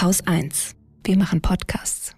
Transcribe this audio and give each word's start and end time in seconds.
Haus 0.00 0.26
1. 0.26 0.76
Wir 1.04 1.18
machen 1.18 1.42
Podcasts. 1.42 2.14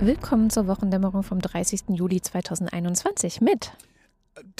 Willkommen 0.00 0.48
zur 0.48 0.68
Wochendämmerung 0.68 1.22
vom 1.22 1.40
30. 1.40 1.82
Juli 1.90 2.22
2021 2.22 3.42
mit 3.42 3.72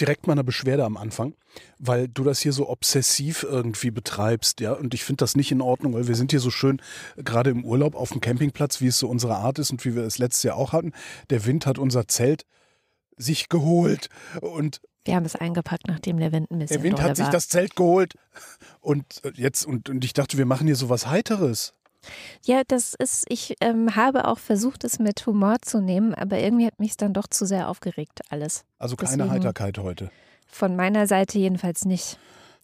direkt 0.01 0.27
mal 0.27 0.33
eine 0.33 0.45
Beschwerde 0.45 0.85
am 0.85 0.97
Anfang, 0.97 1.35
weil 1.79 2.09
du 2.09 2.25
das 2.25 2.41
hier 2.41 2.53
so 2.53 2.69
obsessiv 2.69 3.43
irgendwie 3.49 3.91
betreibst, 3.91 4.61
ja. 4.61 4.73
Und 4.73 4.95
ich 4.95 5.05
finde 5.05 5.19
das 5.19 5.37
nicht 5.37 5.53
in 5.53 5.61
Ordnung, 5.61 5.95
weil 5.95 6.09
wir 6.09 6.15
sind 6.15 6.31
hier 6.31 6.41
so 6.41 6.51
schön 6.51 6.81
gerade 7.17 7.51
im 7.51 7.65
Urlaub 7.65 7.95
auf 7.95 8.11
dem 8.11 8.21
Campingplatz, 8.21 8.81
wie 8.81 8.89
es 8.89 8.99
so 8.99 9.09
unsere 9.09 9.37
Art 9.37 9.59
ist 9.59 9.71
und 9.71 9.85
wie 9.85 9.95
wir 9.95 10.03
es 10.03 10.19
letztes 10.19 10.43
Jahr 10.43 10.57
auch 10.57 10.73
hatten. 10.73 10.93
Der 11.31 11.45
Wind 11.47 11.67
hat 11.67 11.79
unser 11.79 12.09
Zelt 12.09 12.45
sich 13.17 13.49
geholt 13.49 14.09
und 14.41 14.81
wir 15.05 15.15
haben 15.15 15.25
es 15.25 15.37
eingepackt, 15.37 15.87
nachdem 15.87 16.19
der 16.19 16.33
Wind 16.33 16.51
ein 16.51 16.59
bisschen 16.59 16.79
Der 16.79 16.83
Wind 16.83 17.01
hat 17.01 17.17
sich 17.17 17.27
war. 17.27 17.33
das 17.33 17.49
Zelt 17.49 17.77
geholt 17.77 18.15
und 18.81 19.23
jetzt 19.35 19.65
und, 19.65 19.89
und 19.89 20.05
ich 20.05 20.13
dachte, 20.13 20.37
wir 20.37 20.47
machen 20.47 20.67
hier 20.67 20.75
so 20.75 20.89
was 20.89 21.07
Heiteres. 21.07 21.75
Ja, 22.45 22.63
das 22.67 22.95
ist, 22.95 23.25
ich 23.29 23.55
ähm, 23.61 23.97
habe 23.97 24.27
auch 24.29 24.39
versucht, 24.39 24.85
es 24.85 24.99
mit 24.99 25.25
Humor 25.27 25.57
zu 25.63 25.81
nehmen, 25.81 26.15
aber 26.15 26.39
irgendwie 26.39 26.67
hat 26.67 26.79
mich 26.79 26.91
es 26.91 26.97
dann 26.97 27.13
doch 27.13 27.27
zu 27.27 27.47
sehr 27.47 27.69
aufgeregt, 27.69 28.21
alles. 28.31 28.65
Also 28.79 28.97
keine 28.97 29.17
Deswegen- 29.17 29.31
Heiterkeit 29.33 29.79
heute. 29.79 30.11
Von 30.49 30.77
meiner 30.77 31.07
Seite 31.07 31.39
jedenfalls 31.39 31.85
nicht. 31.85 32.19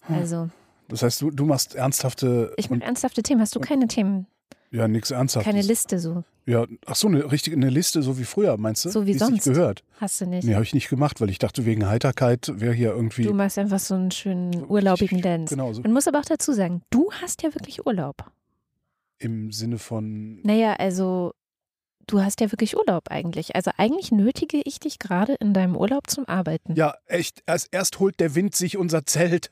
Also, 0.09 0.49
Das 0.89 1.03
heißt, 1.03 1.21
du, 1.21 1.31
du 1.31 1.45
machst 1.47 1.75
ernsthafte 1.75 2.53
ich 2.57 2.71
mache 2.71 2.83
ernsthafte 2.83 3.23
Themen. 3.23 3.41
Hast 3.41 3.55
du 3.55 3.61
keine 3.61 3.87
Themen? 3.89 4.27
ja 4.71 4.89
nichts 4.89 5.11
ernsthaftes. 5.11 5.51
Keine 5.53 5.63
Liste 5.67 5.99
so? 5.99 6.25
Ja, 6.47 6.65
ach 6.87 6.97
so, 6.97 7.07
eine 7.07 7.31
richtige 7.31 7.55
eine 7.57 7.69
Liste, 7.69 8.03
so 8.03 8.19
wie 8.19 8.25
früher, 8.25 8.57
meinst 8.57 8.85
du? 8.85 8.89
So 8.89 9.07
wie 9.07 9.11
nicht 9.11 9.19
sonst. 9.21 9.45
gehört. 9.45 9.85
Hast 10.01 10.21
du 10.21 10.27
nicht? 10.27 10.45
Nee, 10.45 10.55
habe 10.55 10.65
ich 10.65 10.73
nicht 10.75 10.89
gemacht, 10.89 11.21
weil 11.21 11.29
ich 11.31 11.39
dachte, 11.39 11.67
wegen 11.67 11.87
Heiterkeit 11.87 12.51
wäre 12.57 12.73
hier 12.73 12.91
irgendwie. 12.93 13.23
Du 13.25 13.35
machst 13.35 13.59
einfach 13.59 13.79
so 13.79 13.95
einen 13.95 14.11
schönen 14.11 14.65
urlaubigen 14.69 15.21
Dance. 15.21 15.55
Genau, 15.55 15.73
so 15.73 15.83
Man 15.83 15.93
muss 15.93 16.09
aber 16.09 16.19
auch 16.21 16.25
dazu 16.25 16.53
sagen, 16.53 16.83
du 16.91 17.13
hast 17.21 17.43
ja 17.43 17.55
wirklich 17.55 17.87
Urlaub. 17.87 18.25
Im 19.23 19.53
Sinne 19.53 19.79
von. 19.79 20.41
Naja, 20.43 20.75
also 20.75 21.33
du 22.07 22.21
hast 22.21 22.41
ja 22.41 22.51
wirklich 22.51 22.77
Urlaub 22.77 23.09
eigentlich. 23.11 23.55
Also 23.55 23.71
eigentlich 23.77 24.13
nötige 24.13 24.61
ich 24.65 24.81
dich 24.81 24.99
gerade 24.99 25.35
in 25.35 25.55
deinem 25.55 25.77
Urlaub 25.77 26.11
zum 26.11 26.27
Arbeiten. 26.29 26.75
Ja, 26.75 26.95
echt. 27.07 27.43
Erst, 27.47 27.69
erst 27.73 28.01
holt 28.01 28.21
der 28.21 28.35
Wind 28.35 28.55
sich 28.55 28.77
unser 28.77 29.07
Zelt. 29.07 29.51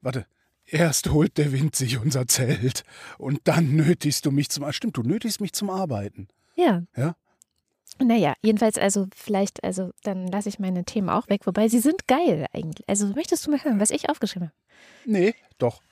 Warte. 0.00 0.26
Erst 0.64 1.10
holt 1.10 1.36
der 1.38 1.52
Wind 1.52 1.76
sich 1.76 1.98
unser 1.98 2.26
Zelt. 2.26 2.84
Und 3.18 3.40
dann 3.44 3.76
nötigst 3.76 4.24
du 4.24 4.30
mich 4.30 4.48
zum. 4.48 4.64
Ah, 4.64 4.72
Stimmt, 4.72 4.96
du 4.96 5.02
nötigst 5.02 5.40
mich 5.40 5.52
zum 5.52 5.70
Arbeiten. 5.70 6.28
Ja. 6.54 6.82
Ja? 6.96 7.14
Naja, 7.98 8.34
jedenfalls, 8.40 8.78
also 8.78 9.06
vielleicht, 9.14 9.62
also 9.64 9.90
dann 10.02 10.26
lasse 10.26 10.48
ich 10.48 10.58
meine 10.58 10.84
Themen 10.84 11.10
auch 11.10 11.28
weg, 11.28 11.46
wobei 11.46 11.68
sie 11.68 11.78
sind 11.78 12.08
geil 12.08 12.46
eigentlich. 12.52 12.88
Also 12.88 13.08
möchtest 13.08 13.46
du 13.46 13.50
mal 13.50 13.62
hören, 13.62 13.80
was 13.80 13.90
ich 13.90 14.08
aufgeschrieben 14.08 14.48
habe? 14.48 14.56
Nee, 15.04 15.34
doch. 15.58 15.82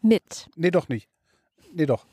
Mit 0.00 0.48
Nee, 0.56 0.70
doch 0.70 0.88
nicht. 0.88 1.08
Nee, 1.74 1.86
doch. 1.86 2.06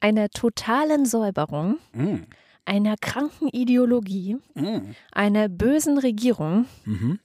Einer 0.00 0.28
totalen 0.28 1.06
Säuberung, 1.06 1.78
Mm. 1.92 2.24
einer 2.64 2.96
kranken 3.00 3.48
Ideologie, 3.48 4.36
Mm. 4.54 4.92
einer 5.12 5.48
bösen 5.48 5.98
Regierung, 5.98 6.66
Mhm. 6.84 7.18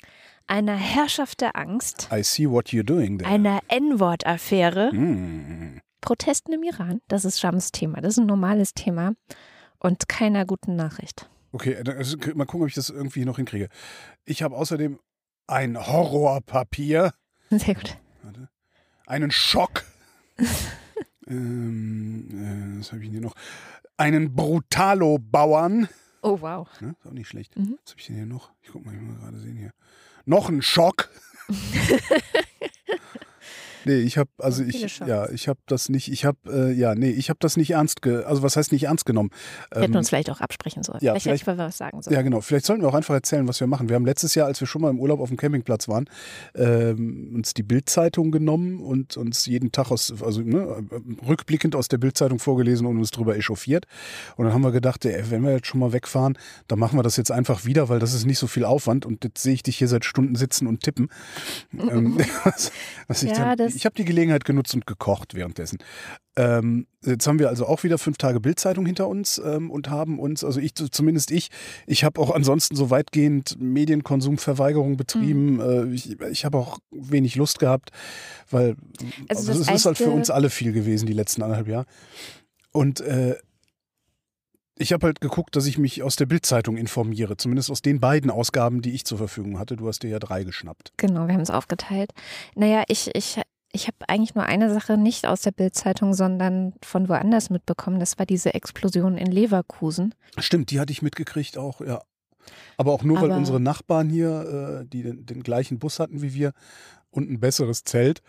einer 0.47 0.75
Herrschaft 0.75 1.41
der 1.41 1.55
Angst, 1.55 2.09
einer 2.11 3.59
N-Wort-Affäre, 3.67 4.91
Mm. 4.93 5.79
Protesten 6.01 6.53
im 6.53 6.63
Iran, 6.63 6.99
das 7.07 7.25
ist 7.25 7.39
Shams 7.39 7.71
Thema, 7.71 8.01
das 8.01 8.13
ist 8.13 8.19
ein 8.19 8.25
normales 8.25 8.73
Thema 8.73 9.13
und 9.79 10.07
keiner 10.09 10.45
guten 10.45 10.75
Nachricht. 10.75 11.29
Okay, 11.53 11.75
also, 11.75 12.17
mal 12.33 12.45
gucken, 12.45 12.61
ob 12.63 12.69
ich 12.69 12.75
das 12.75 12.89
irgendwie 12.89 13.25
noch 13.25 13.35
hinkriege. 13.37 13.67
Ich 14.25 14.41
habe 14.41 14.55
außerdem 14.55 14.99
ein 15.47 15.77
Horrorpapier. 15.77 17.13
Sehr 17.49 17.75
gut. 17.75 17.97
Warte. 18.23 18.47
Einen 19.05 19.31
Schock. 19.31 19.83
ähm, 21.27 22.27
äh, 22.31 22.79
was 22.79 22.91
habe 22.91 23.01
ich 23.01 23.07
denn 23.07 23.11
hier 23.13 23.21
noch? 23.21 23.35
Einen 23.97 24.33
Brutalo-Bauern. 24.33 25.87
Oh, 26.23 26.41
wow. 26.41 26.67
Ne? 26.81 26.95
Ist 26.99 27.07
auch 27.07 27.13
nicht 27.13 27.27
schlecht. 27.27 27.57
Mhm. 27.57 27.77
Was 27.83 27.91
habe 27.91 28.01
ich 28.01 28.07
denn 28.07 28.15
hier 28.15 28.25
noch? 28.25 28.51
Ich 28.61 28.69
guck 28.71 28.85
mal, 28.85 28.93
ich 28.93 29.01
muss 29.01 29.17
mal 29.17 29.21
gerade 29.21 29.39
sehen 29.39 29.57
hier. 29.57 29.71
Noch 30.25 30.49
ein 30.49 30.61
Schock. 30.61 31.09
nee, 33.85 33.95
ich 33.99 34.17
habe 34.17 34.29
also 34.37 34.63
ich 34.63 34.99
ja, 34.99 35.29
ich 35.29 35.47
habe 35.47 35.59
das 35.65 35.89
nicht, 35.89 36.11
ich 36.11 36.25
habe 36.25 36.37
äh, 36.47 36.71
ja, 36.73 36.95
nee, 36.95 37.09
ich 37.11 37.29
habe 37.29 37.37
das 37.41 37.57
nicht 37.57 37.71
ernst 37.71 38.01
ge 38.01 38.23
also 38.23 38.43
was 38.43 38.55
heißt 38.55 38.71
nicht 38.71 38.83
ernst 38.83 39.05
genommen? 39.05 39.29
Wir 39.71 39.81
hätten 39.81 39.93
Ähm, 39.93 39.97
uns 39.99 40.09
vielleicht 40.09 40.29
auch 40.29 40.41
absprechen 40.41 40.83
sollen. 40.83 40.99
ja, 41.01 41.11
vielleicht 41.19 41.43
vielleicht- 41.43 41.47
mal 41.47 41.57
was 41.57 41.77
sagen 41.77 42.01
sollen. 42.01 42.15
ja, 42.15 42.21
genau. 42.21 42.41
Vielleicht 42.41 42.65
sollten 42.65 42.81
wir 42.83 42.89
auch 42.89 42.93
einfach 42.93 43.13
erzählen, 43.13 43.47
was 43.47 43.59
wir 43.59 43.67
machen. 43.67 43.89
Wir 43.89 43.95
haben 43.95 44.05
letztes 44.05 44.35
Jahr, 44.35 44.47
als 44.47 44.59
wir 44.59 44.67
schon 44.67 44.81
mal 44.81 44.89
im 44.89 44.99
Urlaub 44.99 45.19
auf 45.19 45.29
dem 45.29 45.37
Campingplatz 45.37 45.87
waren, 45.87 46.05
ähm, 46.55 47.31
uns 47.35 47.53
die 47.53 47.63
Bildzeitung 47.63 48.31
genommen 48.31 48.79
und 48.79 49.17
uns 49.17 49.45
jeden 49.45 49.71
Tag 49.71 49.91
aus, 49.91 50.13
also 50.21 50.41
ne, 50.41 50.83
rückblickend 51.27 51.75
aus 51.75 51.87
der 51.87 51.97
Bildzeitung 51.97 52.39
vorgelesen 52.39 52.85
und 52.87 52.97
uns 52.97 53.11
drüber 53.11 53.35
echauffiert. 53.37 53.85
Und 54.37 54.45
dann 54.45 54.53
haben 54.53 54.61
wir 54.61 54.71
gedacht, 54.71 55.05
ey, 55.05 55.23
wenn 55.29 55.43
wir 55.43 55.51
jetzt 55.51 55.67
schon 55.67 55.79
mal 55.79 55.93
wegfahren, 55.93 56.37
dann 56.67 56.79
machen 56.79 56.97
wir 56.97 57.03
das 57.03 57.17
jetzt 57.17 57.31
einfach 57.31 57.65
wieder, 57.65 57.89
weil 57.89 57.99
das 57.99 58.13
ist 58.13 58.25
nicht 58.25 58.39
so 58.39 58.47
viel 58.47 58.65
Aufwand. 58.65 59.05
Und 59.05 59.23
jetzt 59.23 59.41
sehe 59.41 59.53
ich 59.53 59.63
dich 59.63 59.77
hier 59.77 59.87
seit 59.87 60.05
Stunden 60.05 60.35
sitzen 60.35 60.67
und 60.67 60.81
tippen. 60.83 61.09
ähm, 61.73 62.17
was, 62.43 62.71
was 63.07 63.23
ich 63.23 63.31
Ja, 63.31 63.55
dann, 63.55 63.57
das- 63.57 63.70
ich 63.75 63.85
habe 63.85 63.95
die 63.95 64.05
Gelegenheit 64.05 64.45
genutzt 64.45 64.73
und 64.73 64.85
gekocht 64.85 65.35
währenddessen. 65.35 65.79
Ähm, 66.35 66.87
jetzt 67.03 67.27
haben 67.27 67.39
wir 67.39 67.49
also 67.49 67.65
auch 67.67 67.83
wieder 67.83 67.97
fünf 67.97 68.17
Tage 68.17 68.39
Bildzeitung 68.39 68.85
hinter 68.85 69.07
uns 69.07 69.41
ähm, 69.43 69.69
und 69.69 69.89
haben 69.89 70.19
uns, 70.19 70.43
also 70.43 70.59
ich 70.59 70.75
zumindest 70.75 71.31
ich, 71.31 71.49
ich 71.87 72.03
habe 72.03 72.21
auch 72.21 72.31
ansonsten 72.31 72.75
so 72.75 72.89
weitgehend 72.89 73.57
Medienkonsumverweigerung 73.59 74.95
betrieben. 74.95 75.55
Mhm. 75.55 75.91
Äh, 75.91 75.93
ich 75.93 76.19
ich 76.21 76.45
habe 76.45 76.57
auch 76.57 76.79
wenig 76.91 77.35
Lust 77.35 77.59
gehabt, 77.59 77.91
weil 78.49 78.75
Also 79.27 79.51
also 79.51 79.59
das 79.59 79.67
es 79.67 79.75
ist 79.75 79.85
halt 79.85 79.97
für 79.97 80.11
uns 80.11 80.29
alle 80.29 80.49
viel 80.49 80.71
gewesen 80.71 81.05
die 81.05 81.13
letzten 81.13 81.43
anderthalb 81.43 81.67
Jahre. 81.67 81.85
Und 82.71 83.01
äh, 83.01 83.35
ich 84.81 84.93
habe 84.93 85.05
halt 85.05 85.21
geguckt, 85.21 85.55
dass 85.55 85.65
ich 85.65 85.77
mich 85.77 86.01
aus 86.03 86.15
der 86.15 86.25
Bildzeitung 86.25 86.75
informiere, 86.75 87.37
zumindest 87.37 87.69
aus 87.69 87.81
den 87.81 87.99
beiden 87.99 88.31
Ausgaben, 88.31 88.81
die 88.81 88.91
ich 88.91 89.05
zur 89.05 89.17
Verfügung 89.17 89.59
hatte. 89.59 89.75
Du 89.75 89.87
hast 89.87 90.03
dir 90.03 90.09
ja 90.09 90.19
drei 90.19 90.43
geschnappt. 90.43 90.93
Genau, 90.97 91.27
wir 91.27 91.33
haben 91.33 91.41
es 91.41 91.51
aufgeteilt. 91.51 92.11
Naja, 92.55 92.83
ich, 92.87 93.11
ich, 93.13 93.39
ich 93.73 93.87
habe 93.87 93.97
eigentlich 94.07 94.35
nur 94.35 94.45
eine 94.45 94.73
Sache 94.73 94.97
nicht 94.97 95.25
aus 95.27 95.41
der 95.41 95.51
Bildzeitung, 95.51 96.13
sondern 96.13 96.73
von 96.83 97.07
woanders 97.09 97.49
mitbekommen. 97.49 97.99
Das 97.99 98.19
war 98.19 98.25
diese 98.25 98.53
Explosion 98.53 99.17
in 99.17 99.31
Leverkusen. 99.31 100.13
Stimmt, 100.37 100.71
die 100.71 100.79
hatte 100.79 100.91
ich 100.91 101.01
mitgekriegt 101.01 101.57
auch, 101.57 101.81
ja. 101.81 102.01
Aber 102.77 102.91
auch 102.91 103.03
nur, 103.03 103.17
weil 103.21 103.31
Aber- 103.31 103.37
unsere 103.37 103.59
Nachbarn 103.59 104.09
hier, 104.09 104.81
äh, 104.81 104.85
die 104.87 105.03
den, 105.03 105.25
den 105.25 105.43
gleichen 105.43 105.79
Bus 105.79 105.99
hatten 105.99 106.21
wie 106.21 106.33
wir 106.33 106.53
und 107.11 107.29
ein 107.29 107.39
besseres 107.39 107.83
Zelt, 107.83 108.21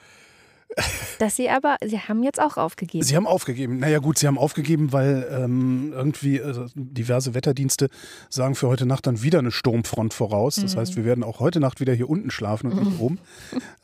Dass 1.18 1.36
sie 1.36 1.50
aber, 1.50 1.76
sie 1.84 1.98
haben 1.98 2.22
jetzt 2.22 2.40
auch 2.40 2.56
aufgegeben. 2.56 3.04
Sie 3.04 3.14
haben 3.16 3.26
aufgegeben. 3.26 3.78
Naja 3.78 3.98
gut, 3.98 4.18
sie 4.18 4.26
haben 4.26 4.38
aufgegeben, 4.38 4.92
weil 4.92 5.26
ähm, 5.30 5.92
irgendwie 5.94 6.38
äh, 6.38 6.66
diverse 6.74 7.34
Wetterdienste 7.34 7.88
sagen 8.30 8.54
für 8.54 8.68
heute 8.68 8.86
Nacht 8.86 9.06
dann 9.06 9.22
wieder 9.22 9.38
eine 9.38 9.50
Sturmfront 9.50 10.14
voraus. 10.14 10.56
Das 10.56 10.74
Mhm. 10.74 10.80
heißt, 10.80 10.96
wir 10.96 11.04
werden 11.04 11.22
auch 11.24 11.40
heute 11.40 11.60
Nacht 11.60 11.80
wieder 11.80 11.92
hier 11.94 12.08
unten 12.08 12.30
schlafen 12.30 12.72
und 12.72 12.84
nicht 12.88 13.00
oben. 13.00 13.18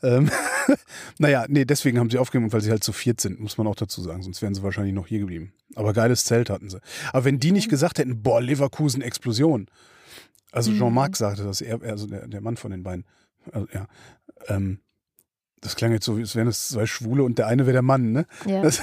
ähm, 0.03 0.29
naja, 1.17 1.45
nee, 1.47 1.65
deswegen 1.65 1.99
haben 1.99 2.09
sie 2.09 2.17
aufgegeben, 2.17 2.51
weil 2.51 2.61
sie 2.61 2.71
halt 2.71 2.83
zu 2.83 2.91
viert 2.93 3.21
sind, 3.21 3.39
muss 3.39 3.57
man 3.57 3.67
auch 3.67 3.75
dazu 3.75 4.01
sagen. 4.01 4.23
Sonst 4.23 4.41
wären 4.41 4.55
sie 4.55 4.63
wahrscheinlich 4.63 4.93
noch 4.93 5.07
hier 5.07 5.19
geblieben. 5.19 5.53
Aber 5.75 5.93
geiles 5.93 6.25
Zelt 6.25 6.49
hatten 6.49 6.69
sie. 6.69 6.79
Aber 7.13 7.25
wenn 7.25 7.39
die 7.39 7.51
nicht 7.51 7.69
gesagt 7.69 7.99
hätten, 7.99 8.21
boah, 8.23 8.41
Leverkusen 8.41 9.01
Explosion. 9.01 9.67
Also 10.51 10.71
Mhm. 10.71 10.77
Jean-Marc 10.79 11.15
sagte 11.15 11.43
das, 11.43 11.61
er, 11.61 11.81
also 11.83 12.07
der, 12.07 12.27
der 12.27 12.41
Mann 12.41 12.57
von 12.57 12.71
den 12.71 12.81
beiden. 12.83 13.05
Also, 13.51 13.67
ja. 13.73 13.85
Ähm, 14.47 14.79
das 15.61 15.75
klang 15.75 15.91
jetzt 15.91 16.05
so, 16.05 16.15
als 16.15 16.35
wären 16.35 16.47
es 16.47 16.69
zwei 16.69 16.85
Schwule 16.85 17.23
und 17.23 17.37
der 17.37 17.47
eine 17.47 17.65
wäre 17.65 17.73
der 17.73 17.81
Mann, 17.81 18.11
ne? 18.11 18.25
ja. 18.45 18.61
Das, 18.61 18.79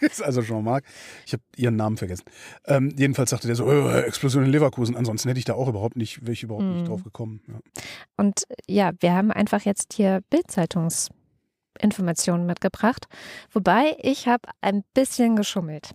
ist 0.00 0.22
also 0.22 0.42
Jean-Marc. 0.42 0.84
Ich 1.26 1.32
habe 1.32 1.42
ihren 1.56 1.76
Namen 1.76 1.96
vergessen. 1.96 2.24
Ähm, 2.66 2.92
jedenfalls 2.96 3.30
sagte 3.30 3.46
der 3.46 3.56
so, 3.56 3.70
äh, 3.70 4.02
Explosion 4.02 4.44
in 4.44 4.50
Leverkusen. 4.50 4.96
Ansonsten 4.96 5.28
hätte 5.28 5.38
ich 5.38 5.44
da 5.44 5.54
auch 5.54 5.68
überhaupt 5.68 5.96
nicht, 5.96 6.22
wäre 6.22 6.32
ich 6.32 6.42
überhaupt 6.42 6.64
Mhm. 6.64 6.74
nicht 6.74 6.88
drauf 6.88 7.04
gekommen. 7.04 7.40
Ja. 7.48 7.54
Und 8.16 8.44
ja, 8.68 8.92
wir 9.00 9.12
haben 9.14 9.30
einfach 9.32 9.62
jetzt 9.62 9.94
hier 9.94 10.20
Bildzeitungsinformationen 10.30 12.46
mitgebracht. 12.46 13.06
Wobei 13.50 13.96
ich 14.02 14.28
habe 14.28 14.48
ein 14.60 14.82
bisschen 14.94 15.36
geschummelt. 15.36 15.90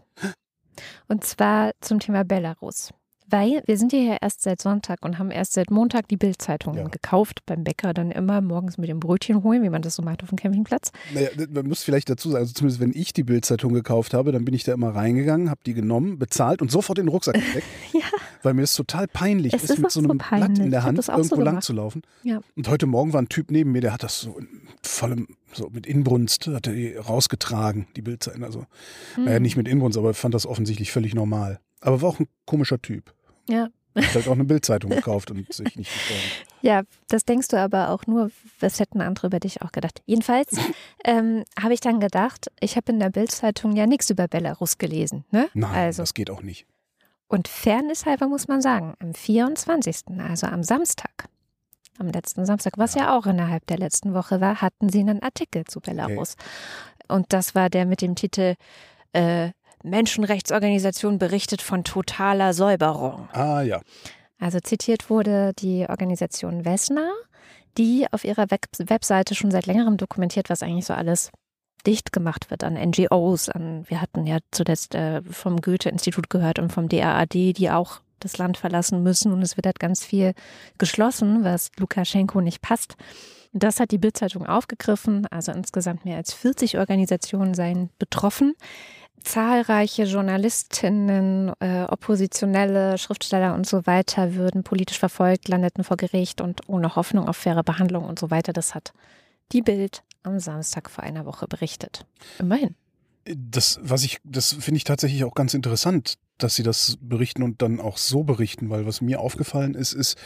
Und 1.07 1.23
zwar 1.25 1.71
zum 1.81 1.99
Thema 1.99 2.23
Belarus. 2.23 2.91
Weil 3.29 3.61
wir 3.65 3.77
sind 3.77 3.91
hier 3.91 4.03
ja 4.03 4.17
erst 4.21 4.41
seit 4.41 4.61
Sonntag 4.61 4.99
und 5.03 5.19
haben 5.19 5.29
erst 5.31 5.53
seit 5.53 5.71
Montag 5.71 6.07
die 6.07 6.17
Bildzeitungen 6.17 6.79
Ja. 6.79 6.87
gekauft 6.87 7.41
beim 7.45 7.63
Bäcker, 7.63 7.93
dann 7.93 8.11
immer 8.11 8.41
morgens 8.41 8.77
mit 8.77 8.89
dem 8.89 8.99
Brötchen 8.99 9.43
holen, 9.43 9.63
wie 9.63 9.69
man 9.69 9.81
das 9.81 9.95
so 9.95 10.01
macht 10.03 10.23
auf 10.23 10.29
dem 10.29 10.37
Campingplatz. 10.37 10.91
Naja, 11.13 11.29
man 11.51 11.67
muss 11.67 11.83
vielleicht 11.83 12.09
dazu 12.09 12.29
sagen, 12.29 12.41
also 12.43 12.53
zumindest 12.53 12.79
wenn 12.81 12.91
ich 12.93 13.13
die 13.13 13.23
Bildzeitung 13.23 13.73
gekauft 13.73 14.13
habe, 14.13 14.31
dann 14.31 14.45
bin 14.45 14.53
ich 14.53 14.63
da 14.63 14.73
immer 14.73 14.95
reingegangen, 14.95 15.49
habe 15.49 15.61
die 15.65 15.73
genommen, 15.73 16.17
bezahlt 16.19 16.61
und 16.61 16.71
sofort 16.71 16.97
in 16.99 17.05
den 17.05 17.11
Rucksack 17.11 17.35
gesteckt. 17.35 17.67
Ja. 17.93 18.05
Weil 18.43 18.53
mir 18.53 18.61
es 18.63 18.73
total 18.73 19.07
peinlich 19.07 19.53
Es 19.53 19.63
ist, 19.65 19.71
ist 19.71 19.79
mit 19.79 19.91
so 19.91 19.99
so 20.01 20.07
einem 20.09 20.17
peinlich. 20.19 20.47
Blatt 20.53 20.65
in 20.65 20.71
der 20.71 20.83
Hand 20.83 20.97
auch 20.99 21.03
so 21.03 21.11
irgendwo 21.11 21.41
lang 21.41 21.61
zu 21.61 21.73
laufen. 21.73 22.03
Ja. 22.23 22.39
Und 22.55 22.69
heute 22.69 22.85
Morgen 22.85 23.11
war 23.11 23.21
ein 23.21 23.27
Typ 23.27 23.51
neben 23.51 23.71
mir, 23.73 23.81
der 23.81 23.91
hat 23.91 24.03
das 24.03 24.21
so 24.21 24.39
vollem, 24.81 25.27
so 25.51 25.69
mit 25.69 25.85
Inbrunst 25.85 26.47
hat 26.47 26.67
er 26.67 26.73
die 26.73 26.95
rausgetragen, 26.95 27.87
die 27.97 28.01
Bildzeitung. 28.01 28.43
Also, 28.45 28.65
Hm. 29.15 29.25
naja, 29.25 29.39
nicht 29.39 29.57
mit 29.57 29.67
Inbrunst, 29.67 29.97
aber 29.97 30.13
fand 30.13 30.33
das 30.33 30.45
offensichtlich 30.45 30.91
völlig 30.91 31.13
normal. 31.13 31.59
Aber 31.81 32.01
war 32.01 32.09
auch 32.09 32.19
ein 32.19 32.27
komischer 32.45 32.81
Typ. 32.81 33.13
Ja. 33.49 33.69
Hat 33.95 34.15
halt 34.15 34.27
auch 34.27 34.33
eine 34.33 34.45
Bildzeitung 34.45 34.91
gekauft 34.91 35.31
und 35.31 35.51
sich 35.51 35.75
nicht 35.75 35.91
gefreut. 35.91 36.19
Ja, 36.61 36.81
das 37.07 37.23
denkst 37.23 37.47
du 37.47 37.57
aber 37.57 37.89
auch 37.89 38.05
nur, 38.05 38.31
was 38.59 38.81
hätten 38.81 38.99
andere 38.99 39.27
über 39.27 39.39
dich 39.39 39.61
auch 39.61 39.71
gedacht. 39.71 40.01
Jedenfalls 40.05 40.57
ähm, 41.05 41.45
habe 41.57 41.73
ich 41.73 41.79
dann 41.79 42.01
gedacht, 42.01 42.51
ich 42.59 42.75
habe 42.75 42.91
in 42.91 42.99
der 42.99 43.09
Bildzeitung 43.09 43.77
ja 43.77 43.87
nichts 43.87 44.09
über 44.09 44.27
Belarus 44.27 44.77
gelesen. 44.77 45.23
Ne? 45.31 45.47
Nein, 45.53 45.73
also, 45.73 46.03
das 46.03 46.13
geht 46.13 46.29
auch 46.29 46.41
nicht. 46.41 46.67
und 47.29 47.47
fairnesshalber 47.47 48.27
muss 48.27 48.49
man 48.49 48.61
sagen, 48.61 48.93
am 48.99 49.13
24., 49.13 50.19
also 50.19 50.47
am 50.47 50.63
Samstag, 50.63 51.29
am 51.97 52.07
letzten 52.09 52.45
Samstag, 52.45 52.73
was 52.77 52.93
ja, 52.93 53.17
auch 53.17 53.25
innerhalb 53.25 53.65
der 53.67 53.77
letzten 53.77 54.13
Woche 54.13 54.41
war, 54.41 54.61
hatten 54.61 54.89
sie 54.89 54.99
einen 54.99 55.23
Artikel 55.23 55.63
zu 55.63 55.79
Belarus. 55.79 56.35
Und 57.07 57.31
das 57.31 57.55
war 57.55 57.69
der 57.69 57.85
mit 57.85 58.01
dem 58.01 58.15
Titel 58.15 58.55
äh, 59.13 59.51
Menschenrechtsorganisation 59.83 61.17
berichtet 61.17 61.61
von 61.61 61.83
totaler 61.83 62.53
Säuberung. 62.53 63.29
Ah 63.31 63.61
ja. 63.61 63.81
Also 64.39 64.59
zitiert 64.59 65.09
wurde 65.09 65.53
die 65.59 65.85
Organisation 65.89 66.63
Vesna, 66.63 67.11
die 67.77 68.07
auf 68.11 68.23
ihrer 68.23 68.49
Web 68.51 68.61
Webseite 68.77 69.35
schon 69.35 69.51
seit 69.51 69.65
längerem 69.65 69.97
dokumentiert, 69.97 70.49
was 70.49 70.63
eigentlich 70.63 70.85
so 70.85 70.93
alles 70.93 71.31
dicht 71.85 72.11
gemacht 72.11 72.49
wird 72.51 72.63
an 72.63 72.73
NGOs. 72.73 73.49
An, 73.49 73.85
wir 73.87 74.01
hatten 74.01 74.25
ja 74.25 74.39
zuletzt 74.51 74.95
äh, 74.95 75.21
vom 75.23 75.61
Goethe-Institut 75.61 76.29
gehört 76.29 76.59
und 76.59 76.71
vom 76.71 76.89
DAAD, 76.89 77.33
die 77.33 77.69
auch 77.69 78.01
das 78.19 78.37
Land 78.37 78.57
verlassen 78.57 79.03
müssen. 79.03 79.31
Und 79.31 79.41
es 79.41 79.55
wird 79.55 79.65
halt 79.65 79.79
ganz 79.79 80.03
viel 80.03 80.33
geschlossen, 80.77 81.43
was 81.43 81.71
Lukaschenko 81.77 82.41
nicht 82.41 82.61
passt. 82.61 82.95
Das 83.53 83.79
hat 83.79 83.91
die 83.91 83.97
Bildzeitung 83.97 84.45
aufgegriffen. 84.45 85.25
Also 85.27 85.51
insgesamt 85.51 86.05
mehr 86.05 86.17
als 86.17 86.33
40 86.33 86.77
Organisationen 86.77 87.53
seien 87.53 87.89
betroffen 87.97 88.55
zahlreiche 89.23 90.03
Journalistinnen, 90.03 91.51
äh, 91.59 91.83
Oppositionelle, 91.83 92.97
Schriftsteller 92.97 93.53
und 93.53 93.67
so 93.67 93.85
weiter 93.85 94.35
würden 94.35 94.63
politisch 94.63 94.99
verfolgt, 94.99 95.47
landeten 95.47 95.83
vor 95.83 95.97
Gericht 95.97 96.41
und 96.41 96.67
ohne 96.67 96.95
Hoffnung 96.95 97.27
auf 97.27 97.37
faire 97.37 97.63
Behandlung 97.63 98.05
und 98.05 98.19
so 98.19 98.31
weiter. 98.31 98.53
Das 98.53 98.75
hat 98.75 98.93
die 99.51 99.61
Bild 99.61 100.03
am 100.23 100.39
Samstag 100.39 100.89
vor 100.89 101.03
einer 101.03 101.25
Woche 101.25 101.47
berichtet. 101.47 102.05
Immerhin. 102.39 102.75
Das, 103.25 103.79
was 103.83 104.03
ich, 104.03 104.17
das 104.23 104.53
finde 104.53 104.77
ich 104.77 104.83
tatsächlich 104.85 105.23
auch 105.23 105.35
ganz 105.35 105.53
interessant, 105.53 106.15
dass 106.39 106.55
sie 106.55 106.63
das 106.63 106.97
berichten 107.01 107.43
und 107.43 107.61
dann 107.61 107.79
auch 107.79 107.97
so 107.97 108.23
berichten, 108.23 108.69
weil 108.69 108.85
was 108.85 109.01
mir 109.01 109.19
aufgefallen 109.19 109.75
ist, 109.75 109.93
ist, 109.93 110.17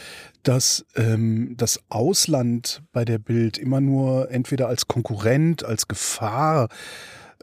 dass 0.44 0.86
ähm, 0.96 1.56
das 1.58 1.82
Ausland 1.90 2.84
bei 2.92 3.04
der 3.04 3.18
Bild 3.18 3.58
immer 3.58 3.82
nur 3.82 4.32
entweder 4.32 4.68
als 4.68 4.88
Konkurrent, 4.88 5.66
als 5.66 5.88
Gefahr 5.88 6.70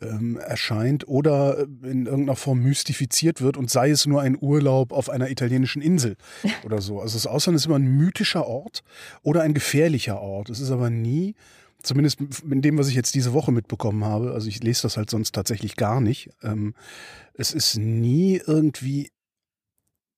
ähm, 0.00 0.38
erscheint 0.38 1.06
oder 1.08 1.66
in 1.82 2.06
irgendeiner 2.06 2.36
Form 2.36 2.60
mystifiziert 2.60 3.40
wird 3.40 3.56
und 3.56 3.70
sei 3.70 3.90
es 3.90 4.06
nur 4.06 4.20
ein 4.20 4.36
Urlaub 4.40 4.92
auf 4.92 5.10
einer 5.10 5.30
italienischen 5.30 5.82
Insel 5.82 6.16
oder 6.64 6.80
so. 6.80 7.00
Also 7.00 7.16
das 7.16 7.26
Ausland 7.26 7.56
ist 7.56 7.66
immer 7.66 7.76
ein 7.76 7.96
mythischer 7.96 8.46
Ort 8.46 8.82
oder 9.22 9.42
ein 9.42 9.54
gefährlicher 9.54 10.20
Ort. 10.20 10.50
Es 10.50 10.60
ist 10.60 10.70
aber 10.70 10.90
nie, 10.90 11.34
zumindest 11.82 12.20
in 12.48 12.62
dem, 12.62 12.78
was 12.78 12.88
ich 12.88 12.94
jetzt 12.94 13.14
diese 13.14 13.32
Woche 13.32 13.52
mitbekommen 13.52 14.04
habe, 14.04 14.32
also 14.32 14.48
ich 14.48 14.62
lese 14.62 14.82
das 14.82 14.96
halt 14.96 15.10
sonst 15.10 15.32
tatsächlich 15.32 15.76
gar 15.76 16.00
nicht, 16.00 16.30
ähm, 16.42 16.74
es 17.34 17.52
ist 17.52 17.76
nie 17.76 18.40
irgendwie 18.46 19.10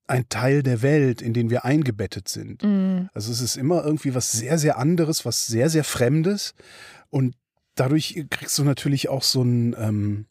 ein 0.06 0.28
Teil 0.28 0.62
der 0.62 0.82
Welt, 0.82 1.22
in 1.22 1.32
den 1.32 1.48
wir 1.48 1.64
eingebettet 1.64 2.28
sind. 2.28 2.62
Mm. 2.62 3.08
Also 3.14 3.32
es 3.32 3.40
ist 3.40 3.56
immer 3.56 3.84
irgendwie 3.84 4.14
was 4.14 4.32
sehr, 4.32 4.58
sehr 4.58 4.76
anderes, 4.76 5.24
was 5.24 5.46
sehr, 5.46 5.70
sehr 5.70 5.84
Fremdes 5.84 6.54
und 7.08 7.34
dadurch 7.74 8.24
kriegst 8.30 8.58
du 8.58 8.64
natürlich 8.64 9.08
auch 9.08 9.22
so 9.22 9.42
ein, 9.42 9.74
ähm, 9.78 10.26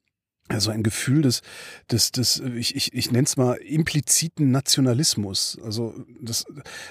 also 0.48 0.72
ein 0.72 0.84
Gefühl 0.84 1.22
des, 1.22 1.42
des, 1.90 2.12
des 2.12 2.40
ich, 2.40 2.76
ich, 2.76 2.94
ich 2.94 3.12
nenne 3.12 3.24
es 3.24 3.38
mal 3.38 3.54
impliziten 3.54 4.52
Nationalismus. 4.52 5.58
Also 5.64 5.96
das, 6.20 6.46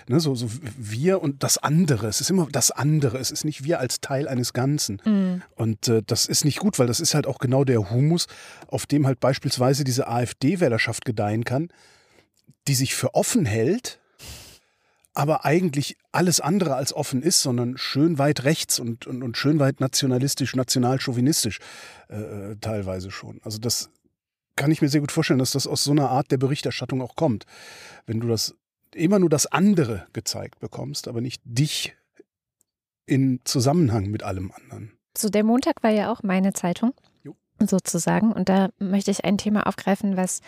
ne, 0.08 0.18
so, 0.20 0.34
so 0.34 0.48
wir 0.78 1.22
und 1.22 1.42
das 1.42 1.58
andere. 1.58 2.06
Es 2.06 2.20
ist 2.20 2.30
immer 2.30 2.48
das 2.50 2.70
andere. 2.70 3.18
Es 3.18 3.30
ist 3.30 3.44
nicht 3.44 3.64
wir 3.64 3.78
als 3.78 4.00
Teil 4.00 4.28
eines 4.28 4.52
Ganzen. 4.52 4.96
Mm. 5.04 5.42
Und 5.54 5.88
äh, 5.88 6.02
das 6.06 6.26
ist 6.26 6.44
nicht 6.44 6.58
gut, 6.58 6.78
weil 6.78 6.86
das 6.86 7.00
ist 7.00 7.14
halt 7.14 7.26
auch 7.26 7.38
genau 7.38 7.64
der 7.64 7.90
Humus, 7.90 8.26
auf 8.66 8.86
dem 8.86 9.06
halt 9.06 9.20
beispielsweise 9.20 9.84
diese 9.84 10.08
AfD-Wählerschaft 10.08 11.04
gedeihen 11.04 11.44
kann, 11.44 11.68
die 12.66 12.74
sich 12.74 12.94
für 12.94 13.14
offen 13.14 13.44
hält, 13.44 13.99
aber 15.14 15.44
eigentlich 15.44 15.96
alles 16.12 16.40
andere 16.40 16.76
als 16.76 16.92
offen 16.92 17.22
ist, 17.22 17.42
sondern 17.42 17.76
schön 17.76 18.18
weit 18.18 18.44
rechts 18.44 18.78
und, 18.78 19.06
und, 19.06 19.22
und 19.22 19.36
schön 19.36 19.58
weit 19.58 19.80
nationalistisch, 19.80 20.54
nationalchauvinistisch 20.54 21.58
äh, 22.08 22.56
teilweise 22.60 23.10
schon. 23.10 23.40
Also 23.42 23.58
das 23.58 23.90
kann 24.56 24.70
ich 24.70 24.82
mir 24.82 24.88
sehr 24.88 25.00
gut 25.00 25.12
vorstellen, 25.12 25.38
dass 25.38 25.52
das 25.52 25.66
aus 25.66 25.84
so 25.84 25.90
einer 25.90 26.10
Art 26.10 26.30
der 26.30 26.38
Berichterstattung 26.38 27.02
auch 27.02 27.16
kommt. 27.16 27.46
Wenn 28.06 28.20
du 28.20 28.28
das 28.28 28.54
immer 28.94 29.18
nur 29.18 29.30
das 29.30 29.46
andere 29.46 30.06
gezeigt 30.12 30.60
bekommst, 30.60 31.08
aber 31.08 31.20
nicht 31.20 31.42
dich 31.44 31.96
in 33.06 33.40
Zusammenhang 33.44 34.06
mit 34.06 34.22
allem 34.22 34.52
anderen. 34.52 34.92
So, 35.16 35.28
der 35.28 35.44
Montag 35.44 35.82
war 35.82 35.90
ja 35.90 36.12
auch 36.12 36.22
meine 36.22 36.52
Zeitung. 36.52 36.94
Jo. 37.24 37.34
Sozusagen. 37.58 38.32
Und 38.32 38.48
da 38.48 38.70
möchte 38.78 39.10
ich 39.10 39.24
ein 39.24 39.38
Thema 39.38 39.66
aufgreifen, 39.66 40.16
was 40.16 40.40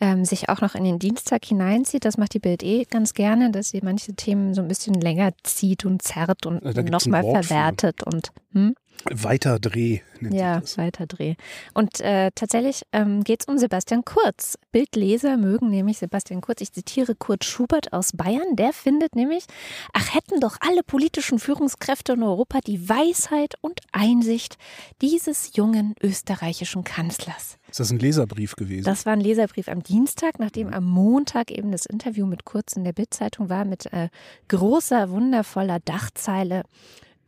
ähm, 0.00 0.24
sich 0.24 0.48
auch 0.48 0.60
noch 0.60 0.74
in 0.74 0.84
den 0.84 0.98
Dienstag 0.98 1.44
hineinzieht. 1.44 2.04
Das 2.04 2.18
macht 2.18 2.34
die 2.34 2.38
Bild 2.38 2.62
eh 2.62 2.84
ganz 2.84 3.14
gerne, 3.14 3.50
dass 3.50 3.70
sie 3.70 3.80
manche 3.82 4.14
Themen 4.14 4.54
so 4.54 4.62
ein 4.62 4.68
bisschen 4.68 4.94
länger 4.94 5.32
zieht 5.42 5.84
und 5.84 6.02
zerrt 6.02 6.46
und 6.46 6.64
ein 6.64 6.84
nochmal 6.86 7.22
verwertet 7.22 8.02
und 8.02 8.30
hm? 8.52 8.74
Weiter 9.10 9.58
Dreh 9.58 10.00
nennt 10.20 10.34
ja, 10.34 10.54
sich 10.54 10.62
das. 10.62 10.78
weiter 10.78 11.06
Dreh. 11.06 11.34
Und 11.74 12.00
äh, 12.00 12.30
tatsächlich 12.34 12.82
ähm, 12.92 13.22
geht 13.24 13.42
es 13.42 13.48
um 13.48 13.58
Sebastian 13.58 14.04
Kurz. 14.04 14.58
Bildleser 14.72 15.36
mögen 15.36 15.70
nämlich 15.70 15.98
Sebastian 15.98 16.40
Kurz. 16.40 16.60
Ich 16.60 16.72
zitiere 16.72 17.14
Kurt 17.14 17.44
Schubert 17.44 17.92
aus 17.92 18.12
Bayern. 18.12 18.56
Der 18.56 18.72
findet 18.72 19.14
nämlich, 19.16 19.44
ach 19.92 20.14
hätten 20.14 20.40
doch 20.40 20.56
alle 20.60 20.82
politischen 20.82 21.38
Führungskräfte 21.38 22.12
in 22.12 22.22
Europa 22.22 22.60
die 22.60 22.88
Weisheit 22.88 23.54
und 23.60 23.80
Einsicht 23.92 24.56
dieses 25.02 25.56
jungen 25.56 25.94
österreichischen 26.02 26.84
Kanzlers. 26.84 27.58
Ist 27.70 27.80
das 27.80 27.90
ein 27.90 27.98
Leserbrief 27.98 28.56
gewesen? 28.56 28.84
Das 28.84 29.04
war 29.06 29.14
ein 29.14 29.20
Leserbrief 29.20 29.68
am 29.68 29.82
Dienstag, 29.82 30.38
nachdem 30.38 30.72
am 30.72 30.84
Montag 30.84 31.50
eben 31.50 31.72
das 31.72 31.86
Interview 31.86 32.26
mit 32.26 32.44
Kurz 32.44 32.74
in 32.74 32.84
der 32.84 32.92
Bildzeitung 32.92 33.48
war, 33.48 33.64
mit 33.64 33.92
äh, 33.92 34.08
großer, 34.48 35.10
wundervoller 35.10 35.80
Dachzeile. 35.80 36.62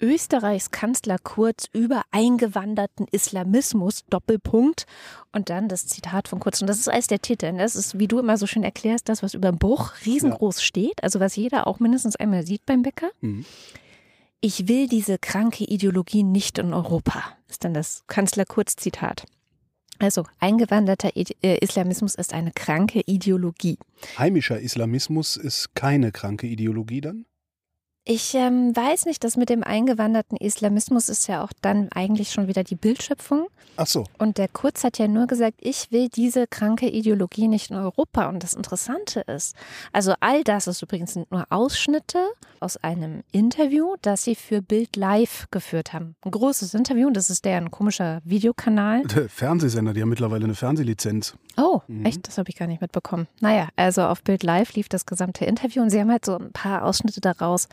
Österreichs 0.01 0.71
Kanzler 0.71 1.19
Kurz 1.19 1.67
über 1.73 2.03
eingewanderten 2.11 3.07
Islamismus, 3.11 4.05
Doppelpunkt. 4.11 4.87
Und 5.33 5.51
dann 5.51 5.69
das 5.69 5.87
Zitat 5.87 6.29
von 6.29 6.41
Kurz. 6.41 6.61
Und 6.61 6.67
das 6.69 6.79
ist 6.79 6.89
als 6.89 7.07
der 7.07 7.21
Titel. 7.21 7.47
Und 7.47 7.59
das 7.59 7.77
ist, 7.77 7.99
wie 7.99 8.09
du 8.09 8.19
immer 8.19 8.37
so 8.37 8.47
schön 8.47 8.65
erklärst, 8.65 9.09
das, 9.09 9.23
was 9.23 9.35
über 9.35 9.51
dem 9.51 9.59
Bruch 9.59 9.93
riesengroß 10.05 10.63
steht. 10.63 11.03
Also 11.03 11.21
was 11.21 11.37
jeder 11.37 11.67
auch 11.67 11.81
mindestens 11.81 12.17
einmal 12.17 12.47
sieht 12.47 12.65
beim 12.67 12.83
Bäcker. 12.83 13.11
Mhm. 13.21 13.45
Ich 14.41 14.69
will 14.69 14.87
diese 14.87 15.19
kranke 15.19 15.65
Ideologie 15.65 16.23
nicht 16.23 16.59
in 16.59 16.73
Europa, 16.73 17.23
ist 17.49 17.65
dann 17.65 17.75
das 17.75 18.05
Kanzler 18.07 18.45
Kurz 18.45 18.77
Zitat. 18.77 19.25
Also 19.99 20.25
eingewanderter 20.41 21.11
äh, 21.17 21.59
Islamismus 21.59 22.15
ist 22.15 22.35
eine 22.35 22.53
kranke 22.53 23.01
Ideologie. 23.07 23.79
Heimischer 24.19 24.61
Islamismus 24.61 25.37
ist 25.37 25.75
keine 25.75 26.13
kranke 26.13 26.47
Ideologie 26.47 27.01
dann? 27.01 27.25
Ich 28.09 28.35
ähm, 28.35 28.75
weiß 28.77 29.07
nicht, 29.07 29.25
das 29.25 29.37
mit 29.37 29.49
dem 29.49 29.65
eingewanderten 29.65 30.37
Islamismus 30.37 31.09
ist 31.09 31.27
ja 31.27 31.43
auch 31.43 31.51
dann 31.61 31.89
eigentlich 31.93 32.31
schon 32.31 32.47
wieder 32.47 32.63
die 32.63 32.77
Bildschöpfung. 32.77 33.49
Ach 33.79 33.89
so. 33.89 34.05
Und 34.19 34.39
der 34.39 34.47
Kurz 34.47 34.85
hat 34.85 34.99
ja 34.99 35.09
nur 35.09 35.27
gesagt, 35.27 35.57
ich 35.61 35.91
will 35.91 36.09
diese 36.09 36.47
kranke 36.47 36.89
Ideologie 36.89 37.49
nicht 37.49 37.71
in 37.73 37.77
Europa. 37.77 38.29
Und 38.29 38.45
das 38.45 38.55
Interessante 38.55 39.23
ist, 39.23 39.57
also 39.93 40.15
all 40.21 40.45
das 40.45 40.69
ist 40.69 40.83
übrigens 40.83 41.15
sind 41.15 41.33
nur 41.33 41.47
Ausschnitte 41.51 42.25
aus 42.61 42.77
einem 42.77 43.25
Interview, 43.33 43.97
das 44.03 44.23
sie 44.23 44.37
für 44.37 44.63
Bild 44.63 44.95
Live 44.95 45.47
geführt 45.51 45.93
haben. 45.93 46.15
Ein 46.25 46.31
großes 46.31 46.75
Interview, 46.75 47.11
das 47.11 47.29
ist 47.29 47.45
deren 47.45 47.73
komischer 47.73 48.21
Videokanal. 48.25 49.03
Der 49.03 49.29
Fernsehsender, 49.29 49.93
die 49.95 50.03
haben 50.03 50.11
mittlerweile 50.11 50.45
eine 50.45 50.55
Fernsehlizenz. 50.55 51.35
Oh, 51.57 51.81
Mhm. 51.89 52.05
echt? 52.07 52.29
Das 52.29 52.39
habe 52.39 52.49
ich 52.51 52.57
gar 52.57 52.67
nicht 52.69 52.81
mitbekommen. 52.81 53.27
Naja, 53.41 53.69
also 53.77 54.03
auf 54.03 54.23
Bild 54.23 54.45
Live 54.45 54.75
lief 54.75 54.89
das 54.89 55.07
gesamte 55.07 55.45
Interview 55.45 55.83
und 55.83 55.91
sie 55.91 55.99
haben 56.01 56.11
halt 56.11 56.25
so 56.25 56.37
ein 56.39 56.53
paar 56.53 56.85
Ausschnitte 56.85 57.21
daraus 57.21 57.69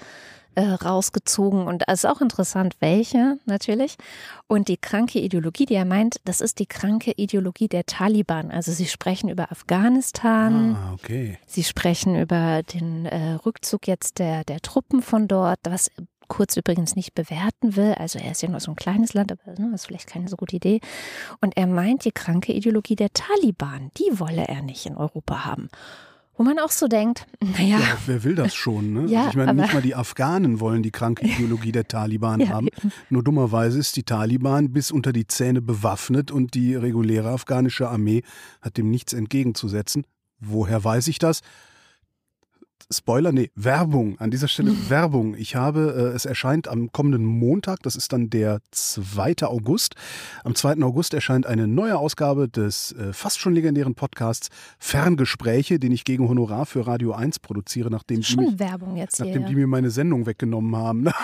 äh, 0.56 0.62
rausgezogen 0.62 1.66
und 1.68 1.84
es 1.88 2.04
ist 2.04 2.10
auch 2.10 2.22
interessant, 2.22 2.76
welche 2.80 3.40
natürlich. 3.46 3.96
Und 4.48 4.68
die 4.68 4.78
kranke 4.78 5.20
Ideologie, 5.20 5.66
die 5.66 5.74
er 5.74 5.86
meint, 5.86 6.18
das 6.26 6.42
ist 6.42 6.60
die 6.60 6.68
kranke 6.68 7.14
Ideologie 7.16 7.68
der 7.68 7.86
Taliban. 7.86 8.52
Also 8.52 8.72
sie 8.72 8.86
sprechen 8.86 9.30
über 9.30 9.52
Afghanistan, 9.52 10.76
Ah, 10.76 10.94
okay. 10.94 11.40
sie 11.48 11.64
sprechen 11.64 12.20
über 12.20 12.62
den 12.62 13.06
äh, 13.08 13.34
Rückzug 13.46 13.88
jetzt 13.88 14.20
der, 14.20 14.44
der 14.44 14.60
Truppen 14.62 15.02
von 15.02 15.28
dort, 15.28 15.60
was 15.64 15.90
Kurz 16.30 16.56
übrigens 16.56 16.96
nicht 16.96 17.14
bewerten 17.14 17.76
will. 17.76 17.94
Also 17.94 18.18
er 18.18 18.32
ist 18.32 18.42
ja 18.42 18.50
nur 18.50 18.60
so 18.60 18.72
ein 18.72 18.76
kleines 18.76 19.14
Land, 19.14 19.32
aber 19.32 19.60
ne, 19.60 19.70
das 19.72 19.82
ist 19.82 19.88
vielleicht 19.88 20.08
keine 20.08 20.28
so 20.28 20.36
gute 20.36 20.56
Idee. 20.56 20.80
Und 21.42 21.58
er 21.58 21.68
meint, 21.68 22.06
die 22.06 22.12
kranke 22.12 22.54
Ideologie 22.54 22.96
der 22.96 23.12
Taliban, 23.14 23.92
die 23.98 24.20
wolle 24.20 24.48
er 24.48 24.62
nicht 24.62 24.86
in 24.86 24.96
Europa 24.96 25.46
haben. 25.46 25.70
Wo 26.36 26.44
man 26.44 26.58
auch 26.58 26.72
so 26.72 26.88
denkt, 26.88 27.28
naja. 27.42 27.78
Ja, 27.80 27.98
wer 28.08 28.24
will 28.24 28.34
das 28.34 28.56
schon? 28.56 28.92
Ne? 28.94 29.06
Ja, 29.06 29.20
also 29.20 29.30
ich 29.32 29.36
meine, 29.36 29.54
nicht 29.62 29.74
mal 29.74 29.82
die 29.84 29.94
Afghanen 29.94 30.60
wollen 30.60 30.82
die 30.82 30.90
kranke 30.90 31.26
Ideologie 31.28 31.72
der 31.72 31.88
Taliban 31.88 32.40
Ja, 32.42 32.50
haben. 32.50 32.68
eben. 32.68 32.92
Nur 33.10 33.24
dummerweise 33.24 33.78
ist 33.78 33.96
die 33.98 34.04
Taliban 34.04 34.72
bis 34.74 34.90
unter 34.90 35.14
die 35.14 35.28
Zähne 35.28 35.62
bewaffnet 35.62 36.32
und 36.32 36.56
die 36.56 36.74
reguläre 36.76 37.30
afghanische 37.30 37.88
Armee 37.88 38.24
hat 38.62 38.78
dem 38.78 38.90
nichts 38.90 39.14
entgegenzusetzen. 39.14 40.06
Woher 40.40 40.84
weiß 40.84 41.08
ich 41.08 41.20
das? 41.20 41.42
Spoiler, 42.92 43.32
nee, 43.32 43.52
Werbung. 43.56 44.20
An 44.20 44.32
dieser 44.32 44.48
Stelle 44.48 44.72
Werbung. 44.90 45.36
Ich 45.36 45.56
habe, 45.56 46.12
äh, 46.14 46.16
es 46.16 46.26
erscheint 46.26 46.68
am 46.68 46.92
kommenden 46.92 47.26
Montag, 47.26 47.82
das 47.84 47.96
ist 47.96 48.14
dann 48.14 48.30
der 48.30 48.60
2. 48.72 49.36
August. 49.44 49.96
Am 50.44 50.56
2. 50.56 50.82
August 50.84 51.14
erscheint 51.14 51.46
eine 51.46 51.68
neue 51.68 51.98
Ausgabe 51.98 52.50
des 52.50 52.92
äh, 52.94 53.14
fast 53.14 53.40
schon 53.40 53.54
legendären 53.54 53.96
Podcasts 53.96 54.50
Ferngespräche, 54.80 55.80
den 55.80 55.92
ich 55.92 56.04
gegen 56.04 56.28
Honorar 56.28 56.66
für 56.66 56.86
Radio 56.86 57.14
1 57.14 57.40
produziere, 57.40 57.90
nachdem 57.90 58.22
die 58.22 58.36
mich 58.36 58.60
jetzt 58.96 59.18
hier. 59.18 59.26
Nachdem 59.26 59.46
die 59.46 59.56
mir 59.56 59.68
meine 59.68 59.92
Sendung 59.92 60.26
weggenommen 60.26 60.76
haben. 60.76 61.08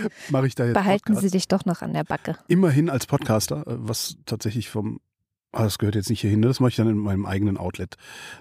Mache 0.30 0.46
ich 0.46 0.54
da 0.54 0.64
jetzt 0.64 0.74
Behalten 0.74 1.14
Podcast. 1.14 1.22
Sie 1.22 1.30
dich 1.30 1.48
doch 1.48 1.64
noch 1.64 1.82
an 1.82 1.92
der 1.92 2.04
Backe. 2.04 2.36
Immerhin 2.48 2.90
als 2.90 3.06
Podcaster, 3.06 3.66
äh, 3.66 3.76
was 3.78 4.16
tatsächlich 4.26 4.68
vom 4.68 5.00
Ah, 5.56 5.64
das 5.64 5.78
gehört 5.78 5.94
jetzt 5.94 6.10
nicht 6.10 6.20
hierhin, 6.20 6.42
das 6.42 6.60
mache 6.60 6.70
ich 6.70 6.76
dann 6.76 6.88
in 6.88 6.98
meinem 6.98 7.24
eigenen 7.24 7.56
Outlet. 7.56 7.96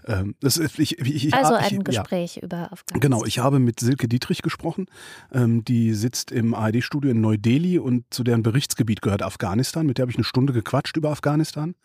Ähm, 0.06 0.36
das 0.42 0.58
ist, 0.58 0.78
ich, 0.80 1.00
ich, 1.00 1.28
ich, 1.28 1.34
Also 1.34 1.54
ein 1.54 1.72
ja. 1.72 1.82
Gespräch 1.82 2.38
über 2.38 2.72
Afghanistan. 2.72 3.00
Genau, 3.00 3.24
ich 3.24 3.40
habe 3.40 3.60
mit 3.60 3.80
Silke 3.80 4.08
Dietrich 4.10 4.42
gesprochen. 4.42 4.88
Ähm, 5.32 5.64
die 5.64 5.94
sitzt 5.94 6.32
im 6.32 6.54
ARD-Studio 6.54 7.12
in 7.12 7.22
Neu-Delhi 7.22 7.80
und 7.80 8.04
zu 8.10 8.24
deren 8.24 8.44
Berichtsgebiet 8.44 9.02
gehört 9.02 9.24
Afghanistan. 9.24 9.86
Mit 9.86 9.98
der 9.98 10.04
habe 10.04 10.12
ich 10.12 10.18
eine 10.18 10.26
Stunde 10.26 10.52
gequatscht 10.52 10.98
über 10.98 11.10
Afghanistan. 11.10 11.76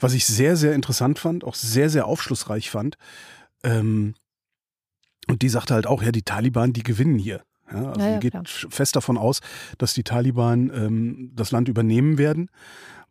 Was 0.00 0.14
ich 0.14 0.24
sehr, 0.24 0.56
sehr 0.56 0.74
interessant 0.74 1.18
fand, 1.18 1.44
auch 1.44 1.54
sehr, 1.54 1.90
sehr 1.90 2.06
aufschlussreich 2.06 2.70
fand. 2.70 2.96
Ähm, 3.62 4.14
und 5.28 5.42
die 5.42 5.48
sagte 5.48 5.74
halt 5.74 5.86
auch, 5.86 6.02
ja, 6.02 6.10
die 6.12 6.22
Taliban, 6.22 6.72
die 6.72 6.82
gewinnen 6.82 7.18
hier. 7.18 7.42
Ja, 7.70 7.88
also 7.88 8.00
Ja, 8.00 8.06
ja, 8.08 8.14
sie 8.14 8.20
geht 8.20 8.32
klar. 8.32 8.44
fest 8.46 8.96
davon 8.96 9.16
aus, 9.16 9.40
dass 9.78 9.94
die 9.94 10.04
Taliban 10.04 10.70
ähm, 10.74 11.30
das 11.34 11.50
Land 11.50 11.68
übernehmen 11.68 12.18
werden. 12.18 12.50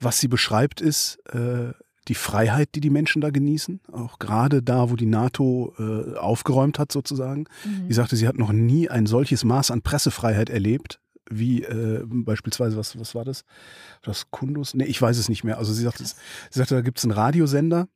Was 0.04 0.20
sie 0.20 0.28
beschreibt, 0.28 0.82
ist 0.82 1.18
äh, 1.34 1.72
die 2.08 2.16
Freiheit, 2.16 2.70
die 2.76 2.82
die 2.82 2.90
Menschen 2.90 3.22
da 3.22 3.30
genießen. 3.30 3.80
Auch 3.92 4.20
gerade 4.20 4.62
da, 4.62 4.90
wo 4.90 4.96
die 4.96 5.06
NATO 5.06 5.74
äh, 5.80 6.18
aufgeräumt 6.18 6.80
hat, 6.80 6.92
sozusagen. 6.92 7.46
Mhm. 7.64 7.88
Die 7.88 7.94
sagte, 7.94 8.16
sie 8.16 8.28
hat 8.28 8.38
noch 8.38 8.52
nie 8.52 8.90
ein 8.90 9.06
solches 9.06 9.44
Maß 9.44 9.72
an 9.72 9.82
Pressefreiheit 9.82 10.50
erlebt, 10.50 11.00
wie 11.30 11.64
äh, 11.64 12.04
beispielsweise, 12.06 12.76
was, 12.76 13.00
was 13.00 13.16
war 13.16 13.24
das? 13.24 13.46
Das 14.02 14.30
Kundus? 14.32 14.74
Nee, 14.74 14.84
ich 14.86 15.02
weiß 15.02 15.18
es 15.18 15.30
nicht 15.30 15.44
mehr. 15.46 15.58
Also 15.58 15.72
sie 15.74 15.84
sagte, 15.84 16.04
sie 16.04 16.14
sagte 16.50 16.76
da 16.76 16.82
gibt 16.82 16.98
es 16.98 17.06
einen 17.06 17.14
Radiosender, 17.14 17.88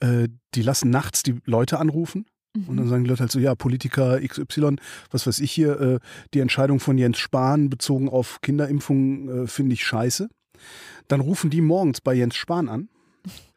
äh, 0.00 0.28
die 0.54 0.62
lassen 0.62 0.90
nachts 0.90 1.22
die 1.22 1.36
Leute 1.46 1.78
anrufen. 1.78 2.26
Und 2.54 2.76
dann 2.76 2.86
Mhm. 2.86 2.88
sagen 2.90 3.04
die 3.04 3.10
Leute 3.10 3.20
halt 3.20 3.30
so, 3.30 3.38
ja, 3.38 3.54
Politiker 3.54 4.20
XY, 4.20 4.76
was 5.10 5.26
weiß 5.26 5.38
ich 5.40 5.52
hier, 5.52 5.80
äh, 5.80 5.98
die 6.34 6.40
Entscheidung 6.40 6.80
von 6.80 6.98
Jens 6.98 7.18
Spahn 7.18 7.70
bezogen 7.70 8.08
auf 8.08 8.40
Kinderimpfungen 8.42 9.44
äh, 9.44 9.46
finde 9.46 9.74
ich 9.74 9.84
scheiße. 9.84 10.28
Dann 11.08 11.20
rufen 11.20 11.50
die 11.50 11.60
morgens 11.60 12.00
bei 12.00 12.14
Jens 12.14 12.36
Spahn 12.36 12.68
an, 12.68 12.88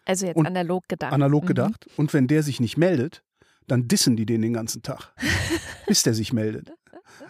Also 0.06 0.26
jetzt 0.26 0.38
analog 0.38 0.88
gedacht. 0.88 1.14
analog 1.14 1.44
Mhm. 1.44 1.48
gedacht. 1.48 1.86
Und 1.98 2.14
wenn 2.14 2.28
der 2.28 2.44
sich 2.44 2.60
nicht 2.60 2.78
meldet, 2.78 3.24
dann 3.68 3.88
dissen 3.88 4.16
die 4.16 4.26
den 4.26 4.42
den 4.42 4.54
ganzen 4.54 4.82
Tag, 4.82 5.14
bis 5.88 6.04
der 6.04 6.14
sich 6.14 6.34
meldet. 6.34 6.72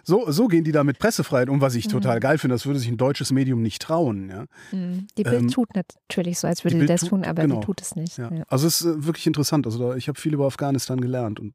So, 0.04 0.30
so 0.30 0.48
gehen 0.48 0.64
die 0.64 0.72
da 0.72 0.84
mit 0.84 0.98
Pressefreiheit 0.98 1.48
um, 1.48 1.60
was 1.60 1.74
ich 1.74 1.86
total 1.88 2.16
Mhm. 2.16 2.20
geil 2.20 2.38
finde. 2.38 2.54
Das 2.54 2.66
würde 2.66 2.78
sich 2.78 2.88
ein 2.88 2.96
deutsches 2.96 3.30
Medium 3.32 3.62
nicht 3.62 3.82
trauen. 3.82 4.28
Ja? 4.30 4.46
Mhm. 4.72 5.06
Die 5.18 5.22
Bild 5.24 5.42
Ähm, 5.42 5.48
tut 5.48 5.68
natürlich 5.74 6.38
so, 6.38 6.46
als 6.48 6.64
würde 6.64 6.74
die 6.76 6.78
Bild 6.86 6.90
das 6.90 7.02
tun, 7.02 7.24
aber 7.24 7.42
genau. 7.42 7.56
sie 7.60 7.66
tut 7.66 7.80
es 7.82 7.94
nicht. 7.96 8.16
Ja. 8.18 8.32
Ja. 8.32 8.44
Also 8.48 8.66
es 8.68 8.80
ist 8.80 8.86
äh, 8.86 9.04
wirklich 9.06 9.26
interessant. 9.26 9.66
Also 9.66 9.78
da, 9.90 9.96
ich 9.96 10.08
habe 10.08 10.18
viel 10.18 10.34
über 10.34 10.46
Afghanistan 10.46 11.00
gelernt 11.00 11.38
und 11.40 11.54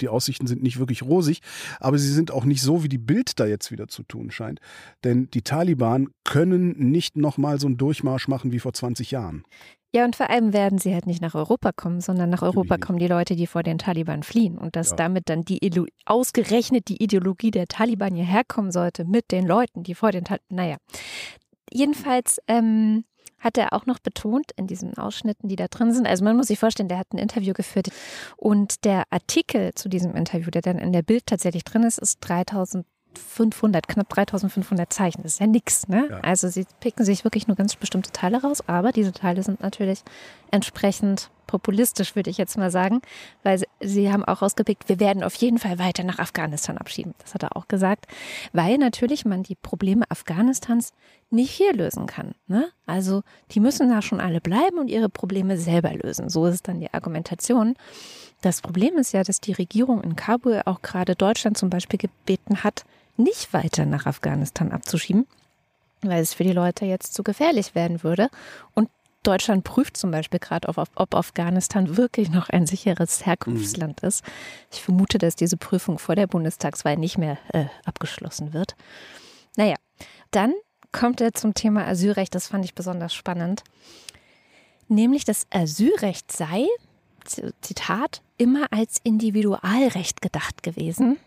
die 0.00 0.08
Aussichten 0.08 0.46
sind 0.46 0.62
nicht 0.62 0.78
wirklich 0.78 1.02
rosig, 1.02 1.40
aber 1.80 1.98
sie 1.98 2.12
sind 2.12 2.30
auch 2.30 2.44
nicht 2.44 2.62
so, 2.62 2.82
wie 2.82 2.88
die 2.88 2.98
Bild 2.98 3.38
da 3.38 3.46
jetzt 3.46 3.70
wieder 3.70 3.88
zu 3.88 4.02
tun 4.02 4.30
scheint. 4.30 4.60
Denn 5.04 5.28
die 5.32 5.42
Taliban 5.42 6.08
können 6.24 6.90
nicht 6.90 7.16
nochmal 7.16 7.60
so 7.60 7.66
einen 7.66 7.76
Durchmarsch 7.76 8.28
machen 8.28 8.52
wie 8.52 8.58
vor 8.60 8.72
20 8.72 9.10
Jahren. 9.10 9.44
Ja, 9.94 10.04
und 10.04 10.16
vor 10.16 10.28
allem 10.28 10.52
werden 10.52 10.78
sie 10.80 10.92
halt 10.92 11.06
nicht 11.06 11.22
nach 11.22 11.36
Europa 11.36 11.70
kommen, 11.70 12.00
sondern 12.00 12.28
nach 12.28 12.42
Europa 12.42 12.74
nicht. 12.74 12.84
kommen 12.84 12.98
die 12.98 13.06
Leute, 13.06 13.36
die 13.36 13.46
vor 13.46 13.62
den 13.62 13.78
Taliban 13.78 14.24
fliehen. 14.24 14.58
Und 14.58 14.74
dass 14.74 14.90
Ja. 14.90 14.96
damit 14.96 15.28
dann 15.28 15.42
die 15.42 15.64
Ilo 15.64 15.86
ausgerechnet 16.04 16.88
die 16.88 17.00
Ideologie 17.00 17.52
der 17.52 17.66
Taliban 17.68 18.16
hierher 18.16 18.42
kommen 18.42 18.72
sollte 18.72 19.04
mit 19.04 19.30
den 19.30 19.46
Leuten, 19.46 19.84
die 19.84 19.94
vor 19.94 20.10
den 20.10 20.24
Taliban. 20.24 20.56
Naja. 20.56 20.76
Jedenfalls 21.72 22.38
ähm, 22.48 23.04
hat 23.44 23.58
er 23.58 23.72
auch 23.74 23.86
noch 23.86 23.98
betont 23.98 24.50
in 24.56 24.66
diesen 24.66 24.96
Ausschnitten, 24.96 25.48
die 25.48 25.56
da 25.56 25.68
drin 25.68 25.92
sind. 25.92 26.06
Also 26.06 26.24
man 26.24 26.36
muss 26.36 26.48
sich 26.48 26.58
vorstellen, 26.58 26.88
der 26.88 26.98
hat 26.98 27.12
ein 27.12 27.18
Interview 27.18 27.52
geführt 27.52 27.88
und 28.36 28.84
der 28.84 29.04
Artikel 29.10 29.74
zu 29.74 29.88
diesem 29.88 30.16
Interview, 30.16 30.50
der 30.50 30.62
dann 30.62 30.78
in 30.78 30.92
der 30.92 31.02
Bild 31.02 31.26
tatsächlich 31.26 31.62
drin 31.62 31.82
ist, 31.82 31.98
ist 31.98 32.18
3500, 32.20 33.86
knapp 33.86 34.08
3500 34.08 34.92
Zeichen. 34.92 35.22
Das 35.22 35.34
ist 35.34 35.40
ja 35.40 35.46
nix, 35.46 35.86
ne? 35.88 36.08
Ja. 36.10 36.20
Also 36.20 36.48
sie 36.48 36.66
picken 36.80 37.04
sich 37.04 37.24
wirklich 37.24 37.46
nur 37.46 37.56
ganz 37.56 37.76
bestimmte 37.76 38.10
Teile 38.10 38.40
raus, 38.40 38.62
aber 38.66 38.90
diese 38.90 39.12
Teile 39.12 39.42
sind 39.42 39.60
natürlich 39.60 40.02
entsprechend 40.50 41.30
populistisch, 41.46 42.16
würde 42.16 42.30
ich 42.30 42.38
jetzt 42.38 42.56
mal 42.58 42.70
sagen, 42.70 43.00
weil 43.42 43.62
sie, 43.80 44.12
haben 44.12 44.24
auch 44.24 44.42
rausgepickt, 44.42 44.88
wir 44.88 45.00
werden 45.00 45.22
auf 45.22 45.34
jeden 45.36 45.58
Fall 45.58 45.78
weiter 45.78 46.04
nach 46.04 46.18
Afghanistan 46.18 46.78
abschieben. 46.78 47.14
Das 47.18 47.34
hat 47.34 47.42
er 47.42 47.56
auch 47.56 47.68
gesagt, 47.68 48.06
weil 48.52 48.78
natürlich 48.78 49.24
man 49.24 49.42
die 49.42 49.54
Probleme 49.54 50.04
Afghanistans 50.10 50.92
nicht 51.30 51.50
hier 51.50 51.72
lösen 51.72 52.06
kann. 52.06 52.34
Ne? 52.46 52.68
Also 52.86 53.22
die 53.50 53.60
müssen 53.60 53.88
da 53.88 54.02
schon 54.02 54.20
alle 54.20 54.40
bleiben 54.40 54.78
und 54.78 54.88
ihre 54.88 55.08
Probleme 55.08 55.58
selber 55.58 55.92
lösen. 55.92 56.28
So 56.28 56.46
ist 56.46 56.68
dann 56.68 56.80
die 56.80 56.92
Argumentation. 56.92 57.74
Das 58.40 58.60
Problem 58.60 58.98
ist 58.98 59.12
ja, 59.12 59.22
dass 59.22 59.40
die 59.40 59.52
Regierung 59.52 60.02
in 60.02 60.16
Kabul 60.16 60.62
auch 60.66 60.82
gerade 60.82 61.14
Deutschland 61.16 61.56
zum 61.56 61.70
Beispiel 61.70 61.98
gebeten 61.98 62.62
hat, 62.62 62.84
nicht 63.16 63.52
weiter 63.52 63.86
nach 63.86 64.06
Afghanistan 64.06 64.72
abzuschieben, 64.72 65.26
weil 66.02 66.22
es 66.22 66.34
für 66.34 66.44
die 66.44 66.52
Leute 66.52 66.84
jetzt 66.84 67.14
zu 67.14 67.22
gefährlich 67.22 67.74
werden 67.74 68.02
würde. 68.02 68.28
Und 68.74 68.90
Deutschland 69.26 69.64
prüft 69.64 69.96
zum 69.96 70.10
Beispiel 70.10 70.38
gerade, 70.38 70.68
ob, 70.68 70.88
ob 70.94 71.14
Afghanistan 71.14 71.96
wirklich 71.96 72.30
noch 72.30 72.48
ein 72.50 72.66
sicheres 72.66 73.26
Herkunftsland 73.26 74.00
ist. 74.00 74.24
Ich 74.72 74.82
vermute, 74.82 75.18
dass 75.18 75.34
diese 75.34 75.56
Prüfung 75.56 75.98
vor 75.98 76.14
der 76.14 76.26
Bundestagswahl 76.26 76.96
nicht 76.96 77.18
mehr 77.18 77.38
äh, 77.52 77.66
abgeschlossen 77.84 78.52
wird. 78.52 78.76
Naja, 79.56 79.76
dann 80.30 80.52
kommt 80.92 81.20
er 81.20 81.34
zum 81.34 81.54
Thema 81.54 81.86
Asylrecht. 81.86 82.34
Das 82.34 82.48
fand 82.48 82.64
ich 82.64 82.74
besonders 82.74 83.14
spannend. 83.14 83.64
Nämlich, 84.88 85.24
das 85.24 85.46
Asylrecht 85.50 86.30
sei, 86.30 86.66
Zitat, 87.60 88.22
immer 88.36 88.66
als 88.70 88.98
Individualrecht 89.02 90.20
gedacht 90.20 90.62
gewesen. 90.62 91.18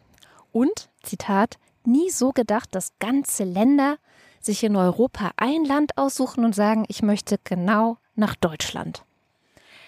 Und, 0.52 0.90
Zitat, 1.04 1.58
nie 1.84 2.10
so 2.12 2.32
gedacht, 2.32 2.74
dass 2.76 2.98
ganze 3.00 3.44
Länder 3.44 3.98
sich 4.40 4.64
in 4.64 4.76
Europa 4.76 5.32
ein 5.38 5.66
Land 5.66 5.98
aussuchen 5.98 6.46
und 6.46 6.54
sagen, 6.56 6.86
ich 6.88 7.02
möchte 7.02 7.40
genau 7.44 7.98
nach 8.16 8.36
Deutschland. 8.36 9.04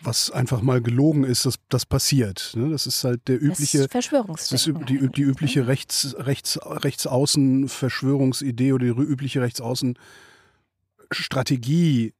Was 0.02 0.32
einfach 0.32 0.62
mal 0.62 0.82
gelogen 0.82 1.26
ist, 1.26 1.46
dass 1.46 1.56
das 1.68 1.86
passiert. 1.86 2.54
Ne? 2.56 2.70
Das 2.70 2.88
ist 2.88 3.04
halt 3.04 3.28
der 3.28 3.36
übliche, 3.42 3.86
das 3.88 4.06
ist 4.52 4.72
die, 4.88 5.10
die 5.10 5.22
übliche 5.22 5.68
Rechts, 5.68 6.16
Rechts, 6.18 6.58
Rechtsaußen-Verschwörungsidee 6.64 8.72
oder 8.72 8.86
die 8.86 8.92
übliche 8.92 9.42
Rechtsaußen-Strategie, 9.42 12.14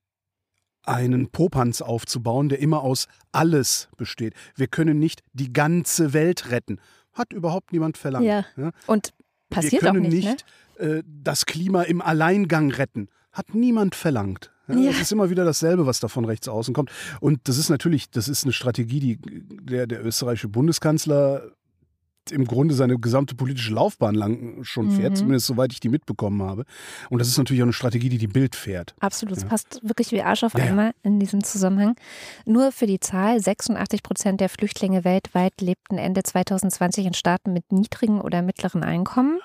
einen 0.84 1.30
Popanz 1.30 1.82
aufzubauen, 1.82 2.50
der 2.50 2.60
immer 2.60 2.82
aus 2.82 3.08
alles 3.32 3.88
besteht. 3.96 4.34
Wir 4.56 4.68
können 4.68 5.00
nicht 5.00 5.24
die 5.34 5.54
ganze 5.54 6.12
Welt 6.14 6.52
retten. 6.52 6.82
Hat 7.14 7.32
überhaupt 7.32 7.72
niemand 7.72 7.98
verlangt. 7.98 8.26
Ja. 8.26 8.46
Ja? 8.58 8.72
Und 8.88 9.14
passiert 9.50 9.82
Wir 9.82 9.90
auch 9.90 9.94
können 9.94 10.10
nicht, 10.10 10.26
ne? 10.26 10.32
nicht 10.32 10.46
äh, 10.80 11.04
das 11.06 11.46
Klima 11.46 11.84
im 11.84 12.02
Alleingang 12.02 12.72
retten. 12.72 13.10
Hat 13.32 13.54
niemand 13.54 13.96
verlangt. 13.96 14.52
Ja. 14.68 14.92
Das 14.92 15.02
ist 15.02 15.12
immer 15.12 15.30
wieder 15.30 15.46
dasselbe, 15.46 15.86
was 15.86 16.00
da 16.00 16.08
von 16.08 16.26
rechts 16.26 16.48
außen 16.48 16.74
kommt. 16.74 16.92
Und 17.22 17.48
das 17.48 17.58
ist 17.58 17.70
natürlich, 17.70 18.12
das 18.12 18.28
ist 18.28 18.44
eine 18.44 18.54
Strategie, 18.54 19.00
die 19.00 19.20
der, 19.20 19.88
der 19.88 20.06
österreichische 20.06 20.48
Bundeskanzler 20.48 21.52
im 22.32 22.46
Grunde 22.46 22.74
seine 22.74 22.98
gesamte 23.00 23.36
politische 23.36 23.74
Laufbahn 23.74 24.16
lang 24.16 24.64
schon 24.64 24.92
fährt, 24.92 25.12
Mhm. 25.12 25.16
zumindest 25.16 25.48
soweit 25.48 25.72
ich 25.74 25.80
die 25.80 25.90
mitbekommen 25.90 26.42
habe. 26.42 26.66
Und 27.10 27.20
das 27.20 27.28
ist 27.28 27.38
natürlich 27.38 27.62
auch 27.62 27.66
eine 27.66 27.74
Strategie, 27.74 28.10
die 28.10 28.18
die 28.18 28.28
Bild 28.28 28.56
fährt. 28.56 28.96
Absolut, 29.00 29.36
es 29.38 29.44
Ja. 29.44 29.50
passt 29.50 29.80
wirklich 29.84 30.12
wie 30.12 30.22
Arsch 30.22 30.44
auf 30.44 30.54
Ja, 30.54 30.60
ja. 30.60 30.66
einmal 30.72 30.92
in 31.04 31.20
diesem 31.20 31.44
Zusammenhang. 31.44 31.96
Nur 32.46 32.72
für 32.72 32.88
die 32.88 33.00
Zahl, 33.00 33.40
86 33.40 34.04
Prozent 34.04 34.42
der 34.42 34.50
Flüchtlinge 34.50 35.04
weltweit 35.04 35.62
lebten 35.62 35.98
Ende 35.98 36.24
2020 36.24 37.06
in 37.06 37.14
Staaten 37.14 37.54
mit 37.54 37.72
niedrigen 37.72 38.22
oder 38.22 38.42
mittleren 38.42 38.84
Einkommen. 38.84 39.40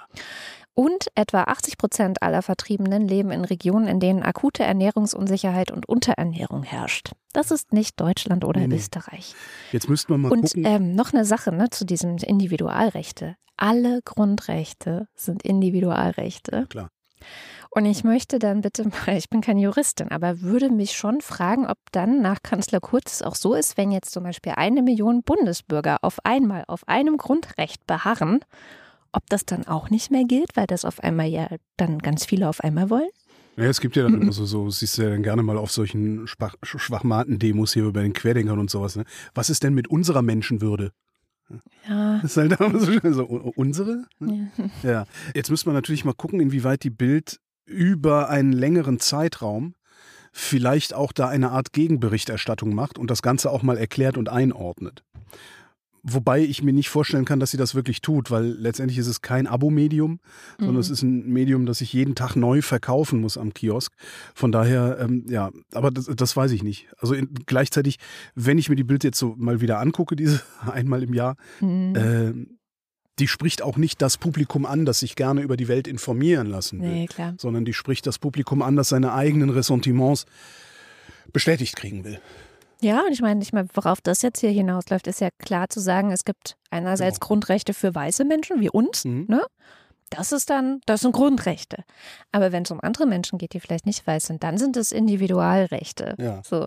Und 0.74 1.06
etwa 1.14 1.42
80 1.44 1.78
Prozent 1.78 2.22
aller 2.22 2.42
Vertriebenen 2.42 3.06
leben 3.06 3.30
in 3.30 3.44
Regionen, 3.44 3.86
in 3.86 4.00
denen 4.00 4.22
akute 4.24 4.64
Ernährungsunsicherheit 4.64 5.70
und 5.70 5.88
Unterernährung 5.88 6.64
herrscht. 6.64 7.12
Das 7.32 7.52
ist 7.52 7.72
nicht 7.72 8.00
Deutschland 8.00 8.44
oder 8.44 8.66
Nee. 8.66 8.74
Österreich. 8.76 9.34
Jetzt 9.70 9.88
müsste 9.88 10.10
man 10.12 10.22
mal 10.22 10.32
Und 10.32 10.42
gucken. 10.46 10.64
ähm, 10.64 10.94
noch 10.96 11.12
eine 11.12 11.24
Sache 11.24 11.52
ne, 11.52 11.70
zu 11.70 11.84
diesen 11.84 12.18
Individualrechte. 12.18 13.36
Alle 13.56 14.00
Grundrechte 14.04 15.06
sind 15.14 15.42
Individualrechte. 15.44 16.66
Klar. 16.68 16.90
Und 17.70 17.86
ich 17.86 18.04
möchte 18.04 18.38
dann 18.38 18.60
bitte 18.60 18.84
mal, 18.88 18.90
ich 19.16 19.28
bin 19.28 19.40
keine 19.40 19.60
Juristin, 19.60 20.10
aber 20.10 20.40
würde 20.40 20.70
mich 20.70 20.96
schon 20.96 21.20
fragen, 21.20 21.66
ob 21.66 21.78
dann 21.92 22.20
nach 22.20 22.42
Kanzler 22.42 22.80
Kurz 22.80 23.14
es 23.14 23.22
auch 23.22 23.34
so 23.36 23.54
ist, 23.54 23.76
wenn 23.76 23.92
jetzt 23.92 24.10
zum 24.12 24.24
Beispiel 24.24 24.52
eine 24.56 24.82
Million 24.82 25.22
Bundesbürger 25.22 25.98
auf 26.02 26.18
einmal 26.24 26.64
auf 26.66 26.86
einem 26.88 27.16
Grundrecht 27.16 27.86
beharren, 27.86 28.40
ob 29.14 29.28
das 29.28 29.44
dann 29.44 29.66
auch 29.66 29.90
nicht 29.90 30.10
mehr 30.10 30.24
gilt, 30.24 30.56
weil 30.56 30.66
das 30.66 30.84
auf 30.84 31.00
einmal 31.00 31.26
ja 31.26 31.48
dann 31.76 31.98
ganz 31.98 32.24
viele 32.24 32.48
auf 32.48 32.60
einmal 32.62 32.90
wollen? 32.90 33.08
Ja, 33.56 33.64
es 33.64 33.80
gibt 33.80 33.94
ja 33.94 34.02
dann 34.02 34.20
immer 34.20 34.32
so, 34.32 34.44
so 34.46 34.68
siehst 34.68 34.98
du 34.98 35.02
ja 35.02 35.10
dann 35.10 35.22
gerne 35.22 35.42
mal 35.42 35.56
auf 35.56 35.70
solchen 35.70 36.26
Schwach, 36.26 36.56
Schwachmaten-Demos 36.62 37.72
hier 37.72 37.92
bei 37.92 38.02
den 38.02 38.12
Querdenkern 38.12 38.58
und 38.58 38.68
sowas. 38.68 38.96
Ne? 38.96 39.04
Was 39.32 39.48
ist 39.48 39.62
denn 39.62 39.74
mit 39.74 39.88
unserer 39.88 40.22
Menschenwürde? 40.22 40.90
Ja. 41.88 42.20
Das 42.20 42.32
ist 42.32 42.36
halt 42.36 42.52
immer 42.60 42.80
so, 42.80 43.12
so 43.12 43.24
unsere? 43.54 44.06
ja. 44.20 44.48
Ja. 44.82 45.06
Jetzt 45.34 45.50
müsste 45.50 45.68
man 45.68 45.74
natürlich 45.74 46.04
mal 46.04 46.14
gucken, 46.14 46.40
inwieweit 46.40 46.82
die 46.82 46.90
Bild 46.90 47.38
über 47.64 48.28
einen 48.28 48.52
längeren 48.52 48.98
Zeitraum 48.98 49.74
vielleicht 50.32 50.94
auch 50.94 51.12
da 51.12 51.28
eine 51.28 51.52
Art 51.52 51.72
Gegenberichterstattung 51.72 52.74
macht 52.74 52.98
und 52.98 53.08
das 53.08 53.22
Ganze 53.22 53.50
auch 53.50 53.62
mal 53.62 53.78
erklärt 53.78 54.18
und 54.18 54.28
einordnet. 54.28 55.04
Wobei 56.06 56.40
ich 56.40 56.62
mir 56.62 56.74
nicht 56.74 56.90
vorstellen 56.90 57.24
kann, 57.24 57.40
dass 57.40 57.50
sie 57.50 57.56
das 57.56 57.74
wirklich 57.74 58.02
tut, 58.02 58.30
weil 58.30 58.44
letztendlich 58.44 58.98
ist 58.98 59.06
es 59.06 59.22
kein 59.22 59.46
Abo-Medium, 59.46 60.20
sondern 60.58 60.74
Mhm. 60.74 60.80
es 60.80 60.90
ist 60.90 61.00
ein 61.02 61.26
Medium, 61.32 61.64
das 61.64 61.80
ich 61.80 61.94
jeden 61.94 62.14
Tag 62.14 62.36
neu 62.36 62.60
verkaufen 62.60 63.22
muss 63.22 63.38
am 63.38 63.54
Kiosk. 63.54 63.90
Von 64.34 64.52
daher, 64.52 64.98
ähm, 65.00 65.24
ja, 65.30 65.50
aber 65.72 65.90
das, 65.90 66.04
das 66.14 66.36
weiß 66.36 66.52
ich 66.52 66.62
nicht. 66.62 66.88
Also 66.98 67.14
in, 67.14 67.30
gleichzeitig, 67.46 67.96
wenn 68.34 68.58
ich 68.58 68.68
mir 68.68 68.76
die 68.76 68.84
Bild 68.84 69.02
jetzt 69.02 69.18
so 69.18 69.34
mal 69.38 69.62
wieder 69.62 69.78
angucke, 69.80 70.14
diese 70.16 70.42
einmal 70.70 71.02
im 71.02 71.14
Jahr, 71.14 71.36
Mhm. 71.62 71.94
äh, 71.96 72.32
die 73.18 73.28
spricht 73.28 73.62
auch 73.62 73.76
nicht 73.78 74.02
das 74.02 74.18
Publikum 74.18 74.66
an, 74.66 74.84
das 74.84 74.98
sich 74.98 75.14
gerne 75.16 75.40
über 75.40 75.56
die 75.56 75.68
Welt 75.68 75.86
informieren 75.88 76.48
lassen 76.48 76.82
will, 76.82 76.90
Nee, 76.90 77.06
klar. 77.06 77.34
sondern 77.38 77.64
die 77.64 77.72
spricht 77.72 78.06
das 78.06 78.18
Publikum 78.18 78.60
an, 78.60 78.76
das 78.76 78.88
seine 78.90 79.14
eigenen 79.14 79.50
Ressentiments 79.50 80.26
bestätigt 81.32 81.76
kriegen 81.76 82.04
will. 82.04 82.18
Ja, 82.84 83.00
und 83.00 83.12
ich 83.12 83.22
meine, 83.22 83.42
ich 83.42 83.52
meine, 83.54 83.68
worauf 83.72 84.00
das 84.02 84.20
jetzt 84.22 84.40
hier 84.40 84.50
hinausläuft, 84.50 85.06
ist 85.06 85.20
ja 85.20 85.30
klar 85.38 85.68
zu 85.70 85.80
sagen, 85.80 86.10
es 86.12 86.24
gibt 86.24 86.56
einerseits 86.70 87.18
Genau. 87.18 87.28
Grundrechte 87.28 87.72
für 87.72 87.94
weiße 87.94 88.24
Menschen 88.24 88.60
wie 88.60 88.68
uns, 88.70 89.04
Mhm. 89.04 89.24
ne? 89.28 89.42
Das 90.10 90.32
ist 90.32 90.50
dann, 90.50 90.80
das 90.86 91.00
sind 91.00 91.12
Grundrechte. 91.12 91.82
Aber 92.30 92.52
wenn 92.52 92.62
es 92.64 92.70
um 92.70 92.78
andere 92.80 93.06
Menschen 93.06 93.38
geht, 93.38 93.54
die 93.54 93.58
vielleicht 93.60 93.86
nicht 93.86 94.06
weiß 94.06 94.26
sind, 94.26 94.44
dann 94.44 94.58
sind 94.58 94.76
es 94.76 94.92
Individualrechte. 94.92 96.14
Ja. 96.18 96.42
So, 96.44 96.66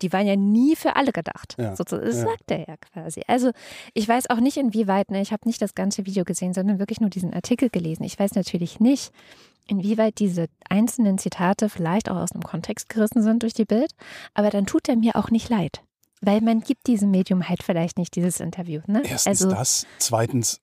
die 0.00 0.12
waren 0.12 0.26
ja 0.26 0.36
nie 0.36 0.76
für 0.76 0.96
alle 0.96 1.12
gedacht. 1.12 1.56
Ja, 1.58 1.74
so, 1.76 1.82
das 1.84 2.16
ja. 2.16 2.22
sagt 2.26 2.50
er 2.50 2.60
ja 2.60 2.76
quasi. 2.76 3.22
Also 3.26 3.50
ich 3.92 4.08
weiß 4.08 4.30
auch 4.30 4.40
nicht, 4.40 4.56
inwieweit, 4.56 5.10
ne, 5.10 5.20
ich 5.20 5.32
habe 5.32 5.46
nicht 5.46 5.60
das 5.60 5.74
ganze 5.74 6.06
Video 6.06 6.24
gesehen, 6.24 6.54
sondern 6.54 6.78
wirklich 6.78 7.00
nur 7.00 7.10
diesen 7.10 7.34
Artikel 7.34 7.68
gelesen. 7.70 8.04
Ich 8.04 8.18
weiß 8.18 8.34
natürlich 8.34 8.78
nicht, 8.80 9.12
inwieweit 9.66 10.18
diese 10.18 10.46
einzelnen 10.68 11.18
Zitate 11.18 11.68
vielleicht 11.68 12.10
auch 12.10 12.16
aus 12.16 12.30
dem 12.30 12.42
Kontext 12.42 12.88
gerissen 12.88 13.22
sind 13.22 13.42
durch 13.42 13.54
die 13.54 13.64
Bild. 13.64 13.92
Aber 14.34 14.50
dann 14.50 14.66
tut 14.66 14.88
er 14.88 14.96
mir 14.96 15.16
auch 15.16 15.30
nicht 15.30 15.48
leid. 15.48 15.82
Weil 16.22 16.40
man 16.40 16.60
gibt 16.60 16.86
diesem 16.86 17.10
Medium 17.10 17.48
halt 17.48 17.62
vielleicht 17.62 17.98
nicht 17.98 18.16
dieses 18.16 18.40
Interview. 18.40 18.80
Ne? 18.86 19.02
Erstens 19.04 19.42
also, 19.42 19.50
das, 19.50 19.86
zweitens 19.98 20.60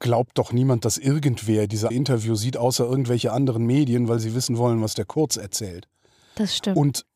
glaubt 0.00 0.38
doch 0.38 0.52
niemand, 0.52 0.84
dass 0.84 0.98
irgendwer 0.98 1.66
dieser 1.66 1.90
Interview 1.90 2.34
sieht, 2.34 2.56
außer 2.56 2.84
irgendwelche 2.84 3.32
anderen 3.32 3.64
Medien, 3.64 4.08
weil 4.08 4.18
sie 4.18 4.34
wissen 4.34 4.58
wollen, 4.58 4.82
was 4.82 4.94
der 4.94 5.04
Kurz 5.04 5.36
erzählt. 5.36 5.88
das 6.34 6.56
stimmt. 6.56 6.76
Und 6.76 7.06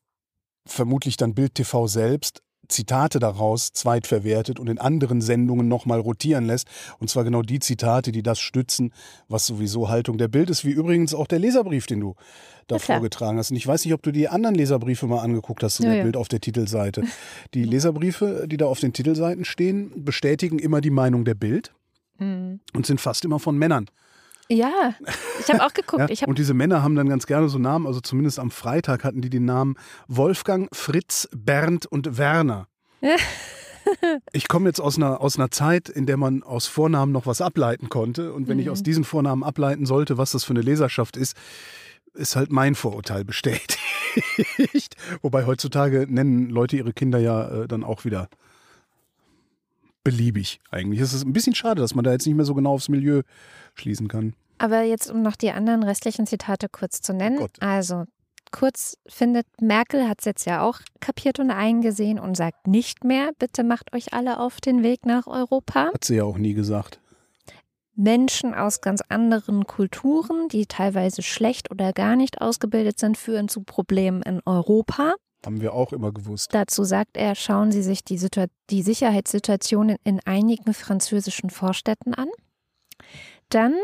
vermutlich 0.65 1.17
dann 1.17 1.33
Bild 1.33 1.55
TV 1.55 1.87
selbst 1.87 2.41
Zitate 2.67 3.19
daraus 3.19 3.71
zweitverwertet 3.73 4.59
und 4.59 4.67
in 4.69 4.77
anderen 4.79 5.21
Sendungen 5.21 5.67
nochmal 5.67 5.99
rotieren 5.99 6.45
lässt. 6.45 6.67
Und 6.99 7.09
zwar 7.09 7.23
genau 7.23 7.41
die 7.41 7.59
Zitate, 7.59 8.11
die 8.11 8.23
das 8.23 8.39
stützen, 8.39 8.93
was 9.27 9.45
sowieso 9.45 9.89
Haltung 9.89 10.17
der 10.17 10.27
Bild 10.27 10.49
ist, 10.49 10.65
wie 10.65 10.71
übrigens 10.71 11.13
auch 11.13 11.27
der 11.27 11.39
Leserbrief, 11.39 11.85
den 11.87 11.99
du 11.99 12.15
da 12.67 12.79
vorgetragen 12.79 13.37
hast. 13.37 13.51
Und 13.51 13.57
ich 13.57 13.67
weiß 13.67 13.85
nicht, 13.85 13.93
ob 13.93 14.01
du 14.01 14.11
die 14.11 14.27
anderen 14.27 14.55
Leserbriefe 14.55 15.05
mal 15.07 15.19
angeguckt 15.19 15.61
hast 15.63 15.79
in 15.79 15.85
Ja, 15.85 15.89
der 15.91 15.97
ja. 15.99 16.03
Bild 16.03 16.17
auf 16.17 16.27
der 16.27 16.41
Titelseite. 16.41 17.03
Die 17.53 17.63
Leserbriefe, 17.63 18.45
die 18.47 18.57
da 18.57 18.65
auf 18.65 18.79
den 18.79 18.91
Titelseiten 18.93 19.45
stehen, 19.45 19.91
bestätigen 20.03 20.57
immer 20.59 20.81
die 20.81 20.89
Meinung 20.89 21.25
der 21.25 21.35
Bild 21.35 21.73
Mhm. 22.17 22.61
und 22.73 22.85
sind 22.85 23.01
fast 23.01 23.25
immer 23.25 23.39
von 23.39 23.57
Männern. 23.57 23.87
Ja, 24.49 24.93
ich 25.39 25.49
habe 25.51 25.65
auch 25.65 25.73
geguckt. 25.73 26.01
Ja? 26.01 26.09
Ich 26.09 26.21
hab, 26.21 26.29
Und 26.29 26.37
diese 26.37 26.53
Männer 26.53 26.83
haben 26.83 26.95
dann 26.95 27.09
ganz 27.09 27.25
gerne 27.25 27.49
so 27.49 27.57
Namen, 27.57 27.87
also 27.87 27.99
zumindest 28.01 28.37
am 28.39 28.51
Freitag 28.51 29.03
hatten 29.03 29.21
die 29.21 29.29
den 29.29 29.45
Namen 29.45 29.75
Wolfgang, 30.07 30.67
Fritz, 30.75 31.27
Bernd 31.35 31.85
und 31.85 32.17
Werner. 32.17 32.67
Ich 34.33 34.47
komme 34.47 34.67
jetzt 34.67 34.79
aus 34.81 34.97
einer, 34.97 35.21
aus 35.21 35.37
einer 35.37 35.51
Zeit, 35.51 35.89
in 35.89 36.07
der 36.07 36.17
man 36.17 36.41
aus 36.41 36.65
Vornamen 36.65 37.11
noch 37.11 37.27
was 37.27 37.39
ableiten 37.39 37.87
konnte. 37.87 38.33
Und 38.33 38.47
wenn 38.47 38.57
ich 38.57 38.65
Mhm. 38.65 38.71
aus 38.71 38.81
diesen 38.81 39.03
Vornamen 39.03 39.43
ableiten 39.43 39.85
sollte, 39.85 40.17
was 40.17 40.31
das 40.31 40.43
für 40.43 40.53
eine 40.53 40.61
Leserschaft 40.61 41.17
ist, 41.17 41.37
ist 42.15 42.35
halt 42.35 42.51
mein 42.51 42.73
Vorurteil 42.73 43.23
bestätigt. 43.23 43.77
Wobei 45.21 45.45
heutzutage 45.45 46.07
nennen 46.09 46.49
Leute 46.49 46.77
ihre 46.77 46.93
Kinder 46.93 47.19
ja 47.19 47.47
äh, 47.63 47.67
dann 47.67 47.83
auch 47.83 48.05
wieder 48.05 48.27
beliebig 50.03 50.61
eigentlich. 50.71 50.99
Es 50.99 51.13
ist 51.13 51.23
ein 51.23 51.33
bisschen 51.33 51.53
schade, 51.53 51.79
dass 51.81 51.93
man 51.93 52.03
da 52.03 52.11
jetzt 52.11 52.25
nicht 52.25 52.35
mehr 52.35 52.45
so 52.45 52.55
genau 52.55 52.73
aufs 52.73 52.89
Milieu 52.89 53.21
schließen 53.75 54.07
kann. 54.07 54.33
Aber 54.57 54.83
jetzt, 54.83 55.09
um 55.09 55.21
noch 55.21 55.35
die 55.35 55.51
anderen 55.51 55.83
restlichen 55.83 56.25
Zitate 56.27 56.67
kurz 56.69 57.01
zu 57.01 57.13
nennen. 57.13 57.39
Oh 57.39 57.47
also, 57.59 58.05
Kurz 58.51 58.97
findet, 59.05 59.47
Merkel 59.59 60.07
hat 60.07 60.19
es 60.19 60.25
jetzt 60.25 60.45
ja 60.45 60.61
auch 60.61 60.79
kapiert 61.01 61.39
und 61.39 61.51
eingesehen 61.51 62.19
und 62.19 62.37
sagt 62.37 62.67
nicht 62.67 63.03
mehr, 63.03 63.31
bitte 63.37 63.65
macht 63.65 63.93
euch 63.93 64.13
alle 64.13 64.39
auf 64.39 64.61
den 64.61 64.81
Weg 64.81 65.05
nach 65.05 65.27
Europa. 65.27 65.91
Hat 65.93 66.05
sie 66.05 66.15
ja 66.15 66.23
auch 66.23 66.37
nie 66.37 66.53
gesagt. 66.53 67.01
Menschen 67.95 68.53
aus 68.53 68.81
ganz 68.81 69.01
anderen 69.09 69.67
Kulturen, 69.67 70.47
die 70.49 70.67
teilweise 70.67 71.21
schlecht 71.21 71.71
oder 71.71 71.93
gar 71.93 72.15
nicht 72.15 72.41
ausgebildet 72.41 72.99
sind, 72.99 73.17
führen 73.17 73.49
zu 73.49 73.61
Problemen 73.63 74.21
in 74.21 74.41
Europa. 74.45 75.15
Haben 75.45 75.61
wir 75.61 75.73
auch 75.73 75.93
immer 75.93 76.11
gewusst. 76.11 76.53
Dazu 76.53 76.83
sagt 76.83 77.17
er, 77.17 77.35
schauen 77.35 77.71
Sie 77.71 77.83
sich 77.83 78.03
die, 78.03 78.17
Situa 78.17 78.45
die 78.69 78.81
Sicherheitssituationen 78.81 79.97
in 80.03 80.19
einigen 80.25 80.73
französischen 80.73 81.49
Vorstädten 81.49 82.13
an. 82.13 82.29
Dann, 83.49 83.75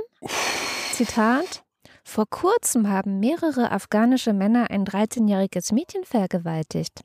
Zitat, 0.93 1.63
vor 2.03 2.25
kurzem 2.29 2.89
haben 2.89 3.19
mehrere 3.19 3.71
afghanische 3.71 4.33
Männer 4.33 4.69
ein 4.71 4.85
13-jähriges 4.85 5.73
Mädchen 5.73 6.03
vergewaltigt. 6.03 7.01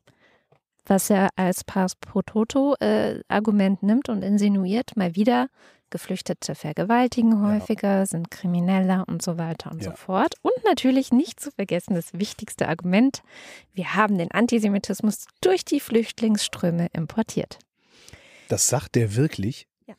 Was 0.86 1.10
er 1.10 1.30
als 1.36 1.64
Pars 1.64 1.96
pro 1.96 2.22
Toto 2.22 2.74
äh, 2.80 3.20
Argument 3.28 3.82
nimmt 3.82 4.08
und 4.08 4.22
insinuiert, 4.22 4.96
mal 4.96 5.16
wieder, 5.16 5.48
Geflüchtete 5.90 6.54
vergewaltigen 6.54 7.42
häufiger, 7.46 8.06
sind 8.06 8.30
krimineller 8.30 9.04
und 9.06 9.22
so 9.22 9.38
weiter 9.38 9.70
und 9.70 9.82
Ja. 9.82 9.90
so 9.90 9.96
fort. 9.96 10.34
Und 10.42 10.54
natürlich 10.64 11.12
nicht 11.12 11.38
zu 11.38 11.52
vergessen 11.52 11.94
das 11.94 12.12
wichtigste 12.12 12.68
Argument, 12.68 13.22
wir 13.72 13.94
haben 13.94 14.18
den 14.18 14.30
Antisemitismus 14.32 15.26
durch 15.40 15.64
die 15.64 15.78
Flüchtlingsströme 15.78 16.88
importiert. 16.92 17.58
Das 18.48 18.66
sagt 18.68 18.94
der 18.96 19.14
wirklich? 19.14 19.68
Ja. 19.86 19.94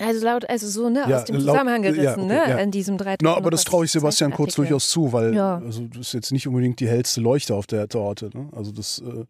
Also 0.00 0.24
laut, 0.24 0.48
also 0.48 0.66
so, 0.68 0.88
ne, 0.88 1.04
Ja, 1.08 1.18
aus 1.18 1.24
dem 1.26 1.36
laut- 1.36 1.44
Zusammenhang 1.54 1.84
ja, 1.84 1.90
gerissen, 1.92 2.24
okay, 2.24 2.26
ne, 2.26 2.50
ja. 2.50 2.58
in 2.58 2.70
diesem 2.72 2.98
drei 2.98 3.14
Na, 3.22 3.34
aber 3.36 3.50
das 3.50 3.62
traue 3.64 3.84
ich 3.84 3.92
Sebastian 3.92 4.32
Kurz 4.32 4.54
durchaus 4.56 4.88
zu, 4.90 5.12
weil 5.12 5.38
also, 5.38 5.86
das 5.86 6.00
ist 6.08 6.12
jetzt 6.14 6.32
nicht 6.32 6.48
unbedingt 6.48 6.80
die 6.80 6.88
hellste 6.88 7.20
Leuchte 7.20 7.54
auf 7.54 7.66
der 7.68 7.86
Torte. 7.88 8.30
Ne? 8.34 8.48
Also 8.56 8.72
das 8.72 8.98
äh, 8.98 9.24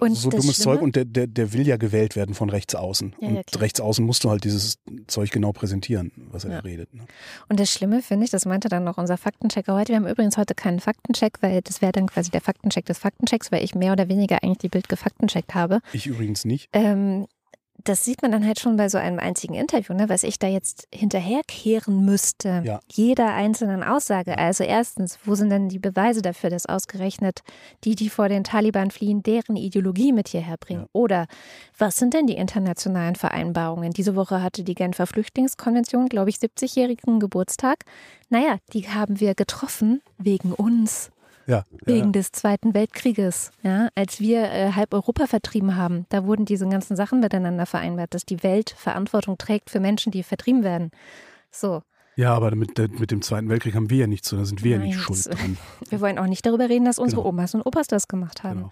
Und 0.00 0.14
so 0.16 0.30
das 0.30 0.40
dummes 0.40 0.56
Schlimme- 0.56 0.64
Zeug 0.76 0.82
und 0.82 0.96
der, 0.96 1.04
der, 1.04 1.28
der 1.28 1.52
will 1.52 1.64
ja 1.66 1.76
gewählt 1.76 2.16
werden 2.16 2.34
von 2.34 2.50
rechts 2.50 2.74
außen. 2.74 3.14
Und 3.20 3.60
rechts 3.60 3.80
außen 3.80 4.04
musst 4.04 4.24
du 4.24 4.30
halt 4.30 4.42
dieses 4.42 4.78
Zeug 5.06 5.30
genau 5.30 5.52
präsentieren, 5.52 6.10
was 6.32 6.44
er 6.44 6.50
da 6.50 6.58
redet. 6.58 6.92
Ne? 6.92 7.02
Und 7.48 7.60
das 7.60 7.70
Schlimme 7.70 8.02
finde 8.02 8.24
ich, 8.24 8.30
das 8.32 8.46
meinte 8.46 8.68
dann 8.68 8.82
noch 8.82 8.98
unser 8.98 9.16
Faktenchecker 9.16 9.74
heute. 9.74 9.90
Wir 9.92 9.96
haben 9.96 10.08
übrigens 10.08 10.36
heute 10.36 10.56
keinen 10.56 10.80
Faktencheck, 10.80 11.34
weil 11.40 11.62
das 11.62 11.80
wäre 11.82 11.92
dann 11.92 12.08
quasi 12.08 12.30
der 12.32 12.40
Faktencheck 12.40 12.84
des 12.86 12.98
Faktenchecks, 12.98 13.52
weil 13.52 13.62
ich 13.62 13.76
mehr 13.76 13.92
oder 13.92 14.08
weniger 14.08 14.42
eigentlich 14.42 14.58
die 14.58 14.68
Bild 14.68 14.88
gefaktencheckt 14.88 15.54
habe. 15.54 15.78
Ich 15.92 16.06
übrigens 16.08 16.44
nicht. 16.44 16.68
Ähm, 16.72 17.26
das 17.88 18.04
sieht 18.04 18.22
man 18.22 18.32
dann 18.32 18.46
halt 18.46 18.60
schon 18.60 18.76
bei 18.76 18.88
so 18.88 18.98
einem 18.98 19.18
einzigen 19.18 19.54
Interview, 19.54 19.94
ne, 19.94 20.08
was 20.08 20.22
ich 20.22 20.38
da 20.38 20.46
jetzt 20.46 20.86
hinterherkehren 20.92 22.04
müsste. 22.04 22.62
Ja. 22.64 22.80
Jeder 22.90 23.32
einzelnen 23.32 23.82
Aussage. 23.82 24.36
Also 24.36 24.64
erstens, 24.64 25.18
wo 25.24 25.34
sind 25.34 25.50
denn 25.50 25.68
die 25.68 25.78
Beweise 25.78 26.20
dafür, 26.20 26.50
dass 26.50 26.66
ausgerechnet 26.66 27.40
die, 27.84 27.94
die 27.94 28.10
vor 28.10 28.28
den 28.28 28.44
Taliban 28.44 28.90
fliehen, 28.90 29.22
deren 29.22 29.56
Ideologie 29.56 30.12
mit 30.12 30.28
hierher 30.28 30.56
bringen? 30.58 30.82
Ja. 30.82 30.88
Oder 30.92 31.26
was 31.78 31.96
sind 31.96 32.14
denn 32.14 32.26
die 32.26 32.36
internationalen 32.36 33.16
Vereinbarungen? 33.16 33.92
Diese 33.92 34.14
Woche 34.14 34.42
hatte 34.42 34.64
die 34.64 34.74
Genfer 34.74 35.06
Flüchtlingskonvention, 35.06 36.08
glaube 36.08 36.30
ich, 36.30 36.36
70-jährigen 36.36 37.20
Geburtstag. 37.20 37.84
Naja, 38.28 38.58
die 38.74 38.88
haben 38.88 39.20
wir 39.20 39.34
getroffen 39.34 40.02
wegen 40.18 40.52
uns 40.52 41.10
Ja. 41.48 41.64
wegen 41.86 42.06
ja. 42.06 42.12
des 42.12 42.30
Zweiten 42.30 42.74
Weltkrieges, 42.74 43.52
ja, 43.62 43.88
als 43.94 44.20
wir 44.20 44.42
äh, 44.52 44.72
halb 44.72 44.92
Europa 44.92 45.26
vertrieben 45.26 45.76
haben, 45.76 46.04
da 46.10 46.26
wurden 46.26 46.44
diese 46.44 46.68
ganzen 46.68 46.94
Sachen 46.94 47.20
miteinander 47.20 47.64
vereinbart, 47.64 48.12
dass 48.12 48.26
die 48.26 48.42
Welt 48.42 48.74
Verantwortung 48.76 49.38
trägt 49.38 49.70
für 49.70 49.80
Menschen, 49.80 50.12
die 50.12 50.22
vertrieben 50.22 50.62
werden. 50.62 50.90
So, 51.50 51.80
ja, 52.18 52.34
aber 52.34 52.52
mit, 52.56 52.76
mit 52.98 53.12
dem 53.12 53.22
Zweiten 53.22 53.48
Weltkrieg 53.48 53.76
haben 53.76 53.90
wir 53.90 53.98
ja 53.98 54.06
nichts 54.08 54.26
zu, 54.26 54.36
da 54.36 54.44
sind 54.44 54.64
wir 54.64 54.72
ja 54.72 54.78
Nein, 54.78 54.88
nicht 54.88 54.98
schuld 54.98 55.24
dran. 55.26 55.56
wir 55.88 56.00
wollen 56.00 56.18
auch 56.18 56.26
nicht 56.26 56.44
darüber 56.44 56.68
reden, 56.68 56.84
dass 56.84 56.98
unsere 56.98 57.22
Genau. 57.22 57.28
Omas 57.28 57.54
und 57.54 57.64
Opas 57.64 57.86
das 57.86 58.08
gemacht 58.08 58.42
haben. 58.42 58.56
Genau. 58.56 58.70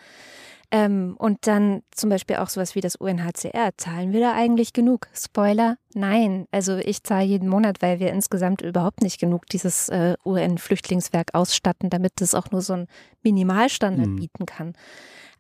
Ähm, 0.71 1.15
und 1.19 1.47
dann 1.47 1.83
zum 1.93 2.11
Beispiel 2.11 2.37
auch 2.37 2.49
sowas 2.49 2.75
wie 2.75 2.81
das 2.81 2.97
UNHCR. 2.97 3.71
Zahlen 3.77 4.13
wir 4.13 4.21
da 4.21 4.33
eigentlich 4.35 4.73
genug? 4.73 5.07
Spoiler, 5.15 5.79
nein. 5.95 6.47
Also 6.51 6.77
ich 6.77 7.03
zahle 7.05 7.25
jeden 7.25 7.49
Monat, 7.49 7.83
weil 7.83 8.01
wir 8.01 8.11
insgesamt 8.13 8.63
überhaupt 8.63 9.01
nicht 9.03 9.21
genug 9.21 9.47
dieses 9.47 9.89
äh, 9.89 10.17
UN-Flüchtlingswerk 10.25 11.35
ausstatten, 11.35 11.89
damit 11.91 12.21
es 12.21 12.35
auch 12.35 12.51
nur 12.51 12.63
so 12.63 12.73
einen 12.73 12.89
Minimalstandard 13.23 14.09
Mhm. 14.09 14.17
bieten 14.17 14.47
kann. 14.47 14.75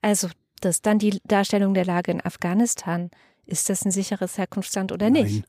Also 0.00 0.28
das 0.60 0.80
dann 0.80 0.98
die 0.98 1.20
Darstellung 1.24 1.74
der 1.74 1.84
Lage 1.84 2.12
in 2.12 2.24
Afghanistan. 2.24 3.10
Ist 3.46 3.68
das 3.70 3.84
ein 3.84 3.92
sicheres 3.92 4.38
Herkunftsland 4.38 4.90
oder 4.90 5.08
nicht? 5.08 5.32
Nein. 5.32 5.44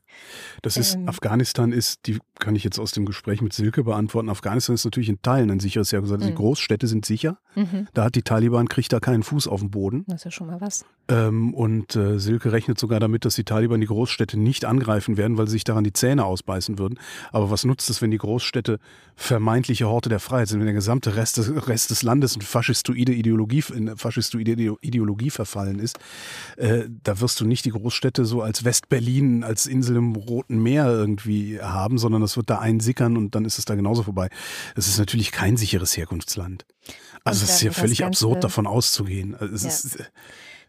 Das 0.62 0.76
ist, 0.76 0.94
Ähm. 0.94 1.08
Afghanistan 1.08 1.72
ist, 1.72 2.06
die 2.06 2.18
kann 2.38 2.54
ich 2.54 2.62
jetzt 2.62 2.78
aus 2.78 2.92
dem 2.92 3.04
Gespräch 3.06 3.42
mit 3.42 3.52
Silke 3.52 3.82
beantworten. 3.82 4.28
Afghanistan 4.28 4.74
ist 4.74 4.84
natürlich 4.84 5.08
in 5.08 5.20
Teilen 5.20 5.50
ein 5.50 5.58
sicheres 5.60 5.90
Herkunftsland. 5.92 6.22
Die 6.24 6.30
Mhm. 6.30 6.36
Großstädte 6.36 6.86
sind 6.86 7.04
sicher. 7.04 7.38
Mhm. 7.56 7.88
Da 7.94 8.04
hat 8.04 8.14
die 8.14 8.22
Taliban, 8.22 8.68
kriegt 8.68 8.92
da 8.92 9.00
keinen 9.00 9.24
Fuß 9.24 9.48
auf 9.48 9.60
den 9.60 9.70
Boden. 9.70 10.04
Das 10.06 10.20
ist 10.20 10.24
ja 10.26 10.30
schon 10.30 10.46
mal 10.46 10.60
was. 10.60 10.84
Ähm, 11.10 11.54
und 11.54 11.96
äh, 11.96 12.18
Silke 12.18 12.52
rechnet 12.52 12.78
sogar 12.78 13.00
damit, 13.00 13.24
dass 13.24 13.34
die 13.34 13.44
Taliban 13.44 13.80
die 13.80 13.86
Großstädte 13.86 14.38
nicht 14.38 14.66
angreifen 14.66 15.16
werden, 15.16 15.38
weil 15.38 15.46
sie 15.46 15.52
sich 15.52 15.64
daran 15.64 15.84
die 15.84 15.92
Zähne 15.92 16.24
ausbeißen 16.24 16.78
würden. 16.78 16.98
Aber 17.32 17.50
was 17.50 17.64
nutzt 17.64 17.88
es, 17.88 18.02
wenn 18.02 18.10
die 18.10 18.18
Großstädte 18.18 18.78
vermeintliche 19.16 19.86
Horte 19.88 20.10
der 20.10 20.20
Freiheit 20.20 20.48
sind, 20.48 20.60
wenn 20.60 20.66
der 20.66 20.74
gesamte 20.74 21.16
Rest 21.16 21.38
des, 21.38 21.50
Rest 21.66 21.90
des 21.90 22.02
Landes 22.02 22.34
in 22.36 22.42
faschistoide 22.42 23.12
Ideologie, 23.12 23.64
in 23.74 23.96
faschistoide 23.96 24.52
Ideologie 24.80 25.30
verfallen 25.30 25.78
ist? 25.78 25.98
Äh, 26.56 26.84
da 27.02 27.20
wirst 27.20 27.40
du 27.40 27.46
nicht 27.46 27.64
die 27.64 27.70
Großstädte 27.70 28.26
so 28.26 28.42
als 28.42 28.64
West-Berlin, 28.64 29.44
als 29.44 29.66
Insel 29.66 29.96
im 29.96 30.14
Roten 30.14 30.62
Meer 30.62 30.86
irgendwie 30.88 31.60
haben, 31.60 31.96
sondern 31.98 32.20
das 32.20 32.36
wird 32.36 32.50
da 32.50 32.58
einsickern 32.58 33.16
und 33.16 33.34
dann 33.34 33.46
ist 33.46 33.58
es 33.58 33.64
da 33.64 33.74
genauso 33.74 34.02
vorbei. 34.02 34.28
Das 34.74 34.86
ist 34.88 34.98
natürlich 34.98 35.32
kein 35.32 35.56
sicheres 35.56 35.96
Herkunftsland. 35.96 36.66
Also 37.24 37.44
es 37.44 37.50
ist 37.50 37.62
ja 37.62 37.72
völlig 37.72 38.04
absurd, 38.04 38.44
davon 38.44 38.66
auszugehen. 38.66 39.34
Also 39.34 39.54
es 39.54 39.62
Ja. 39.62 39.68
ist, 39.68 40.00
äh, 40.00 40.04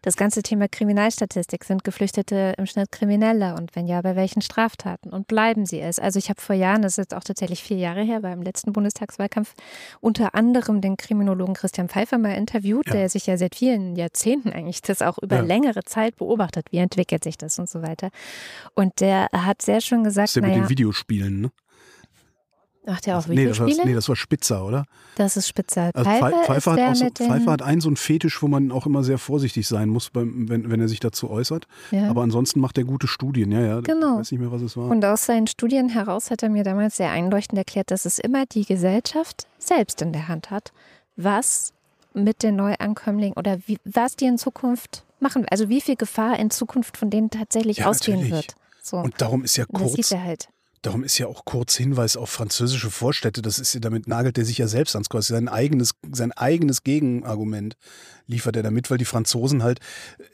Das 0.02 0.16
ganze 0.16 0.42
Thema 0.42 0.66
Kriminalstatistik. 0.68 1.64
Sind 1.64 1.84
Geflüchtete 1.84 2.54
im 2.56 2.66
Schnitt 2.66 2.90
Kriminelle? 2.90 3.54
Und 3.54 3.76
wenn 3.76 3.86
ja, 3.86 4.00
bei 4.00 4.16
welchen 4.16 4.40
Straftaten? 4.40 5.10
Und 5.10 5.26
bleiben 5.26 5.66
sie 5.66 5.80
es? 5.80 5.98
Also 5.98 6.18
ich 6.18 6.30
habe 6.30 6.40
vor 6.40 6.56
Jahren, 6.56 6.82
das 6.82 6.92
ist 6.92 6.96
jetzt 6.98 7.14
auch 7.14 7.22
tatsächlich 7.24 7.62
vier 7.62 7.76
Jahre 7.76 8.02
her, 8.02 8.20
beim 8.20 8.40
letzten 8.42 8.72
Bundestagswahlkampf 8.72 9.54
unter 10.00 10.34
anderem 10.34 10.80
den 10.80 10.96
Kriminologen 10.96 11.54
Christian 11.54 11.88
Pfeiffer 11.88 12.16
mal 12.18 12.32
interviewt, 12.34 12.86
Ja. 12.88 12.92
der 12.94 13.08
sich 13.10 13.26
ja 13.26 13.36
seit 13.36 13.54
vielen 13.54 13.94
Jahrzehnten 13.96 14.50
eigentlich 14.50 14.80
das 14.82 15.02
auch 15.02 15.18
über 15.18 15.36
Ja. 15.36 15.42
längere 15.42 15.84
Zeit 15.84 16.16
beobachtet, 16.16 16.66
wie 16.70 16.78
entwickelt 16.78 17.22
sich 17.22 17.36
das 17.36 17.58
und 17.58 17.68
so 17.68 17.82
weiter. 17.82 18.10
Und 18.74 19.00
der 19.00 19.28
hat 19.32 19.60
sehr 19.62 19.80
schön 19.80 20.02
Das 20.04 20.12
gesagt, 20.14 20.28
ist 20.30 20.36
ja 20.36 20.42
mit 20.42 20.50
naja, 20.52 20.62
den 20.62 20.68
Videospielen, 20.70 21.40
ne? 21.42 21.50
Macht 22.86 23.06
er 23.06 23.18
auch 23.18 23.26
nee, 23.26 23.44
das 23.46 23.58
war, 23.58 23.66
Videospiele? 23.66 23.88
nee, 23.88 23.94
das 23.94 24.08
war 24.08 24.16
Spitzer, 24.16 24.64
oder? 24.64 24.86
das 25.16 25.36
ist 25.36 25.48
Spitzer. 25.48 25.90
Also 25.94 26.10
Pfeiffer, 26.10 26.44
Pfeiffer, 26.44 26.72
hat 26.72 26.96
so, 26.96 27.06
Pfeiffer 27.10 27.50
hat 27.52 27.62
einen 27.62 27.80
so 27.80 27.88
einen 27.88 27.96
Fetisch, 27.96 28.42
wo 28.42 28.48
man 28.48 28.72
auch 28.72 28.86
immer 28.86 29.04
sehr 29.04 29.18
vorsichtig 29.18 29.68
sein 29.68 29.88
muss, 29.90 30.10
beim, 30.10 30.48
wenn, 30.48 30.70
wenn 30.70 30.80
er 30.80 30.88
sich 30.88 31.00
dazu 31.00 31.30
äußert. 31.30 31.66
ja. 31.90 32.08
Aber 32.08 32.22
ansonsten 32.22 32.60
macht 32.60 32.78
er 32.78 32.84
gute 32.84 33.06
Studien, 33.06 33.52
ja, 33.52 33.60
ja. 33.60 33.80
Genau. 33.80 34.14
Ich 34.14 34.20
weiß 34.20 34.32
nicht 34.32 34.40
mehr, 34.40 34.52
was 34.52 34.62
es 34.62 34.76
war. 34.76 34.88
Und 34.88 35.04
aus 35.04 35.26
seinen 35.26 35.46
Studien 35.46 35.88
heraus 35.90 36.30
hat 36.30 36.42
er 36.42 36.48
mir 36.48 36.64
damals 36.64 36.96
sehr 36.96 37.10
einleuchtend 37.10 37.58
erklärt, 37.58 37.90
dass 37.90 38.04
es 38.06 38.18
immer 38.18 38.46
die 38.46 38.64
Gesellschaft 38.64 39.46
selbst 39.58 40.00
in 40.00 40.12
der 40.12 40.28
Hand 40.28 40.50
hat, 40.50 40.72
was 41.16 41.72
mit 42.14 42.42
den 42.42 42.56
Neuankömmlingen 42.56 43.36
oder 43.36 43.58
wie, 43.66 43.78
was 43.84 44.16
die 44.16 44.24
in 44.24 44.38
Zukunft 44.38 45.04
machen. 45.20 45.46
Also 45.50 45.68
wie 45.68 45.80
viel 45.80 45.96
Gefahr 45.96 46.38
in 46.38 46.50
Zukunft 46.50 46.96
von 46.96 47.10
denen 47.10 47.30
tatsächlich 47.30 47.78
Ja, 47.78 47.86
ausgehen 47.88 48.20
natürlich. 48.20 48.46
wird. 48.46 48.54
So. 48.82 48.96
Und 48.96 49.20
darum 49.20 49.44
ist 49.44 49.56
ja 49.56 49.64
Und 49.68 49.82
das 49.82 49.92
sieht 49.92 49.96
kurz, 49.96 50.12
er 50.12 50.24
halt. 50.24 50.48
Darum 50.82 51.04
ist 51.04 51.18
ja 51.18 51.26
auch 51.26 51.44
kurz 51.44 51.76
Hinweis 51.76 52.16
auf 52.16 52.30
französische 52.30 52.90
Vorstädte. 52.90 53.42
Das 53.42 53.58
ist 53.58 53.76
damit 53.84 54.08
nagelt 54.08 54.38
er 54.38 54.44
sich 54.44 54.58
ja 54.58 54.66
selbst 54.66 54.94
ans 54.94 55.08
Kreuz. 55.08 55.26
Sein 55.26 55.48
eigenes, 55.48 55.92
sein 56.10 56.32
eigenes 56.32 56.82
Gegenargument 56.82 57.76
liefert 58.26 58.56
er 58.56 58.62
damit, 58.62 58.90
weil 58.90 58.98
die 58.98 59.04
Franzosen 59.04 59.62
halt 59.62 59.80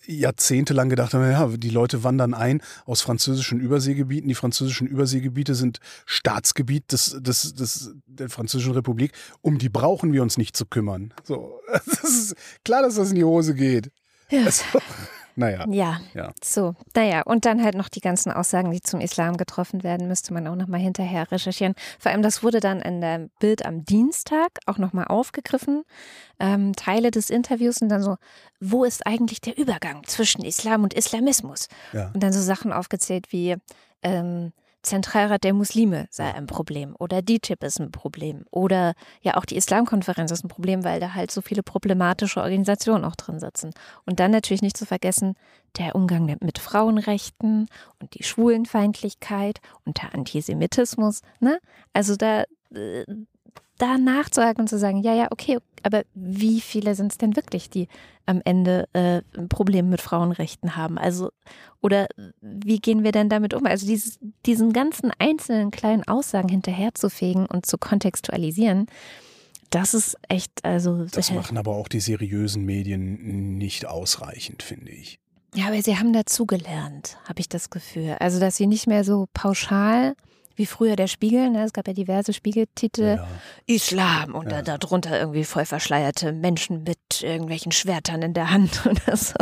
jahrzehntelang 0.06 0.88
gedacht 0.88 1.14
haben, 1.14 1.30
ja, 1.30 1.48
die 1.48 1.70
Leute 1.70 2.04
wandern 2.04 2.35
ein 2.35 2.62
aus 2.85 3.00
französischen 3.00 3.59
Überseegebieten. 3.59 4.28
Die 4.28 4.35
französischen 4.35 4.87
Überseegebiete 4.87 5.54
sind 5.54 5.80
Staatsgebiet 6.04 6.92
des, 6.92 7.16
des, 7.20 7.54
des, 7.54 7.94
der 8.06 8.28
Französischen 8.28 8.74
Republik. 8.74 9.12
Um 9.40 9.59
die 9.59 9.68
brauchen 9.68 10.12
wir 10.12 10.22
uns 10.22 10.38
nicht 10.38 10.56
zu 10.56 10.66
kümmern. 10.66 11.12
So, 11.24 11.61
das 11.72 12.04
ist 12.04 12.37
klar, 12.64 12.82
dass 12.82 12.94
das 12.94 13.11
in 13.11 13.16
die 13.16 13.24
Hose 13.24 13.54
geht. 13.54 13.90
Ja. 14.30 14.44
Also, 14.44 14.64
naja, 15.37 15.66
Ja, 15.68 16.01
ja. 16.14 16.33
so. 16.42 16.75
Naja, 16.94 17.22
und 17.22 17.44
dann 17.44 17.62
halt 17.62 17.75
noch 17.77 17.88
die 17.88 18.01
ganzen 18.01 18.33
Aussagen, 18.33 18.70
die 18.70 18.81
zum 18.81 19.01
Islam 19.01 19.37
getroffen 19.37 19.83
werden, 19.83 20.09
müsste 20.09 20.33
man 20.33 20.46
auch 20.49 20.57
nochmal 20.57 20.81
hinterher 20.81 21.31
recherchieren. 21.31 21.75
Vor 21.99 22.11
allem, 22.11 22.22
das 22.22 22.42
wurde 22.42 22.61
dann 22.61 22.81
in 22.81 23.01
dem 23.01 23.31
Bild 23.38 23.64
am 23.64 23.85
Dienstag 23.85 24.59
auch 24.66 24.79
nochmal 24.79 25.05
aufgegriffen. 25.07 25.85
Ähm, 26.40 26.75
Teile 26.75 27.11
des 27.11 27.31
Interviews 27.31 27.81
und 27.83 27.88
dann 27.88 28.03
so, 28.03 28.16
wo 28.61 28.85
ist 28.85 29.07
eigentlich 29.07 29.40
der 29.40 29.57
Übergang 29.57 30.03
zwischen 30.05 30.44
Islam 30.44 30.83
und 30.83 30.94
Islamismus? 30.94 31.68
ja. 31.92 32.11
Und 32.12 32.22
dann 32.22 32.33
so 32.33 32.40
Sachen 32.40 32.72
aufgezählt 32.72 33.31
wie 33.31 33.57
ähm, 34.03 34.53
Zentralrat 34.87 35.42
der 35.42 35.53
Muslime 35.53 36.07
sei 36.11 36.33
ein 36.33 36.46
Problem 36.46 36.94
oder 36.99 37.20
DTIP 37.20 37.64
ist 37.64 37.81
ein 37.81 37.90
Problem 37.90 38.44
oder 38.51 38.94
ja 39.20 39.37
auch 39.37 39.44
die 39.44 39.57
Islamkonferenz 39.57 40.31
ist 40.31 40.44
ein 40.44 40.49
Problem, 40.49 40.85
weil 40.85 41.01
da 41.01 41.14
halt 41.14 41.31
so 41.33 41.40
viele 41.40 41.64
problematische 41.64 42.40
Organisationen 42.40 43.05
auch 43.05 43.16
drin 43.16 43.40
sitzen. 43.40 43.72
Und 44.05 44.20
dann 44.20 44.31
natürlich 44.31 44.62
nicht 44.62 44.77
zu 44.77 44.87
vergessen 44.87 45.35
der 45.77 45.94
Umgang 45.96 46.25
mit- 46.25 46.59
Frauenrechten 46.59 47.68
und 48.01 48.14
die 48.14 48.22
Schwulenfeindlichkeit 48.22 49.61
und 49.85 50.01
der 50.03 50.14
Antisemitismus. 50.14 51.20
Ne? 51.40 51.59
Also 51.92 52.16
da, 52.16 52.44
äh, 52.75 53.05
da 53.78 53.98
nachzuhaken 53.98 54.62
und 54.62 54.68
zu 54.68 54.78
sagen, 54.78 55.02
ja, 55.02 55.14
ja, 55.14 55.28
okay, 55.30 55.58
aber 55.82 56.02
wie 56.14 56.60
viele 56.60 56.94
sind 56.94 57.12
es 57.12 57.18
denn 57.18 57.36
wirklich, 57.36 57.70
die 57.70 57.88
am 58.24 58.40
Ende 58.44 58.88
äh, 58.92 59.22
ein 59.38 59.48
Problem 59.48 59.88
mit 59.88 60.00
Frauenrechten 60.00 60.76
haben? 60.76 60.98
Also 60.98 61.30
oder 61.80 62.08
wie 62.40 62.78
gehen 62.80 63.04
wir 63.04 63.12
denn 63.12 63.28
damit 63.28 63.54
um? 63.54 63.66
Also 63.66 63.86
dieses, 63.86 64.18
diesen 64.46 64.72
ganzen 64.72 65.12
einzelnen 65.18 65.70
kleinen 65.70 66.02
Aussagen 66.08 66.48
hinterherzufegen 66.48 67.46
und 67.46 67.66
zu 67.66 67.78
kontextualisieren, 67.78 68.86
das 69.70 69.94
ist 69.94 70.16
echt, 70.28 70.64
also 70.64 71.04
Das 71.04 71.30
äh, 71.30 71.34
machen 71.34 71.58
aber 71.58 71.76
auch 71.76 71.88
die 71.88 72.00
seriösen 72.00 72.64
Medien 72.64 73.58
nicht 73.58 73.86
ausreichend, 73.86 74.62
finde 74.62 74.90
ich. 74.92 75.18
ja, 75.54 75.66
aber 75.66 75.80
sie 75.82 75.98
haben 75.98 76.12
dazugelernt, 76.12 77.18
habe 77.28 77.40
ich 77.40 77.48
das 77.48 77.70
Gefühl. 77.70 78.16
Also 78.18 78.40
dass 78.40 78.56
sie 78.56 78.66
nicht 78.66 78.86
mehr 78.86 79.04
so 79.04 79.26
pauschal 79.34 80.14
wie 80.56 80.66
früher 80.66 80.96
der 80.96 81.06
Spiegel, 81.06 81.50
ne? 81.50 81.64
es 81.64 81.72
gab 81.72 81.86
ja 81.86 81.92
diverse 81.94 82.32
Spiegeltitel, 82.32 83.16
Ja. 83.18 83.28
Islam 83.66 84.34
und 84.34 84.50
Ja. 84.50 84.62
da, 84.62 84.76
darunter 84.78 85.18
irgendwie 85.18 85.44
voll 85.44 85.64
verschleierte 85.66 86.32
Menschen 86.32 86.82
mit 86.82 86.98
irgendwelchen 87.22 87.72
Schwertern 87.72 88.22
in 88.22 88.34
der 88.34 88.50
Hand 88.50 88.84
oder 88.86 89.16
so. 89.16 89.34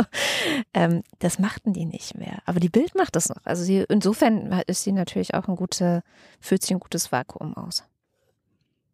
Ähm, 0.73 1.03
das 1.19 1.39
machten 1.39 1.73
die 1.73 1.85
nicht 1.85 2.15
mehr. 2.17 2.39
Aber 2.45 2.59
die 2.59 2.69
Bild 2.69 2.95
macht 2.95 3.15
das 3.15 3.29
noch. 3.29 3.43
Also 3.45 3.63
sie, 3.63 3.85
insofern 3.89 4.51
ist 4.67 4.83
sie 4.83 4.91
natürlich 4.91 5.33
auch 5.33 5.47
ein 5.47 5.55
gute, 5.55 6.03
füllt 6.39 6.63
sie 6.63 6.75
ein 6.75 6.79
gutes 6.79 7.11
Vakuum 7.11 7.55
aus. 7.57 7.83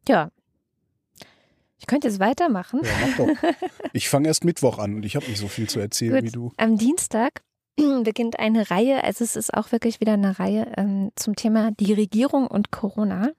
Ja. 0.07 0.29
Ich 1.79 1.87
könnte 1.87 2.07
jetzt 2.07 2.19
weitermachen. 2.19 2.81
Ja, 2.83 2.91
mach 3.01 3.17
doch. 3.17 3.27
Ich 3.93 4.07
fange 4.07 4.27
erst 4.29 4.45
Mittwoch 4.45 4.77
an 4.77 4.95
und 4.95 5.03
ich 5.05 5.15
habe 5.17 5.25
nicht 5.27 5.39
so 5.39 5.47
viel 5.49 5.67
zu 5.67 5.79
erzählen 5.79 6.13
Gut. 6.15 6.23
wie 6.23 6.31
du. 6.31 6.51
Am 6.57 6.77
Dienstag 6.77 7.41
beginnt 8.03 8.39
eine 8.39 8.69
Reihe, 8.69 9.03
also 9.03 9.23
es 9.23 9.35
ist 9.35 9.53
auch 9.53 9.71
wirklich 9.71 9.99
wieder 9.99 10.13
eine 10.13 10.39
Reihe 10.39 10.71
ähm, 10.77 11.11
zum 11.15 11.35
Thema 11.35 11.71
die 11.71 11.93
Regierung 11.93 12.47
und 12.47 12.71
Corona. 12.71 13.29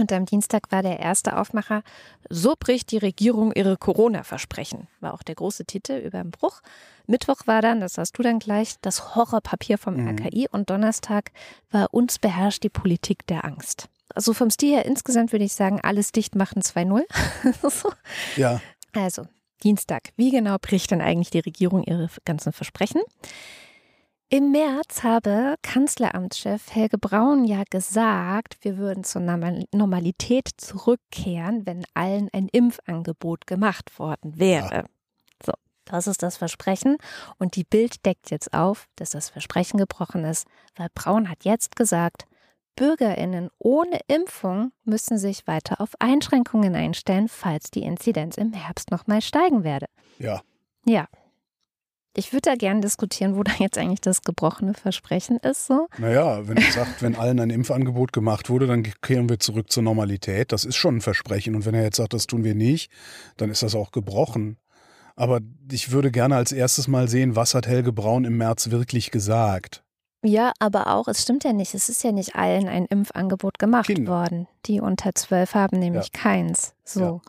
Und 0.00 0.12
am 0.12 0.26
Dienstag 0.26 0.70
war 0.70 0.82
der 0.82 1.00
erste 1.00 1.36
Aufmacher, 1.36 1.82
so 2.30 2.54
bricht 2.58 2.92
die 2.92 2.98
Regierung 2.98 3.52
ihre 3.52 3.76
Corona-Versprechen. 3.76 4.86
War 5.00 5.12
auch 5.12 5.24
der 5.24 5.34
große 5.34 5.64
Titel 5.64 5.94
über 5.94 6.22
den 6.22 6.30
Bruch. 6.30 6.60
Mittwoch 7.08 7.46
war 7.46 7.62
dann, 7.62 7.80
das 7.80 7.98
hast 7.98 8.16
du 8.16 8.22
dann 8.22 8.38
gleich, 8.38 8.76
das 8.80 9.16
Horrorpapier 9.16 9.76
vom 9.76 9.96
Mhm. 9.96 10.08
RKI 10.10 10.48
und 10.52 10.70
Donnerstag 10.70 11.32
war 11.72 11.92
uns 11.92 12.20
beherrscht 12.20 12.62
die 12.62 12.68
Politik 12.68 13.26
der 13.26 13.44
Angst. 13.44 13.88
Also 14.14 14.34
vom 14.34 14.50
Stil 14.50 14.74
her 14.76 14.86
insgesamt 14.86 15.32
würde 15.32 15.44
ich 15.44 15.52
sagen, 15.52 15.80
alles 15.82 16.12
dicht 16.12 16.36
machen 16.36 16.62
2-0. 16.62 17.02
so. 17.68 17.92
Ja, 18.36 18.60
Also, 18.94 19.26
Dienstag. 19.62 20.10
Wie 20.16 20.30
genau 20.30 20.56
bricht 20.60 20.90
denn 20.90 21.00
eigentlich 21.00 21.30
die 21.30 21.40
Regierung 21.40 21.82
ihre 21.84 22.08
ganzen 22.24 22.52
Versprechen? 22.52 23.02
Im 24.30 24.52
März 24.52 25.04
habe 25.04 25.54
Kanzleramtschef 25.62 26.74
Helge 26.74 26.98
Braun 26.98 27.46
ja 27.46 27.62
gesagt, 27.70 28.58
wir 28.60 28.76
würden 28.76 29.02
zur 29.02 29.22
Normal- 29.22 29.64
Normalität 29.72 30.50
zurückkehren, 30.58 31.64
wenn 31.64 31.86
allen 31.94 32.28
ein 32.34 32.48
Impfangebot 32.48 33.46
gemacht 33.46 33.98
worden 33.98 34.38
wäre. 34.38 34.84
So, 35.42 35.52
das 35.86 36.06
ist 36.06 36.22
das 36.22 36.36
Versprechen. 36.36 36.98
Und 37.38 37.56
die 37.56 37.64
Bild 37.64 38.04
deckt 38.04 38.30
jetzt 38.30 38.52
auf, 38.52 38.86
dass 38.96 39.10
das 39.10 39.30
Versprechen 39.30 39.78
gebrochen 39.78 40.24
ist, 40.24 40.46
weil 40.76 40.88
Braun 40.94 41.30
hat 41.30 41.44
jetzt 41.44 41.74
gesagt, 41.74 42.26
BürgerInnen 42.78 43.50
ohne 43.58 43.98
Impfung 44.06 44.70
müssen 44.84 45.18
sich 45.18 45.48
weiter 45.48 45.80
auf 45.80 45.90
Einschränkungen 45.98 46.76
einstellen, 46.76 47.26
falls 47.26 47.72
die 47.72 47.82
Inzidenz 47.82 48.36
im 48.36 48.52
Herbst 48.52 48.92
nochmal 48.92 49.20
steigen 49.20 49.64
werde. 49.64 49.86
ja. 50.18 50.42
Ja. 50.86 51.08
Ich 52.14 52.32
würde 52.32 52.50
da 52.50 52.54
gerne 52.56 52.80
diskutieren, 52.80 53.36
wo 53.36 53.42
da 53.44 53.52
jetzt 53.58 53.78
eigentlich 53.78 54.00
das 54.00 54.22
gebrochene 54.22 54.74
Versprechen 54.74 55.36
ist. 55.38 55.66
So. 55.66 55.86
Naja, 55.98 56.48
wenn 56.48 56.56
er 56.56 56.72
sagt, 56.72 57.02
wenn 57.02 57.14
allen 57.14 57.38
ein 57.38 57.50
Impfangebot 57.50 58.12
gemacht 58.12 58.48
wurde, 58.48 58.66
dann 58.66 58.82
kehren 59.02 59.28
wir 59.28 59.38
zurück 59.38 59.70
zur 59.70 59.84
Normalität. 59.84 60.50
Das 60.50 60.64
ist 60.64 60.74
schon 60.74 60.96
ein 60.96 61.00
Versprechen. 61.00 61.54
Und 61.54 61.64
wenn 61.64 61.74
er 61.74 61.82
jetzt 61.84 61.98
sagt, 61.98 62.14
das 62.14 62.26
tun 62.26 62.42
wir 62.42 62.56
nicht, 62.56 62.90
dann 63.36 63.50
ist 63.50 63.62
das 63.62 63.76
auch 63.76 63.92
gebrochen. 63.92 64.56
Aber 65.14 65.40
ich 65.70 65.92
würde 65.92 66.10
gerne 66.10 66.34
als 66.34 66.50
erstes 66.50 66.88
mal 66.88 67.08
sehen, 67.08 67.36
was 67.36 67.54
hat 67.54 67.68
Helge 67.68 67.92
Braun 67.92 68.24
im 68.24 68.36
März 68.36 68.70
wirklich 68.70 69.10
gesagt. 69.12 69.84
Ja, 70.24 70.52
aber 70.58 70.88
auch, 70.88 71.06
es 71.08 71.22
stimmt 71.22 71.44
ja 71.44 71.52
nicht, 71.52 71.74
es 71.74 71.88
ist 71.88 72.02
ja 72.02 72.10
nicht 72.12 72.34
allen 72.34 72.68
ein 72.68 72.86
Impfangebot 72.86 73.58
gemacht 73.58 73.86
Kinder. 73.86 74.10
worden. 74.10 74.48
Die 74.66 74.80
unter 74.80 75.14
zwölf 75.14 75.54
haben 75.54 75.78
nämlich 75.78 76.12
keins. 76.12 76.74
So. 76.84 77.20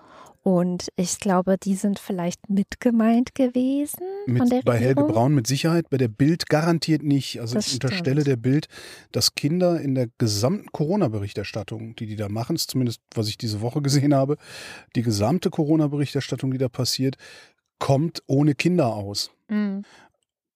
Und 0.41 0.87
ich 0.95 1.19
glaube, 1.19 1.57
die 1.57 1.75
sind 1.75 1.99
vielleicht 1.99 2.49
mitgemeint 2.49 3.35
gewesen 3.35 3.99
von 4.25 4.47
der 4.49 4.59
Mit, 4.59 4.65
bei 4.65 4.77
Helge. 4.77 5.03
Braun 5.03 5.35
mit 5.35 5.45
Sicherheit, 5.45 5.89
bei 5.89 5.97
der 5.97 6.07
Bild 6.07 6.47
garantiert 6.49 7.03
nicht. 7.03 7.41
Also 7.41 7.55
Das 7.55 7.67
ich 7.67 7.73
unterstelle 7.73 8.21
stimmt. 8.21 8.27
der 8.27 8.35
Bild, 8.37 8.67
dass 9.11 9.35
Kinder 9.35 9.79
in 9.79 9.93
der 9.95 10.07
gesamten 10.17 10.71
Corona-Berichterstattung, 10.71 11.95
die 11.97 12.07
die 12.07 12.15
da 12.15 12.29
machen, 12.29 12.55
ist 12.55 12.71
zumindest 12.71 13.01
was 13.13 13.27
ich 13.27 13.37
diese 13.37 13.61
Woche 13.61 13.81
gesehen 13.81 14.15
habe, 14.15 14.37
die 14.95 15.03
gesamte 15.03 15.49
Corona-Berichterstattung, 15.49 16.51
die 16.51 16.57
da 16.57 16.69
passiert, 16.69 17.17
kommt 17.77 18.23
ohne 18.25 18.55
Kinder 18.55 18.95
aus. 18.95 19.31
Mhm. 19.49 19.83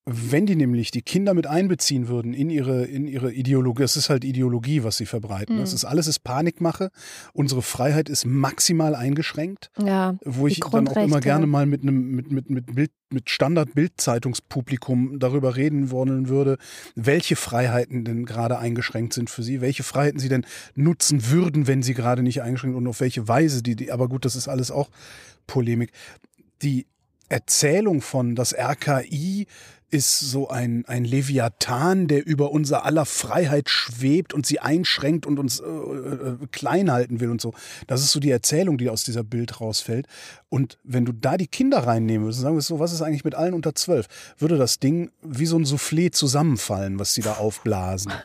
Wenn 0.06 0.46
die 0.46 0.58
nämlich 0.58 0.92
die 0.92 1.02
Kinder 1.02 1.34
mit 1.34 1.48
einbeziehen 1.48 2.10
würden 2.10 2.34
in 2.34 2.50
ihre, 2.50 2.84
in 2.84 3.08
ihre 3.08 3.32
Ideologie, 3.32 3.84
das 3.84 3.96
ist 3.96 4.10
halt 4.10 4.26
Ideologie, 4.26 4.84
was 4.84 4.98
sie 4.98 5.06
verbreiten. 5.06 5.56
Mhm. 5.56 5.60
Das 5.62 5.72
ist 5.72 5.86
alles 5.86 6.08
ist 6.08 6.20
Panikmache. 6.26 6.92
Unsere 7.32 7.62
Freiheit 7.62 8.10
ist 8.10 8.26
maximal 8.26 8.96
eingeschränkt, 8.96 9.72
Ja, 9.80 10.18
wo 10.26 10.48
ich 10.48 10.60
dann 10.60 10.90
auch 10.90 10.98
immer 10.98 11.22
gerne 11.22 11.48
mal 11.48 11.66
mit 11.66 11.84
einem 11.84 12.12
mit, 12.12 12.32
mit, 12.34 12.50
mit, 12.50 12.76
Bild, 12.76 12.92
mit 13.12 13.30
Standard-Bild-Zeitungspublikum 13.30 15.20
darüber 15.20 15.56
reden 15.56 15.90
wollen 15.90 16.28
würde, 16.28 16.58
welche 16.96 17.38
Freiheiten 17.38 18.04
denn 18.04 18.26
gerade 18.26 18.60
eingeschränkt 18.60 19.14
sind 19.14 19.30
für 19.30 19.44
sie, 19.44 19.62
welche 19.62 19.84
Freiheiten 19.84 20.20
sie 20.20 20.28
denn 20.28 20.46
nutzen 20.76 21.30
würden, 21.30 21.66
wenn 21.66 21.82
sie 21.82 21.94
gerade 21.94 22.24
nicht 22.24 22.42
eingeschränkt 22.42 22.76
und 22.76 22.88
auf 22.88 23.00
welche 23.00 23.30
Weise 23.30 23.64
die, 23.64 23.78
die 23.78 23.90
aber 23.90 24.10
gut, 24.10 24.26
das 24.26 24.36
ist 24.36 24.50
alles 24.50 24.70
auch 24.70 24.90
Polemik. 25.48 25.94
Die 26.62 26.88
Erzählung 27.30 28.02
von 28.02 28.36
das 28.36 28.54
RKI 28.54 29.48
ist 29.94 30.20
so 30.20 30.50
ein, 30.50 30.86
ein 30.88 31.06
Leviathan, 31.06 32.08
der 32.08 32.26
über 32.26 32.52
unser 32.52 32.84
aller 32.84 33.06
Freiheit 33.06 33.70
schwebt 33.70 34.34
und 34.34 34.44
sie 34.46 34.60
einschränkt 34.60 35.28
und 35.28 35.38
uns 35.38 35.60
äh, 35.60 35.66
äh, 35.66 36.38
klein 36.52 36.92
halten 36.92 37.20
will 37.20 37.30
und 37.30 37.40
so. 37.40 37.54
Das 37.86 38.02
ist 38.02 38.12
so 38.12 38.20
die 38.20 38.32
Erzählung, 38.32 38.80
die 38.80 38.90
aus 38.90 39.04
dieser 39.04 39.24
Bild 39.24 39.62
rausfällt. 39.62 40.08
Und 40.50 40.80
wenn 40.84 41.06
du 41.06 41.12
da 41.12 41.38
die 41.38 41.48
Kinder 41.48 41.80
reinnehmen 41.80 42.26
würdest 42.26 42.40
und 42.40 42.44
sagen 42.44 42.56
würdest, 42.56 42.70
so, 42.70 42.80
was 42.80 42.92
ist 42.92 43.04
eigentlich 43.04 43.24
mit 43.24 43.36
allen 43.36 43.54
unter 43.54 43.76
zwölf, 43.76 44.08
würde 44.40 44.58
das 44.58 44.80
Ding 44.80 45.12
wie 45.22 45.46
so 45.46 45.58
ein 45.58 45.66
Soufflé 45.66 46.12
zusammenfallen, 46.12 46.98
was 46.98 47.14
sie 47.14 47.22
da 47.22 47.34
aufblasen. 47.34 48.12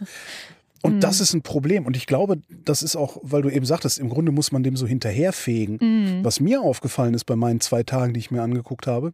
Und 0.81 1.03
das 1.03 1.21
ist 1.21 1.35
ein 1.35 1.43
Problem. 1.43 1.87
Und 1.87 1.97
ich 1.97 2.07
glaube, 2.07 2.41
das 2.49 2.85
ist 2.85 2.95
auch, 2.95 3.19
weil 3.23 3.43
du 3.43 3.51
eben 3.51 3.67
sagtest, 3.67 3.99
im 3.99 4.09
Grunde 4.09 4.31
muss 4.31 4.53
man 4.53 4.63
dem 4.63 4.77
so 4.77 4.87
hinterherfegen. 4.87 5.79
Mhm. 5.81 6.25
Was 6.25 6.39
mir 6.39 6.61
aufgefallen 6.63 7.15
ist 7.15 7.25
bei 7.25 7.35
meinen 7.35 7.61
zwei 7.61 7.83
Tagen, 7.83 8.15
die 8.15 8.21
ich 8.21 8.31
mir 8.31 8.43
angeguckt 8.43 8.87
habe, 8.87 9.13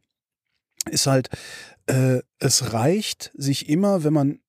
ist 0.91 1.07
halt, 1.07 1.31
äh, 1.87 2.21
es 2.39 2.73
reicht 2.73 3.31
sich 3.35 3.69
immer, 3.69 4.05
wenn 4.05 4.13
man 4.13 4.41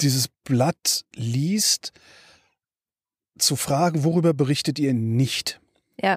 dieses 0.00 0.28
Blatt 0.44 1.04
liest, 1.14 1.92
zu 3.38 3.56
fragen, 3.56 4.04
worüber 4.04 4.34
berichtet 4.34 4.78
ihr 4.78 4.92
nicht? 4.92 5.60
Ja. 6.02 6.16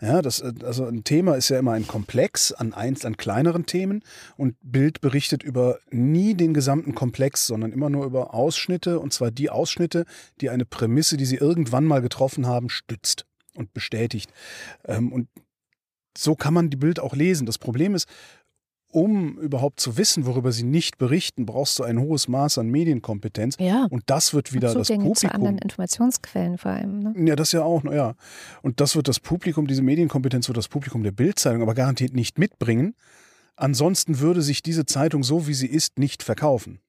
Ja, 0.00 0.22
das, 0.22 0.40
äh, 0.40 0.52
also 0.64 0.86
ein 0.86 1.04
Thema 1.04 1.36
ist 1.36 1.48
ja 1.50 1.58
immer 1.58 1.72
ein 1.72 1.86
Komplex 1.86 2.52
an 2.52 2.72
einst 2.72 3.06
an 3.06 3.16
kleineren 3.16 3.66
Themen 3.66 4.02
und 4.36 4.56
Bild 4.62 5.00
berichtet 5.00 5.42
über 5.42 5.78
nie 5.90 6.34
den 6.34 6.54
gesamten 6.54 6.94
Komplex, 6.94 7.46
sondern 7.46 7.72
immer 7.72 7.90
nur 7.90 8.06
über 8.06 8.34
Ausschnitte 8.34 8.98
und 8.98 9.12
zwar 9.12 9.30
die 9.30 9.50
Ausschnitte, 9.50 10.04
die 10.40 10.50
eine 10.50 10.64
Prämisse, 10.64 11.16
die 11.16 11.26
sie 11.26 11.36
irgendwann 11.36 11.84
mal 11.84 12.02
getroffen 12.02 12.46
haben, 12.46 12.70
stützt 12.70 13.26
und 13.54 13.72
bestätigt. 13.72 14.32
Ähm, 14.84 15.12
und 15.12 15.28
so 16.16 16.34
kann 16.34 16.54
man 16.54 16.70
die 16.70 16.76
Bild 16.76 16.98
auch 16.98 17.14
lesen. 17.14 17.46
Das 17.46 17.58
Problem 17.58 17.94
ist, 17.94 18.08
um 18.90 19.38
überhaupt 19.38 19.80
zu 19.80 19.96
wissen, 19.96 20.26
worüber 20.26 20.52
sie 20.52 20.64
nicht 20.64 20.98
berichten, 20.98 21.46
brauchst 21.46 21.78
du 21.78 21.84
ein 21.84 22.00
hohes 22.00 22.28
Maß 22.28 22.58
an 22.58 22.68
Medienkompetenz. 22.68 23.56
Ja. 23.58 23.86
Und 23.90 24.02
das 24.06 24.34
wird 24.34 24.52
wieder 24.52 24.74
das 24.74 24.88
Zugänge 24.88 25.12
zu 25.12 25.26
anderen 25.26 25.56
Publikum. 25.56 25.62
Informationsquellen 25.62 26.58
vor 26.58 26.72
allem. 26.72 26.98
Ne? 27.00 27.28
Ja, 27.28 27.36
das 27.36 27.52
ja 27.52 27.62
auch, 27.62 27.82
naja. 27.82 28.14
Und 28.62 28.80
das 28.80 28.96
wird 28.96 29.08
das 29.08 29.20
Publikum, 29.20 29.66
diese 29.66 29.82
Medienkompetenz 29.82 30.48
wird 30.48 30.56
das 30.56 30.68
Publikum 30.68 31.02
der 31.02 31.12
Bildzeitung 31.12 31.62
aber 31.62 31.74
garantiert 31.74 32.14
nicht 32.14 32.38
mitbringen. 32.38 32.94
Ansonsten 33.56 34.20
würde 34.20 34.42
sich 34.42 34.62
diese 34.62 34.86
Zeitung 34.86 35.22
so, 35.22 35.46
wie 35.46 35.54
sie 35.54 35.68
ist, 35.68 35.98
nicht 35.98 36.22
verkaufen. 36.22 36.80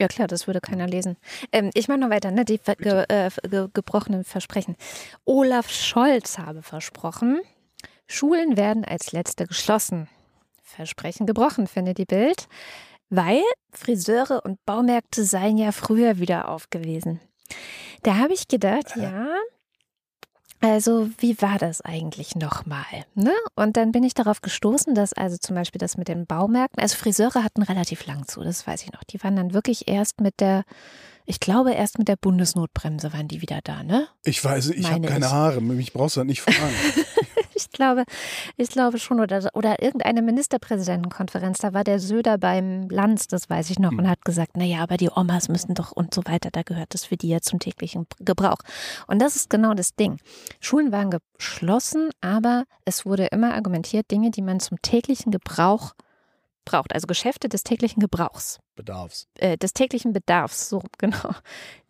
Ja 0.00 0.08
klar, 0.08 0.28
das 0.28 0.46
würde 0.46 0.62
keiner 0.62 0.86
lesen. 0.86 1.18
Ähm, 1.52 1.70
ich 1.74 1.86
mache 1.88 1.98
noch 1.98 2.08
weiter, 2.08 2.30
ne? 2.30 2.46
die 2.46 2.58
ge 2.78 3.04
äh, 3.08 3.30
ge 3.42 3.68
gebrochenen 3.74 4.24
Versprechen. 4.24 4.76
Olaf 5.26 5.68
Scholz 5.70 6.38
habe 6.38 6.62
versprochen, 6.62 7.40
Schulen 8.06 8.56
werden 8.56 8.84
als 8.86 9.12
letzte 9.12 9.46
geschlossen. 9.46 10.08
Versprechen 10.70 11.26
gebrochen, 11.26 11.66
findet 11.66 11.98
die 11.98 12.06
Bild, 12.06 12.48
weil 13.08 13.42
Friseure 13.72 14.44
und 14.44 14.64
Baumärkte 14.64 15.24
seien 15.24 15.58
ja 15.58 15.72
früher 15.72 16.18
wieder 16.18 16.48
auf 16.48 16.70
gewesen. 16.70 17.20
Da 18.02 18.16
habe 18.16 18.32
ich 18.32 18.48
gedacht, 18.48 18.96
ja, 18.96 19.26
also 20.62 21.08
wie 21.18 21.40
war 21.40 21.58
das 21.58 21.80
eigentlich 21.80 22.36
nochmal? 22.36 22.84
Ne? 23.14 23.32
Und 23.56 23.78
dann 23.78 23.92
bin 23.92 24.04
ich 24.04 24.12
darauf 24.12 24.42
gestoßen, 24.42 24.94
dass 24.94 25.14
also 25.14 25.38
zum 25.38 25.56
Beispiel 25.56 25.78
das 25.78 25.96
mit 25.96 26.08
den 26.08 26.26
Baumärkten, 26.26 26.82
also 26.82 26.96
Friseure 26.96 27.42
hatten 27.42 27.62
relativ 27.62 28.06
lang 28.06 28.26
zu, 28.28 28.42
das 28.42 28.66
weiß 28.66 28.82
ich 28.82 28.92
noch. 28.92 29.02
Die 29.04 29.22
waren 29.22 29.36
dann 29.36 29.54
wirklich 29.54 29.88
erst 29.88 30.20
mit 30.20 30.38
der, 30.38 30.64
ich 31.24 31.40
glaube 31.40 31.72
erst 31.72 31.98
mit 31.98 32.08
der 32.08 32.16
Bundesnotbremse 32.16 33.12
waren 33.14 33.26
die 33.26 33.40
wieder 33.40 33.60
da, 33.64 33.82
ne? 33.82 34.08
Ich 34.22 34.44
weiß, 34.44 34.68
ich 34.70 34.90
habe 34.90 35.06
keine 35.06 35.26
ich. 35.26 35.32
Haare, 35.32 35.62
mich 35.62 35.94
brauchst 35.94 36.16
du 36.16 36.18
halt 36.18 36.28
nicht 36.28 36.42
fragen. 36.42 36.74
Ich 37.60 37.70
glaube, 37.70 38.04
ich 38.56 38.68
glaube 38.68 38.98
schon, 38.98 39.20
oder, 39.20 39.48
oder 39.54 39.82
irgendeine 39.82 40.22
Ministerpräsidentenkonferenz, 40.22 41.58
da 41.58 41.72
war 41.72 41.84
der 41.84 41.98
Söder 41.98 42.38
beim 42.38 42.88
Lanz, 42.88 43.26
das 43.26 43.48
weiß 43.50 43.70
ich 43.70 43.78
noch, 43.78 43.92
und 43.92 44.08
hat 44.08 44.24
gesagt, 44.24 44.56
naja, 44.56 44.82
aber 44.82 44.96
die 44.96 45.10
Omas 45.10 45.48
müssen 45.48 45.74
doch 45.74 45.92
und 45.92 46.14
so 46.14 46.22
weiter, 46.24 46.50
da 46.50 46.62
gehört 46.62 46.94
das 46.94 47.04
für 47.04 47.16
die 47.16 47.28
ja 47.28 47.40
zum 47.40 47.58
täglichen 47.58 48.06
Gebrauch. 48.18 48.58
Und 49.06 49.20
das 49.20 49.36
ist 49.36 49.50
genau 49.50 49.74
das 49.74 49.94
Ding. 49.94 50.18
Schulen 50.60 50.92
waren 50.92 51.10
geschlossen, 51.10 52.10
aber 52.20 52.64
es 52.84 53.06
wurde 53.06 53.26
immer 53.26 53.54
argumentiert, 53.54 54.10
Dinge, 54.10 54.30
die 54.30 54.42
man 54.42 54.60
zum 54.60 54.80
täglichen 54.82 55.32
Gebrauch 55.32 55.94
braucht, 56.64 56.92
also 56.94 57.06
Geschäfte 57.06 57.48
des 57.48 57.62
täglichen 57.64 58.00
Gebrauchs 58.00 58.58
Bedarfs. 58.76 59.26
äh, 59.38 59.56
des 59.58 59.72
täglichen 59.72 60.12
Bedarfs, 60.12 60.68
so 60.68 60.82
genau, 60.98 61.30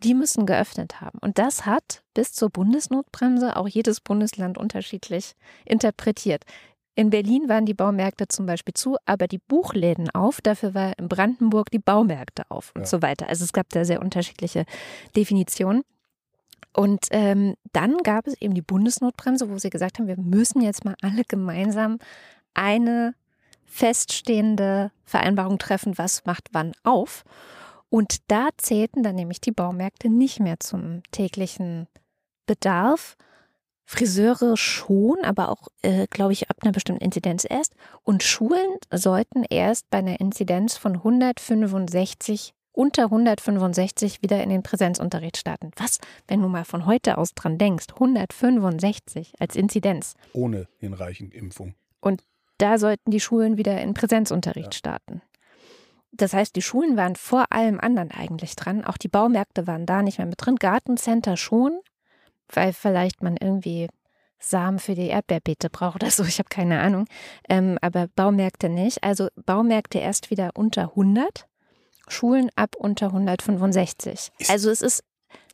die 0.02 0.14
müssen 0.14 0.46
geöffnet 0.46 1.00
haben. 1.00 1.18
Und 1.20 1.38
das 1.38 1.66
hat 1.66 2.02
bis 2.14 2.32
zur 2.32 2.50
Bundesnotbremse 2.50 3.56
auch 3.56 3.68
jedes 3.68 4.00
Bundesland 4.00 4.58
unterschiedlich 4.58 5.34
interpretiert. 5.64 6.44
In 6.96 7.10
Berlin 7.10 7.48
waren 7.48 7.66
die 7.66 7.74
Baumärkte 7.74 8.28
zum 8.28 8.46
Beispiel 8.46 8.74
zu, 8.74 8.96
aber 9.06 9.26
die 9.28 9.38
Buchläden 9.38 10.10
auf. 10.10 10.40
Dafür 10.40 10.74
war 10.74 10.98
in 10.98 11.08
Brandenburg 11.08 11.70
die 11.70 11.78
Baumärkte 11.78 12.42
auf 12.50 12.72
und 12.74 12.82
Ja. 12.82 12.86
so 12.86 13.00
weiter. 13.00 13.28
Also 13.28 13.44
es 13.44 13.52
gab 13.52 13.68
da 13.70 13.84
sehr 13.84 14.00
unterschiedliche 14.02 14.64
Definitionen. 15.16 15.82
Und 16.72 17.06
ähm, 17.10 17.54
dann 17.72 17.98
gab 17.98 18.26
es 18.26 18.34
eben 18.40 18.54
die 18.54 18.62
Bundesnotbremse, 18.62 19.48
wo 19.50 19.58
sie 19.58 19.70
gesagt 19.70 19.98
haben, 19.98 20.06
wir 20.08 20.18
müssen 20.18 20.60
jetzt 20.62 20.84
mal 20.84 20.94
alle 21.02 21.24
gemeinsam 21.24 21.98
eine 22.54 23.14
feststehende 23.70 24.90
Vereinbarung 25.04 25.58
treffen, 25.58 25.96
was 25.96 26.26
macht 26.26 26.48
wann 26.52 26.72
auf. 26.82 27.24
Und 27.88 28.30
da 28.30 28.48
zählten 28.56 29.02
dann 29.02 29.14
nämlich 29.14 29.40
die 29.40 29.52
Baumärkte 29.52 30.10
nicht 30.10 30.40
mehr 30.40 30.60
zum 30.60 31.02
täglichen 31.12 31.86
Bedarf. 32.46 33.16
Friseure 33.84 34.56
schon, 34.56 35.18
aber 35.24 35.48
auch, 35.48 35.66
äh, 35.82 36.06
glaube 36.08 36.32
ich, 36.32 36.48
ab 36.48 36.58
einer 36.62 36.70
bestimmten 36.70 37.02
Inzidenz 37.02 37.44
erst. 37.48 37.74
Und 38.04 38.22
Schulen 38.22 38.76
sollten 38.92 39.44
erst 39.48 39.90
bei 39.90 39.98
einer 39.98 40.20
Inzidenz 40.20 40.76
von 40.76 40.96
165, 40.96 42.54
unter 42.70 43.04
165 43.04 44.22
wieder 44.22 44.42
in 44.44 44.50
den 44.50 44.62
Präsenzunterricht 44.62 45.36
starten. 45.36 45.72
Was, 45.76 45.98
wenn 46.28 46.40
du 46.40 46.48
mal 46.48 46.64
von 46.64 46.86
heute 46.86 47.18
aus 47.18 47.34
dran 47.34 47.58
denkst, 47.58 47.86
165 47.94 49.34
als 49.40 49.56
Inzidenz. 49.56 50.14
Ohne 50.32 50.68
hinreichend 50.78 51.34
Impfung. 51.34 51.74
Da 52.60 52.78
sollten 52.78 53.10
die 53.10 53.20
Schulen 53.20 53.56
wieder 53.56 53.80
in 53.80 53.94
Präsenzunterricht 53.94 54.74
starten. 54.74 55.22
Das 56.12 56.32
heißt, 56.34 56.54
die 56.56 56.62
Schulen 56.62 56.96
waren 56.96 57.16
vor 57.16 57.46
allem 57.50 57.80
anderen 57.80 58.10
eigentlich 58.10 58.54
dran. 58.56 58.84
Auch 58.84 58.96
die 58.98 59.08
Baumärkte 59.08 59.66
waren 59.66 59.86
da 59.86 60.02
nicht 60.02 60.18
mehr 60.18 60.26
mit 60.26 60.44
drin. 60.44 60.56
Gartencenter 60.56 61.36
schon, 61.36 61.80
weil 62.48 62.72
vielleicht 62.72 63.22
man 63.22 63.36
irgendwie 63.36 63.88
Samen 64.38 64.78
für 64.78 64.94
die 64.94 65.06
Erdbeerbeete 65.08 65.70
braucht 65.70 65.96
oder 66.02 66.10
so. 66.10 66.24
Ich 66.24 66.38
habe 66.38 66.48
keine 66.48 66.80
Ahnung. 66.80 67.06
Ähm, 67.48 67.78
aber 67.80 68.08
Baumärkte 68.08 68.68
nicht. 68.68 69.02
Also 69.04 69.28
Baumärkte 69.46 69.98
erst 69.98 70.30
wieder 70.30 70.50
unter 70.54 70.90
100, 70.90 71.46
Schulen 72.08 72.50
ab 72.56 72.74
unter 72.76 73.06
165. 73.06 74.30
Ist- 74.38 74.50
Also 74.50 74.70
es 74.70 74.82
ist, 74.82 75.02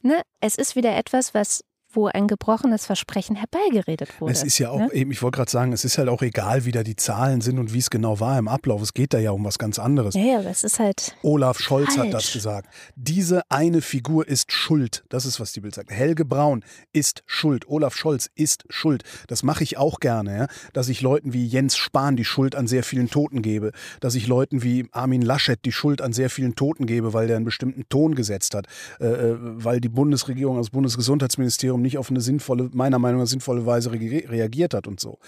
ne, 0.02 0.22
es 0.40 0.56
ist 0.56 0.74
wieder 0.74 0.96
etwas, 0.96 1.34
was 1.34 1.62
wo 1.96 2.06
ein 2.06 2.28
gebrochenes 2.28 2.86
Versprechen 2.86 3.36
herbeigeredet 3.36 4.20
wurde. 4.20 4.32
Es 4.32 4.42
ist 4.42 4.58
ja 4.58 4.70
auch, 4.70 4.78
ne? 4.78 4.92
eben, 4.92 5.10
ich 5.10 5.22
wollte 5.22 5.36
gerade 5.36 5.50
sagen, 5.50 5.72
es 5.72 5.84
ist 5.84 5.98
halt 5.98 6.08
auch 6.08 6.22
egal, 6.22 6.64
wie 6.64 6.72
da 6.72 6.82
die 6.82 6.96
Zahlen 6.96 7.40
sind 7.40 7.58
und 7.58 7.72
wie 7.72 7.78
es 7.78 7.90
genau 7.90 8.20
war 8.20 8.38
im 8.38 8.48
Ablauf. 8.48 8.82
Es 8.82 8.94
geht 8.94 9.14
da 9.14 9.18
ja 9.18 9.30
um 9.30 9.44
was 9.44 9.58
ganz 9.58 9.78
anderes. 9.78 10.14
Ja, 10.14 10.22
ja, 10.22 10.38
aber 10.38 10.50
es 10.50 10.62
ist 10.62 10.78
halt. 10.78 11.16
Olaf 11.22 11.58
Scholz 11.58 11.96
hat 11.96 12.12
das 12.12 12.24
Falsch. 12.24 12.32
gesagt. 12.34 12.68
Diese 12.94 13.42
eine 13.50 13.80
Figur 13.80 14.28
ist 14.28 14.52
schuld. 14.52 15.04
Das 15.08 15.24
ist, 15.24 15.40
was 15.40 15.52
die 15.52 15.60
Bild 15.60 15.74
sagt. 15.74 15.90
Helge 15.90 16.24
Braun 16.24 16.62
ist 16.92 17.22
schuld. 17.26 17.68
Olaf 17.68 17.96
Scholz 17.96 18.28
ist 18.34 18.64
schuld. 18.68 19.02
Das 19.28 19.42
mache 19.42 19.64
ich 19.64 19.78
auch 19.78 19.98
gerne, 20.00 20.36
ja? 20.36 20.46
dass 20.74 20.88
ich 20.88 21.00
Leuten 21.00 21.32
wie 21.32 21.46
Jens 21.46 21.76
Spahn 21.76 22.16
die 22.16 22.24
Schuld 22.24 22.54
an 22.54 22.66
sehr 22.66 22.82
vielen 22.82 23.08
Toten 23.08 23.40
gebe. 23.40 23.72
Dass 24.00 24.14
ich 24.14 24.26
Leuten 24.26 24.62
wie 24.62 24.86
Armin 24.92 25.22
Laschet 25.22 25.58
die 25.64 25.72
Schuld 25.72 26.02
an 26.02 26.12
sehr 26.12 26.28
vielen 26.28 26.54
Toten 26.54 26.86
gebe, 26.86 27.14
weil 27.14 27.26
der 27.26 27.36
einen 27.36 27.44
bestimmten 27.44 27.88
Ton 27.88 28.14
gesetzt 28.14 28.54
hat. 28.54 28.66
Äh, 29.00 29.06
äh, 29.06 29.36
weil 29.38 29.80
die 29.80 29.88
Bundesregierung, 29.88 30.58
das 30.58 30.70
Bundesgesundheitsministerium 30.70 31.80
nicht 31.86 31.98
auf 31.98 32.10
eine 32.10 32.20
sinnvolle, 32.20 32.70
meiner 32.72 32.98
Meinung 32.98 33.20
nach 33.20 33.26
sinnvolle 33.26 33.64
Weise 33.64 33.92
re 33.92 33.98
reagiert 34.28 34.74
hat 34.74 34.86
und 34.86 35.00
so 35.00 35.18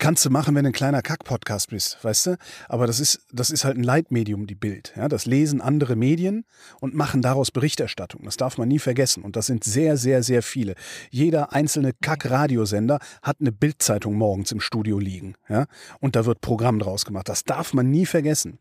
kannst 0.00 0.24
du 0.24 0.30
machen, 0.30 0.54
wenn 0.54 0.64
du 0.64 0.70
ein 0.70 0.74
kleiner 0.74 1.02
Kack-Podcast 1.02 1.70
bist, 1.70 2.02
weißt 2.02 2.26
du? 2.26 2.36
Aber 2.68 2.86
das 2.86 2.98
ist, 2.98 3.20
das 3.32 3.50
ist 3.50 3.64
halt 3.64 3.76
ein 3.76 3.84
Leitmedium, 3.84 4.46
die 4.46 4.54
Bild. 4.54 4.92
Ja? 4.96 5.08
Das 5.08 5.26
lesen 5.26 5.60
andere 5.60 5.94
Medien 5.94 6.44
und 6.80 6.94
machen 6.94 7.22
daraus 7.22 7.50
Berichterstattung. 7.50 8.22
Das 8.24 8.36
darf 8.36 8.58
man 8.58 8.66
nie 8.66 8.78
vergessen. 8.78 9.22
Und 9.22 9.36
das 9.36 9.46
sind 9.46 9.62
sehr, 9.62 9.96
sehr, 9.96 10.22
sehr 10.22 10.42
viele. 10.42 10.74
Jeder 11.10 11.52
einzelne 11.52 11.92
Kack-Radiosender 11.92 12.98
hat 13.22 13.36
eine 13.40 13.52
Bildzeitung 13.52 14.14
morgens 14.14 14.50
im 14.50 14.60
Studio 14.60 14.98
liegen. 14.98 15.34
Ja? 15.48 15.66
Und 16.00 16.16
da 16.16 16.24
wird 16.24 16.40
Programm 16.40 16.78
draus 16.78 17.04
gemacht. 17.04 17.28
Das 17.28 17.44
darf 17.44 17.74
man 17.74 17.90
nie 17.90 18.06
vergessen. 18.06 18.58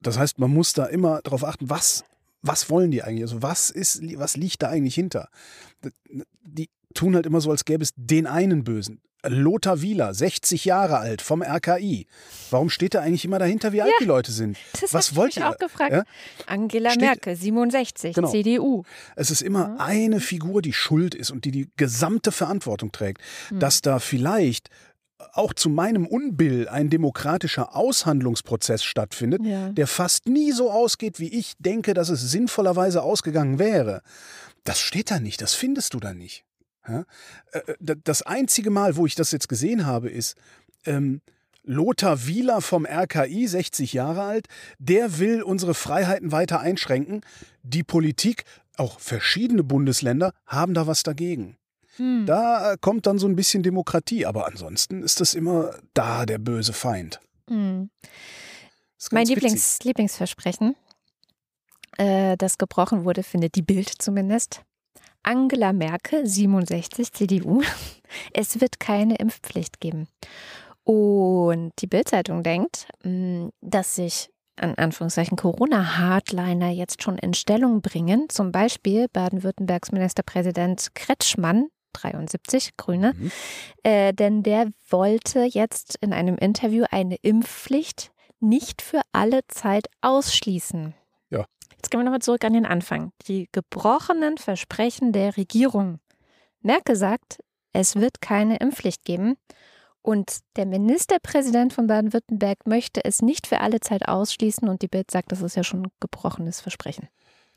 Das 0.00 0.18
heißt, 0.18 0.38
man 0.38 0.50
muss 0.50 0.72
da 0.72 0.86
immer 0.86 1.20
darauf 1.22 1.44
achten, 1.44 1.70
was, 1.70 2.04
was 2.42 2.68
wollen 2.70 2.90
die 2.90 3.02
eigentlich? 3.02 3.22
Also 3.22 3.42
was 3.42 3.70
ist, 3.70 4.02
was 4.18 4.36
liegt 4.36 4.62
da 4.62 4.68
eigentlich 4.68 4.94
hinter? 4.94 5.28
Die 6.44 6.68
tun 6.94 7.14
halt 7.14 7.26
immer 7.26 7.40
so, 7.40 7.50
als 7.50 7.64
gäbe 7.64 7.82
es 7.82 7.90
den 7.96 8.26
einen 8.26 8.64
Bösen. 8.64 9.00
Lothar 9.24 9.80
Wieler, 9.82 10.12
60 10.14 10.64
Jahre 10.64 10.98
alt, 10.98 11.22
vom 11.22 11.42
RKI. 11.44 12.08
Warum 12.50 12.68
steht 12.70 12.94
da 12.94 13.00
eigentlich 13.02 13.24
immer 13.24 13.38
dahinter, 13.38 13.72
wie 13.72 13.80
alt 13.80 13.92
die 14.00 14.04
Leute 14.04 14.32
sind? 14.32 14.56
Das 14.80 14.92
Was 14.92 15.10
hab 15.10 15.16
wollt 15.16 15.36
ich 15.36 15.44
auch 15.44 15.56
gefragt. 15.58 15.92
Ja? 15.92 16.02
Angela 16.46 16.90
Steht- 16.90 17.02
Merkel, 17.02 17.36
67, 17.36 18.14
Genau. 18.16 18.28
CDU. 18.28 18.82
Es 19.14 19.30
ist 19.30 19.40
immer 19.40 19.76
eine 19.78 20.18
Figur, 20.18 20.60
die 20.60 20.72
schuld 20.72 21.14
ist 21.14 21.30
und 21.30 21.44
die 21.44 21.52
die 21.52 21.70
gesamte 21.76 22.32
Verantwortung 22.32 22.90
trägt. 22.90 23.22
Dass 23.52 23.80
da 23.80 24.00
vielleicht 24.00 24.70
auch 25.32 25.54
zu 25.54 25.68
meinem 25.68 26.06
Unbill 26.06 26.68
ein 26.68 26.90
demokratischer 26.90 27.74
Aushandlungsprozess 27.76 28.84
stattfindet, 28.84 29.42
Ja. 29.44 29.70
der 29.70 29.86
fast 29.86 30.26
nie 30.26 30.52
so 30.52 30.70
ausgeht, 30.70 31.18
wie 31.20 31.28
ich 31.28 31.54
denke, 31.58 31.94
dass 31.94 32.08
es 32.08 32.20
sinnvollerweise 32.30 33.02
ausgegangen 33.02 33.58
wäre. 33.58 34.02
Das 34.64 34.78
steht 34.80 35.10
da 35.10 35.20
nicht, 35.20 35.40
das 35.42 35.54
findest 35.54 35.94
du 35.94 36.00
da 36.00 36.14
nicht. 36.14 36.44
Äh, 36.84 37.02
äh, 37.52 37.96
Das 38.04 38.22
einzige 38.22 38.70
Mal, 38.70 38.96
wo 38.96 39.06
ich 39.06 39.14
das 39.14 39.30
jetzt 39.30 39.48
gesehen 39.48 39.86
habe, 39.86 40.08
ist, 40.10 40.36
ähm, 40.84 41.20
Lothar 41.64 42.26
Wieler 42.26 42.60
vom 42.60 42.84
RKI, 42.86 43.46
60 43.46 43.92
Jahre 43.92 44.22
alt, 44.22 44.46
der 44.78 45.18
will 45.20 45.42
unsere 45.42 45.74
Freiheiten 45.74 46.32
weiter 46.32 46.58
einschränken. 46.58 47.20
Die 47.62 47.84
Politik, 47.84 48.44
auch 48.76 48.98
verschiedene 48.98 49.62
Bundesländer, 49.62 50.32
haben 50.46 50.74
da 50.74 50.88
was 50.88 51.04
dagegen. 51.04 51.56
Hm. 51.96 52.24
Da 52.26 52.72
äh, 52.72 52.76
kommt 52.80 53.06
dann 53.06 53.18
so 53.18 53.26
ein 53.26 53.36
bisschen 53.36 53.62
Demokratie, 53.62 54.26
aber 54.26 54.46
ansonsten 54.46 55.02
ist 55.02 55.20
das 55.20 55.34
immer 55.34 55.74
da 55.94 56.26
der 56.26 56.38
böse 56.38 56.72
Feind. 56.72 57.20
Hm. 57.48 57.90
Mein 59.10 59.22
witzig. 59.22 59.34
Lieblings 59.36 59.78
Lieblingsversprechen, 59.82 60.76
äh, 61.98 62.36
das 62.36 62.58
gebrochen 62.58 63.04
wurde, 63.04 63.22
findet 63.22 63.56
die 63.56 63.62
Bild 63.62 63.88
zumindest. 63.88 64.62
Angela 65.22 65.72
Merkel, 65.72 66.26
67, 66.26 67.12
CDU. 67.12 67.62
Es 68.34 68.60
wird 68.60 68.78
keine 68.78 69.16
Impfpflicht 69.16 69.80
geben. 69.80 70.06
Und 70.84 71.72
die 71.78 71.86
Bildzeitung 71.86 72.42
denkt, 72.42 72.88
mh, 73.04 73.50
dass 73.62 73.94
sich 73.94 74.28
an 74.56 74.74
Anführungszeichen 74.74 75.36
Corona-Hardliner 75.36 76.70
jetzt 76.70 77.02
schon 77.02 77.16
in 77.18 77.32
Stellung 77.34 77.80
bringen. 77.80 78.28
Zum 78.28 78.52
Beispiel 78.52 79.08
Baden-Württembergs 79.08 79.92
Ministerpräsident 79.92 80.94
Kretschmann, 80.94 81.68
73, 81.92 82.76
Grüne. 82.76 83.14
Mhm. 83.16 83.32
Äh, 83.82 84.12
denn 84.12 84.42
der 84.42 84.68
wollte 84.88 85.44
jetzt 85.44 85.96
in 86.00 86.12
einem 86.12 86.36
Interview 86.36 86.84
eine 86.90 87.16
Impfpflicht 87.16 88.12
nicht 88.40 88.82
für 88.82 89.00
alle 89.12 89.40
Zeit 89.48 89.88
ausschließen. 90.00 90.94
Ja. 91.30 91.44
Jetzt 91.76 91.90
gehen 91.90 92.00
wir 92.00 92.04
nochmal 92.04 92.22
zurück 92.22 92.44
an 92.44 92.52
den 92.52 92.66
Anfang. 92.66 93.12
Die 93.28 93.48
gebrochenen 93.52 94.36
Versprechen 94.38 95.12
der 95.12 95.36
Regierung. 95.36 96.00
Merkel 96.60 96.96
sagt, 96.96 97.38
es 97.72 97.96
wird 97.96 98.20
keine 98.20 98.56
Impfpflicht 98.56 99.04
geben. 99.04 99.36
Und 100.02 100.40
der 100.56 100.66
Ministerpräsident 100.66 101.72
von 101.72 101.86
Baden-Württemberg 101.86 102.66
möchte 102.66 103.04
es 103.04 103.22
nicht 103.22 103.46
für 103.46 103.60
alle 103.60 103.78
Zeit 103.80 104.08
ausschließen. 104.08 104.68
Und 104.68 104.82
die 104.82 104.88
Bild 104.88 105.10
sagt, 105.10 105.30
das 105.30 105.42
ist 105.42 105.56
ja 105.56 105.62
schon 105.62 105.84
ein 105.84 105.92
gebrochenes 106.00 106.60
Versprechen. 106.60 107.08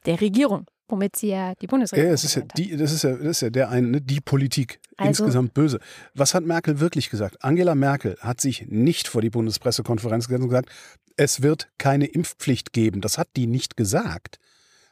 Der 0.06 0.22
Regierung, 0.22 0.68
womit 0.88 1.16
sie 1.16 1.28
ja 1.30 1.56
die 1.56 1.66
Ja, 1.66 1.70
Bundesregierung. 1.70 2.14
es 2.14 2.24
ist 2.24 2.36
ja, 2.36 2.42
die, 2.58 2.76
das, 2.78 2.92
ist 2.92 3.04
ja, 3.04 3.12
das 3.16 3.28
ist 3.28 3.42
ja 3.42 3.50
der 3.50 3.70
eine, 3.70 3.88
ne, 3.88 4.02
die 4.02 4.22
Politik. 4.22 4.80
Also- 4.98 5.24
insgesamt 5.24 5.54
böse. 5.54 5.80
Was 6.14 6.34
hat 6.34 6.46
Merkel 6.46 6.80
wirklich 6.80 7.10
gesagt? 7.10 7.44
Angela 7.44 7.76
Merkel 7.76 8.18
hat 8.22 8.40
sich 8.42 8.68
nicht 8.68 9.08
vor 9.08 9.22
die 9.22 9.30
Bundespressekonferenz 9.30 10.28
gesetzt 10.28 10.44
und 10.44 10.50
gesagt, 10.50 10.70
es 11.18 11.42
wird 11.42 11.70
keine 11.78 12.06
Impfpflicht 12.06 12.74
geben. 12.74 13.02
Das 13.02 13.18
hat 13.18 13.30
die 13.36 13.48
nicht 13.48 13.78
gesagt. 13.78 14.40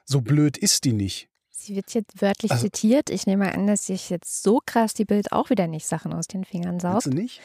So 0.06 0.22
blöd 0.22 0.58
ist 0.58 0.84
die 0.84 0.94
nicht. 0.94 1.30
Sie 1.52 1.76
wird 1.78 1.94
jetzt 1.94 2.22
wörtlich 2.22 2.52
Also- 2.52 2.64
zitiert. 2.66 3.10
Ich 3.10 3.26
nehme 3.26 3.54
an, 3.54 3.68
dass 3.68 3.86
sich 3.86 4.10
jetzt 4.10 4.44
so 4.44 4.60
krass 4.66 4.94
die 4.94 5.06
Bild 5.06 5.32
auch 5.32 5.50
wieder 5.50 5.68
nicht 5.68 5.86
Sachen 5.86 6.14
aus 6.14 6.28
den 6.28 6.44
Fingern 6.44 6.80
saugt. 6.82 7.08
nicht? 7.08 7.40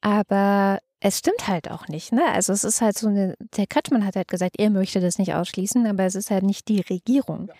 Aber 0.00 0.78
es 1.04 1.18
stimmt 1.18 1.46
halt 1.48 1.70
auch 1.70 1.86
nicht. 1.86 2.12
Ne? 2.12 2.24
Also 2.32 2.54
es 2.54 2.64
ist 2.64 2.80
halt 2.80 2.96
so 2.96 3.08
eine, 3.08 3.36
der 3.58 3.66
Kretschmann 3.66 4.06
hat 4.06 4.16
halt 4.16 4.28
gesagt, 4.28 4.54
er 4.58 4.70
möchte 4.70 5.00
das 5.00 5.18
nicht 5.18 5.34
ausschließen, 5.34 5.86
aber 5.86 6.04
es 6.04 6.14
ist 6.14 6.30
halt 6.30 6.44
nicht 6.44 6.66
die 6.68 6.80
Regierung. 6.80 7.50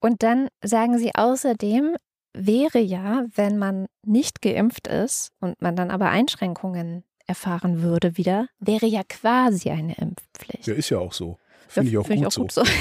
Und 0.00 0.24
dann 0.24 0.48
sagen 0.60 0.98
sie 0.98 1.12
außerdem, 1.14 1.94
wäre 2.32 2.80
ja, 2.80 3.26
wenn 3.32 3.58
man 3.58 3.86
nicht 4.04 4.42
geimpft 4.42 4.88
ist 4.88 5.30
und 5.40 5.62
man 5.62 5.76
dann 5.76 5.92
aber 5.92 6.08
Einschränkungen 6.10 7.04
erfahren 7.28 7.80
würde 7.80 8.16
wieder, 8.16 8.48
wäre 8.58 8.86
ja 8.86 9.02
quasi 9.08 9.70
eine 9.70 9.94
Impfpflicht. 9.94 10.66
Ja, 10.66 10.74
ist 10.74 10.90
ja 10.90 10.98
auch 10.98 11.12
so. 11.12 11.38
Finde 11.68 11.90
ich 11.90 11.96
auch, 11.96 12.06
find 12.08 12.34
gut, 12.34 12.52
so. 12.52 12.64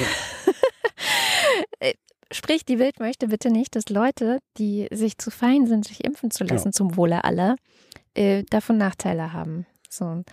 Äh, 1.79 1.93
Sprich, 2.31 2.65
die 2.65 2.79
Welt 2.79 2.99
möchte 2.99 3.27
bitte 3.27 3.51
nicht, 3.51 3.75
dass 3.75 3.89
Leute, 3.89 4.39
die 4.57 4.87
sich 4.91 5.19
zu 5.19 5.29
fein 5.29 5.67
sind, 5.67 5.85
sich 5.85 6.03
impfen 6.03 6.31
zu 6.31 6.45
lassen 6.45 6.73
zum 6.73 6.97
Wohle 6.97 7.23
aller, 7.25 7.57
äh, 8.15 8.43
davon 8.49 8.77
Nachteile 8.77 9.33
haben. 9.33 9.67
So. 9.95 10.23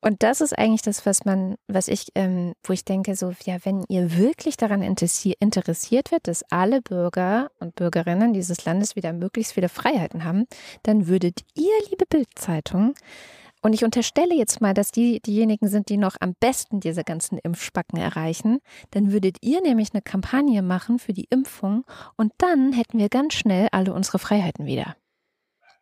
Und 0.00 0.22
das 0.22 0.40
ist 0.40 0.56
eigentlich 0.58 0.82
das, 0.82 1.06
was 1.06 1.24
man, 1.24 1.56
was 1.66 1.88
ich, 1.88 2.08
ähm, 2.14 2.54
wo 2.62 2.72
ich 2.72 2.84
denke, 2.84 3.16
so, 3.16 3.32
ja, 3.44 3.56
wenn 3.64 3.84
ihr 3.88 4.16
wirklich 4.16 4.56
daran 4.56 4.82
interessi 4.82 5.34
interessiert 5.40 6.10
wird, 6.10 6.28
dass 6.28 6.44
alle 6.50 6.80
Bürger 6.80 7.50
und 7.58 7.74
Bürgerinnen 7.74 8.32
dieses 8.32 8.64
Landes 8.64 8.96
wieder 8.96 9.12
möglichst 9.12 9.52
viele 9.52 9.68
Freiheiten 9.68 10.24
haben, 10.24 10.46
dann 10.82 11.08
würdet 11.08 11.40
ihr, 11.54 11.72
liebe 11.90 12.04
Bildzeitung, 12.08 12.94
und 13.60 13.72
ich 13.72 13.84
unterstelle 13.84 14.34
jetzt 14.34 14.60
mal, 14.60 14.72
dass 14.72 14.92
die 14.92 15.20
diejenigen 15.20 15.68
sind, 15.68 15.88
die 15.88 15.96
noch 15.96 16.16
am 16.20 16.34
besten 16.38 16.80
diese 16.80 17.02
ganzen 17.02 17.38
Impfspacken 17.38 17.98
erreichen. 17.98 18.60
Dann 18.92 19.12
würdet 19.12 19.38
ihr 19.40 19.60
nämlich 19.60 19.88
eine 19.92 20.02
Kampagne 20.02 20.62
machen 20.62 20.98
für 20.98 21.12
die 21.12 21.26
Impfung 21.30 21.84
und 22.16 22.32
dann 22.38 22.72
hätten 22.72 22.98
wir 22.98 23.08
ganz 23.08 23.34
schnell 23.34 23.68
alle 23.72 23.92
unsere 23.92 24.18
Freiheiten 24.20 24.66
wieder. 24.66 24.94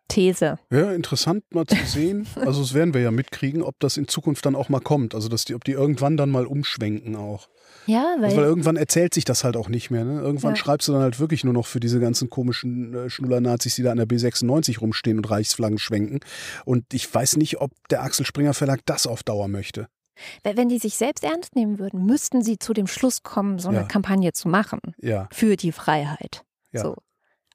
These. 0.08 0.58
Ja, 0.70 0.92
interessant 0.92 1.44
mal 1.54 1.66
zu 1.66 1.76
sehen. 1.84 2.26
Also 2.36 2.60
das 2.60 2.74
werden 2.74 2.94
wir 2.94 3.00
ja 3.00 3.10
mitkriegen, 3.10 3.62
ob 3.62 3.78
das 3.80 3.96
in 3.96 4.08
Zukunft 4.08 4.46
dann 4.46 4.54
auch 4.54 4.68
mal 4.68 4.80
kommt. 4.80 5.14
Also 5.14 5.28
dass 5.28 5.44
die, 5.44 5.54
ob 5.54 5.64
die 5.64 5.72
irgendwann 5.72 6.16
dann 6.16 6.30
mal 6.30 6.46
umschwenken 6.46 7.16
auch. 7.16 7.48
Ja, 7.86 8.16
weil, 8.18 8.24
Also, 8.26 8.36
weil 8.38 8.44
irgendwann 8.44 8.76
erzählt 8.76 9.14
sich 9.14 9.24
das 9.24 9.44
halt 9.44 9.56
auch 9.56 9.68
nicht 9.68 9.90
mehr. 9.90 10.04
Ne? 10.04 10.20
Irgendwann 10.20 10.52
Ja. 10.52 10.56
schreibst 10.56 10.88
du 10.88 10.92
dann 10.92 11.02
halt 11.02 11.20
wirklich 11.20 11.44
nur 11.44 11.52
noch 11.54 11.66
für 11.66 11.78
diese 11.80 12.00
ganzen 12.00 12.30
komischen 12.30 12.94
äh, 12.94 13.10
Schnuller-Nazis, 13.10 13.76
die 13.76 13.82
da 13.84 13.92
an 13.92 13.98
der 13.98 14.08
B96 14.08 14.80
rumstehen 14.80 15.18
und 15.18 15.30
Reichsflaggen 15.30 15.78
schwenken. 15.78 16.20
Und 16.64 16.92
ich 16.94 17.12
weiß 17.12 17.36
nicht, 17.36 17.60
ob 17.60 17.70
der 17.90 18.02
Axel 18.02 18.26
Springer 18.26 18.54
Verlag 18.54 18.80
das 18.86 19.06
auf 19.06 19.22
Dauer 19.22 19.46
möchte. 19.48 19.86
weil 20.42 20.56
wenn 20.56 20.68
die 20.68 20.78
sich 20.78 20.96
selbst 20.96 21.22
ernst 21.24 21.54
nehmen 21.54 21.78
würden, 21.78 22.04
müssten 22.06 22.42
sie 22.42 22.58
zu 22.58 22.72
dem 22.72 22.86
Schluss 22.86 23.22
kommen, 23.22 23.58
so 23.58 23.68
eine 23.68 23.78
Ja. 23.78 23.84
Kampagne 23.84 24.32
zu 24.32 24.48
machen 24.48 24.80
Ja, 24.98 25.28
für 25.32 25.56
die 25.56 25.72
Freiheit. 25.72 26.42
Ja. 26.72 26.82
So. 26.82 26.96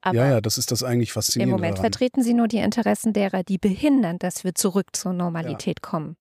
Aber 0.02 0.16
ja, 0.18 0.28
ja, 0.28 0.42
das 0.42 0.58
ist 0.58 0.72
das 0.72 0.84
eigentlich 0.84 1.10
im 1.10 1.14
Faszinierende 1.14 1.56
Moment 1.56 1.78
daran. 1.78 1.92
vertreten 1.92 2.24
sie 2.24 2.34
nur 2.34 2.48
die 2.48 2.58
Interessen 2.58 3.14
derer, 3.14 3.44
die 3.44 3.58
behindern, 3.58 4.18
dass 4.18 4.44
wir 4.44 4.56
zurück 4.56 4.88
zur 4.94 5.14
Normalität 5.14 5.82
kommen. 5.82 6.18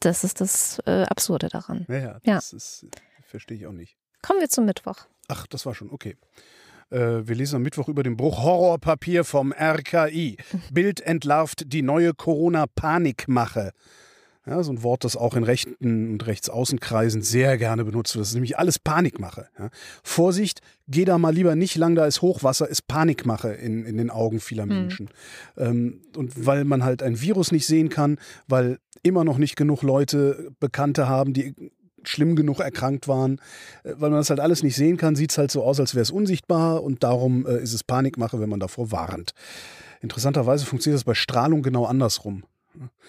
Das 0.00 0.24
ist 0.24 0.40
das 0.40 0.80
äh, 0.86 1.04
Absurde 1.04 1.48
daran. 1.48 1.86
Ja, 1.88 1.96
ja, 1.96 2.20
Ja. 2.24 2.34
das 2.34 2.52
ist, 2.52 2.86
verstehe 3.26 3.56
ich 3.56 3.66
auch 3.66 3.72
nicht. 3.72 3.96
Kommen 4.22 4.40
wir 4.40 4.48
zum 4.48 4.64
Mittwoch. 4.64 5.06
Ach, 5.28 5.46
das 5.46 5.64
war 5.66 5.74
schon, 5.74 5.90
okay. 5.90 6.16
Äh, 6.90 7.26
wir 7.26 7.34
lesen 7.34 7.56
am 7.56 7.62
Mittwoch 7.62 7.88
über 7.88 8.02
den 8.02 8.16
Bruch 8.16 8.42
Horrorpapier 8.42 9.24
vom 9.24 9.52
RKI. 9.52 10.36
Bild 10.72 11.00
entlarvt 11.00 11.62
die 11.72 11.82
neue 11.82 12.12
Corona-Panikmache. 12.12 13.72
Ja, 14.46 14.62
so 14.62 14.72
ein 14.72 14.82
Wort, 14.82 15.04
das 15.04 15.16
auch 15.16 15.36
in 15.36 15.44
rechten 15.44 16.10
und 16.10 16.26
rechtsaußenkreisen 16.26 17.22
sehr 17.22 17.56
gerne 17.56 17.84
benutzt 17.84 18.14
wird. 18.14 18.22
Das 18.22 18.28
ist 18.28 18.34
nämlich 18.34 18.58
alles 18.58 18.78
Panikmache. 18.78 19.48
Ja. 19.58 19.70
Vorsicht, 20.02 20.60
geh 20.86 21.06
da 21.06 21.16
mal 21.16 21.32
lieber 21.32 21.56
nicht 21.56 21.76
lang, 21.76 21.94
da 21.94 22.04
ist 22.04 22.20
Hochwasser, 22.20 22.68
ist 22.68 22.86
Panikmache 22.86 23.52
in, 23.54 23.86
in 23.86 23.96
den 23.96 24.10
Augen 24.10 24.40
vieler 24.40 24.66
Menschen. 24.66 25.08
Mhm. 25.56 25.62
Ähm, 25.62 26.00
und 26.14 26.46
weil 26.46 26.64
man 26.64 26.84
halt 26.84 27.02
ein 27.02 27.22
Virus 27.22 27.52
nicht 27.52 27.66
sehen 27.66 27.88
kann, 27.88 28.18
weil 28.46 28.78
immer 29.02 29.24
noch 29.24 29.38
nicht 29.38 29.56
genug 29.56 29.82
Leute 29.82 30.50
Bekannte 30.60 31.08
haben, 31.08 31.32
die 31.32 31.54
schlimm 32.06 32.36
genug 32.36 32.60
erkrankt 32.60 33.08
waren. 33.08 33.40
Äh, 33.82 33.94
weil 33.96 34.10
man 34.10 34.18
das 34.20 34.28
halt 34.28 34.40
alles 34.40 34.62
nicht 34.62 34.76
sehen 34.76 34.98
kann, 34.98 35.16
sieht 35.16 35.30
es 35.30 35.38
halt 35.38 35.50
so 35.50 35.62
aus, 35.62 35.80
als 35.80 35.94
wäre 35.94 36.02
es 36.02 36.10
unsichtbar 36.10 36.82
und 36.82 37.02
darum 37.02 37.46
äh, 37.46 37.62
ist 37.62 37.72
es 37.72 37.82
Panikmache, 37.82 38.40
wenn 38.40 38.50
man 38.50 38.60
davor 38.60 38.90
warnt. 38.90 39.32
Interessanterweise 40.02 40.66
funktioniert 40.66 40.98
das 40.98 41.04
bei 41.04 41.14
Strahlung 41.14 41.62
genau 41.62 41.86
andersrum. 41.86 42.44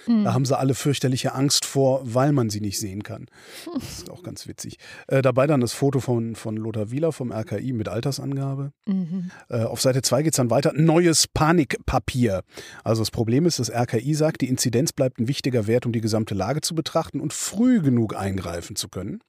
Da 0.07 0.33
haben 0.33 0.45
sie 0.45 0.57
alle 0.57 0.75
fürchterliche 0.75 1.33
Angst 1.33 1.65
vor, 1.65 2.01
weil 2.03 2.31
man 2.31 2.49
sie 2.49 2.61
nicht 2.61 2.79
sehen 2.79 3.03
kann. 3.03 3.27
Das 3.73 3.99
ist 3.99 4.09
auch 4.09 4.23
ganz 4.23 4.47
witzig. 4.47 4.77
Äh, 5.07 5.21
dabei 5.21 5.47
dann 5.47 5.61
das 5.61 5.73
Foto 5.73 5.99
von, 5.99 6.35
von 6.35 6.57
Lothar 6.57 6.91
Wieler 6.91 7.11
vom 7.11 7.31
RKI 7.31 7.73
mit 7.73 7.87
Altersangabe. 7.87 8.71
Mhm. 8.85 9.31
Äh, 9.49 9.63
auf 9.63 9.81
Seite 9.81 10.01
2 10.01 10.23
geht 10.23 10.33
es 10.33 10.37
dann 10.37 10.49
weiter. 10.49 10.73
Neues 10.73 11.27
Panikpapier. 11.27 12.43
Also 12.83 13.01
das 13.01 13.11
Problem 13.11 13.45
ist, 13.45 13.59
das 13.59 13.71
RKI 13.71 14.13
sagt, 14.13 14.41
die 14.41 14.49
Inzidenz 14.49 14.93
bleibt 14.93 15.19
ein 15.19 15.27
wichtiger 15.27 15.67
Wert, 15.67 15.85
um 15.85 15.91
die 15.91 16.01
gesamte 16.01 16.35
Lage 16.35 16.61
zu 16.61 16.75
betrachten 16.75 17.19
und 17.19 17.33
früh 17.33 17.81
genug 17.81 18.15
eingreifen 18.15 18.75
zu 18.75 18.89
können. 18.89 19.19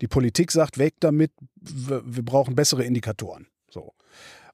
Die 0.00 0.08
Politik 0.08 0.50
sagt, 0.52 0.78
weg 0.78 0.94
damit, 1.00 1.32
wir 1.56 2.24
brauchen 2.24 2.54
bessere 2.54 2.84
Indikatoren. 2.84 3.46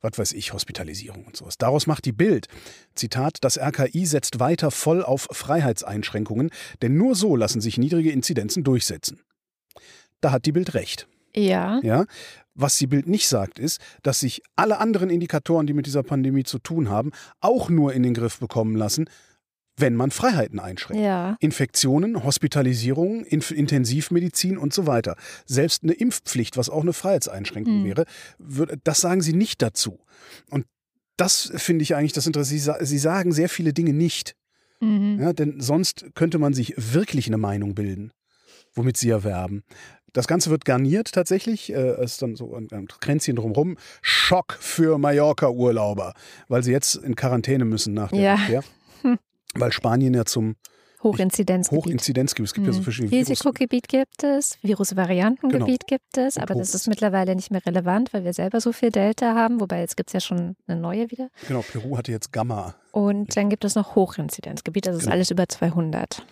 Was 0.01 0.18
weiß 0.18 0.32
ich, 0.32 0.53
Hospitalisierung 0.53 1.24
und 1.24 1.36
sowas. 1.36 1.59
Daraus 1.59 1.86
macht 1.86 2.05
die 2.05 2.12
Bild, 2.12 2.48
Zitat, 2.94 3.38
das 3.42 3.59
RKI 3.59 4.07
setzt 4.07 4.40
weiter 4.40 4.70
voll 4.70 5.03
auf 5.03 5.28
Freiheitseinschränkungen, 5.30 6.51
denn 6.80 6.96
nur 6.96 7.14
so 7.14 7.36
lassen 7.36 7.61
sich 7.61 7.76
niedrige 7.76 8.11
Inzidenzen 8.11 8.64
durchsetzen. 8.64 9.20
Da 10.20 10.32
hat 10.32 10.46
die 10.46 10.53
Bild 10.53 10.74
recht. 10.74 11.07
Ja. 11.34 11.80
Ja. 11.82 12.07
Was 12.55 12.76
die 12.76 12.86
Bild 12.86 13.07
nicht 13.07 13.28
sagt, 13.28 13.59
ist, 13.59 13.80
dass 14.03 14.20
sich 14.20 14.42
alle 14.57 14.78
anderen 14.78 15.09
Indikatoren, 15.09 15.66
die 15.66 15.72
mit 15.72 15.86
dieser 15.86 16.03
Pandemie 16.03 16.44
zu 16.44 16.59
tun 16.59 16.90
haben, 16.90 17.12
auch 17.40 17.70
nur 17.70 17.92
in 17.92 18.03
den 18.03 18.14
Griff 18.14 18.38
bekommen 18.38 18.76
lassen, 18.76 19.09
wenn 19.77 19.97
man 19.97 20.11
Freiheiten 20.11 20.61
einschränkt. 20.61 21.03
Ja. 21.03 21.37
Infektionen, 21.41 22.23
Hospitalisierungen, 22.25 23.25
Inf 23.25 23.51
Intensivmedizin 23.51 24.59
und 24.59 24.73
so 24.73 24.87
weiter. 24.87 25.16
Selbst 25.47 25.83
eine 25.83 25.93
Impfpflicht, 25.93 26.57
was 26.57 26.71
auch 26.71 26.83
eine 26.83 26.93
Freiheitseinschränkung 26.93 27.83
mhm. 27.83 27.85
wäre, 27.85 28.05
das 28.85 29.01
sagen 29.01 29.23
sie 29.23 29.33
nicht 29.33 29.62
dazu. 29.62 30.01
Und 30.51 30.66
das 31.16 31.53
finde 31.57 31.83
ich 31.83 31.95
eigentlich 31.95 32.12
das 32.12 32.27
Interessante. 32.27 32.85
Sie, 32.87 32.99
sagen 32.99 33.33
sehr 33.33 33.49
viele 33.49 33.73
Dinge 33.73 33.93
nicht. 33.93 34.35
Mhm. 34.81 35.18
Ja, 35.21 35.33
denn 35.33 35.61
sonst 35.61 36.07
könnte 36.14 36.39
man 36.39 36.55
sich 36.55 36.75
wirklich 36.77 37.27
eine 37.27 37.37
Meinung 37.37 37.75
bilden, 37.75 38.12
womit 38.75 38.97
sie 38.97 39.11
erwerben. 39.11 39.62
Das 40.12 40.27
Ganze 40.27 40.51
wird 40.51 40.64
garniert 40.64 41.12
tatsächlich. 41.12 41.73
Äh, 41.73 42.03
ist 42.03 42.23
dann 42.23 42.37
so 42.37 42.55
ein, 42.55 42.68
ein 42.73 42.89
Kränzchen 42.89 43.37
drumherum. 43.37 43.77
Schock 44.03 44.57
für 44.59 44.99
Mallorca-Urlauber, 44.99 46.14
weil 46.49 46.62
sie 46.62 46.73
jetzt 46.73 46.97
in 46.97 47.14
Quarantäne 47.14 47.64
müssen 47.64 47.95
nach 47.95 48.11
der 48.11 48.21
ja. 48.21 48.35
Rückkehr. 48.35 48.64
weil 49.55 49.72
Spanien 49.72 50.14
ja 50.14 50.24
zum 50.24 50.57
Hochinzidenzgebiet. 51.03 51.84
Hochinzidenzgebiet. 51.84 52.48
Es 52.48 52.55
gibt 52.55 52.66
mhm. 52.66 52.72
ja 52.72 52.76
so 52.76 52.82
verschiedene 52.82 53.12
Risikogebiet 53.12 53.88
gibt 53.88 54.22
es, 54.22 54.59
Virusvariantengebiet 54.62 55.86
genau. 55.86 55.98
gibt 55.98 56.18
es, 56.18 56.36
aber 56.36 56.55
das 56.55 56.74
ist 56.74 56.88
mittlerweile 56.88 57.34
nicht 57.34 57.51
mehr 57.51 57.64
relevant, 57.64 58.12
weil 58.12 58.24
wir 58.24 58.34
selber 58.34 58.61
so 58.61 58.72
viel 58.72 58.90
Delta 58.90 59.34
haben, 59.34 59.61
wobei 59.61 59.80
jetzt 59.80 59.96
gibt 59.96 60.11
es 60.11 60.14
ja 60.14 60.20
schon 60.20 60.57
eine 60.66 60.78
neue 60.78 61.11
wieder. 61.11 61.30
Genau, 61.48 61.62
Peru 61.62 61.96
hatte 61.96 62.12
jetzt 62.12 62.32
Gamma. 62.32 62.74
Und 62.92 63.34
dann 63.36 63.48
gibt 63.48 63.64
es 63.64 63.74
noch 63.74 63.94
Hochinzidenzgebiet, 63.94 64.86
das 64.86 64.96
ist 64.96 65.03
genau. 65.03 65.14
alles 65.14 65.30
über 65.30 65.48
200. 65.48 66.24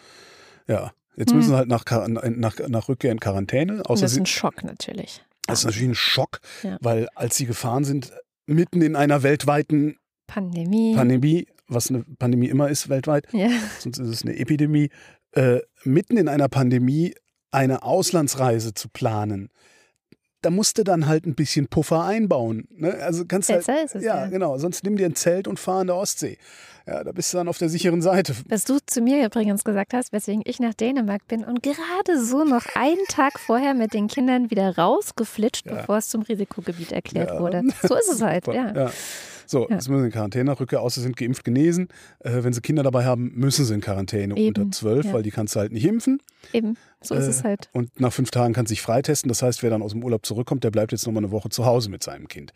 Ja, 0.66 0.92
jetzt 1.16 1.34
müssen 1.34 1.48
hm. 1.48 1.50
sie 1.50 1.56
halt 1.56 1.68
nach, 1.68 1.84
nach, 2.06 2.68
nach 2.68 2.88
Rückkehr 2.88 3.12
in 3.12 3.20
Quarantäne. 3.20 3.82
Außer 3.86 4.02
das 4.02 4.12
ist 4.12 4.18
ein 4.18 4.26
Schock 4.26 4.64
natürlich. 4.64 5.24
Das 5.46 5.60
ist 5.60 5.64
natürlich 5.64 5.88
ein 5.88 5.94
Schock, 5.94 6.40
ja. 6.62 6.76
weil 6.82 7.08
als 7.14 7.36
sie 7.36 7.46
gefahren 7.46 7.84
sind, 7.84 8.12
mitten 8.44 8.82
in 8.82 8.96
einer 8.96 9.22
weltweiten 9.22 9.96
Pandemie. 10.26 10.94
Pandemie 10.94 11.46
was 11.68 11.90
eine 11.90 12.04
Pandemie 12.18 12.48
immer 12.48 12.68
ist 12.68 12.88
weltweit, 12.88 13.26
ja. 13.32 13.48
sonst 13.78 13.98
ist 13.98 14.08
es 14.08 14.22
eine 14.22 14.36
Epidemie, 14.36 14.90
äh, 15.32 15.60
mitten 15.84 16.16
in 16.16 16.28
einer 16.28 16.48
Pandemie 16.48 17.14
eine 17.50 17.82
Auslandsreise 17.82 18.74
zu 18.74 18.88
planen. 18.88 19.50
Da 20.40 20.50
musst 20.50 20.78
du 20.78 20.84
dann 20.84 21.06
halt 21.06 21.26
ein 21.26 21.34
bisschen 21.34 21.66
Puffer 21.66 22.04
einbauen. 22.04 22.68
Ne? 22.70 22.94
Also 23.02 23.24
kannst 23.24 23.50
halt, 23.50 23.66
ist 23.66 23.96
es, 23.96 24.04
ja, 24.04 24.20
ja, 24.20 24.26
genau. 24.26 24.56
Sonst 24.58 24.84
nimm 24.84 24.96
dir 24.96 25.06
ein 25.06 25.16
Zelt 25.16 25.48
und 25.48 25.58
fahr 25.58 25.80
in 25.80 25.88
der 25.88 25.96
Ostsee. 25.96 26.38
Ja, 26.86 27.02
da 27.02 27.10
bist 27.10 27.32
du 27.32 27.38
dann 27.38 27.48
auf 27.48 27.58
der 27.58 27.68
sicheren 27.68 28.02
Seite. 28.02 28.34
Was 28.48 28.64
du 28.64 28.78
zu 28.86 29.00
mir 29.00 29.26
übrigens 29.26 29.64
gesagt 29.64 29.92
hast, 29.94 30.12
weswegen 30.12 30.42
ich 30.46 30.60
nach 30.60 30.74
Dänemark 30.74 31.26
bin 31.26 31.44
und 31.44 31.62
gerade 31.62 32.24
so 32.24 32.44
noch 32.44 32.64
einen 32.76 33.04
Tag 33.08 33.40
vorher 33.40 33.74
mit 33.74 33.92
den 33.94 34.06
Kindern 34.06 34.50
wieder 34.50 34.76
rausgeflitscht, 34.76 35.66
ja. 35.66 35.74
bevor 35.74 35.98
es 35.98 36.08
zum 36.08 36.22
Risikogebiet 36.22 36.92
erklärt 36.92 37.30
ja. 37.30 37.40
wurde. 37.40 37.64
So 37.82 37.96
ist 37.96 38.08
es 38.08 38.22
halt, 38.22 38.46
ja. 38.46 38.90
So, 39.49 39.66
ja. 39.68 39.76
jetzt 39.76 39.88
müssen 39.88 40.03
sie 40.03 40.07
in 40.07 40.12
Quarantäne, 40.12 40.61
Rückkehr 40.61 40.82
außer 40.82 41.01
sind 41.01 41.16
geimpft, 41.16 41.44
genesen. 41.44 41.88
Äh, 42.20 42.42
wenn 42.42 42.53
sie 42.53 42.61
Kinder 42.61 42.82
dabei 42.82 43.05
haben, 43.05 43.32
müssen 43.34 43.64
sie 43.64 43.74
in 43.74 43.80
Quarantäne 43.80 44.36
Eben. 44.36 44.62
unter 44.62 44.70
zwölf, 44.76 45.07
ja. 45.07 45.12
weil 45.14 45.22
die 45.22 45.30
kannst 45.30 45.57
du 45.57 45.61
halt 45.61 45.72
nicht 45.72 45.86
impfen. 45.86 46.20
Eben, 46.53 46.76
so 47.01 47.14
ist 47.14 47.26
äh, 47.26 47.30
es 47.30 47.44
halt. 47.44 47.70
Und 47.72 47.99
nach 47.99 48.12
fünf 48.12 48.30
Tagen 48.30 48.53
kann 48.53 48.66
sich 48.66 48.82
freitesten. 48.82 49.28
Das 49.28 49.42
heißt, 49.42 49.62
wer 49.62 49.70
dann 49.70 49.82
aus 49.82 49.92
dem 49.92 50.05
Urlaub 50.05 50.26
zurückkommt, 50.26 50.64
der 50.64 50.70
bleibt 50.70 50.92
jetzt 50.92 51.07
nochmal 51.07 51.24
eine 51.24 51.32
Woche 51.32 51.49
zu 51.49 51.64
Hause 51.64 51.88
mit 51.88 52.03
seinem 52.03 52.28
Kind. 52.28 52.53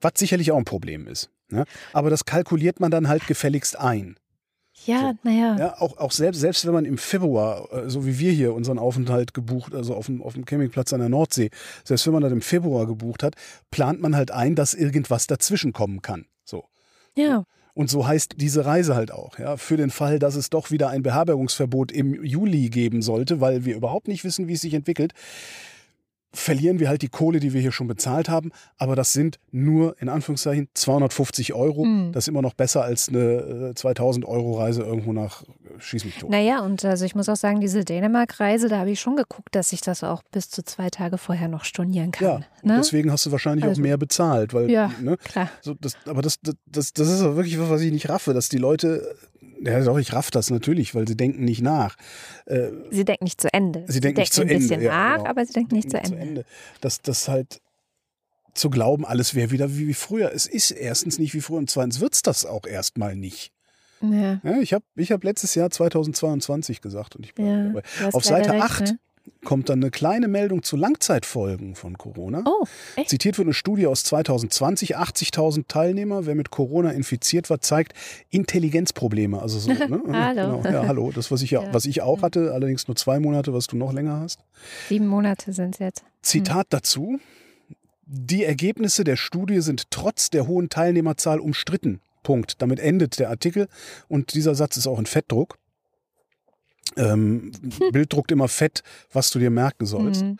Was 0.00 0.14
sicherlich 0.16 0.50
auch 0.50 0.58
ein 0.58 0.64
Problem 0.64 1.06
ist. 1.06 1.30
Ne? 1.48 1.64
Aber 1.92 2.10
das 2.10 2.24
kalkuliert 2.24 2.80
man 2.80 2.90
dann 2.90 3.08
halt 3.08 3.26
gefälligst 3.26 3.78
ein. 3.78 4.16
Ja, 4.84 5.12
so. 5.12 5.28
naja. 5.28 5.56
Ja, 5.58 5.80
auch, 5.80 5.98
auch 5.98 6.10
selbst, 6.10 6.40
selbst 6.40 6.66
wenn 6.66 6.72
man 6.72 6.84
im 6.84 6.98
Februar, 6.98 7.68
äh, 7.72 7.90
so 7.90 8.06
wie 8.06 8.18
wir 8.18 8.32
hier 8.32 8.54
unseren 8.54 8.78
Aufenthalt 8.78 9.34
gebucht, 9.34 9.74
also 9.74 9.94
auf 9.94 10.06
dem, 10.06 10.22
auf 10.22 10.34
dem 10.34 10.44
Campingplatz 10.44 10.92
an 10.92 11.00
der 11.00 11.08
Nordsee, 11.08 11.50
selbst 11.84 12.06
wenn 12.06 12.14
man 12.14 12.22
das 12.22 12.32
im 12.32 12.40
Februar 12.40 12.86
gebucht 12.86 13.22
hat, 13.22 13.36
plant 13.70 14.00
man 14.00 14.16
halt 14.16 14.30
ein, 14.30 14.54
dass 14.54 14.74
irgendwas 14.74 15.26
dazwischen 15.26 15.72
kommen 15.72 16.02
kann. 16.02 16.26
Ja. 17.16 17.44
Und 17.74 17.88
so 17.88 18.06
heißt 18.06 18.34
diese 18.36 18.66
Reise 18.66 18.94
halt 18.94 19.12
auch, 19.12 19.38
ja, 19.38 19.56
für 19.56 19.78
den 19.78 19.90
Fall, 19.90 20.18
dass 20.18 20.34
es 20.34 20.50
doch 20.50 20.70
wieder 20.70 20.90
ein 20.90 21.02
Beherbergungsverbot 21.02 21.90
im 21.90 22.22
Juli 22.22 22.68
geben 22.68 23.00
sollte, 23.00 23.40
weil 23.40 23.64
wir 23.64 23.74
überhaupt 23.74 24.08
nicht 24.08 24.24
wissen, 24.24 24.46
wie 24.46 24.52
es 24.52 24.60
sich 24.60 24.74
entwickelt, 24.74 25.14
verlieren 26.34 26.80
wir 26.80 26.88
halt 26.88 27.02
die 27.02 27.08
Kohle, 27.08 27.40
die 27.40 27.52
wir 27.52 27.60
hier 27.60 27.72
schon 27.72 27.86
bezahlt 27.86 28.28
haben. 28.28 28.50
Aber 28.78 28.96
das 28.96 29.12
sind 29.12 29.38
nur 29.50 30.00
in 30.00 30.08
Anführungszeichen 30.08 30.68
250 30.74 31.54
Euro. 31.54 31.84
Mhm. 31.84 32.12
Das 32.12 32.24
ist 32.24 32.28
immer 32.28 32.42
noch 32.42 32.54
besser 32.54 32.82
als 32.84 33.08
eine 33.08 33.72
2000 33.74 34.24
äh, 34.24 34.28
Euro 34.28 34.58
Reise 34.58 34.82
irgendwo 34.82 35.12
nach 35.12 35.44
Schieß 35.78 36.04
mich 36.04 36.16
tot. 36.18 36.30
Naja, 36.30 36.60
und 36.60 36.84
also 36.84 37.04
ich 37.04 37.14
muss 37.14 37.28
auch 37.28 37.36
sagen, 37.36 37.60
diese 37.60 37.84
Dänemark-Reise, 37.84 38.68
da 38.68 38.78
habe 38.78 38.90
ich 38.90 39.00
schon 39.00 39.16
geguckt, 39.16 39.54
dass 39.54 39.72
ich 39.72 39.80
das 39.80 40.04
auch 40.04 40.22
bis 40.30 40.50
zu 40.50 40.62
zwei 40.64 40.90
Tage 40.90 41.18
vorher 41.18 41.48
noch 41.48 41.64
stornieren 41.64 42.12
kann. 42.12 42.26
Ja, 42.26 42.38
ne? 42.62 42.76
deswegen 42.78 43.10
hast 43.10 43.26
du 43.26 43.32
wahrscheinlich 43.32 43.64
also, 43.64 43.80
auch 43.80 43.82
mehr 43.82 43.96
bezahlt. 43.96 44.54
Weil, 44.54 44.70
ja, 44.70 44.92
ne, 45.00 45.16
klar. 45.16 45.50
So, 45.60 45.74
das, 45.74 45.96
aber 46.06 46.22
das, 46.22 46.38
das, 46.66 46.92
das 46.92 47.08
ist 47.08 47.22
wirklich 47.22 47.58
was, 47.58 47.70
was 47.70 47.80
ich 47.80 47.92
nicht 47.92 48.08
raffe, 48.08 48.34
dass 48.34 48.48
die 48.48 48.58
Leute 48.58 49.14
ja, 49.64 49.80
doch, 49.84 49.98
ich 49.98 50.12
raff 50.12 50.30
das 50.30 50.50
natürlich, 50.50 50.94
weil 50.94 51.06
sie 51.06 51.16
denken 51.16 51.44
nicht 51.44 51.62
nach. 51.62 51.96
Äh, 52.46 52.68
sie 52.90 53.04
denken 53.04 53.24
nicht 53.24 53.40
zu 53.40 53.52
Ende. 53.52 53.84
Sie, 53.86 53.94
sie 53.94 54.00
denken 54.00 54.20
nicht 54.20 54.32
zu 54.32 54.42
Ende. 54.42 54.54
ein 54.54 54.60
bisschen 54.60 54.82
ja, 54.82 54.90
nach, 54.90 55.16
genau. 55.18 55.30
aber 55.30 55.46
sie 55.46 55.52
denken 55.52 55.74
nicht, 55.74 55.92
denken 55.92 56.06
zu, 56.06 56.14
Ende. 56.14 56.26
Ende. 56.26 56.44
Das, 56.80 57.02
das 57.02 57.28
halt 57.28 57.60
zu 58.54 58.70
glauben, 58.70 59.04
alles 59.04 59.34
wäre 59.34 59.50
wieder 59.50 59.76
wie, 59.76 59.88
wie 59.88 59.94
früher. 59.94 60.32
Es 60.32 60.46
ist 60.46 60.70
erstens 60.70 61.18
nicht 61.18 61.34
wie 61.34 61.40
früher 61.40 61.58
und 61.58 61.70
zweitens 61.70 62.00
wird 62.00 62.14
es 62.14 62.22
das 62.22 62.44
auch 62.44 62.66
erstmal 62.66 63.16
nicht. 63.16 63.52
Ja. 64.00 64.40
ja 64.42 64.58
ich 64.60 64.72
habe 64.72 64.84
ich 64.96 65.12
hab 65.12 65.24
letztes 65.24 65.54
Jahr 65.54 65.70
2022 65.70 66.80
gesagt 66.80 67.16
und 67.16 67.24
ich 67.24 67.34
bin 67.34 67.72
dabei. 67.72 67.82
Auf 68.12 68.24
Seite 68.24 68.50
recht, 68.52 68.62
8 68.62 68.80
ne? 68.80 68.98
Kommt 69.44 69.68
dann 69.68 69.80
eine 69.80 69.90
kleine 69.90 70.28
Meldung 70.28 70.62
zu 70.62 70.76
Langzeitfolgen 70.76 71.74
von 71.74 71.98
Corona. 71.98 72.42
Oh, 72.44 72.64
echt? 72.96 73.10
Zitiert 73.10 73.38
wird 73.38 73.46
eine 73.46 73.54
Studie 73.54 73.86
aus 73.86 74.04
2020, 74.04 74.96
80.000 74.96 75.64
Teilnehmer. 75.68 76.26
Wer 76.26 76.34
mit 76.34 76.50
Corona 76.50 76.90
infiziert 76.90 77.50
war, 77.50 77.60
zeigt 77.60 77.92
Intelligenzprobleme. 78.30 79.40
Also 79.40 79.58
so, 79.58 79.72
ne? 79.72 80.00
hallo. 80.12 80.60
Genau. 80.60 80.70
Ja, 80.70 80.86
hallo. 80.86 81.12
Das, 81.12 81.30
was 81.30 81.42
ich, 81.42 81.52
ja, 81.52 81.72
was 81.72 81.84
ich 81.86 82.02
auch 82.02 82.22
hatte, 82.22 82.52
allerdings 82.52 82.86
nur 82.88 82.96
zwei 82.96 83.20
Monate, 83.20 83.52
was 83.52 83.66
du 83.66 83.76
noch 83.76 83.92
länger 83.92 84.20
hast. 84.20 84.40
Sieben 84.88 85.06
Monate 85.06 85.52
sind 85.52 85.74
es 85.74 85.78
jetzt. 85.80 86.04
Zitat 86.22 86.66
hm. 86.66 86.70
dazu. 86.70 87.20
Die 88.06 88.44
Ergebnisse 88.44 89.04
der 89.04 89.16
Studie 89.16 89.60
sind 89.60 89.90
trotz 89.90 90.30
der 90.30 90.46
hohen 90.46 90.68
Teilnehmerzahl 90.68 91.40
umstritten. 91.40 92.00
Punkt. 92.22 92.60
Damit 92.62 92.78
endet 92.78 93.18
der 93.18 93.30
Artikel 93.30 93.68
und 94.08 94.34
dieser 94.34 94.54
Satz 94.54 94.76
ist 94.76 94.86
auch 94.86 94.98
in 94.98 95.06
Fettdruck. 95.06 95.58
Ähm, 96.96 97.52
Bild 97.92 98.12
druckt 98.12 98.32
immer 98.32 98.48
fett, 98.48 98.82
was 99.12 99.30
du 99.30 99.38
dir 99.38 99.50
merken 99.50 99.86
sollst. 99.86 100.22
Mhm. 100.22 100.36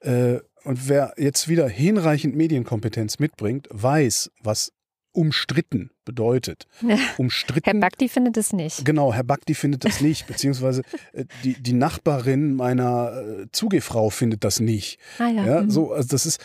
Äh, 0.00 0.40
und 0.64 0.88
wer 0.88 1.14
jetzt 1.18 1.48
wieder 1.48 1.68
hinreichend 1.68 2.34
Medienkompetenz 2.34 3.18
mitbringt, 3.18 3.68
weiß, 3.70 4.30
was 4.42 4.72
umstritten 5.12 5.90
bedeutet. 6.04 6.66
Umstritten. 7.18 7.64
Herr 7.64 7.80
Bakti 7.80 8.08
findet 8.08 8.36
es 8.36 8.52
nicht. 8.52 8.84
Genau, 8.84 9.12
Herr 9.14 9.22
Bakti 9.22 9.54
findet 9.54 9.84
das 9.84 10.00
nicht, 10.00 10.26
beziehungsweise 10.26 10.82
äh, 11.12 11.24
die, 11.44 11.54
die 11.54 11.72
Nachbarin 11.72 12.54
meiner 12.54 13.12
äh, 13.12 13.46
Zugefrau 13.52 14.10
findet 14.10 14.42
das 14.42 14.60
nicht. 14.60 14.98
Ah, 15.18 15.28
ja. 15.28 15.46
ja 15.46 15.62
mhm. 15.62 15.70
so, 15.70 15.92
also 15.92 16.08
das 16.08 16.26
ist 16.26 16.40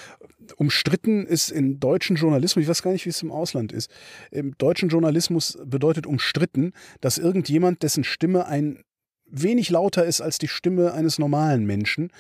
umstritten 0.56 1.26
ist 1.26 1.52
im 1.52 1.80
deutschen 1.80 2.16
Journalismus, 2.16 2.64
ich 2.64 2.70
weiß 2.70 2.82
gar 2.82 2.92
nicht, 2.92 3.06
wie 3.06 3.10
es 3.10 3.22
im 3.22 3.32
Ausland 3.32 3.72
ist. 3.72 3.90
Im 4.32 4.58
deutschen 4.58 4.90
Journalismus 4.90 5.60
bedeutet 5.64 6.08
umstritten, 6.08 6.74
dass 7.02 7.18
irgendjemand, 7.18 7.84
dessen 7.84 8.04
Stimme 8.04 8.48
ein 8.48 8.84
wenig 9.32 9.70
lauter 9.70 10.06
ist 10.06 10.22
als 10.22 10.38
die 10.38 10.48
Stimme 10.48 10.94
eines 10.94 11.20
normalen 11.20 11.66
Menschen, 11.66 12.12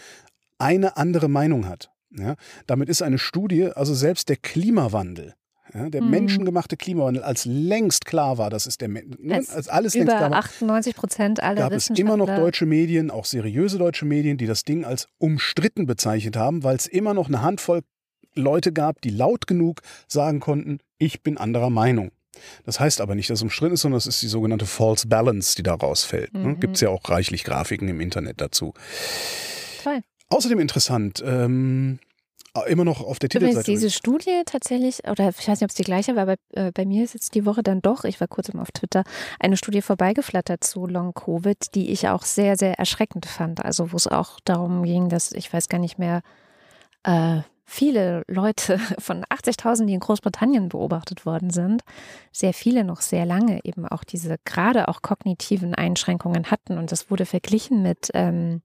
eine 0.57 0.97
andere 0.97 1.27
Meinung 1.29 1.67
hat. 1.67 1.89
Ja, 2.11 2.35
damit 2.65 2.89
ist 2.89 3.03
eine 3.03 3.19
Studie, 3.19 3.65
also 3.65 3.93
selbst 3.93 4.29
der 4.29 4.35
Klimawandel, 4.37 5.35
ja, 5.73 5.89
der 5.91 6.01
Mhm. 6.01 6.09
menschengemachte 6.09 6.75
Klimawandel, 6.75 7.21
als 7.21 7.45
längst 7.45 8.05
klar 8.05 8.39
war, 8.39 8.49
das 8.49 8.65
ist 8.65 8.81
der, 8.81 8.87
ne, 8.89 9.03
Als 9.29 9.51
als 9.51 9.69
alles 9.69 9.93
längst 9.93 10.07
Über 10.09 10.17
klar 10.17 10.31
war, 10.31 10.39
98 10.39 10.95
Prozent 10.95 11.43
aller 11.43 11.61
gab 11.61 11.71
es 11.71 11.91
immer 11.91 12.17
noch 12.17 12.25
deutsche 12.25 12.65
Medien, 12.65 13.11
auch 13.11 13.25
seriöse 13.25 13.77
deutsche 13.77 14.05
Medien, 14.05 14.37
die 14.37 14.47
das 14.47 14.63
Ding 14.63 14.85
als 14.85 15.07
umstritten 15.19 15.85
bezeichnet 15.85 16.35
haben, 16.35 16.63
weil 16.63 16.75
es 16.75 16.87
immer 16.87 17.13
noch 17.13 17.27
eine 17.27 17.43
Handvoll 17.43 17.81
Leute 18.33 18.73
gab, 18.73 19.01
die 19.01 19.09
laut 19.11 19.45
genug 19.47 19.81
sagen 20.07 20.39
konnten, 20.39 20.79
ich 20.97 21.21
bin 21.21 21.37
anderer 21.37 21.69
Meinung. 21.69 22.09
Das 22.65 22.79
heißt 22.79 23.01
aber 23.01 23.15
nicht, 23.15 23.29
dass 23.29 23.39
es 23.39 23.43
umstritten 23.43 23.73
ist, 23.73 23.81
sondern 23.81 23.97
es 23.97 24.07
ist 24.07 24.21
die 24.21 24.27
sogenannte 24.27 24.65
False 24.65 25.07
Balance, 25.07 25.55
die 25.55 25.63
da 25.63 25.75
rausfällt. 25.75 26.33
Ne? 26.33 26.39
Mhm. 26.39 26.59
Gibt 26.59 26.75
es 26.75 26.81
ja 26.81 26.89
auch 26.89 27.09
reichlich 27.09 27.43
Grafiken 27.43 27.87
im 27.87 28.01
Internet 28.01 28.41
dazu. 28.41 28.73
Toll. 29.83 30.01
Außerdem 30.29 30.59
interessant, 30.59 31.23
ähm, 31.25 31.99
immer 32.67 32.85
noch 32.85 33.01
auf 33.01 33.19
der 33.19 33.29
Übrigens, 33.29 33.59
Titelseite. 33.59 33.71
diese 33.71 33.89
Studie 33.89 34.41
tatsächlich, 34.45 35.07
oder 35.07 35.29
ich 35.29 35.47
weiß 35.47 35.59
nicht, 35.59 35.63
ob 35.63 35.69
es 35.69 35.75
die 35.75 35.83
gleiche 35.83 36.15
war, 36.15 36.23
aber 36.23 36.35
äh, 36.53 36.71
bei 36.71 36.85
mir 36.85 37.03
ist 37.03 37.13
jetzt 37.13 37.35
die 37.35 37.45
Woche 37.45 37.63
dann 37.63 37.81
doch, 37.81 38.03
ich 38.03 38.19
war 38.19 38.27
kurz 38.27 38.51
mal 38.53 38.61
auf 38.61 38.71
Twitter, 38.71 39.03
eine 39.39 39.57
Studie 39.57 39.81
vorbeigeflattert 39.81 40.63
zu 40.63 40.85
Long-Covid, 40.85 41.75
die 41.75 41.91
ich 41.91 42.07
auch 42.09 42.23
sehr, 42.23 42.57
sehr 42.57 42.77
erschreckend 42.79 43.25
fand. 43.25 43.63
Also 43.63 43.91
wo 43.91 43.97
es 43.97 44.07
auch 44.07 44.39
darum 44.43 44.83
ging, 44.83 45.09
dass, 45.09 45.31
ich 45.31 45.51
weiß 45.51 45.69
gar 45.69 45.79
nicht 45.79 45.99
mehr, 45.99 46.21
äh, 47.03 47.41
viele 47.69 48.23
Leute 48.27 48.79
von 48.99 49.23
80.000, 49.25 49.85
die 49.85 49.93
in 49.93 49.99
Großbritannien 49.99 50.69
beobachtet 50.69 51.25
worden 51.25 51.49
sind, 51.51 51.83
sehr 52.31 52.53
viele 52.53 52.83
noch 52.83 53.01
sehr 53.01 53.25
lange 53.25 53.59
eben 53.63 53.87
auch 53.87 54.03
diese 54.03 54.37
gerade 54.45 54.87
auch 54.87 55.01
kognitiven 55.01 55.75
Einschränkungen 55.75 56.51
hatten. 56.51 56.77
Und 56.77 56.91
das 56.91 57.09
wurde 57.09 57.25
verglichen 57.25 57.81
mit, 57.81 58.09
ähm, 58.13 58.61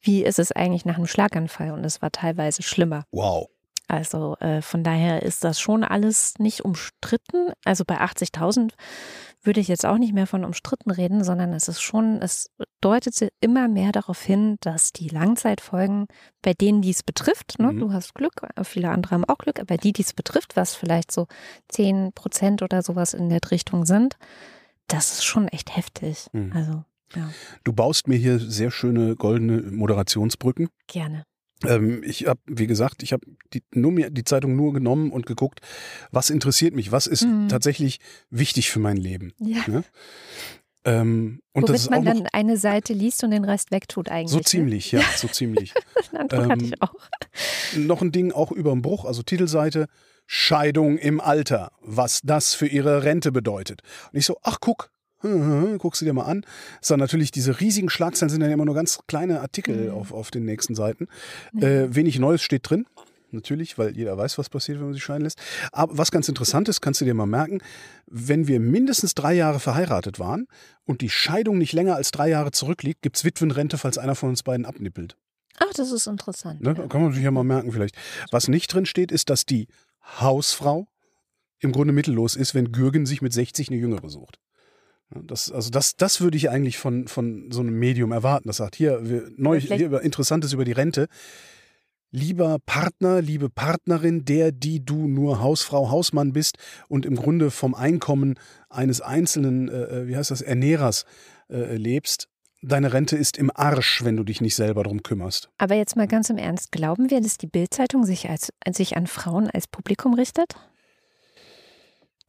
wie 0.00 0.24
ist 0.24 0.38
es 0.38 0.52
eigentlich 0.52 0.84
nach 0.84 0.96
einem 0.96 1.06
Schlaganfall? 1.06 1.70
Und 1.72 1.84
es 1.84 2.02
war 2.02 2.10
teilweise 2.10 2.62
schlimmer. 2.62 3.04
wow. 3.12 3.48
Also 3.90 4.36
äh, 4.36 4.62
von 4.62 4.84
daher 4.84 5.24
ist 5.24 5.42
das 5.42 5.58
schon 5.58 5.82
alles 5.82 6.34
nicht 6.38 6.64
umstritten. 6.64 7.52
Also 7.64 7.84
bei 7.84 8.00
80.000 8.00 8.70
würde 9.42 9.60
ich 9.60 9.68
jetzt 9.68 9.86
auch 9.86 9.96
nicht 9.98 10.12
mehr 10.12 10.26
von 10.26 10.44
umstritten 10.44 10.90
reden, 10.90 11.24
sondern 11.24 11.52
es 11.54 11.66
ist 11.68 11.80
schon, 11.80 12.20
es 12.20 12.50
deutet 12.80 13.30
immer 13.40 13.68
mehr 13.68 13.90
darauf 13.92 14.20
hin, 14.22 14.56
dass 14.60 14.92
die 14.92 15.08
Langzeitfolgen, 15.08 16.06
bei 16.42 16.52
denen 16.52 16.82
dies 16.82 17.02
betrifft, 17.02 17.58
ne, 17.58 17.72
Mhm. 17.72 17.78
du 17.78 17.92
hast 17.92 18.14
Glück, 18.14 18.42
viele 18.64 18.90
andere 18.90 19.14
haben 19.14 19.24
auch 19.24 19.38
Glück, 19.38 19.58
aber 19.58 19.76
die 19.78 19.92
dies 19.92 20.12
betrifft, 20.12 20.56
was 20.56 20.74
vielleicht 20.74 21.10
so 21.10 21.26
10 21.68 22.12
Prozent 22.14 22.62
oder 22.62 22.82
sowas 22.82 23.14
in 23.14 23.28
der 23.30 23.40
Richtung 23.50 23.86
sind, 23.86 24.16
das 24.88 25.12
ist 25.12 25.24
schon 25.24 25.48
echt 25.48 25.74
heftig. 25.76 26.26
Mhm. 26.32 26.52
Also 26.54 26.84
ja, 27.16 27.30
Du 27.64 27.72
baust 27.72 28.08
mir 28.08 28.16
hier 28.18 28.38
sehr 28.38 28.70
schöne 28.70 29.16
goldene 29.16 29.62
Moderationsbrücken. 29.62 30.68
gerne. 30.86 31.24
Ähm, 31.66 32.02
ich 32.04 32.26
habe, 32.26 32.40
wie 32.46 32.66
gesagt, 32.66 33.02
ich 33.02 33.12
habe 33.12 33.26
die, 33.52 33.62
nur 33.74 33.92
mir 33.92 34.10
die 34.10 34.24
Zeitung 34.24 34.56
nur 34.56 34.72
genommen 34.72 35.10
und 35.10 35.26
geguckt, 35.26 35.60
was 36.10 36.30
interessiert 36.30 36.74
mich, 36.74 36.90
was 36.92 37.06
ist 37.06 37.24
Mhm. 37.26 37.48
tatsächlich 37.48 38.00
wichtig 38.30 38.70
für 38.70 38.78
mein 38.80 38.96
Leben. 38.96 39.32
Ja. 39.38 39.82
Ähm, 40.84 41.40
und 41.52 41.68
das 41.68 41.70
Womit 41.70 41.80
ist 41.80 41.86
auch 41.88 41.90
man 41.90 42.04
dann 42.04 42.26
eine 42.32 42.56
Seite 42.56 42.94
liest 42.94 43.22
und 43.22 43.32
den 43.32 43.44
Rest 43.44 43.70
wegtut 43.70 44.08
eigentlich. 44.08 44.30
so 44.30 44.38
ne? 44.38 44.44
ziemlich, 44.44 44.92
ja, 44.92 45.02
so 45.16 45.28
ziemlich. 45.32 45.74
Den 46.12 46.18
Eindruck 46.20 46.50
hatte 46.50 46.64
Ähm, 46.64 46.72
ich 46.72 46.82
auch. 46.82 46.94
noch 47.76 48.00
ein 48.00 48.12
Ding 48.12 48.32
auch 48.32 48.50
über 48.50 48.70
den 48.72 48.80
Bruch, 48.80 49.04
also 49.04 49.22
Titelseite, 49.22 49.86
Scheidung 50.26 50.96
im 50.96 51.20
Alter, 51.20 51.72
was 51.82 52.20
das 52.22 52.54
für 52.54 52.66
ihre 52.66 53.02
Rente 53.04 53.30
bedeutet. 53.32 53.82
Und 54.12 54.18
ich 54.18 54.24
so, 54.24 54.38
ach 54.42 54.58
guck, 54.60 54.90
hm, 55.20 55.32
hm, 55.32 55.62
hm, 55.62 55.78
guck 55.78 55.96
sie 55.96 56.04
dir 56.04 56.12
mal 56.12 56.24
an. 56.24 56.44
Ist 56.80 56.90
dann 56.90 57.00
natürlich 57.00 57.30
diese 57.30 57.60
riesigen 57.60 57.90
Schlagzeilen 57.90 58.30
sind 58.30 58.40
dann 58.40 58.50
immer 58.50 58.64
nur 58.64 58.74
ganz 58.74 59.00
kleine 59.06 59.40
Artikel 59.40 59.86
Mhm. 59.90 59.94
auf, 59.94 60.12
auf 60.12 60.30
den 60.30 60.44
nächsten 60.44 60.74
Seiten. 60.74 61.08
Äh, 61.56 61.88
wenig 61.94 62.18
Neues 62.18 62.42
steht 62.42 62.68
drin. 62.68 62.86
Natürlich, 63.32 63.78
weil 63.78 63.96
jeder 63.96 64.18
weiß, 64.18 64.38
was 64.38 64.48
passiert, 64.48 64.78
wenn 64.78 64.86
man 64.86 64.94
sich 64.94 65.04
scheiden 65.04 65.22
lässt. 65.22 65.38
Aber 65.70 65.96
was 65.96 66.10
ganz 66.10 66.28
interessant 66.28 66.68
ist, 66.68 66.80
kannst 66.80 67.00
du 67.00 67.04
dir 67.04 67.14
mal 67.14 67.26
merken, 67.26 67.60
wenn 68.06 68.48
wir 68.48 68.58
mindestens 68.58 69.14
drei 69.14 69.34
Jahre 69.34 69.60
verheiratet 69.60 70.18
waren 70.18 70.48
und 70.84 71.00
die 71.00 71.10
Scheidung 71.10 71.56
nicht 71.58 71.72
länger 71.72 71.94
als 71.94 72.10
drei 72.10 72.28
Jahre 72.28 72.50
zurückliegt, 72.50 73.02
gibt's 73.02 73.24
Witwenrente, 73.24 73.78
falls 73.78 73.98
einer 73.98 74.16
von 74.16 74.30
uns 74.30 74.42
beiden 74.42 74.66
abnippelt. 74.66 75.16
Ach, 75.60 75.72
das 75.74 75.92
ist 75.92 76.08
interessant. 76.08 76.60
Ne? 76.60 76.74
ja. 76.76 76.86
Kann 76.88 77.02
man 77.02 77.12
sich 77.12 77.22
ja 77.22 77.30
mal 77.30 77.44
merken 77.44 77.70
vielleicht. 77.70 77.94
Was 78.32 78.48
nicht 78.48 78.72
drin 78.74 78.86
steht, 78.86 79.12
ist, 79.12 79.30
dass 79.30 79.46
die 79.46 79.68
Hausfrau 80.18 80.88
im 81.60 81.70
Grunde 81.70 81.92
mittellos 81.92 82.34
ist, 82.34 82.54
wenn 82.54 82.72
Gürgen 82.72 83.06
sich 83.06 83.22
mit 83.22 83.32
60 83.32 83.68
eine 83.68 83.78
Jüngere 83.78 84.08
sucht. 84.08 84.40
Ja, 85.14 85.20
Das, 85.24 85.50
also 85.50 85.70
das, 85.70 85.96
das 85.96 86.20
würde 86.20 86.36
ich 86.36 86.50
eigentlich 86.50 86.78
von, 86.78 87.08
von 87.08 87.50
so 87.50 87.60
einem 87.60 87.78
Medium 87.78 88.12
erwarten. 88.12 88.48
Das 88.48 88.58
sagt, 88.58 88.76
hier, 88.76 89.08
wir, 89.08 89.28
neu, 89.36 89.60
hier 89.60 90.00
Interessantes 90.00 90.52
über 90.52 90.64
die 90.64 90.72
Rente. 90.72 91.08
Lieber 92.12 92.58
Partner, 92.66 93.22
liebe 93.22 93.48
Partnerin, 93.48 94.24
der, 94.24 94.50
die 94.50 94.84
du 94.84 95.06
nur 95.06 95.40
Hausfrau, 95.40 95.90
Hausmann 95.90 96.32
bist 96.32 96.58
und 96.88 97.06
im 97.06 97.14
Grunde 97.14 97.52
vom 97.52 97.74
Einkommen 97.74 98.34
eines 98.68 99.00
einzelnen, 99.00 99.68
äh, 99.68 99.82
äh, 99.82 100.08
wie 100.08 100.16
heißt 100.16 100.32
das, 100.32 100.42
Ernährers 100.42 101.04
äh, 101.48 101.76
lebst, 101.76 102.28
deine 102.62 102.92
Rente 102.92 103.16
ist 103.16 103.38
im 103.38 103.50
Arsch, 103.54 104.04
wenn 104.04 104.16
du 104.16 104.24
dich 104.24 104.40
nicht 104.40 104.56
selber 104.56 104.82
drum 104.82 105.04
kümmerst. 105.04 105.50
Aber 105.58 105.76
jetzt 105.76 105.96
mal 105.96 106.08
ganz 106.08 106.30
im 106.30 106.38
Ernst, 106.38 106.72
glauben 106.72 107.10
wir, 107.10 107.20
dass 107.20 107.38
die 107.38 107.46
Bildzeitung 107.46 108.04
sich, 108.04 108.28
als, 108.28 108.52
sich 108.72 108.96
an 108.96 109.06
Frauen 109.06 109.48
als 109.48 109.68
Publikum 109.68 110.14
richtet? 110.14 110.54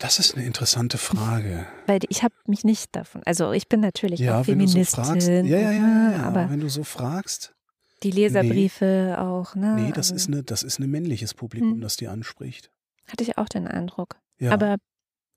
Das 0.01 0.17
ist 0.17 0.35
eine 0.35 0.45
interessante 0.45 0.97
Frage. 0.97 1.67
Weil 1.85 1.99
ich 2.09 2.23
habe 2.23 2.33
mich 2.47 2.63
nicht 2.63 2.95
davon, 2.95 3.21
also 3.23 3.51
ich 3.51 3.69
bin 3.69 3.81
natürlich 3.81 4.27
auch 4.31 4.47
wenn 4.47 4.57
du 4.57 4.67
so 4.67 4.73
Feministin, 4.73 5.03
fragst. 5.05 5.27
Ja, 5.27 5.41
ja, 5.43 5.59
ja, 5.59 5.71
ja, 5.71 6.11
ja. 6.11 6.23
aber 6.23 6.49
wenn 6.49 6.59
du 6.59 6.69
so 6.69 6.83
fragst. 6.83 7.53
die 8.01 8.09
Leserbriefe 8.09 9.17
auch, 9.19 9.53
ne? 9.53 9.75
Nee, 9.75 9.91
das 9.91 10.11
also, 10.11 10.15
ist 10.15 10.27
eine, 10.27 10.43
das 10.43 10.63
ist 10.63 10.79
ein 10.79 10.89
männliches 10.89 11.35
Publikum, 11.35 11.73
Hm. 11.73 11.81
das 11.81 11.97
die 11.97 12.07
anspricht. 12.07 12.71
Hatte 13.07 13.23
ich 13.23 13.37
auch 13.37 13.47
den 13.47 13.67
Eindruck. 13.67 14.15
Ja. 14.39 14.51
Aber 14.53 14.77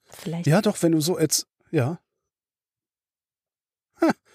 vielleicht 0.06 0.46
ja, 0.46 0.62
doch, 0.62 0.82
wenn 0.82 0.92
du 0.92 1.00
so 1.02 1.20
jetzt, 1.20 1.46
ja. 1.70 1.98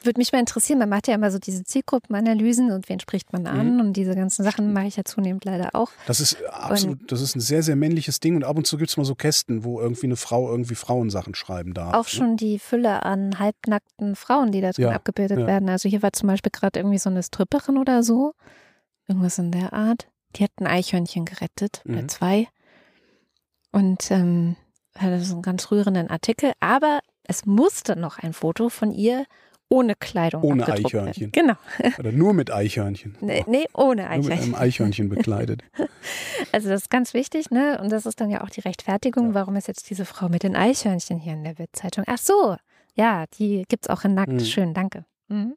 Würde 0.04 0.18
mich 0.18 0.32
mal 0.32 0.40
interessieren, 0.40 0.80
man 0.80 0.88
macht 0.88 1.08
ja 1.10 1.16
immer 1.16 1.30
so 1.30 1.40
diese 1.40 1.64
Zielgruppenanalysen 1.66 2.72
und 2.72 2.88
wen 2.88 3.02
spricht 3.02 3.34
man 3.34 3.46
an 3.48 3.82
und 3.82 3.94
diese 3.94 4.16
ganzen 4.16 4.44
Sachen 4.46 4.72
mache 4.72 4.86
ich 4.88 4.96
ja 4.96 5.04
zunehmend 5.04 5.44
leider 5.44 5.72
auch. 5.76 5.92
Das 6.08 6.22
ist 6.22 6.42
absolut, 6.46 7.12
das 7.12 7.20
ist 7.22 7.36
ein 7.36 7.42
sehr, 7.42 7.64
sehr 7.64 7.76
männliches 7.76 8.22
Ding 8.22 8.38
und 8.38 8.46
ab 8.46 8.56
und 8.56 8.66
zu 8.66 8.78
gibt 8.78 8.90
es 8.90 8.96
mal 8.98 9.04
so 9.04 9.14
Kästen, 9.16 9.66
wo 9.66 9.82
irgendwie 9.82 10.06
eine 10.08 10.16
Frau 10.16 10.50
irgendwie 10.50 10.76
Frauensachen 10.76 11.36
schreiben 11.36 11.74
darf. 11.74 11.94
Auch 11.94 12.08
schon 12.08 12.38
die 12.38 12.60
Fülle 12.60 13.04
an 13.04 13.40
halbnackten 13.40 14.16
Frauen, 14.16 14.54
die 14.54 14.62
da 14.62 14.72
drin 14.72 14.86
Ja, 14.86 14.92
abgebildet 14.92 15.40
ja. 15.40 15.48
werden. 15.48 15.68
Also 15.68 15.90
hier 15.90 16.02
war 16.02 16.14
zum 16.14 16.28
Beispiel 16.28 16.52
gerade 16.52 16.80
irgendwie 16.80 16.98
so 16.98 17.10
eine 17.10 17.22
Stripperin 17.22 17.78
oder 17.78 18.02
so. 18.02 18.34
Irgendwas 19.08 19.38
in 19.38 19.52
der 19.52 19.74
Art. 19.74 20.08
Die 20.38 20.44
hat 20.44 20.52
ein 20.62 20.68
Eichhörnchen 20.68 21.26
gerettet, 21.26 21.82
oder 21.86 22.04
Mhm. 22.04 22.10
zwei. 22.10 22.48
Und 23.72 24.10
ähm, 24.12 24.56
hatte 24.98 25.20
so 25.22 25.34
einen 25.34 25.42
ganz 25.42 25.70
rührenden 25.72 26.10
Artikel. 26.10 26.54
Aber 26.60 27.00
es 27.24 27.46
musste 27.46 27.96
noch 27.96 28.18
ein 28.20 28.34
Foto 28.34 28.70
von 28.70 28.92
ihr 28.92 29.26
ohne 29.70 29.94
Kleidung 29.96 30.44
Ohne 30.44 30.68
Eichhörnchen. 30.68 31.32
Werden. 31.34 31.58
Genau. 31.80 31.94
Oder 32.00 32.12
nur 32.12 32.34
mit 32.34 32.52
Eichhörnchen. 32.52 33.16
Nee, 33.22 33.46
nee 33.48 33.66
ohne 33.74 34.04
Nur 34.04 34.10
mit 34.10 34.10
einem 34.10 34.32
Eichhörnchen. 34.32 34.56
Eichhörnchen 34.56 35.10
bekleidet. 35.10 35.62
Also 36.52 36.70
das 36.70 36.84
ist 36.84 36.90
ganz 36.90 37.14
wichtig, 37.14 37.52
ne? 37.52 37.80
Und 37.82 37.92
das 37.92 38.06
ist 38.06 38.20
dann 38.22 38.30
ja 38.32 38.42
auch 38.42 38.50
die 38.50 38.62
Rechtfertigung, 38.62 39.28
Ja. 39.30 39.34
warum 39.36 39.56
ist 39.58 39.68
jetzt 39.68 39.90
diese 39.90 40.06
Frau 40.06 40.30
mit 40.30 40.44
den 40.44 40.56
Eichhörnchen 40.56 41.20
hier 41.20 41.34
in 41.34 41.44
der 41.44 41.54
Bildzeitung? 41.56 42.06
Ach 42.08 42.18
so, 42.18 42.56
ja, 42.96 43.26
die 43.38 43.66
gibt's 43.68 43.90
auch 43.90 44.06
in 44.06 44.14
Nackt. 44.16 44.32
Mhm. 44.32 44.40
Schön, 44.40 44.74
danke. 44.74 45.06
Mhm. 45.28 45.56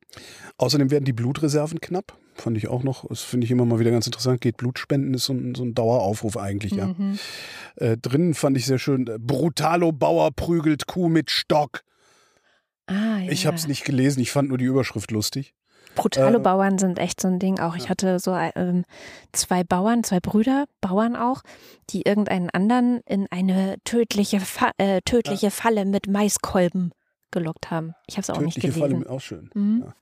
Außerdem 0.59 0.91
werden 0.91 1.05
die 1.05 1.13
Blutreserven 1.13 1.81
knapp. 1.81 2.19
Fand 2.35 2.57
ich 2.59 2.69
auch 2.69 2.83
noch. 2.83 3.07
Das 3.09 3.23
finde 3.23 3.45
ich 3.45 3.51
immer 3.51 3.65
mal 3.65 3.79
wieder 3.79 3.91
ganz 3.93 4.07
interessant. 4.07 4.41
Geht 4.41 4.57
Blutspenden 4.57 5.15
ist 5.15 5.25
so 5.27 5.33
ein, 5.33 5.55
so 5.55 5.63
ein 5.65 5.75
Daueraufruf 5.75 6.37
eigentlich, 6.37 6.73
ja. 6.73 6.87
Mhm. 6.89 7.19
Äh, 7.77 7.97
drinnen 7.97 8.35
fand 8.35 8.57
ich 8.59 8.67
sehr 8.67 8.79
schön. 8.79 9.05
Brutalo 9.21 9.93
Bauer 9.93 10.31
prügelt 10.33 10.87
Kuh 10.87 11.09
mit 11.09 11.31
Stock. 11.31 11.83
Ah, 12.93 13.21
ja. 13.21 13.31
Ich 13.31 13.47
habe 13.47 13.57
es 13.57 13.67
nicht 13.67 13.85
gelesen, 13.85 14.21
ich 14.21 14.31
fand 14.31 14.49
nur 14.49 14.59
die 14.59 14.65
Überschrift 14.65 15.11
lustig. 15.11 15.55
Brutale 15.95 16.39
äh, 16.39 16.41
Bauern 16.41 16.79
sind 16.79 16.99
echt 16.99 17.21
so 17.21 17.29
ein 17.29 17.39
Ding 17.39 17.59
auch. 17.59 17.77
Ich 17.77 17.85
ja. 17.85 17.91
hatte 17.91 18.19
so 18.19 18.35
ähm, 18.35 18.85
zwei 19.33 19.65
Bauern, 19.65 20.05
zwei 20.05 20.21
Brüder, 20.21 20.67
Bauern 20.81 21.17
auch, 21.17 21.43
die 21.91 22.03
irgendeinen 22.03 22.51
anderen 22.51 23.01
in 23.07 23.27
eine 23.31 23.77
tödliche, 23.85 24.41
Fa 24.41 24.73
äh, 24.79 25.01
tödliche 25.03 25.51
Falle 25.51 25.85
mit 25.85 26.09
Maiskolben 26.09 26.93
gelockt 27.31 27.71
haben. 27.71 27.95
Ich 28.07 28.17
habe 28.17 28.23
es 28.23 28.31
auch 28.31 28.41
nicht 28.41 28.55
Tödliche 28.55 28.79
Falle 28.79 28.95
gelesen. 28.95 29.11
auch 29.11 29.21
schön. 29.21 29.51
Mhm. 29.55 29.85
Ja. 29.87 29.95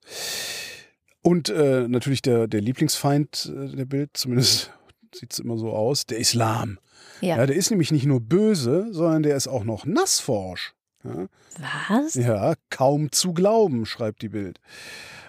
Und 1.23 1.49
äh, 1.49 1.87
natürlich 1.87 2.23
der, 2.23 2.47
der 2.47 2.61
Lieblingsfeind 2.61 3.53
äh, 3.55 3.77
der 3.77 3.85
Bild, 3.85 4.11
zumindest 4.15 4.73
sieht 5.15 5.33
es 5.33 5.39
immer 5.39 5.59
so 5.59 5.73
aus, 5.73 6.07
der 6.07 6.19
Islam. 6.19 6.79
Ja. 7.21 7.37
Ja, 7.37 7.47
der 7.47 7.57
ist 7.57 7.71
nämlich 7.71 7.93
nicht 7.93 8.07
nur 8.07 8.21
böse, 8.21 8.89
sondern 8.91 9.23
der 9.23 9.37
ist 9.37 9.49
auch 9.49 9.65
noch 9.65 9.85
nassforsch. 9.85 10.75
Ja, 11.03 11.27
Was? 11.89 12.15
ja, 12.15 12.55
kaum 12.69 13.11
zu 13.11 13.33
glauben, 13.33 13.87
schreibt 13.87 14.23
die 14.23 14.29
Bild. 14.29 14.61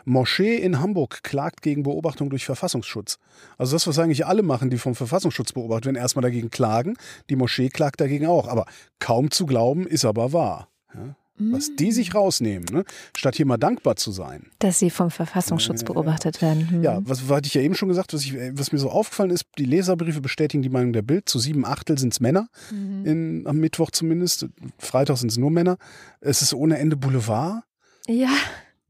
Moschee 0.03 0.55
in 0.55 0.80
Hamburg 0.80 1.24
klagt 1.24 1.61
gegen 1.61 1.84
Beobachtung 1.84 2.30
durch 2.30 2.45
Verfassungsschutz. 2.45 3.19
Also 3.57 3.76
das, 3.76 3.88
was 3.88 3.99
eigentlich 3.99 4.26
alle 4.26 4.43
machen, 4.43 4.69
die 4.69 4.78
vom 4.78 4.95
Verfassungsschutz 4.95 5.53
beobachtet 5.53 5.86
werden, 5.86 5.95
erstmal 5.95 6.24
dagegen 6.24 6.49
klagen. 6.49 6.97
Die 7.30 7.36
Moschee 7.36 7.69
klagt 7.69 8.01
dagegen 8.01 8.26
auch. 8.26 8.47
Aber 8.47 8.65
kaum 8.99 9.32
zu 9.32 9.45
glauben 9.45 9.88
ist 9.88 10.05
aber 10.05 10.34
wahr. 10.34 10.69
Ja? 10.93 11.15
Was 11.51 11.75
die 11.75 11.91
sich 11.91 12.13
rausnehmen, 12.13 12.65
ne? 12.71 12.83
statt 13.15 13.35
hier 13.35 13.45
mal 13.45 13.57
dankbar 13.57 13.95
zu 13.95 14.11
sein. 14.11 14.51
Dass 14.59 14.79
sie 14.79 14.89
vom 14.89 15.09
Verfassungsschutz 15.11 15.83
beobachtet 15.83 16.41
werden. 16.41 16.69
Hm. 16.69 16.83
Ja, 16.83 16.99
was 17.03 17.27
hatte 17.29 17.47
ich 17.47 17.53
ja 17.53 17.61
eben 17.61 17.75
schon 17.75 17.89
gesagt, 17.89 18.13
was, 18.13 18.23
ich, 18.23 18.33
was 18.53 18.71
mir 18.71 18.77
so 18.79 18.89
aufgefallen 18.89 19.31
ist, 19.31 19.45
die 19.57 19.65
Leserbriefe 19.65 20.21
bestätigen 20.21 20.61
die 20.61 20.69
Meinung 20.69 20.93
der 20.93 21.01
Bild. 21.01 21.27
Zu 21.29 21.39
sieben 21.39 21.65
Achtel 21.65 21.97
sind 21.97 22.13
es 22.13 22.19
Männer, 22.19 22.47
Mhm. 22.71 23.05
in, 23.05 23.47
am 23.47 23.57
Mittwoch 23.57 23.91
zumindest. 23.91 24.45
Freitag 24.77 25.17
sind 25.17 25.31
es 25.31 25.37
nur 25.37 25.51
Männer. 25.51 25.77
Es 26.19 26.41
ist 26.41 26.53
ohne 26.53 26.77
Ende 26.77 26.97
Boulevard. 26.97 27.63
Ja, 28.07 28.29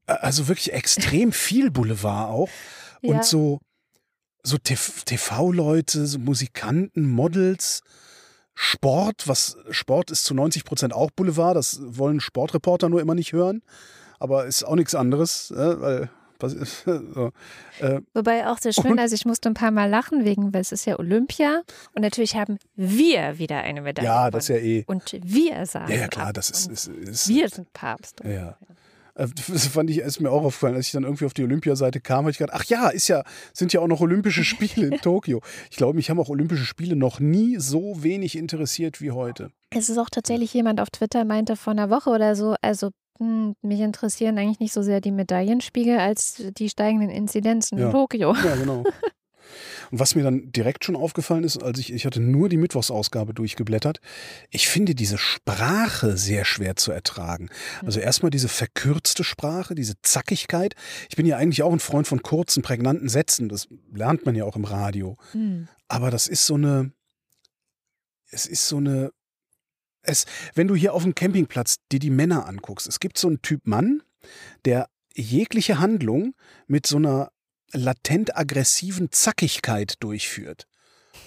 Also 0.05 0.47
wirklich 0.47 0.73
extrem 0.73 1.31
viel 1.31 1.71
Boulevard 1.71 2.29
auch. 2.31 2.49
Und 3.01 3.15
Ja. 3.15 3.23
so, 3.23 3.59
so 4.43 4.57
TV-Leute, 4.57 6.07
so 6.07 6.19
Musikanten, 6.19 7.07
Models, 7.09 7.81
Sport, 8.53 9.27
was 9.27 9.57
Sport 9.69 10.11
ist 10.11 10.25
zu 10.25 10.33
90 10.33 10.65
Prozent 10.65 10.93
auch 10.93 11.11
Boulevard, 11.11 11.55
das 11.55 11.79
wollen 11.81 12.19
Sportreporter 12.19 12.89
nur 12.89 13.01
immer 13.01 13.15
nicht 13.15 13.33
hören. 13.33 13.61
Aber 14.19 14.45
ist 14.45 14.63
auch 14.63 14.75
nichts 14.75 14.93
anderes, 14.93 15.51
äh, 15.51 15.81
weil 15.81 16.09
so, 16.41 17.31
äh, 17.79 18.01
wobei 18.15 18.47
auch 18.47 18.57
sehr 18.57 18.73
schön, 18.73 18.97
also 18.97 19.13
ich 19.13 19.25
musste 19.25 19.49
ein 19.49 19.53
paar 19.53 19.69
Mal 19.71 19.89
lachen 19.89 20.25
wegen, 20.25 20.53
weil 20.53 20.61
es 20.61 20.71
ist 20.71 20.85
ja 20.85 20.97
Olympia 20.97 21.61
und 21.93 22.01
natürlich 22.01 22.35
haben 22.35 22.57
wir 22.75 23.37
wieder 23.37 23.57
eine 23.57 23.81
Medaille. 23.81 24.07
ja, 24.07 24.31
das 24.31 24.45
ist 24.45 24.49
ja 24.49 24.55
gewonnen. 24.55 24.79
eh. 24.79 24.83
Und 24.87 25.19
wir 25.23 25.65
sagen. 25.67 25.91
Ja, 25.91 25.97
ja, 25.99 26.07
klar, 26.07 26.33
das 26.33 26.49
ist. 26.49 26.71
Ist, 26.71 26.87
ist 26.87 27.27
wir 27.29 27.47
sind 27.49 27.71
Papst. 27.73 28.21
Ja, 28.23 28.57
Das 29.47 29.67
fand 29.67 29.89
ich, 29.89 29.99
ist 29.99 30.19
mir 30.19 30.30
auch 30.32 30.43
aufgefallen, 30.43 30.76
als 30.76 30.88
ich 30.88 30.91
dann 30.93 31.03
irgendwie 31.03 31.26
auf 31.26 31.34
die 31.34 31.43
Olympiaseite 31.43 31.99
kam, 32.01 32.19
habe 32.19 32.32
ich 32.32 32.38
gedacht, 32.38 32.55
ach 32.59 32.65
ja, 32.65 32.89
ist 32.89 33.07
ja, 33.07 33.24
sind 33.53 33.74
ja 33.74 33.80
auch 33.82 33.88
noch 33.88 34.01
Olympische 34.01 34.43
Spiele 34.43 34.88
in 34.88 34.97
Tokio. 35.01 35.41
Ich 35.69 35.78
glaube, 35.78 35.95
mich 35.95 36.09
haben 36.09 36.19
auch 36.19 36.30
Olympische 36.30 36.65
Spiele 36.65 36.95
noch 36.95 37.19
nie 37.19 37.57
so 37.59 38.03
wenig 38.03 38.38
interessiert 38.38 39.01
wie 39.01 39.11
heute. 39.11 39.51
Es 39.69 39.89
ist 39.89 39.97
auch 39.97 40.09
tatsächlich 40.09 40.53
jemand 40.53 40.80
auf 40.82 40.89
Twitter 40.89 41.24
meinte 41.26 41.55
vor 41.55 41.72
einer 41.72 41.89
Woche 41.89 42.09
oder 42.09 42.36
so, 42.36 42.55
also 42.61 42.89
hm, 43.19 43.53
mich 43.61 43.80
interessieren 43.80 44.38
eigentlich 44.38 44.59
nicht 44.59 44.74
so 44.74 44.82
sehr 44.82 44.99
die 45.01 45.11
Medaillenspiegel 45.11 45.97
als 45.99 46.41
die 46.57 46.69
steigenden 46.69 47.09
Inzidenzen 47.09 47.78
Ja. 47.78 47.86
in 47.88 47.91
Tokio. 47.91 48.34
Ja, 48.34 48.55
genau. 48.55 48.84
Und 49.91 49.99
was 49.99 50.15
mir 50.15 50.23
dann 50.23 50.51
direkt 50.51 50.85
schon 50.85 50.95
aufgefallen 50.95 51.43
ist, 51.43 51.61
als 51.61 51.77
ich, 51.79 51.93
ich 51.93 52.05
hatte 52.05 52.21
nur 52.21 52.49
die 52.49 52.57
Mittwochsausgabe 52.57 53.33
durchgeblättert, 53.33 53.99
ich 54.49 54.67
finde 54.67 54.95
diese 54.95 55.17
Sprache 55.17 56.17
sehr 56.17 56.45
schwer 56.45 56.77
zu 56.77 56.91
ertragen. 56.91 57.49
Also 57.85 57.99
erstmal 57.99 58.31
diese 58.31 58.47
verkürzte 58.47 59.23
Sprache, 59.23 59.75
diese 59.75 59.95
Zackigkeit. 60.01 60.75
Ich 61.09 61.17
bin 61.17 61.25
ja 61.25 61.37
eigentlich 61.37 61.61
auch 61.63 61.73
ein 61.73 61.79
Freund 61.79 62.07
von 62.07 62.23
kurzen, 62.23 62.63
prägnanten 62.63 63.09
Sätzen. 63.09 63.49
Das 63.49 63.67
lernt 63.93 64.25
man 64.25 64.35
ja 64.35 64.45
auch 64.45 64.55
im 64.55 64.65
Radio. 64.65 65.17
Hm. 65.33 65.67
Aber 65.89 66.09
das 66.09 66.27
ist 66.27 66.45
so 66.45 66.55
eine, 66.55 66.93
es 68.29 68.45
ist 68.45 68.67
so 68.67 68.77
eine, 68.77 69.11
es, 70.03 70.25
wenn 70.55 70.67
du 70.67 70.75
hier 70.75 70.93
auf 70.93 71.03
dem 71.03 71.15
Campingplatz 71.15 71.77
dir 71.91 71.99
die 71.99 72.09
Männer 72.09 72.47
anguckst, 72.47 72.87
es 72.87 72.99
gibt 72.99 73.17
so 73.17 73.27
einen 73.27 73.41
Typ 73.41 73.67
Mann, 73.67 74.01
der 74.63 74.87
jegliche 75.13 75.79
Handlung 75.79 76.33
mit 76.67 76.87
so 76.87 76.95
einer 76.97 77.31
latent 77.74 78.36
aggressiven 78.38 79.11
Zackigkeit 79.11 79.95
durchführt. 80.01 80.67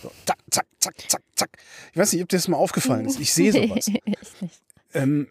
So, 0.03 0.11
zack, 0.26 0.38
zack, 0.51 0.66
zack, 0.78 0.95
zack, 1.09 1.22
zack. 1.34 1.51
Ich 1.92 1.99
weiß 1.99 2.12
nicht, 2.12 2.22
ob 2.22 2.28
dir 2.28 2.36
das 2.36 2.49
mal 2.49 2.57
aufgefallen 2.57 3.07
ist. 3.07 3.18
Ich 3.20 3.32
sehe 3.32 3.53
sowas. 3.53 3.90
Ähm, 4.92 5.28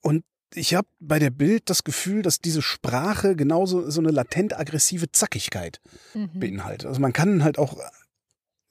und 0.00 0.24
ich 0.54 0.74
habe 0.74 0.86
bei 1.00 1.18
der 1.18 1.30
Bild 1.30 1.68
das 1.70 1.82
Gefühl, 1.82 2.22
dass 2.22 2.38
diese 2.40 2.62
Sprache 2.62 3.34
genauso 3.34 3.90
so 3.90 4.00
eine 4.00 4.10
latent 4.10 4.56
aggressive 4.58 5.10
Zackigkeit 5.10 5.80
Mhm. 6.14 6.30
beinhaltet. 6.38 6.86
Also 6.86 7.00
man 7.00 7.12
kann 7.12 7.42
halt 7.42 7.58
auch, 7.58 7.76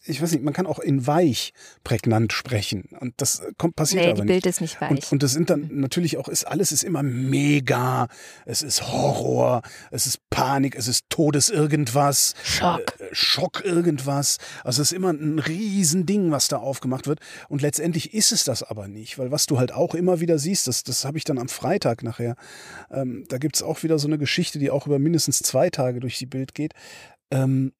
ich 0.05 0.21
weiß 0.21 0.31
nicht, 0.33 0.43
man 0.43 0.53
kann 0.53 0.67
auch 0.67 0.79
in 0.79 1.07
weich 1.07 1.53
prägnant 1.83 2.33
sprechen. 2.33 2.89
Und 2.99 3.13
das 3.17 3.39
äh, 3.39 3.51
kommt, 3.57 3.75
passiert 3.75 4.03
Nee, 4.03 4.11
aber 4.11 4.21
die 4.21 4.27
nicht. 4.27 4.43
Bild 4.43 4.45
ist 4.47 4.61
nicht 4.61 4.81
weich. 4.81 4.89
Und, 4.91 5.11
und 5.11 5.23
das 5.23 5.31
sind 5.31 5.49
dann 5.49 5.69
natürlich 5.71 6.17
auch, 6.17 6.27
ist, 6.27 6.45
alles 6.45 6.71
ist 6.71 6.83
immer 6.83 7.03
mega, 7.03 8.07
es 8.45 8.61
ist 8.61 8.91
Horror, 8.91 9.61
es 9.91 10.05
ist 10.05 10.19
Panik, 10.29 10.75
es 10.75 10.87
ist 10.87 11.05
Todes 11.09 11.49
irgendwas, 11.49 12.33
Schock. 12.43 12.99
äh, 12.99 13.05
Schock 13.13 13.63
irgendwas. 13.63 14.37
Also 14.63 14.81
es 14.81 14.91
ist 14.91 14.95
immer 14.97 15.11
ein 15.11 15.39
Riesending, 15.39 16.31
was 16.31 16.49
da 16.49 16.57
aufgemacht 16.57 17.07
wird. 17.07 17.19
Und 17.47 17.61
letztendlich 17.61 18.13
ist 18.13 18.31
es 18.31 18.43
das 18.43 18.61
aber 18.63 18.87
nicht, 18.87 19.17
weil 19.17 19.31
was 19.31 19.45
du 19.45 19.57
halt 19.57 19.71
auch 19.71 19.95
immer 19.95 20.19
wieder 20.19 20.37
siehst, 20.37 20.67
das, 20.67 20.83
das 20.83 21.05
habe 21.05 21.17
ich 21.17 21.23
dann 21.23 21.37
am 21.37 21.47
Freitag 21.47 22.03
nachher, 22.03 22.35
ähm, 22.91 23.25
da 23.29 23.37
gibt 23.37 23.55
es 23.55 23.63
auch 23.63 23.83
wieder 23.83 23.97
so 23.99 24.07
eine 24.07 24.17
Geschichte, 24.17 24.59
die 24.59 24.69
auch 24.69 24.85
über 24.85 24.99
mindestens 24.99 25.39
zwei 25.39 25.69
Tage 25.69 26.01
durch 26.01 26.17
die 26.17 26.25
Bild 26.25 26.53
geht. 26.53 26.73
Ähm, 27.31 27.71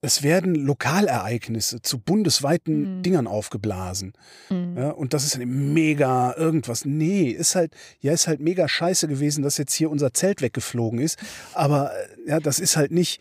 es 0.00 0.22
werden 0.22 0.54
Lokalereignisse 0.54 1.82
zu 1.82 1.98
bundesweiten 1.98 2.98
Mhm. 2.98 3.02
Dingern 3.02 3.26
aufgeblasen. 3.26 4.12
Mhm. 4.48 4.76
Ja, 4.76 4.90
und 4.90 5.12
das 5.14 5.24
ist 5.24 5.34
dann 5.34 5.72
mega 5.74 6.34
irgendwas. 6.36 6.84
Nee, 6.84 7.30
ist 7.30 7.54
halt, 7.54 7.74
ja, 8.00 8.12
ist 8.12 8.28
halt 8.28 8.40
mega 8.40 8.68
scheiße 8.68 9.08
gewesen, 9.08 9.42
dass 9.42 9.58
jetzt 9.58 9.74
hier 9.74 9.90
unser 9.90 10.14
Zelt 10.14 10.40
weggeflogen 10.42 11.00
ist. 11.00 11.18
Aber 11.54 11.90
äh, 11.92 12.30
ja, 12.30 12.40
das 12.40 12.60
ist 12.60 12.76
halt 12.76 12.92
nicht. 12.92 13.20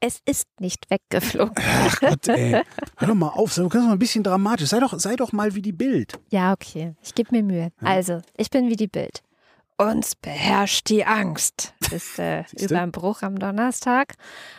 Es 0.00 0.18
ist 0.24 0.48
nicht 0.58 0.90
weggeflogen. 0.90 1.54
Ach 1.58 2.00
Gott, 2.00 2.26
ey. 2.28 2.52
Hör 2.96 3.08
doch 3.08 3.14
mal 3.14 3.28
auf, 3.28 3.52
sei 3.52 3.62
doch 3.62 3.74
mal 3.74 3.92
ein 3.92 3.98
bisschen 3.98 4.24
dramatisch. 4.24 4.68
Sei 4.70 4.80
doch, 4.80 4.98
sei 4.98 5.14
doch 5.14 5.32
mal 5.32 5.54
wie 5.54 5.62
die 5.62 5.72
Bild. 5.72 6.18
Ja, 6.30 6.52
okay. 6.52 6.94
Ich 7.02 7.14
gebe 7.14 7.28
mir 7.36 7.42
Mühe. 7.44 7.68
Also, 7.80 8.20
ich 8.36 8.50
bin 8.50 8.68
wie 8.68 8.76
die 8.76 8.88
Bild. 8.88 9.22
Uns 9.76 10.14
beherrscht 10.16 10.88
die 10.88 11.04
Angst. 11.04 11.74
Ist 11.92 12.18
äh, 12.18 12.44
über 12.58 12.80
dem 12.80 12.92
Bruch 12.92 13.22
am 13.22 13.38
Donnerstag. 13.38 14.14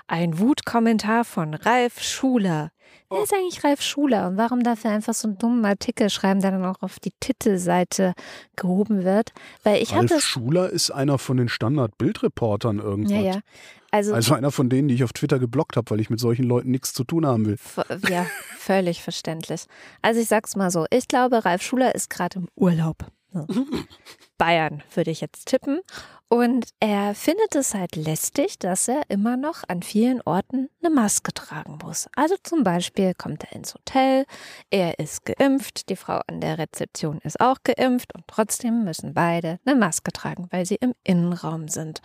Ein 0.07 0.39
Wutkommentar 0.39 1.25
von 1.25 1.53
Ralf 1.53 2.01
Schuler. 2.01 2.71
Wer 3.09 3.19
Oh. 3.19 3.23
ist 3.23 3.33
eigentlich 3.33 3.63
Ralf 3.63 3.81
Schuler 3.81 4.27
und 4.27 4.37
warum 4.37 4.63
darf 4.63 4.85
er 4.85 4.91
einfach 4.91 5.13
so 5.13 5.27
einen 5.27 5.37
dummen 5.37 5.65
Artikel 5.65 6.09
schreiben, 6.09 6.41
der 6.41 6.51
dann 6.51 6.65
auch 6.65 6.81
auf 6.81 6.99
die 6.99 7.11
Titelseite 7.19 8.13
gehoben 8.55 9.03
wird? 9.03 9.31
Weil 9.63 9.81
ich 9.83 9.93
Ralf 9.93 10.09
das. 10.09 10.23
Schuler 10.23 10.69
ist 10.69 10.89
einer 10.91 11.17
von 11.19 11.37
den 11.37 11.47
Standard-Bildreportern 11.49 12.79
irgendwas. 12.79 13.11
Ja, 13.11 13.19
ja. 13.21 13.39
Also, 13.91 14.13
Also 14.15 14.33
einer 14.33 14.51
von 14.51 14.69
denen, 14.69 14.87
die 14.87 14.95
ich 14.95 15.03
auf 15.03 15.13
Twitter 15.13 15.37
geblockt 15.37 15.77
habe, 15.77 15.91
weil 15.91 15.99
ich 15.99 16.09
mit 16.09 16.19
solchen 16.19 16.43
Leuten 16.45 16.71
nichts 16.71 16.93
zu 16.93 17.03
tun 17.03 17.25
haben 17.27 17.45
will. 17.45 17.57
ja, 18.09 18.25
völlig 18.57 19.03
verständlich. 19.03 19.65
Also 20.01 20.19
ich 20.19 20.27
sag's 20.27 20.55
mal 20.55 20.71
so, 20.71 20.85
ich 20.89 21.07
glaube, 21.07 21.45
Ralf 21.45 21.61
Schuler 21.61 21.93
ist 21.93 22.09
gerade 22.09 22.39
im 22.39 22.47
Urlaub. 22.55 23.05
So. 23.31 23.45
Bayern 24.43 24.83
würde 24.93 25.09
ich 25.09 25.21
jetzt 25.21 25.47
tippen. 25.47 25.79
Und 26.33 26.69
er 26.79 27.13
findet 27.13 27.53
es 27.53 27.75
halt 27.75 27.95
lästig, 27.95 28.57
dass 28.57 28.87
er 28.87 29.03
immer 29.07 29.37
noch 29.37 29.63
an 29.67 29.83
vielen 29.83 30.19
Orten 30.21 30.67
eine 30.81 30.91
Maske 30.91 31.31
tragen 31.31 31.77
muss. 31.83 32.07
Also 32.15 32.33
zum 32.41 32.63
Beispiel 32.63 33.13
kommt 33.13 33.43
er 33.43 33.51
ins 33.51 33.75
Hotel, 33.75 34.25
er 34.71 34.97
ist 34.97 35.25
geimpft, 35.25 35.89
die 35.89 35.95
Frau 35.95 36.21
an 36.25 36.41
der 36.41 36.57
Rezeption 36.57 37.19
ist 37.19 37.39
auch 37.39 37.57
geimpft 37.63 38.15
und 38.15 38.23
trotzdem 38.25 38.83
müssen 38.83 39.13
beide 39.13 39.59
eine 39.63 39.75
Maske 39.75 40.11
tragen, 40.11 40.47
weil 40.49 40.65
sie 40.65 40.77
im 40.77 40.95
Innenraum 41.03 41.67
sind. 41.67 42.01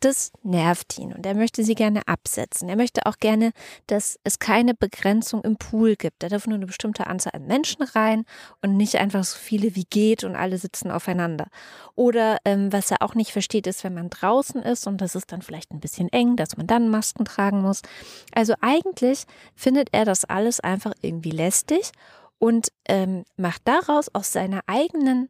Das 0.00 0.32
nervt 0.42 0.98
ihn 0.98 1.12
und 1.12 1.24
er 1.24 1.36
möchte 1.36 1.62
sie 1.62 1.76
gerne 1.76 2.02
absetzen. 2.08 2.68
Er 2.68 2.76
möchte 2.76 3.06
auch 3.06 3.18
gerne, 3.18 3.52
dass 3.86 4.18
es 4.24 4.40
keine 4.40 4.74
Begrenzung 4.74 5.44
im 5.44 5.56
Pool 5.56 5.94
gibt. 5.94 6.24
Da 6.24 6.28
darf 6.28 6.48
nur 6.48 6.56
eine 6.56 6.66
bestimmte 6.66 7.06
Anzahl 7.06 7.34
an 7.36 7.46
Menschen 7.46 7.84
rein 7.84 8.24
und 8.60 8.76
nicht 8.76 8.96
einfach 8.96 9.22
so 9.22 9.38
viele 9.38 9.76
wie 9.76 9.84
geht 9.84 10.24
und 10.24 10.34
alle 10.34 10.58
sitzen 10.58 10.90
aufeinander. 10.90 11.46
Oder 11.94 12.38
ähm, 12.44 12.72
was 12.72 12.90
er 12.90 13.02
auch 13.02 13.14
nicht 13.14 13.32
versteht, 13.32 13.66
ist, 13.66 13.84
wenn 13.84 13.94
man 13.94 14.10
draußen 14.10 14.62
ist 14.62 14.86
und 14.86 15.00
das 15.00 15.14
ist 15.14 15.32
dann 15.32 15.42
vielleicht 15.42 15.72
ein 15.72 15.80
bisschen 15.80 16.08
eng, 16.12 16.36
dass 16.36 16.56
man 16.56 16.66
dann 16.66 16.88
Masken 16.88 17.24
tragen 17.24 17.62
muss. 17.62 17.82
Also 18.34 18.54
eigentlich 18.60 19.24
findet 19.54 19.88
er 19.92 20.04
das 20.04 20.24
alles 20.24 20.60
einfach 20.60 20.92
irgendwie 21.02 21.30
lästig 21.30 21.92
und 22.38 22.68
ähm, 22.88 23.24
macht 23.36 23.62
daraus 23.64 24.14
aus 24.14 24.32
seiner 24.32 24.60
eigenen 24.66 25.28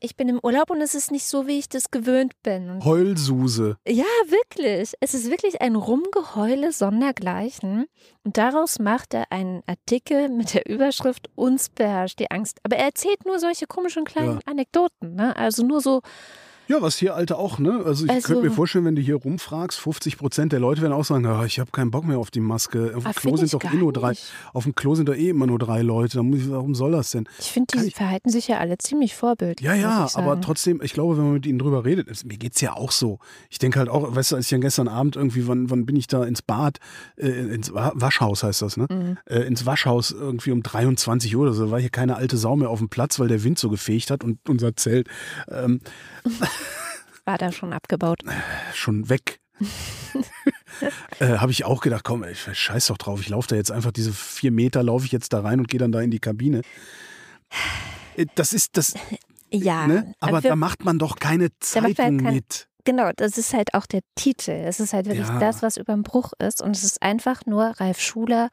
ich 0.00 0.16
bin 0.16 0.28
im 0.28 0.40
Urlaub 0.42 0.70
und 0.70 0.80
es 0.80 0.94
ist 0.94 1.10
nicht 1.10 1.26
so, 1.26 1.46
wie 1.46 1.58
ich 1.58 1.68
das 1.68 1.90
gewöhnt 1.90 2.32
bin. 2.42 2.84
Heulsuse. 2.84 3.76
ja, 3.86 4.04
wirklich. 4.26 4.92
Es 5.00 5.14
ist 5.14 5.30
wirklich 5.30 5.60
ein 5.60 5.74
Rumgeheule 5.76 6.72
sondergleichen. 6.72 7.86
Und 8.24 8.36
daraus 8.36 8.78
macht 8.78 9.14
er 9.14 9.30
einen 9.30 9.62
Artikel 9.66 10.28
mit 10.28 10.54
der 10.54 10.68
Überschrift 10.68 11.28
Uns 11.34 11.68
beherrscht 11.70 12.18
die 12.18 12.30
Angst. 12.30 12.58
Aber 12.62 12.76
er 12.76 12.86
erzählt 12.86 13.24
nur 13.26 13.38
solche 13.38 13.66
komischen 13.66 14.04
kleinen 14.04 14.34
Ja. 14.34 14.40
Anekdoten. 14.46 15.14
Ne? 15.14 15.34
Also 15.36 15.64
nur 15.64 15.80
so, 15.80 16.02
Ja, 16.68 16.82
was 16.82 16.98
hier 16.98 17.14
Alte 17.14 17.38
auch, 17.38 17.58
ne? 17.58 17.80
Also 17.84 18.04
ich 18.04 18.10
Also- 18.10 18.28
könnte 18.28 18.42
mir 18.48 18.50
vorstellen, 18.54 18.84
wenn 18.84 18.94
du 18.94 19.00
hier 19.00 19.14
rumfragst, 19.16 19.78
50 19.78 20.18
Prozent 20.18 20.52
der 20.52 20.60
Leute 20.60 20.82
werden 20.82 20.92
auch 20.92 21.04
sagen, 21.04 21.24
ah, 21.26 21.44
ich 21.46 21.58
habe 21.58 21.70
keinen 21.70 21.90
Bock 21.90 22.04
mehr 22.04 22.18
auf 22.18 22.30
die 22.30 22.40
Maske. 22.40 22.92
Auf 22.94 23.04
dem 23.04 23.06
Ah, 23.06 23.12
Klo 23.14 23.36
find 23.36 23.48
sind 23.48 23.54
doch 23.54 23.72
eh 23.72 23.76
nur 23.76 23.92
drei. 23.92 24.10
nicht. 24.10 24.24
Auf 24.52 24.64
dem 24.64 24.74
Klo 24.74 24.94
sind 24.94 25.08
doch 25.08 25.14
eh 25.14 25.30
immer 25.30 25.46
nur 25.46 25.58
drei 25.58 25.80
Leute. 25.80 26.20
Ich, 26.34 26.50
warum 26.50 26.74
soll 26.74 26.92
das 26.92 27.10
denn? 27.12 27.26
ich 27.38 27.46
finde, 27.50 27.78
die 27.78 27.86
ich- 27.86 27.94
verhalten 27.94 28.28
sich 28.28 28.48
ja 28.48 28.58
alle 28.58 28.76
ziemlich 28.76 29.14
vorbildlich. 29.14 29.66
Ja, 29.66 29.74
ja, 29.74 30.08
aber 30.14 30.40
trotzdem, 30.42 30.82
ich 30.82 30.92
glaube, 30.92 31.16
wenn 31.16 31.24
man 31.24 31.32
mit 31.34 31.46
ihnen 31.46 31.58
drüber 31.58 31.86
redet, 31.86 32.08
es- 32.10 32.24
mir 32.26 32.36
geht's 32.36 32.60
ja 32.60 32.74
auch 32.74 32.90
so. 32.92 33.18
Ich 33.48 33.58
denke 33.58 33.78
halt 33.78 33.88
auch, 33.88 34.14
weißt 34.14 34.32
du, 34.32 34.36
als 34.36 34.44
ich 34.44 34.50
dann 34.50 34.60
gestern 34.60 34.88
Abend 34.88 35.16
irgendwie, 35.16 35.48
wann, 35.48 35.70
wann 35.70 35.86
bin 35.86 35.96
ich 35.96 36.06
da 36.06 36.22
ins 36.24 36.42
Bad, 36.42 36.78
äh, 37.16 37.28
ins 37.28 37.72
Wa- 37.72 37.92
Waschhaus 37.94 38.42
heißt 38.42 38.60
das, 38.60 38.76
ne? 38.76 38.86
Mhm. 38.90 39.16
Äh, 39.24 39.40
ins 39.46 39.64
Waschhaus 39.64 40.10
irgendwie 40.10 40.50
um 40.52 40.62
23 40.62 41.34
Uhr 41.34 41.44
oder 41.44 41.54
so, 41.54 41.70
war 41.70 41.80
hier 41.80 41.88
keine 41.88 42.16
alte 42.16 42.36
Sau 42.36 42.56
mehr 42.56 42.68
auf 42.68 42.78
dem 42.78 42.90
Platz, 42.90 43.18
weil 43.18 43.28
der 43.28 43.42
Wind 43.42 43.58
so 43.58 43.70
gefegt 43.70 44.10
hat 44.10 44.22
und 44.22 44.38
unser 44.50 44.76
Zelt 44.76 45.08
ähm, 45.50 45.80
War 47.24 47.38
da 47.38 47.52
schon 47.52 47.72
abgebaut. 47.72 48.22
schon 48.74 49.08
weg. 49.08 49.40
äh, 51.20 51.38
Habe 51.38 51.52
ich 51.52 51.64
auch 51.64 51.80
gedacht, 51.80 52.04
komm, 52.04 52.22
ey, 52.22 52.34
scheiß 52.34 52.86
doch 52.86 52.96
drauf, 52.98 53.20
ich 53.20 53.28
laufe 53.28 53.48
da 53.48 53.56
jetzt 53.56 53.70
einfach 53.72 53.92
diese 53.92 54.12
vier 54.12 54.50
Meter, 54.52 54.82
laufe 54.82 55.04
ich 55.06 55.12
jetzt 55.12 55.32
da 55.32 55.40
rein 55.40 55.58
und 55.60 55.68
gehe 55.68 55.80
dann 55.80 55.92
da 55.92 56.00
in 56.00 56.10
die 56.10 56.20
Kabine. 56.20 56.62
Äh, 58.16 58.26
Das 58.34 58.52
ist, 58.52 58.76
das, 58.76 58.94
Ja, 59.50 59.86
ne? 59.86 60.14
aber 60.20 60.42
wir- 60.42 60.50
da 60.50 60.56
macht 60.56 60.84
man 60.84 60.98
doch 60.98 61.16
keine 61.16 61.48
Zeitung 61.60 61.94
kein- 61.94 62.34
mit. 62.34 62.66
Genau, 62.84 63.10
das 63.16 63.36
ist 63.36 63.52
halt 63.52 63.74
auch 63.74 63.84
der 63.84 64.00
Titel. 64.14 64.50
Es 64.52 64.80
ist 64.80 64.94
halt 64.94 65.06
wirklich 65.06 65.28
Ja. 65.28 65.38
das, 65.38 65.60
was 65.62 65.76
über 65.76 65.92
dem 65.92 66.04
Bruch 66.04 66.32
ist. 66.38 66.62
Und 66.62 66.74
es 66.74 66.84
ist 66.84 67.02
einfach 67.02 67.44
nur, 67.44 67.74
Ralf 67.78 68.00
Schuler 68.00 68.48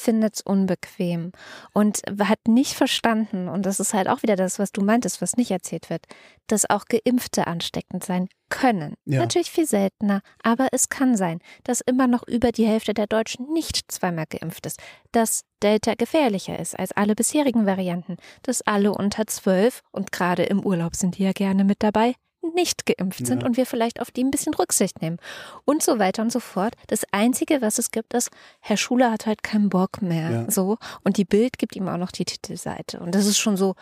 findet 0.00 0.36
es 0.36 0.40
unbequem 0.42 1.32
und 1.72 2.02
hat 2.22 2.40
nicht 2.48 2.74
verstanden, 2.74 3.48
und 3.48 3.66
das 3.66 3.80
ist 3.80 3.94
halt 3.94 4.08
auch 4.08 4.22
wieder 4.22 4.36
das, 4.36 4.58
was 4.58 4.72
du 4.72 4.82
meintest, 4.82 5.22
was 5.22 5.36
nicht 5.36 5.50
erzählt 5.50 5.90
wird, 5.90 6.06
dass 6.46 6.68
auch 6.68 6.84
Geimpfte 6.86 7.46
ansteckend 7.46 8.04
sein 8.04 8.28
können. 8.48 8.94
Ja. 9.04 9.20
Natürlich 9.20 9.50
viel 9.50 9.66
seltener, 9.66 10.22
aber 10.42 10.68
es 10.72 10.88
kann 10.88 11.16
sein, 11.16 11.38
dass 11.64 11.80
immer 11.80 12.06
noch 12.06 12.26
über 12.26 12.50
die 12.52 12.66
Hälfte 12.66 12.94
der 12.94 13.06
Deutschen 13.06 13.52
nicht 13.52 13.90
zweimal 13.92 14.26
geimpft 14.28 14.66
ist, 14.66 14.80
dass 15.12 15.42
Delta 15.62 15.94
gefährlicher 15.94 16.58
ist 16.58 16.78
als 16.78 16.92
alle 16.92 17.14
bisherigen 17.14 17.66
Varianten, 17.66 18.16
dass 18.42 18.62
alle 18.62 18.92
unter 18.92 19.26
zwölf 19.26 19.82
und 19.92 20.12
gerade 20.12 20.44
im 20.44 20.64
Urlaub 20.64 20.96
sind 20.96 21.18
die 21.18 21.24
ja 21.24 21.32
gerne 21.32 21.64
mit 21.64 21.82
dabei, 21.82 22.14
nicht 22.54 22.86
geimpft 22.86 23.26
sind 23.26 23.42
Ja. 23.42 23.46
und 23.46 23.56
wir 23.56 23.66
vielleicht 23.66 24.00
auf 24.00 24.10
die 24.10 24.24
ein 24.24 24.30
bisschen 24.30 24.54
Rücksicht 24.54 25.02
nehmen 25.02 25.18
und 25.64 25.82
so 25.82 25.98
weiter 25.98 26.22
und 26.22 26.32
so 26.32 26.40
fort. 26.40 26.74
Das 26.88 27.04
Einzige, 27.12 27.60
was 27.60 27.78
es 27.78 27.90
gibt, 27.90 28.14
ist, 28.14 28.30
Herr 28.60 28.76
Schuler 28.76 29.10
hat 29.12 29.26
halt 29.26 29.42
keinen 29.42 29.68
Bock 29.68 30.02
mehr. 30.02 30.30
Ja. 30.30 30.50
So. 30.50 30.78
Und 31.04 31.16
die 31.16 31.24
Bild 31.24 31.58
gibt 31.58 31.76
ihm 31.76 31.88
auch 31.88 31.98
noch 31.98 32.12
die 32.12 32.24
Titelseite. 32.24 33.00
Und 33.00 33.14
das 33.14 33.26
ist 33.26 33.38
schon 33.38 33.56
so, 33.56 33.74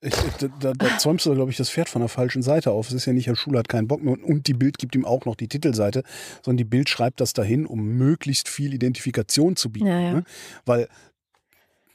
Ich, 0.00 0.14
da, 0.38 0.48
da, 0.60 0.72
da 0.72 0.98
zäumst 0.98 1.24
du, 1.24 1.34
glaube 1.34 1.50
ich, 1.50 1.56
das 1.56 1.70
Pferd 1.70 1.88
von 1.88 2.00
der 2.00 2.08
falschen 2.10 2.42
Seite 2.42 2.70
auf. 2.72 2.88
Es 2.88 2.94
ist 2.94 3.06
ja 3.06 3.12
nicht, 3.14 3.26
Herr 3.26 3.36
Schuler 3.36 3.60
hat 3.60 3.68
keinen 3.68 3.88
Bock 3.88 4.02
mehr 4.02 4.12
und, 4.12 4.22
und 4.22 4.46
die 4.48 4.54
Bild 4.54 4.78
gibt 4.78 4.94
ihm 4.94 5.04
auch 5.06 5.24
noch 5.24 5.34
die 5.34 5.48
Titelseite, 5.48 6.02
sondern 6.42 6.58
die 6.58 6.64
Bild 6.64 6.88
schreibt 6.90 7.20
das 7.20 7.32
dahin, 7.32 7.64
um 7.64 7.80
möglichst 7.82 8.48
viel 8.48 8.74
Identifikation 8.74 9.56
zu 9.56 9.70
bieten. 9.70 9.86
Ja, 9.86 10.00
ja. 10.00 10.12
Ne? 10.14 10.24
Weil, 10.66 10.88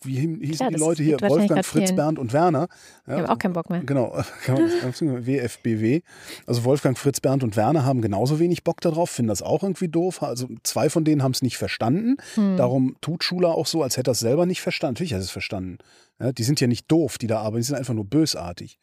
wie 0.04 0.20
hießen 0.20 0.58
Klar, 0.58 0.70
die 0.72 0.78
Leute 0.78 1.04
hier? 1.04 1.20
Wolfgang, 1.22 1.66
Fritz. 1.66 1.94
Bernd 1.94 2.20
und 2.20 2.32
Werner. 2.32 2.68
ich 3.06 3.14
habe 3.14 3.30
auch 3.30 3.38
keinen 3.38 3.54
Bock 3.54 3.70
mehr. 3.70 3.82
Genau, 3.82 4.14
WFBW. 4.46 6.02
Also 6.46 6.64
Wolfgang, 6.64 6.98
Fritz, 6.98 7.20
Bernd 7.20 7.44
und 7.44 7.56
Werner 7.56 7.86
haben 7.86 8.02
genauso 8.02 8.40
wenig 8.40 8.64
Bock 8.64 8.82
darauf, 8.82 9.10
finden 9.10 9.30
das 9.30 9.42
auch 9.42 9.64
irgendwie 9.64 9.88
doof. 9.88 10.24
Also 10.24 10.48
zwei 10.64 10.90
von 10.90 11.04
denen 11.04 11.22
haben 11.22 11.32
es 11.32 11.42
nicht 11.42 11.58
verstanden. 11.58 12.18
Hm. 12.36 12.58
Darum 12.58 12.96
tut 13.02 13.24
Schuler 13.24 13.50
auch 13.50 13.68
so, 13.68 13.84
als 13.84 13.98
hätte 13.98 14.12
er 14.12 14.14
es 14.14 14.20
selber 14.20 14.46
nicht 14.46 14.62
verstanden. 14.62 14.94
Natürlich 14.94 15.14
hat 15.14 15.22
er 15.22 15.26
es 15.26 15.32
verstanden. 15.32 15.80
Ja, 16.22 16.32
die 16.34 16.44
sind 16.44 16.60
ja 16.60 16.68
nicht 16.68 16.92
doof, 16.92 17.18
die 17.18 17.28
da 17.28 17.40
arbeiten, 17.40 17.58
die 17.62 17.64
sind 17.68 17.78
einfach 17.78 17.94
nur 17.94 18.06
bösartig. 18.06 18.78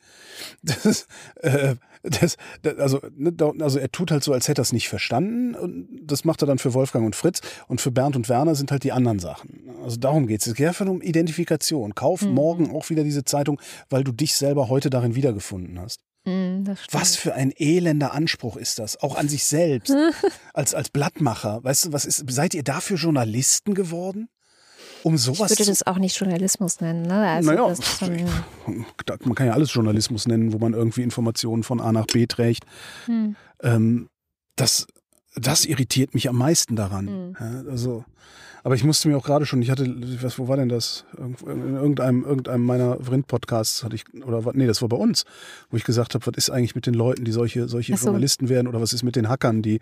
Das, 0.63 1.07
äh, 1.43 1.75
das, 2.03 2.37
das, 2.63 2.79
also, 2.79 3.01
ne, 3.17 3.33
da- 3.33 3.53
also 3.61 3.79
er 3.79 3.91
tut 3.91 4.11
halt 4.11 4.23
so, 4.25 4.33
als 4.33 4.49
hätte 4.49 4.61
er 4.61 4.63
es 4.63 4.73
nicht 4.73 4.89
verstanden. 4.89 5.55
Und 5.55 5.89
das 6.03 6.25
macht 6.25 6.43
er 6.43 6.47
dann 6.47 6.59
für 6.59 6.73
Wolfgang 6.75 7.05
und 7.05 7.17
Fritz. 7.17 7.41
Und 7.69 7.81
für 7.81 7.91
Bernd 7.91 8.17
und 8.17 8.29
Werner 8.29 8.55
sind 8.55 8.71
halt 8.71 8.85
die 8.85 8.93
anderen 8.93 9.19
Sachen. 9.19 9.69
Also 9.83 9.97
darum 9.97 10.27
geht 10.27 10.41
es. 10.41 10.47
Es 10.47 10.55
geht 10.55 10.69
einfach 10.69 10.87
um 10.87 11.03
Identifikation. 11.03 11.95
Kauf 11.95 12.23
Mhm. 12.23 12.31
morgen 12.35 12.71
auch 12.71 12.89
wieder 12.91 13.05
diese 13.05 13.25
Zeitung, 13.25 13.61
weil 13.91 14.05
du 14.05 14.13
dich 14.13 14.35
selber 14.35 14.69
heute 14.69 14.89
darin 14.89 15.15
wiedergefunden 15.15 15.79
hast. 15.81 16.01
Hm, 16.27 16.65
stimmt. 16.65 16.89
Was 16.93 17.17
für 17.17 17.35
ein 17.35 17.53
elender 17.57 18.13
Anspruch 18.13 18.57
ist 18.57 18.79
das, 18.81 19.01
auch 19.01 19.17
an 19.17 19.29
sich 19.29 19.45
selbst, 19.45 19.95
als, 20.55 20.75
als 20.75 20.89
Blattmacher. 20.91 21.63
Weißt 21.63 21.85
du, 21.87 21.93
was 21.93 22.05
ist, 22.05 22.25
seid 22.31 22.55
ihr 22.55 22.65
dafür 22.65 22.97
Journalisten 22.97 23.75
geworden? 23.75 24.29
Um 25.07 25.15
Ich 25.15 25.23
sowas 25.23 25.51
würde 25.53 25.63
zu. 25.63 25.71
das 25.71 25.87
auch 25.87 25.99
nicht 25.99 26.19
Journalismus 26.19 26.81
nennen. 26.81 27.03
Ne? 27.03 27.15
Also 27.15 27.53
naja, 27.53 27.77
man 29.25 29.35
kann 29.37 29.47
ja 29.47 29.53
alles 29.53 29.73
Journalismus 29.73 30.27
nennen, 30.27 30.53
wo 30.53 30.59
man 30.59 30.73
irgendwie 30.73 31.03
Informationen 31.03 31.63
von 31.63 31.81
A 31.81 31.93
nach 31.93 32.07
B 32.07 32.27
trägt. 32.27 32.65
hm. 33.05 33.37
Ähm, 33.63 34.09
das, 34.57 34.89
das 35.37 35.65
irritiert 35.65 36.13
mich 36.15 36.29
am 36.29 36.37
meisten 36.37 36.75
daran. 36.75 37.05
Mhm. 37.05 37.37
Ja, 37.39 37.71
also, 37.71 38.05
aber 38.67 38.75
ich 38.75 38.83
musste 38.83 39.09
mir 39.09 39.17
auch 39.17 39.23
gerade 39.23 39.47
schon, 39.47 39.63
ich 39.63 39.71
hatte, 39.71 39.87
was, 40.21 40.41
wo 40.41 40.49
war 40.49 40.57
denn 40.57 40.69
das? 40.69 41.05
In 41.17 41.77
irgendeinem, 41.77 42.25
irgendeinem 42.25 42.65
meiner 42.65 42.99
Vrind-Podcasts 43.01 43.85
hatte 43.85 43.95
ich, 43.95 44.03
oder 44.25 44.43
nee, 44.55 44.67
das 44.67 44.83
war 44.83 44.89
bei 44.89 44.97
uns, 44.97 45.25
wo 45.71 45.77
ich 45.77 45.85
gesagt 45.85 46.15
habe, 46.15 46.27
was 46.27 46.35
ist 46.37 46.51
eigentlich 46.51 46.75
mit 46.75 46.85
den 46.85 46.95
Leuten, 46.95 47.25
die 47.25 47.31
solche, 47.31 47.69
solche 47.69 47.97
so. 47.97 48.07
Journalisten 48.07 48.49
werden 48.49 48.67
oder 48.67 48.81
was 48.81 48.93
ist 48.93 49.05
mit 49.05 49.15
den 49.15 49.29
Hackern, 49.29 49.63
die 49.63 49.79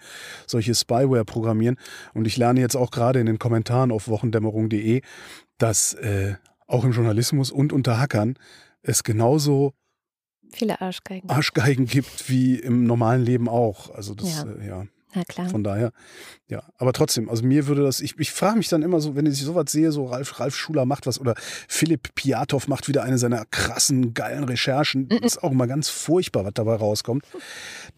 solche 0.46 0.74
Spyware 0.74 1.24
programmieren? 1.24 1.78
Und 2.12 2.26
ich 2.26 2.36
lerne 2.36 2.60
jetzt 2.60 2.76
auch 2.76 2.90
gerade 2.90 3.20
in 3.20 3.24
den 3.24 3.38
Kommentaren 3.38 3.90
auf 3.90 4.06
wochendämmerung.de, 4.06 5.00
dass 5.56 5.94
äh, 5.94 6.34
auch 6.66 6.84
im 6.84 6.92
Journalismus 6.92 7.50
und 7.50 7.72
unter 7.72 7.98
Hackern 7.98 8.38
es 8.82 9.02
genauso 9.02 9.72
viele 10.52 10.82
Arschgeigen. 10.82 11.30
Arschgeigen 11.30 11.86
gibt 11.86 12.28
wie 12.28 12.56
im 12.56 12.84
normalen 12.84 13.24
Leben 13.24 13.48
auch. 13.48 13.94
Also 13.94 14.14
das, 14.14 14.44
ja. 14.44 14.52
Äh, 14.52 14.68
ja. 14.68 14.86
Na 15.14 15.22
klar. 15.24 15.48
Von 15.48 15.62
daher, 15.62 15.92
ja. 16.48 16.62
Aber 16.76 16.92
trotzdem, 16.92 17.28
also 17.28 17.44
mir 17.44 17.66
würde 17.66 17.82
das, 17.82 18.00
ich, 18.00 18.18
ich 18.18 18.32
frage 18.32 18.58
mich 18.58 18.68
dann 18.68 18.82
immer 18.82 19.00
so, 19.00 19.14
wenn 19.14 19.26
ich 19.26 19.40
sowas 19.40 19.70
sehe, 19.70 19.92
so 19.92 20.06
Ralf, 20.06 20.40
Ralf 20.40 20.56
Schuler 20.56 20.86
macht 20.86 21.06
was 21.06 21.20
oder 21.20 21.34
Philipp 21.68 22.14
Piatow 22.14 22.66
macht 22.66 22.88
wieder 22.88 23.04
eine 23.04 23.18
seiner 23.18 23.44
krassen, 23.44 24.14
geilen 24.14 24.44
Recherchen. 24.44 25.08
ist 25.08 25.42
auch 25.42 25.52
immer 25.52 25.66
ganz 25.66 25.88
furchtbar, 25.88 26.44
was 26.44 26.54
dabei 26.54 26.74
rauskommt. 26.74 27.24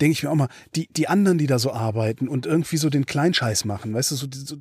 Denke 0.00 0.12
ich 0.12 0.22
mir 0.22 0.30
auch 0.30 0.34
mal, 0.34 0.48
die, 0.74 0.88
die 0.88 1.08
anderen, 1.08 1.38
die 1.38 1.46
da 1.46 1.58
so 1.58 1.72
arbeiten 1.72 2.28
und 2.28 2.44
irgendwie 2.44 2.76
so 2.76 2.90
den 2.90 3.06
Kleinscheiß 3.06 3.64
machen, 3.64 3.94
weißt 3.94 4.10
du, 4.10 4.14
so, 4.16 4.26
so 4.32 4.56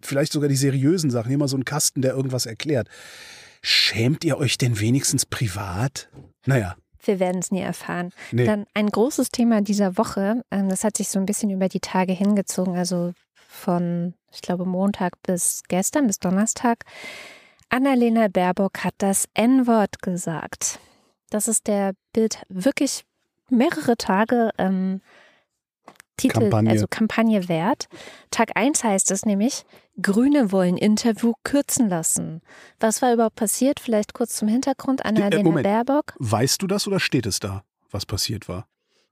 vielleicht 0.00 0.32
sogar 0.32 0.48
die 0.48 0.56
seriösen 0.56 1.10
Sachen, 1.10 1.32
immer 1.32 1.48
so 1.48 1.56
ein 1.56 1.64
Kasten, 1.64 2.02
der 2.02 2.14
irgendwas 2.14 2.46
erklärt. 2.46 2.88
Schämt 3.60 4.24
ihr 4.24 4.38
euch 4.38 4.56
denn 4.56 4.80
wenigstens 4.80 5.26
privat? 5.26 6.08
Naja, 6.46 6.76
Wir 7.08 7.18
werden 7.18 7.40
es 7.40 7.50
nie 7.50 7.60
erfahren. 7.60 8.12
nee. 8.30 8.44
Dann 8.44 8.66
ein 8.74 8.88
großes 8.88 9.30
Thema 9.30 9.60
dieser 9.62 9.96
Woche, 9.96 10.42
ähm, 10.50 10.68
das 10.68 10.84
hat 10.84 10.96
sich 10.96 11.08
so 11.08 11.18
ein 11.18 11.26
bisschen 11.26 11.50
über 11.50 11.68
die 11.68 11.80
Tage 11.80 12.12
hingezogen, 12.12 12.76
also 12.76 13.12
von, 13.34 14.14
ich 14.30 14.42
glaube, 14.42 14.66
Montag 14.66 15.20
bis 15.22 15.62
gestern, 15.68 16.06
bis 16.06 16.18
Donnerstag. 16.18 16.84
Annalena 17.70 18.28
Baerbock 18.28 18.84
hat 18.84 18.94
das 18.98 19.26
N-Wort 19.34 20.00
gesagt. 20.00 20.78
Das 21.30 21.48
ist 21.48 21.66
der 21.66 21.92
Bild 22.12 22.42
wirklich 22.48 23.04
mehrere 23.50 23.96
Tage 23.96 24.50
ähm, 24.58 25.00
Titel, 26.18 26.40
Kampagne. 26.40 26.70
also 26.70 26.86
Kampagne 26.88 27.48
wert. 27.48 27.88
Tag 28.30 28.50
1 28.54 28.84
heißt 28.84 29.10
es 29.10 29.24
nämlich, 29.24 29.64
Grüne 30.00 30.52
wollen 30.52 30.76
Interview 30.76 31.32
kürzen 31.44 31.88
lassen. 31.88 32.42
Was 32.80 33.00
war 33.02 33.12
überhaupt 33.14 33.36
passiert? 33.36 33.80
Vielleicht 33.80 34.12
kurz 34.14 34.36
zum 34.36 34.48
Hintergrund. 34.48 35.04
Annalena 35.04 35.42
Moment. 35.42 35.64
Baerbock. 35.64 36.14
Weißt 36.18 36.60
du 36.62 36.66
das 36.66 36.86
oder 36.86 37.00
steht 37.00 37.26
es 37.26 37.40
da, 37.40 37.64
was 37.90 38.04
passiert 38.06 38.48
war? 38.48 38.66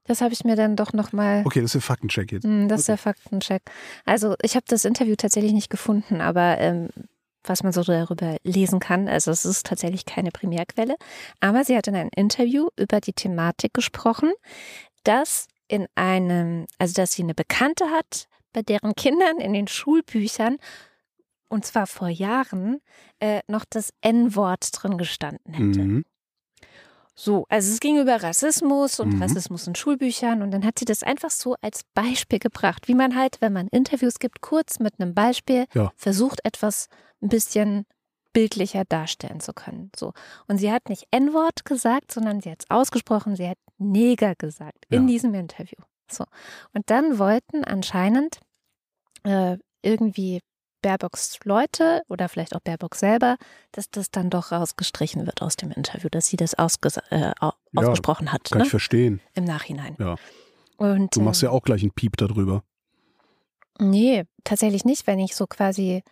Das 0.05 0.21
habe 0.21 0.31
ich 0.33 0.45
mir 0.45 0.55
dann 0.55 0.77
doch 0.77 0.93
nochmal. 0.93 1.41
Okay, 1.45 1.59
das 1.61 1.71
ist 1.71 1.75
ein 1.75 1.81
Faktencheck 1.81 2.31
jetzt. 2.31 2.43
Hm, 2.45 2.69
Das 2.69 2.81
ist 2.81 2.87
der 2.89 2.97
Faktencheck. 2.97 3.61
Also 4.05 4.35
ich 4.41 4.55
habe 4.55 4.65
das 4.69 4.85
Interview 4.85 5.15
tatsächlich 5.17 5.51
nicht 5.51 5.69
gefunden, 5.69 6.21
aber 6.21 6.57
ähm, 6.59 6.87
was 7.43 7.63
man 7.63 7.73
so 7.73 7.83
darüber 7.83 8.37
lesen 8.43 8.79
kann, 8.79 9.07
also 9.09 9.31
es 9.31 9.43
ist 9.45 9.65
tatsächlich 9.65 10.05
keine 10.05 10.31
Primärquelle. 10.31 10.95
Aber 11.41 11.65
sie 11.65 11.75
hat 11.75 11.87
in 11.87 11.95
einem 11.95 12.09
Interview 12.15 12.69
über 12.77 13.01
die 13.01 13.13
Thematik 13.13 13.73
gesprochen, 13.73 14.31
dass 15.03 15.47
in 15.67 15.87
einem, 15.95 16.65
also 16.77 16.93
dass 16.93 17.13
sie 17.13 17.23
eine 17.23 17.33
Bekannte 17.35 17.89
hat, 17.89 18.27
bei 18.53 18.61
deren 18.61 18.93
Kindern 18.95 19.39
in 19.39 19.53
den 19.53 19.67
Schulbüchern, 19.67 20.57
und 21.49 21.65
zwar 21.65 21.87
vor 21.87 22.09
Jahren, 22.09 22.79
äh, 23.19 23.41
noch 23.47 23.65
das 23.69 23.91
N-Wort 24.01 24.69
drin 24.73 24.97
gestanden 24.97 25.53
hätte. 25.53 25.81
Mhm. 25.81 26.05
So, 27.19 27.45
also 27.49 27.71
es 27.73 27.79
ging 27.79 27.99
über 27.99 28.21
Rassismus 28.21 28.99
und 28.99 29.15
Mhm. 29.15 29.21
Rassismus 29.21 29.65
in 29.65 29.73
Schulbüchern 29.73 30.43
und 30.43 30.51
dann 30.51 30.63
hat 30.63 30.77
sie 30.77 30.85
das 30.85 31.01
einfach 31.01 31.31
so 31.31 31.55
als 31.61 31.81
Beispiel 31.95 32.37
gebracht, 32.37 32.87
wie 32.87 32.93
man 32.93 33.15
halt, 33.15 33.37
wenn 33.41 33.53
man 33.53 33.67
Interviews 33.69 34.19
gibt, 34.19 34.41
kurz 34.41 34.79
mit 34.79 34.99
einem 34.99 35.15
Beispiel 35.15 35.65
Ja. 35.73 35.91
versucht, 35.95 36.41
etwas 36.43 36.89
ein 37.21 37.29
bisschen 37.29 37.85
bildlicher 38.37 38.83
darstellen 38.85 39.39
zu 39.39 39.51
können. 39.53 39.91
So. 39.95 40.13
Und 40.47 40.59
sie 40.59 40.71
hat 40.71 40.89
nicht 40.89 41.07
N-Wort 41.09 41.65
gesagt, 41.65 42.11
sondern 42.11 42.39
sie 42.39 42.51
hat 42.51 42.59
es 42.61 42.69
ausgesprochen, 42.69 43.35
sie 43.35 43.49
hat 43.49 43.57
Neger 43.79 44.35
gesagt 44.35 44.85
in 44.89 45.03
Ja. 45.03 45.07
diesem 45.07 45.33
Interview. 45.33 45.79
So. 46.11 46.23
Und 46.73 46.89
dann 46.91 47.17
wollten 47.17 47.63
anscheinend 47.63 48.39
äh, 49.23 49.57
irgendwie 49.81 50.41
Baerbocks 50.83 51.39
Leute 51.45 52.03
oder 52.09 52.29
vielleicht 52.29 52.55
auch 52.55 52.59
Baerbock 52.61 52.93
selber, 52.95 53.37
dass 53.71 53.89
das 53.89 54.11
dann 54.11 54.29
doch 54.29 54.51
rausgestrichen 54.51 55.25
wird 55.25 55.41
aus 55.41 55.55
dem 55.55 55.71
Interview, 55.71 56.07
dass 56.09 56.27
sie 56.27 56.37
das 56.37 56.53
ausges 56.53 56.97
äh, 57.09 57.31
au- 57.39 57.53
Ja, 57.71 57.81
ausgesprochen 57.81 58.31
hat 58.31 58.43
Kann 58.51 58.59
ne? 58.59 58.63
ich 58.65 58.69
verstehen. 58.69 59.19
im 59.33 59.45
Nachhinein. 59.45 59.95
Ja. 59.99 60.15
Und, 60.77 61.15
Du 61.15 61.21
machst 61.21 61.41
ähm, 61.41 61.47
ja 61.49 61.51
auch 61.53 61.63
gleich 61.63 61.81
einen 61.81 61.91
Piep 61.91 62.15
darüber. 62.17 62.63
Nee, 63.79 64.25
tatsächlich 64.43 64.85
nicht, 64.85 65.07
wenn 65.07 65.17
ich 65.19 65.35
so 65.35 65.47
quasi, 65.47 66.03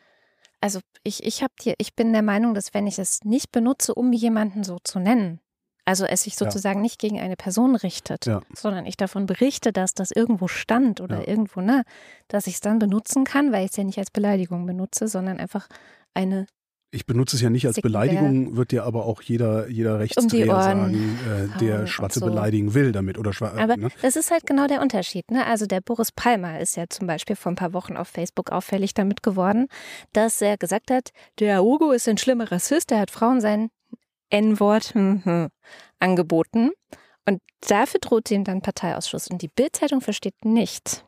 also 0.66 0.80
ich, 1.04 1.24
ich 1.24 1.44
habe 1.44 1.54
dir, 1.62 1.76
ich 1.78 1.94
bin 1.96 2.12
der 2.12 2.24
Meinung, 2.24 2.56
dass 2.56 2.74
wenn 2.74 2.88
ich 2.88 2.98
es 2.98 3.20
nicht 3.24 3.52
benutze, 3.52 3.94
um 3.94 4.12
jemanden 4.12 4.64
so 4.64 4.80
zu 4.84 4.98
nennen, 4.98 5.40
also 5.86 6.06
es 6.06 6.24
sich 6.24 6.34
Ja. 6.34 6.40
sozusagen 6.40 6.82
nicht 6.82 6.98
gegen 6.98 7.20
eine 7.20 7.36
Person 7.36 7.76
richtet, 7.76 8.26
Ja. 8.26 8.42
sondern 8.56 8.88
ich 8.88 8.98
davon 8.98 9.28
berichte, 9.28 9.72
dass 9.72 9.94
das 9.94 10.10
irgendwo 10.10 10.48
stand 10.48 11.02
oder 11.02 11.18
Ja. 11.20 11.28
irgendwo, 11.28 11.62
ne, 11.62 11.84
dass 12.30 12.48
ich 12.48 12.56
es 12.56 12.62
dann 12.62 12.80
benutzen 12.80 13.26
kann, 13.26 13.52
weil 13.52 13.66
ich 13.66 13.72
es 13.72 13.78
ja 13.78 13.84
nicht 13.84 14.00
als 14.00 14.10
Beleidigung 14.10 14.66
benutze, 14.66 15.08
sondern 15.08 15.38
einfach 15.38 15.68
eine, 16.16 16.48
Ich 16.96 17.06
benutze 17.06 17.36
es 17.36 17.42
ja 17.42 17.50
nicht 17.50 17.68
als. 17.68 17.76
Beleidigung, 17.82 18.56
wird 18.56 18.72
dir 18.72 18.84
aber 18.86 19.06
auch 19.06 19.22
jeder, 19.22 19.70
jeder 19.70 19.96
Um 19.96 20.00
Rechtsdreher 20.00 20.48
Ohren 20.48 20.62
sagen, 20.62 21.20
äh, 21.56 21.60
der 21.60 21.88
Schwarze 21.88 22.20
so. 22.20 22.26
beleidigen 22.26 22.74
will 22.74 22.94
damit. 22.94 23.18
Oder 23.18 23.34
Schwa 23.34 23.52
Aber 23.58 23.76
ne? 23.76 23.90
das 24.02 24.16
ist 24.16 24.32
halt 24.32 24.46
genau 24.46 24.68
der 24.68 24.82
Unterschied. 24.82 25.30
Ne? 25.30 25.46
Also 25.46 25.66
der 25.66 25.82
Boris 25.82 26.12
Palmer 26.14 26.60
ist 26.60 26.78
ja 26.78 26.86
zum 26.90 27.06
Beispiel 27.06 27.36
vor 27.36 27.52
ein 27.52 27.56
paar 27.56 27.74
Wochen 27.74 27.98
auf 27.98 28.08
Facebook 28.08 28.52
auffällig 28.52 28.94
damit 28.94 29.24
geworden, 29.24 29.68
dass 30.14 30.42
er 30.42 30.58
gesagt 30.58 30.90
hat, 30.90 31.10
der 31.40 31.62
Hugo 31.62 31.92
ist 31.92 32.08
ein 32.08 32.18
schlimmer 32.18 32.50
Rassist, 32.50 32.92
der 32.92 33.00
hat 33.00 33.12
Frauen 33.12 33.42
sein 33.42 33.70
N-Wort 34.30 34.94
hm, 34.94 35.24
hm, 35.26 35.50
angeboten. 36.00 36.72
Und 37.28 37.42
dafür 37.68 38.00
droht 38.00 38.32
ihm 38.32 38.46
dann 38.46 38.62
Parteiausschuss. 38.62 39.28
Und 39.28 39.42
die 39.42 39.50
Bildzeitung 39.50 40.00
versteht 40.00 40.46
nicht, 40.46 41.06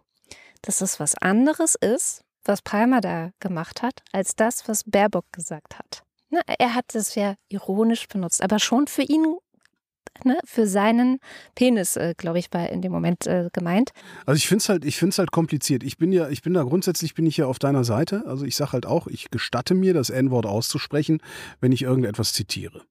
dass 0.61 0.81
es 0.81 0.99
was 0.99 1.15
anderes 1.15 1.75
ist, 1.75 2.23
was 2.45 2.61
Palmer 2.61 3.01
da 3.01 3.31
gemacht 3.39 3.81
hat, 3.81 4.01
als 4.11 4.35
das, 4.35 4.67
was 4.67 4.83
Baerbock 4.85 5.25
gesagt 5.31 5.77
hat. 5.77 6.03
Na, 6.29 6.41
er 6.45 6.75
hat 6.75 6.93
es 6.95 7.15
ja 7.15 7.35
ironisch 7.49 8.07
benutzt, 8.07 8.41
aber 8.41 8.59
schon 8.59 8.87
für 8.87 9.01
ihn, 9.03 9.37
ne, 10.25 10.37
für 10.45 10.67
seinen 10.67 11.19
Penis, 11.55 11.95
äh, 11.95 12.13
glaube 12.17 12.39
ich, 12.39 12.51
war 12.51 12.69
in 12.69 12.81
dem 12.81 12.91
Moment 12.91 13.27
äh, 13.27 13.49
gemeint. 13.53 13.91
Also 14.25 14.37
ich 14.37 14.47
finde 14.47 14.61
es 14.61 14.69
halt, 14.69 14.83
ich 14.85 14.97
finde 14.97 15.15
halt 15.17 15.31
kompliziert. 15.31 15.83
Ich 15.83 15.97
bin 15.97 16.11
ja, 16.11 16.27
ich 16.29 16.41
bin 16.41 16.53
da 16.53 16.63
grundsätzlich 16.63 17.13
bin 17.13 17.25
ich 17.25 17.37
ja 17.37 17.45
auf 17.45 17.59
deiner 17.59 17.83
Seite. 17.83 18.23
Also 18.25 18.45
ich 18.45 18.55
sage 18.55 18.73
halt 18.73 18.85
auch, 18.85 19.07
ich 19.07 19.29
gestatte 19.29 19.73
mir, 19.73 19.93
das 19.93 20.09
N-Wort 20.09 20.45
auszusprechen, 20.45 21.21
wenn 21.61 21.71
ich 21.71 21.83
irgendetwas 21.83 22.33
zitiere. 22.33 22.81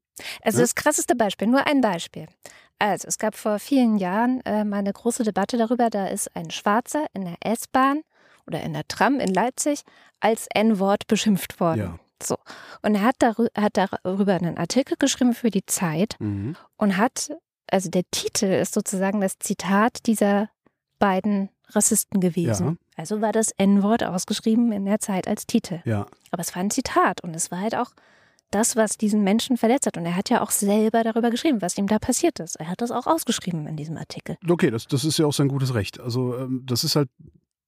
Also 0.43 0.59
Ja? 0.59 0.65
das 0.65 0.75
krasseste 0.75 1.15
Beispiel, 1.15 1.49
nur 1.49 1.67
ein 1.67 1.83
Beispiel. 1.83 2.27
Also 2.79 3.09
es 3.09 3.19
gab 3.19 3.35
vor 3.35 3.59
vielen 3.59 3.99
Jahren 3.99 4.41
äh, 4.47 4.65
mal 4.65 4.79
eine 4.79 4.93
große 4.93 5.25
Debatte 5.25 5.57
darüber, 5.59 5.91
da 5.91 6.07
ist 6.07 6.35
ein 6.37 6.51
Schwarzer 6.51 7.07
in 7.15 7.25
der 7.25 7.37
S-Bahn 7.41 8.01
oder 8.47 8.63
in 8.63 8.73
der 8.73 8.87
Tram 8.89 9.21
in 9.21 9.33
Leipzig 9.33 9.83
als 10.21 10.47
N-Wort 10.55 11.07
beschimpft 11.07 11.61
worden. 11.61 11.79
Ja. 11.81 11.99
So. 12.23 12.37
Und 12.83 12.95
er 12.95 13.03
hat, 13.03 13.17
darü 13.19 13.49
hat 13.57 13.77
darüber 13.77 14.35
einen 14.35 14.57
Artikel 14.57 14.97
geschrieben 14.99 15.35
für 15.35 15.51
die 15.51 15.67
Zeit 15.67 16.17
Mhm. 16.19 16.57
und 16.79 16.97
hat, 16.97 17.31
also 17.71 17.91
der 17.91 18.05
Titel 18.11 18.47
ist 18.47 18.73
sozusagen 18.75 19.21
das 19.21 19.39
Zitat 19.39 20.07
dieser 20.07 20.49
beiden 20.99 21.51
Rassisten 21.71 22.21
gewesen. 22.21 22.67
Ja. 22.67 22.77
Also 22.97 23.21
war 23.21 23.33
das 23.33 23.51
N-Wort 23.59 24.03
ausgeschrieben 24.05 24.73
in 24.73 24.87
der 24.87 25.01
Zeit 25.01 25.29
als 25.29 25.47
Titel. 25.47 25.81
Ja. 25.85 26.07
Aber 26.31 26.41
es 26.41 26.55
war 26.55 26.63
ein 26.63 26.71
Zitat 26.71 27.23
und 27.23 27.35
es 27.37 27.51
war 27.51 27.61
halt 27.61 27.75
auch 27.75 27.91
das, 28.53 28.77
was 28.77 28.97
diesen 28.97 29.23
Menschen 29.25 29.57
verletzt 29.57 29.87
hat. 29.87 29.97
Und 29.99 30.07
er 30.07 30.15
hat 30.17 30.31
ja 30.31 30.41
auch 30.41 30.53
selber 30.53 31.03
darüber 31.03 31.31
geschrieben, 31.31 31.61
was 31.61 31.77
ihm 31.77 31.89
da 31.89 31.99
passiert 31.99 32.39
ist. 32.39 32.57
Er 32.57 32.69
hat 32.71 32.81
das 32.81 32.93
auch 32.93 33.07
ausgeschrieben 33.07 33.67
in 33.67 33.77
diesem 33.77 33.97
Artikel. 33.99 34.39
Okay, 34.49 34.71
das, 34.71 34.87
das 34.87 35.05
ist 35.05 35.19
ja 35.19 35.27
auch 35.27 35.33
sein 35.33 35.49
gutes 35.49 35.75
Recht. 35.75 36.01
Also 36.01 36.37
ähm, 36.39 36.63
das 36.65 36.85
ist 36.85 36.95
halt, 36.97 37.11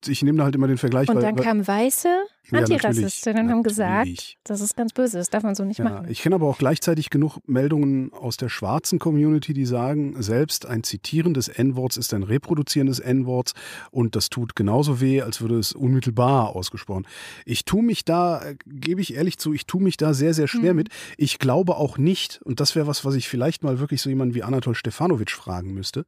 ich 0.07 0.22
nehme 0.22 0.38
da 0.38 0.44
halt 0.44 0.55
immer 0.55 0.68
den 0.68 0.78
Vergleich. 0.78 1.09
Und 1.09 1.16
weil, 1.16 1.22
dann 1.22 1.36
kamen 1.36 1.66
weiße 1.66 2.09
Ja, 2.51 2.59
Antirassistinnen 2.61 3.46
und 3.46 3.53
haben 3.53 3.62
gesagt, 3.62 4.36
das 4.44 4.61
ist 4.61 4.76
ganz 4.76 4.92
böse, 4.92 5.18
das 5.18 5.28
darf 5.28 5.42
man 5.42 5.55
so 5.55 5.64
nicht 5.64 5.78
Ja, 5.78 5.84
machen. 5.84 6.07
ich 6.09 6.22
kenne 6.22 6.36
aber 6.36 6.46
auch 6.46 6.59
gleichzeitig 6.59 7.11
genug 7.11 7.38
Meldungen 7.46 8.12
aus 8.12 8.36
der 8.36 8.49
schwarzen 8.49 8.99
Community, 8.99 9.53
die 9.53 9.66
sagen, 9.66 10.14
selbst 10.22 10.66
ein 10.66 10.82
Zitieren 10.84 11.34
des 11.34 11.49
N-Worts 11.49 11.96
ist 11.96 12.14
ein 12.14 12.22
Reproduzieren 12.22 12.86
des 12.86 13.01
N-Worts 13.01 13.55
und 13.90 14.14
das 14.16 14.28
tut 14.30 14.55
genauso 14.57 15.01
weh, 15.01 15.20
als 15.22 15.40
würde 15.40 15.59
es 15.59 15.72
unmittelbar 15.72 16.55
ausgesprochen. 16.55 17.07
Ich 17.44 17.64
tue 17.64 17.82
mich 17.82 18.05
da, 18.05 18.42
äh, 18.42 18.57
gebe 18.66 19.01
ich 19.01 19.14
ehrlich 19.14 19.38
zu, 19.38 19.53
ich 19.53 19.66
tue 19.66 19.82
mich 19.82 19.96
da 19.96 20.14
sehr, 20.14 20.32
sehr 20.34 20.49
schwer 20.49 20.72
Mhm. 20.72 20.76
mit. 20.76 20.88
Ich 21.16 21.38
glaube 21.38 21.76
auch 21.76 21.99
nicht, 21.99 22.40
und 22.44 22.61
das 22.61 22.76
wäre 22.76 22.86
was, 22.86 23.05
was 23.05 23.14
ich 23.14 23.28
vielleicht 23.28 23.62
mal 23.62 23.78
wirklich 23.80 24.01
so 24.01 24.09
jemanden 24.09 24.34
wie 24.34 24.42
Anatol 24.42 24.74
Stefanovic 24.74 25.30
fragen 25.32 25.74
müsste, 25.74 26.05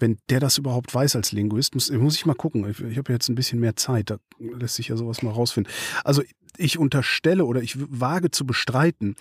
wenn 0.00 0.18
der 0.28 0.40
das 0.40 0.58
überhaupt 0.58 0.92
weiß 0.94 1.16
als 1.16 1.32
Linguist, 1.32 1.74
muss, 1.74 1.90
muss 1.90 2.16
ich 2.16 2.26
mal 2.26 2.34
gucken. 2.34 2.68
Ich, 2.68 2.80
ich 2.80 2.98
habe 2.98 3.12
jetzt 3.12 3.28
ein 3.28 3.34
bisschen 3.34 3.60
mehr 3.60 3.76
Zeit, 3.76 4.10
da 4.10 4.16
lässt 4.38 4.74
sich 4.76 4.88
ja 4.88 4.96
sowas 4.96 5.22
mal 5.22 5.30
rausfinden. 5.32 5.72
Also 6.04 6.22
ich 6.56 6.78
unterstelle 6.78 7.44
oder 7.44 7.62
ich 7.62 7.76
wage 7.78 8.30
zu 8.30 8.44
bestreiten, 8.44 9.14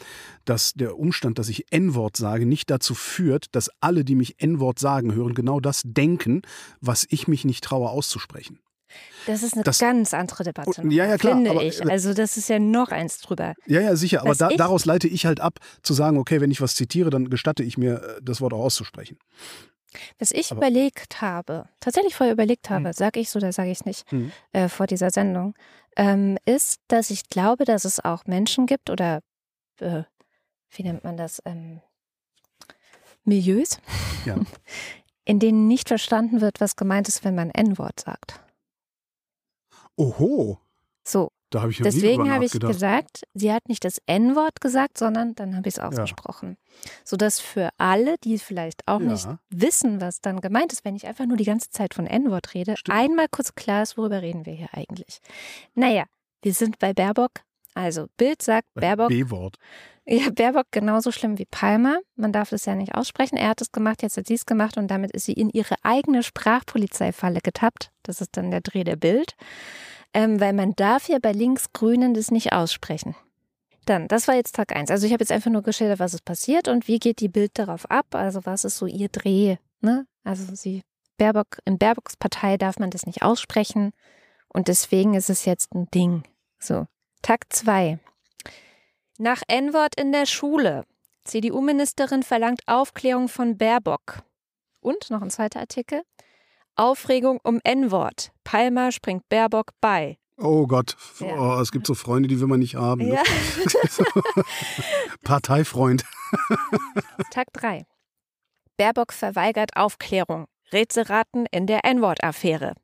dass 0.46 0.74
der 0.74 0.98
Umstand, 0.98 1.38
dass 1.40 1.48
ich 1.50 1.72
N-Wort 1.72 2.18
sage, 2.18 2.46
nicht 2.46 2.70
dazu 2.70 2.96
führt, 2.96 3.46
dass 3.56 3.70
alle, 3.80 4.04
die 4.04 4.16
mich 4.16 4.42
N-Wort 4.42 4.80
sagen, 4.80 5.14
hören, 5.14 5.36
genau 5.36 5.60
das 5.60 5.82
denken, 5.86 6.42
was 6.82 7.06
ich 7.10 7.28
mich 7.28 7.46
nicht 7.46 7.64
traue 7.64 7.90
auszusprechen. 7.90 8.60
Das 9.28 9.44
ist 9.44 9.54
eine 9.54 9.64
Das- 9.64 9.78
ganz 9.78 10.16
andere 10.16 10.44
Debatte. 10.44 10.82
Ja, 10.90 11.06
ja, 11.06 11.18
klar, 11.18 11.36
Finde 11.36 11.52
aber- 11.52 11.64
ich. 11.64 11.88
Also 11.88 12.16
das 12.16 12.38
ist 12.38 12.50
ja 12.50 12.58
noch 12.58 12.90
eins 12.90 13.20
drüber. 13.20 13.54
Ja, 13.68 13.82
ja, 13.82 13.96
sicher, 13.96 14.22
aber 14.22 14.34
da, 14.34 14.50
daraus 14.50 14.86
leite 14.86 15.08
ich 15.08 15.28
halt 15.28 15.40
ab, 15.40 15.60
zu 15.84 15.94
sagen, 15.94 16.18
okay, 16.18 16.42
wenn 16.42 16.50
ich 16.50 16.60
was 16.62 16.74
zitiere, 16.74 17.12
dann 17.12 17.30
gestatte 17.30 17.62
ich 17.64 17.78
mir, 17.78 18.02
äh, 18.02 18.22
das 18.24 18.42
Wort 18.42 18.54
auch 18.54 18.64
auszusprechen. 18.64 19.18
Was 20.20 20.32
ich 20.32 20.52
Aber- 20.52 20.60
überlegt 20.68 21.22
habe, 21.22 21.68
tatsächlich 21.80 22.16
vorher 22.16 22.34
überlegt 22.34 22.70
habe, 22.70 22.86
Hm. 22.90 22.94
sage 22.94 23.20
ich 23.20 23.30
so 23.30 23.38
oder 23.38 23.52
sage 23.52 23.72
ich 23.72 23.86
nicht, 23.86 24.10
Hm. 24.12 24.32
äh, 24.52 24.70
vor 24.70 24.86
dieser 24.88 25.10
Sendung, 25.10 25.56
ähm, 25.98 26.38
ist, 26.46 26.80
dass 26.88 27.10
ich 27.10 27.28
glaube, 27.30 27.66
dass 27.66 27.86
es 27.86 28.00
auch 28.04 28.26
Menschen 28.26 28.66
gibt 28.68 28.90
oder 28.90 29.22
äh, 29.80 30.04
wie 30.72 30.84
nennt 30.84 31.04
man 31.04 31.18
das? 31.18 31.42
Ähm, 31.46 31.82
Milieus, 33.24 33.80
Ja. 34.26 34.36
in 35.26 35.40
denen 35.40 35.68
nicht 35.68 35.88
verstanden 35.88 36.42
wird, 36.42 36.62
was 36.62 36.76
gemeint 36.76 37.08
ist, 37.08 37.24
wenn 37.24 37.36
man 37.36 37.50
N-Wort 37.50 38.00
sagt. 38.02 38.40
Oho, 39.98 40.60
So, 41.04 41.32
da 41.50 41.62
habe 41.62 41.72
ich 41.72 41.78
deswegen 41.80 42.32
habe 42.32 42.46
ich 42.46 42.52
gesagt, 42.52 43.24
sie 43.34 43.52
hat 43.52 43.68
nicht 43.70 43.84
das 43.84 44.00
N-Wort 44.06 44.62
gesagt, 44.62 44.98
sondern 44.98 45.34
dann 45.36 45.56
habe 45.56 45.68
ich 45.68 45.76
es 45.76 45.80
ausgesprochen. 45.80 46.58
Sodass 47.04 47.40
für 47.40 47.70
alle, 47.78 48.16
die 48.24 48.38
vielleicht 48.40 48.88
auch 48.88 49.00
Ja. 49.02 49.08
nicht 49.12 49.28
wissen, 49.50 50.00
was 50.02 50.22
dann 50.22 50.42
gemeint 50.42 50.72
ist, 50.74 50.86
wenn 50.86 50.96
ich 50.96 51.08
einfach 51.08 51.26
nur 51.26 51.38
die 51.38 51.46
ganze 51.46 51.70
Zeit 51.72 51.94
von 51.94 52.06
N-Wort 52.08 52.54
rede, 52.54 52.78
Stimmt. 52.78 52.98
einmal 52.98 53.28
kurz 53.30 53.56
klar 53.56 53.84
ist, 53.84 53.98
worüber 53.98 54.22
reden 54.22 54.46
wir 54.46 54.54
hier 54.54 54.70
eigentlich. 54.74 55.20
Naja, 55.74 56.06
wir 56.42 56.54
sind 56.54 56.80
bei 56.80 56.94
Baerbock. 56.94 57.32
Also 57.76 58.08
Bild 58.18 58.42
sagt 58.42 58.68
Baerbock, 58.74 59.10
B-Wort. 59.10 59.56
ja, 60.06 60.30
Baerbock 60.32 60.66
genauso 60.72 61.12
schlimm 61.12 61.38
wie 61.38 61.46
Palmer. 61.46 62.00
Man 62.16 62.32
darf 62.34 62.50
das 62.50 62.66
ja 62.66 62.76
nicht 62.76 62.96
aussprechen. 62.96 63.38
Er 63.38 63.50
hat 63.50 63.62
es 63.62 63.72
gemacht, 63.72 64.02
jetzt 64.02 64.18
hat 64.18 64.28
sie 64.28 64.34
es 64.34 64.46
gemacht 64.46 64.78
und 64.78 64.88
damit 64.90 65.12
ist 65.12 65.26
sie 65.26 65.34
in 65.34 65.50
ihre 65.50 65.76
eigene 65.84 66.24
Sprachpolizeifalle 66.24 67.40
getappt. 67.42 67.92
Das 68.04 68.22
ist 68.22 68.36
dann 68.38 68.52
der 68.52 68.62
Dreh 68.62 68.84
der 68.84 68.96
Bild. 68.96 69.36
Ähm, 70.14 70.40
weil 70.40 70.54
man 70.54 70.76
darf 70.76 71.08
ja 71.08 71.20
bei 71.20 71.32
Linksgrünen 71.32 72.14
das 72.14 72.32
nicht 72.32 72.52
aussprechen. 72.52 73.16
Dann, 73.86 74.08
das 74.08 74.28
war 74.28 74.36
jetzt 74.36 74.56
Tag 74.56 74.76
eins. 74.76 74.92
Also 74.92 75.06
ich 75.06 75.14
habe 75.14 75.22
jetzt 75.22 75.32
einfach 75.32 75.52
nur 75.52 75.62
geschildert, 75.62 76.00
was 76.00 76.14
ist 76.14 76.26
passiert 76.26 76.68
und 76.68 76.88
wie 76.88 77.00
geht 77.00 77.20
die 77.20 77.28
Bild 77.28 77.58
darauf 77.58 77.90
ab. 77.90 78.08
Also 78.14 78.46
was 78.46 78.64
ist 78.64 78.78
so 78.78 78.86
ihr 78.86 79.10
Dreh. 79.10 79.58
Ne? 79.82 80.06
Also 80.24 80.54
sie, 80.56 80.84
Baerbock, 81.18 81.60
in 81.66 81.78
Baerbocks 81.78 82.18
Partei 82.18 82.58
darf 82.58 82.80
man 82.80 82.90
das 82.90 83.06
nicht 83.06 83.22
aussprechen 83.22 83.92
und 84.48 84.68
deswegen 84.68 85.14
ist 85.14 85.30
es 85.30 85.46
jetzt 85.46 85.74
ein 85.74 85.90
Ding. 85.92 86.24
So, 86.60 86.88
Tag 87.22 87.46
zwei. 87.50 88.00
Nach 89.18 89.42
N-Wort 89.48 90.00
in 90.00 90.12
der 90.12 90.26
Schule. 90.26 90.86
CDU-Ministerin 91.26 92.24
verlangt 92.24 92.62
Aufklärung 92.66 93.28
von 93.28 93.58
Baerbock. 93.58 94.24
Und 94.82 95.10
noch 95.12 95.22
ein 95.22 95.30
zweiter 95.30 95.60
Artikel. 95.60 96.04
Aufregung 96.80 97.40
um 97.44 97.60
N-Wort. 97.66 98.32
Palmer 98.46 98.92
springt 98.94 99.28
Baerbock 99.28 99.72
bei. 99.82 100.18
Oh 100.38 100.66
Gott, 100.66 100.96
Ja. 101.20 101.58
oh, 101.58 101.62
es 101.62 101.72
gibt 101.74 101.86
so 101.86 101.94
Freunde, 101.94 102.30
die 102.30 102.40
will 102.40 102.48
man 102.48 102.60
nicht 102.60 102.76
haben. 102.76 103.02
Ne? 103.10 103.16
Ja. 103.16 103.24
Parteifreund. 105.24 106.06
Tag 107.32 107.48
3. 107.54 107.86
Baerbock 108.78 109.12
verweigert 109.14 109.76
Aufklärung. 109.76 110.46
Rätselraten 110.72 111.46
in 111.52 111.68
der 111.68 111.84
N-Wort-Affäre. 111.84 112.76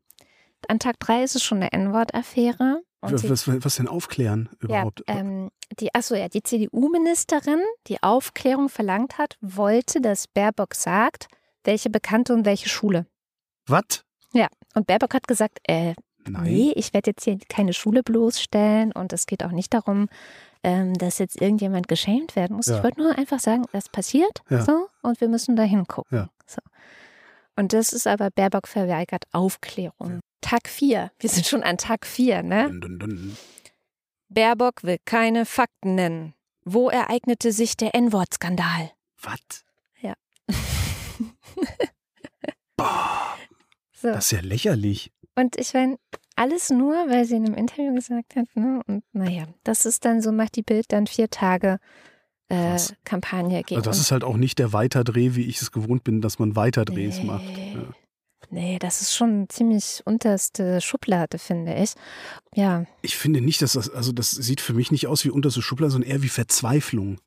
An 0.67 0.79
Tag 0.79 0.99
3 0.99 1.23
ist 1.23 1.35
es 1.35 1.43
schon 1.43 1.59
eine 1.59 1.71
N-Wort-Affäre. 1.71 2.81
Was, 3.01 3.29
was, 3.29 3.47
was 3.63 3.75
denn 3.75 3.87
aufklären 3.87 4.49
Ja, 4.61 4.65
überhaupt? 4.65 5.03
ähm, 5.07 5.51
die, 5.79 5.93
achso, 5.93 6.15
ja, 6.15 6.27
die 6.27 6.41
CDU-Ministerin, 6.41 7.61
die 7.87 8.01
Aufklärung 8.01 8.67
verlangt 8.67 9.19
hat, 9.19 9.37
wollte, 9.41 10.01
dass 10.01 10.27
Baerbock 10.27 10.73
sagt, 10.73 11.27
welche 11.63 11.91
Bekannte 11.91 12.33
und 12.33 12.45
welche 12.45 12.67
Schule. 12.67 13.05
Was? 13.67 14.03
Und 14.75 14.87
Baerbock 14.87 15.13
hat 15.13 15.27
gesagt, 15.29 15.59
äh, 15.69 15.93
Nein. 16.27 16.43
nee, 16.43 16.73
ich 16.75 16.93
werde 16.93 17.11
jetzt 17.11 17.23
hier 17.23 17.37
keine 17.47 17.71
Schule 17.71 18.03
bloßstellen 18.03 18.91
und 18.91 19.13
es 19.13 19.25
geht 19.25 19.41
auch 19.41 19.51
nicht 19.51 19.73
darum, 19.73 20.09
ähm, 20.63 20.93
dass 20.95 21.17
jetzt 21.19 21.39
irgendjemand 21.41 21.87
geschämt 21.87 22.35
werden 22.35 22.57
muss. 22.57 22.65
Ja. 22.65 22.75
Ich 22.77 22.83
wollte 22.83 22.99
nur 23.01 23.17
einfach 23.17 23.39
sagen, 23.39 23.63
das 23.71 23.87
passiert 23.87 24.41
Ja. 24.49 24.61
so 24.65 24.89
und 25.01 25.21
wir 25.21 25.29
müssen 25.29 25.55
da 25.55 25.63
hingucken. 25.63 26.17
Ja. 26.17 26.29
So. 26.45 26.59
Und 27.55 27.71
das 27.71 27.93
ist 27.93 28.05
aber 28.05 28.31
Baerbock 28.31 28.67
verweigert 28.67 29.23
Aufklärung. 29.31 30.19
Tag 30.41 30.67
4. 30.67 31.09
Wir 31.19 31.29
sind 31.29 31.45
schon 31.47 31.63
an 31.63 31.77
Tag 31.77 32.05
4, 32.05 32.43
ne? 32.43 32.67
Dun, 32.67 32.81
dun, 32.81 32.99
dun. 32.99 33.37
Baerbock 34.27 34.83
will 34.83 34.97
keine 35.05 35.45
Fakten 35.45 35.95
nennen. 35.95 36.33
Wo 36.65 36.89
ereignete 36.89 37.53
sich 37.53 37.77
der 37.77 37.95
N-Wort-Skandal? 37.95 38.91
Was? 39.21 39.63
Ja. 40.01 40.15
Boah, 42.77 43.14
So. 44.05 44.13
das 44.13 44.25
ist 44.25 44.31
ja 44.31 44.41
lächerlich. 44.41 45.11
Und 45.35 45.57
ich 45.57 45.73
meine, 45.73 45.97
alles 46.35 46.69
nur, 46.69 46.93
weil 47.09 47.25
sie 47.25 47.35
in 47.35 47.45
einem 47.45 47.55
Interview 47.55 47.93
gesagt 47.93 48.35
hat, 48.35 48.45
ne? 48.55 48.81
Und 48.87 49.03
naja, 49.13 49.45
das 49.63 49.85
ist 49.85 50.05
dann 50.05 50.21
so, 50.21 50.31
macht 50.31 50.55
die 50.55 50.61
Bild 50.63 50.85
dann 50.93 51.07
vier 51.07 51.29
Tage 51.29 51.79
äh. 52.47 52.77
Kampagne 53.03 53.63
gegen 53.63 53.75
Also 53.77 53.89
das 53.89 53.99
ist 53.99 54.11
halt 54.11 54.23
auch 54.23 54.37
nicht 54.37 54.59
der 54.59 54.71
Weiterdreh, 54.71 55.35
wie 55.35 55.43
ich 55.45 55.61
es 55.61 55.71
gewohnt 55.71 56.03
bin, 56.03 56.21
dass 56.21 56.39
man 56.39 56.55
Weiterdrehs 56.55 57.17
Nee. 57.19 57.23
macht. 57.25 57.43
Ja. 57.73 57.83
Nee, 58.51 58.77
das 58.79 59.01
ist 59.01 59.15
schon 59.15 59.49
ziemlich 59.49 60.03
unterste 60.05 60.79
Schublade, 60.79 61.39
finde 61.39 61.73
ich. 61.75 61.93
Ja, 62.53 62.85
Ich 63.01 63.17
finde 63.17 63.41
nicht, 63.41 63.61
dass 63.63 63.73
das, 63.73 63.89
also 63.89 64.11
das 64.11 64.29
sieht 64.29 64.61
für 64.61 64.73
mich 64.73 64.91
nicht 64.91 65.07
aus 65.07 65.25
wie 65.25 65.31
unterste 65.31 65.63
Schublade, 65.63 65.89
sondern 65.91 66.09
eher 66.11 66.21
wie 66.21 66.29
Verzweiflung. 66.29 67.17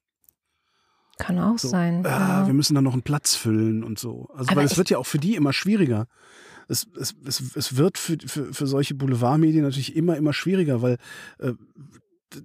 kann 1.18 1.40
auch 1.40 1.58
So, 1.58 1.68
sein. 1.68 2.06
ah, 2.06 2.42
ja. 2.42 2.46
wir 2.46 2.54
müssen 2.54 2.76
da 2.76 2.80
noch 2.80 2.92
einen 2.92 3.02
Platz 3.02 3.34
füllen 3.34 3.82
und 3.82 3.98
so. 3.98 4.28
Also, 4.32 4.50
Aber 4.50 4.60
weil 4.60 4.66
es 4.66 4.76
wird 4.76 4.88
ja 4.90 4.98
auch 4.98 5.06
für 5.06 5.18
die 5.18 5.34
immer 5.34 5.52
schwieriger. 5.52 6.06
Es, 6.68 6.86
es, 7.00 7.14
es, 7.26 7.42
es 7.56 7.76
wird 7.76 7.98
für, 7.98 8.16
für, 8.24 8.52
für 8.52 8.66
solche 8.66 8.94
Boulevardmedien 8.94 9.62
natürlich 9.62 9.96
immer, 9.96 10.16
immer 10.16 10.32
schwieriger, 10.32 10.82
weil 10.82 10.98
äh, 11.38 11.52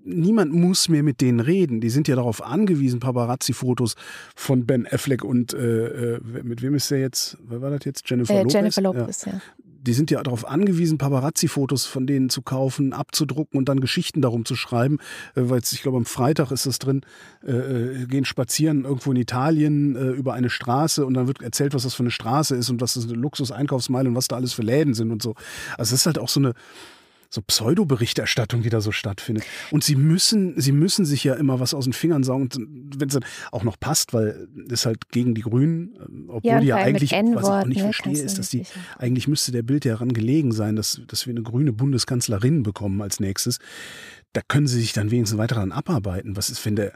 niemand 0.03 0.53
muss 0.53 0.89
mehr 0.89 1.03
mit 1.03 1.21
denen 1.21 1.39
reden. 1.39 1.81
Die 1.81 1.89
sind 1.89 2.07
ja 2.07 2.15
darauf 2.15 2.41
angewiesen, 2.41 2.99
Paparazzi-Fotos 2.99 3.95
von 4.35 4.65
Ben 4.65 4.87
Affleck 4.87 5.23
und 5.23 5.53
äh, 5.53 6.15
äh, 6.15 6.19
mit 6.43 6.61
wem 6.61 6.75
ist 6.75 6.89
der 6.89 6.99
jetzt? 6.99 7.37
Wer 7.47 7.61
war 7.61 7.69
das 7.69 7.83
jetzt? 7.85 8.09
Jennifer 8.09 8.33
Äh, 8.33 8.39
Lopez? 8.39 8.53
Jennifer 8.53 8.81
Lopez, 8.81 9.25
ja. 9.25 9.41
Die 9.85 9.93
sind 9.93 10.11
ja 10.11 10.23
darauf 10.23 10.47
angewiesen, 10.47 10.97
Paparazzi-Fotos 10.97 11.85
von 11.85 12.07
denen 12.07 12.29
zu 12.29 12.41
kaufen, 12.41 12.93
abzudrucken 12.93 13.57
und 13.57 13.69
dann 13.69 13.79
Geschichten 13.79 14.21
darum 14.21 14.45
zu 14.45 14.55
schreiben. 14.55 14.99
Äh, 15.35 15.49
weil 15.49 15.61
ich 15.63 15.81
glaube, 15.81 15.97
am 15.97 16.05
Freitag 16.05 16.51
ist 16.51 16.65
das 16.65 16.79
drin, 16.79 17.01
äh, 17.45 17.51
äh, 17.51 18.05
gehen 18.05 18.25
spazieren 18.25 18.85
irgendwo 18.85 19.11
in 19.11 19.17
Italien 19.17 19.95
äh, 19.95 20.09
über 20.11 20.33
eine 20.33 20.49
Straße 20.49 21.05
und 21.05 21.13
dann 21.13 21.27
wird 21.27 21.41
erzählt, 21.41 21.73
was 21.73 21.83
das 21.83 21.93
für 21.93 22.03
eine 22.03 22.11
Straße 22.11 22.55
ist 22.55 22.69
und 22.69 22.81
was 22.81 22.93
das 22.95 23.05
eine 23.05 23.13
Luxus-Einkaufsmeile 23.13 24.09
und 24.09 24.15
was 24.15 24.27
da 24.27 24.37
alles 24.37 24.53
für 24.53 24.63
Läden 24.63 24.93
sind 24.93 25.11
und 25.11 25.21
so. 25.21 25.35
Also 25.77 25.93
es 25.93 26.01
ist 26.01 26.05
halt 26.05 26.17
auch 26.17 26.29
so 26.29 26.39
eine 26.39 26.53
so 27.33 27.41
Pseudo-Berichterstattung, 27.41 28.61
die 28.61 28.69
da 28.69 28.79
so 28.79 28.91
stattfindet. 28.91 29.43
Und 29.71 29.83
sie 29.83 29.95
müssen, 29.95 30.59
sie 30.61 30.71
müssen 30.71 31.03
sich 31.03 31.23
ja 31.23 31.33
immer 31.33 31.59
was 31.59 31.73
aus 31.73 31.85
den 31.85 31.93
Fingern 31.93 32.23
saugen, 32.23 32.49
wenn 32.95 33.07
es 33.07 33.15
dann 33.15 33.25
auch 33.51 33.63
noch 33.63 33.79
passt, 33.79 34.13
weil 34.13 34.47
es 34.69 34.85
halt 34.85 35.09
gegen 35.09 35.33
die 35.33 35.41
Grünen, 35.41 35.97
ähm, 35.99 36.25
obwohl 36.27 36.51
Ja, 36.51 36.59
die 36.59 36.67
ja 36.67 36.75
eigentlich, 36.75 37.11
was 37.11 37.43
ich 37.43 37.49
auch 37.49 37.65
nicht 37.65 37.77
ne, 37.77 37.83
verstehe, 37.83 38.21
ist, 38.21 38.37
dass 38.37 38.49
die, 38.49 38.63
eigentlich 38.99 39.27
müsste 39.27 39.51
der 39.51 39.63
Bild 39.63 39.83
ja 39.83 39.93
daran 39.93 40.13
gelegen 40.13 40.51
sein, 40.51 40.75
dass, 40.75 41.01
dass 41.07 41.25
wir 41.25 41.31
eine 41.31 41.41
grüne 41.41 41.73
Bundeskanzlerin 41.73 42.61
bekommen 42.61 43.01
als 43.01 43.19
nächstes. 43.19 43.57
Da 44.33 44.41
können 44.47 44.67
sie 44.67 44.79
sich 44.79 44.93
dann 44.93 45.09
wenigstens 45.09 45.39
weiter 45.39 45.55
daran 45.55 45.71
abarbeiten. 45.71 46.37
Was 46.37 46.51
ist, 46.51 46.63
wenn 46.67 46.75
der, 46.75 46.93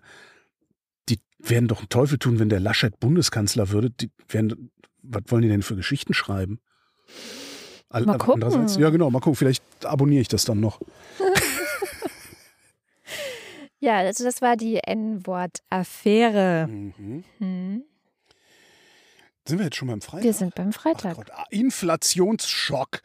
die 1.10 1.18
werden 1.40 1.68
doch 1.68 1.80
einen 1.80 1.90
Teufel 1.90 2.20
tun, 2.20 2.38
wenn 2.38 2.50
der 2.50 2.60
Laschet 2.60 3.00
Bundeskanzler 3.00 3.70
würde. 3.70 3.90
Die 3.90 4.12
werden, 4.30 4.70
was 5.02 5.24
wollen 5.30 5.42
die 5.42 5.50
denn 5.50 5.64
für 5.64 5.76
Geschichten 5.76 6.14
schreiben? 6.14 6.60
All- 7.90 8.06
Mal 8.06 8.18
gucken. 8.18 8.44
andererseits- 8.44 8.76
Ja, 8.78 8.90
genau, 8.90 9.10
mal 9.10 9.20
gucken. 9.20 9.36
Vielleicht 9.36 9.64
abonniere 9.86 10.22
ich 10.22 10.28
das 10.28 10.46
dann 10.46 10.60
noch. 10.60 10.80
Ja, 13.80 13.98
also 14.00 14.24
das 14.24 14.42
war 14.42 14.56
die 14.58 14.78
N-Wort-Affäre. 14.84 16.68
Mhm. 16.68 17.24
Hm. 17.38 17.84
Sind 19.48 19.60
wir 19.60 19.66
jetzt 19.66 19.76
schon 19.78 19.88
beim 19.88 20.02
Freitag? 20.02 20.24
Wir 20.24 20.34
sind 20.34 20.56
beim 20.56 20.74
Freitag. 20.74 21.16
Gott, 21.16 21.30
ah, 21.32 21.46
Inflationsschock. 21.52 23.02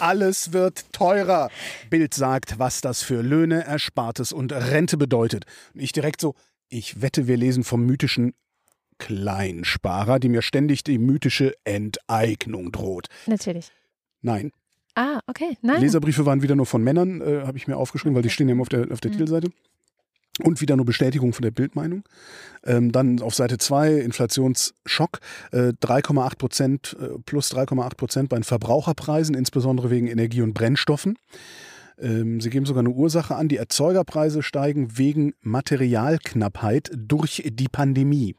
Alles 0.00 0.52
wird 0.52 0.92
teurer. 0.92 1.48
Bild 1.90 2.12
sagt, 2.12 2.58
was 2.58 2.80
das 2.80 3.02
für 3.02 3.22
Löhne, 3.22 3.64
Erspartes 3.66 4.32
und 4.32 4.52
Rente 4.52 4.96
bedeutet. 4.96 5.44
Und 5.74 5.80
ich 5.80 5.92
direkt 5.92 6.20
so, 6.20 6.34
ich 6.68 7.00
wette, 7.00 7.28
wir 7.28 7.36
lesen 7.36 7.62
vom 7.62 7.86
mythischen 7.86 8.34
Kleinsparer, 8.98 10.18
die 10.18 10.28
mir 10.28 10.42
ständig 10.42 10.82
die 10.82 10.98
mythische 10.98 11.54
Enteignung 11.64 12.72
droht. 12.72 13.06
Natürlich. 13.26 13.70
Nein, 14.22 14.52
Ah, 14.98 15.20
okay. 15.26 15.58
Nein. 15.60 15.82
Leserbriefe 15.82 16.24
waren 16.24 16.40
wieder 16.40 16.56
nur 16.56 16.64
von 16.64 16.82
Männern, 16.82 17.20
äh, 17.20 17.42
habe 17.46 17.58
ich 17.58 17.68
mir 17.68 17.76
aufgeschrieben, 17.76 18.14
weil 18.16 18.22
die 18.22 18.30
stehen 18.30 18.48
ja 18.48 18.52
immer 18.52 18.62
auf 18.62 18.70
der, 18.70 18.90
auf 18.90 19.00
der 19.00 19.10
Mhm. 19.10 19.14
Titelseite. 19.16 19.50
Und 20.42 20.62
wieder 20.62 20.74
nur 20.76 20.86
Bestätigung 20.86 21.34
von 21.34 21.42
der 21.42 21.50
Bildmeinung. 21.50 22.02
Ähm, 22.64 22.92
dann 22.92 23.20
auf 23.20 23.34
Seite 23.34 23.58
2 23.58 23.92
Inflationsschock, 23.96 25.20
äh, 25.52 25.74
3,8 25.80 26.38
Prozent, 26.38 26.96
äh, 26.98 27.18
plus 27.26 27.50
3,8 27.50 27.96
Prozent 27.98 28.28
bei 28.30 28.38
den 28.38 28.42
Verbraucherpreisen, 28.44 29.34
insbesondere 29.34 29.90
wegen 29.90 30.06
Energie 30.08 30.40
und 30.40 30.54
Brennstoffen. 30.54 31.18
Ähm, 31.98 32.40
sie 32.40 32.48
geben 32.48 32.64
sogar 32.64 32.80
eine 32.80 32.90
Ursache 32.90 33.34
an, 33.36 33.48
die 33.48 33.56
Erzeugerpreise 33.58 34.42
steigen 34.42 34.96
wegen 34.96 35.34
Materialknappheit 35.42 36.90
durch 36.94 37.42
die 37.46 37.68
Pandemie. 37.68 38.34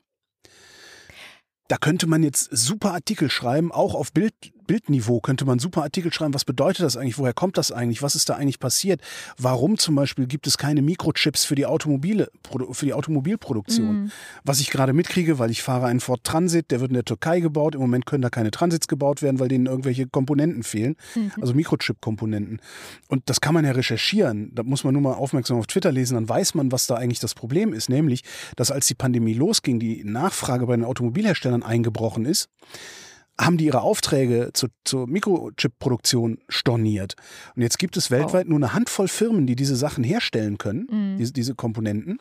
Da 1.67 1.77
könnte 1.77 2.07
man 2.07 2.23
jetzt 2.23 2.49
super 2.51 2.93
Artikel 2.93 3.29
schreiben, 3.29 3.71
auch 3.71 3.93
auf 3.93 4.13
Bild, 4.13 4.33
Bildniveau 4.67 5.19
könnte 5.21 5.45
man 5.45 5.59
super 5.59 5.83
Artikel 5.83 6.13
schreiben. 6.13 6.33
Was 6.33 6.45
bedeutet 6.45 6.83
das 6.83 6.97
eigentlich? 6.97 7.17
Woher 7.17 7.33
kommt 7.33 7.57
das 7.57 7.71
eigentlich? 7.71 8.01
Was 8.01 8.15
ist 8.15 8.29
da 8.29 8.35
eigentlich 8.35 8.59
passiert? 8.59 9.01
Warum 9.37 9.77
zum 9.77 9.95
Beispiel 9.95 10.27
gibt 10.27 10.45
es 10.45 10.57
keine 10.57 10.81
Mikrochips 10.81 11.45
für 11.45 11.55
die, 11.55 11.65
Automobile, 11.65 12.29
für 12.71 12.85
die 12.85 12.93
Automobilproduktion? 12.93 14.03
Mhm. 14.03 14.11
Was 14.43 14.59
ich 14.59 14.69
gerade 14.69 14.93
mitkriege, 14.93 15.39
weil 15.39 15.49
ich 15.49 15.63
fahre 15.63 15.87
einen 15.87 15.99
Ford 15.99 16.23
Transit, 16.23 16.69
der 16.71 16.81
wird 16.81 16.91
in 16.91 16.95
der 16.95 17.05
Türkei 17.05 17.39
gebaut. 17.39 17.75
Im 17.75 17.81
Moment 17.81 18.05
können 18.05 18.21
da 18.21 18.29
keine 18.29 18.51
Transits 18.51 18.87
gebaut 18.87 19.21
werden, 19.21 19.39
weil 19.39 19.47
denen 19.47 19.65
irgendwelche 19.65 20.07
Komponenten 20.07 20.63
fehlen, 20.63 20.95
Mhm. 21.15 21.31
also 21.41 21.53
Mikrochip-Komponenten. 21.53 22.59
Und 23.07 23.29
das 23.29 23.41
kann 23.41 23.53
man 23.53 23.65
ja 23.65 23.71
recherchieren. 23.71 24.51
Da 24.53 24.63
muss 24.63 24.83
man 24.83 24.93
nur 24.93 25.01
mal 25.01 25.13
aufmerksam 25.13 25.57
auf 25.57 25.67
Twitter 25.67 25.91
lesen, 25.91 26.15
dann 26.15 26.27
weiß 26.27 26.53
man, 26.55 26.71
was 26.71 26.87
da 26.87 26.95
eigentlich 26.95 27.19
das 27.19 27.33
Problem 27.33 27.73
ist. 27.73 27.89
Nämlich, 27.89 28.23
dass 28.55 28.71
als 28.71 28.87
die 28.87 28.95
Pandemie 28.95 29.33
losging, 29.33 29.79
die 29.79 30.03
Nachfrage 30.03 30.65
bei 30.67 30.75
den 30.75 30.83
Automobilherstellern 30.85 31.63
eingebrochen 31.63 32.25
ist, 32.25 32.49
haben 33.39 33.57
die 33.57 33.65
ihre 33.65 33.81
Aufträge 33.81 34.49
zu, 34.53 34.67
zur 34.83 35.07
Mikrochip-Produktion 35.07 36.39
storniert. 36.49 37.15
Und 37.55 37.61
jetzt 37.61 37.77
gibt 37.79 37.97
es 37.97 38.09
weltweit 38.11 38.47
nur 38.47 38.57
eine 38.57 38.73
Handvoll 38.73 39.07
Firmen, 39.07 39.45
die 39.47 39.55
diese 39.55 39.75
Sachen 39.75 40.03
herstellen 40.03 40.57
können, 40.57 40.87
Mhm. 40.89 41.17
diese, 41.17 41.33
diese 41.33 41.55
Komponenten. 41.55 42.19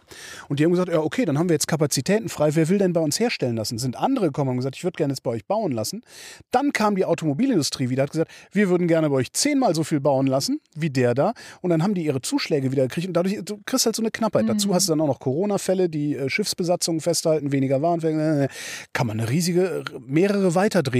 Und 0.48 0.58
die 0.60 0.64
haben 0.64 0.72
gesagt, 0.72 0.90
ja, 0.90 1.00
okay, 1.00 1.24
dann 1.24 1.38
haben 1.38 1.48
wir 1.48 1.54
jetzt 1.54 1.68
Kapazitäten 1.68 2.28
frei. 2.28 2.54
Wer 2.54 2.68
will 2.68 2.78
denn 2.78 2.92
bei 2.92 3.00
uns 3.00 3.18
herstellen 3.20 3.56
lassen? 3.56 3.78
Sind 3.78 3.96
andere 3.96 4.26
gekommen 4.26 4.50
und 4.50 4.56
gesagt, 4.56 4.76
ich 4.76 4.84
würde 4.84 4.96
gerne 4.96 5.12
jetzt 5.12 5.22
bei 5.22 5.30
euch 5.30 5.46
bauen 5.46 5.72
lassen. 5.72 6.02
Dann 6.50 6.72
kam 6.72 6.96
die 6.96 7.04
Automobilindustrie 7.04 7.88
wieder, 7.88 8.02
hat 8.04 8.10
gesagt, 8.12 8.30
wir 8.52 8.68
würden 8.68 8.86
gerne 8.88 9.08
bei 9.10 9.16
euch 9.16 9.32
zehnmal 9.32 9.74
so 9.74 9.84
viel 9.84 10.00
bauen 10.00 10.26
lassen 10.26 10.60
wie 10.74 10.90
der 10.90 11.14
da. 11.14 11.32
Und 11.62 11.70
dann 11.70 11.82
haben 11.82 11.94
die 11.94 12.04
ihre 12.04 12.20
Zuschläge 12.20 12.72
wieder 12.72 12.82
gekriegt 12.82 13.06
und 13.08 13.14
dadurch, 13.14 13.38
du 13.44 13.58
kriegst 13.64 13.86
halt 13.86 13.96
so 13.96 14.02
eine 14.02 14.10
Knappheit. 14.10 14.48
Dazu 14.48 14.74
hast 14.74 14.88
du 14.88 14.92
dann 14.92 15.00
auch 15.00 15.06
noch 15.06 15.20
Corona-Fälle, 15.20 15.88
die 15.88 16.14
äh, 16.16 16.28
Schiffsbesatzungen 16.28 17.00
festhalten, 17.00 17.52
weniger 17.52 17.80
Waren. 17.82 18.00
äh, 18.02 18.48
Kann 18.92 19.06
man 19.06 19.20
eine 19.20 19.30
riesige, 19.30 19.84
mehrere 20.06 20.54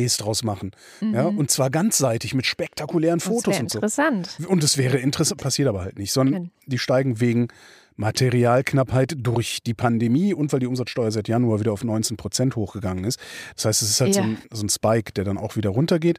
Weiterdrehs 0.07 0.16
draus 0.18 0.42
machen. 0.44 0.70
Ja, 1.00 1.24
und 1.26 1.50
zwar 1.50 1.70
ganzseitig 1.70 2.34
mit 2.34 2.46
spektakulären 2.46 3.16
Mhm. 3.16 3.20
Fotos 3.20 3.59
und 3.61 3.70
so. 3.70 3.78
interessant. 3.78 4.38
Und 4.48 4.62
es 4.64 4.78
wäre 4.78 4.98
interessant, 4.98 5.40
passiert 5.40 5.68
aber 5.68 5.82
halt 5.82 5.98
nicht, 5.98 6.12
sondern 6.12 6.50
die 6.66 6.78
steigen 6.78 7.20
wegen 7.20 7.48
Materialknappheit 7.98 9.14
durch 9.18 9.61
die 9.64 9.72
Pandemie 9.72 10.34
und 10.34 10.52
weil 10.52 10.61
die 10.61 10.66
Umsatzsteuer 10.66 11.11
seit 11.11 11.28
Januar 11.28 11.61
wieder 11.61 11.72
auf 11.72 11.82
19 11.82 12.18
Prozent 12.18 12.54
hochgegangen 12.54 13.04
ist. 13.04 13.18
Das 13.54 13.64
heißt, 13.64 13.82
es 13.82 13.90
ist 13.90 14.00
halt 14.02 14.14
so, 14.14 14.20
Ja. 14.20 14.26
ein, 14.26 14.38
so 14.52 14.64
ein 14.64 14.68
Spike, 14.68 15.12
der 15.12 15.24
dann 15.24 15.38
auch 15.38 15.57
wieder 15.57 15.70
runtergeht. 15.70 16.18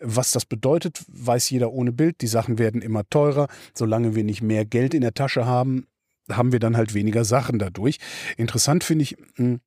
Was 0.00 0.30
das 0.30 0.44
bedeutet, 0.46 1.04
weiß 1.08 1.50
jeder 1.50 1.72
ohne 1.72 1.92
Bild. 1.92 2.20
Die 2.20 2.26
Sachen 2.28 2.58
werden 2.58 2.80
immer 2.80 3.02
teurer. 3.10 3.48
Solange 3.74 4.14
wir 4.14 4.22
nicht 4.24 4.40
mehr 4.42 4.64
Geld 4.64 4.94
in 4.94 5.00
der 5.00 5.14
Tasche 5.14 5.46
haben, 5.46 5.86
haben 6.30 6.52
wir 6.52 6.60
dann 6.60 6.76
halt 6.76 6.94
weniger 6.94 7.24
Sachen 7.24 7.58
dadurch. 7.58 7.98
Interessant 8.36 8.84
finde 8.84 9.02
ich, 9.02 9.16
mh, 9.36 9.58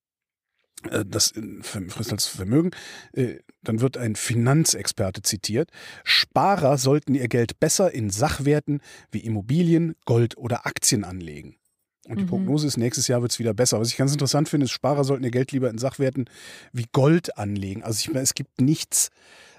äh, 0.91 1.03
das 1.05 1.33
äh, 1.35 1.41
Vermögen, 1.61 2.71
äh, 3.13 3.35
dann 3.63 3.81
wird 3.81 3.97
ein 3.97 4.15
Finanzexperte 4.15 5.21
zitiert. 5.21 5.69
Sparer 6.03 6.77
sollten 6.77 7.15
ihr 7.15 7.27
Geld 7.27 7.59
besser 7.59 7.91
in 7.93 8.09
Sachwerten 8.09 8.81
wie 9.11 9.19
Immobilien, 9.19 9.95
Gold 10.05 10.37
oder 10.37 10.65
Aktien 10.65 11.03
anlegen. 11.03 11.55
Und 12.07 12.19
die 12.19 12.23
Mhm. 12.23 12.29
Prognose 12.29 12.65
ist, 12.67 12.77
nächstes 12.77 13.07
Jahr 13.07 13.21
wird 13.21 13.31
es 13.31 13.39
wieder 13.39 13.53
besser. 13.53 13.79
Was 13.79 13.89
ich 13.89 13.97
ganz 13.97 14.11
interessant 14.13 14.49
finde, 14.49 14.65
ist, 14.65 14.71
Sparer 14.71 15.03
sollten 15.03 15.23
ihr 15.23 15.31
Geld 15.31 15.51
lieber 15.51 15.69
in 15.69 15.77
Sachwerten 15.77 16.25
wie 16.73 16.85
Gold 16.91 17.37
anlegen. 17.37 17.83
Also 17.83 17.99
ich 17.99 18.07
meine, 18.07 18.21
es 18.21 18.33
gibt 18.33 18.59
nichts, 18.61 19.09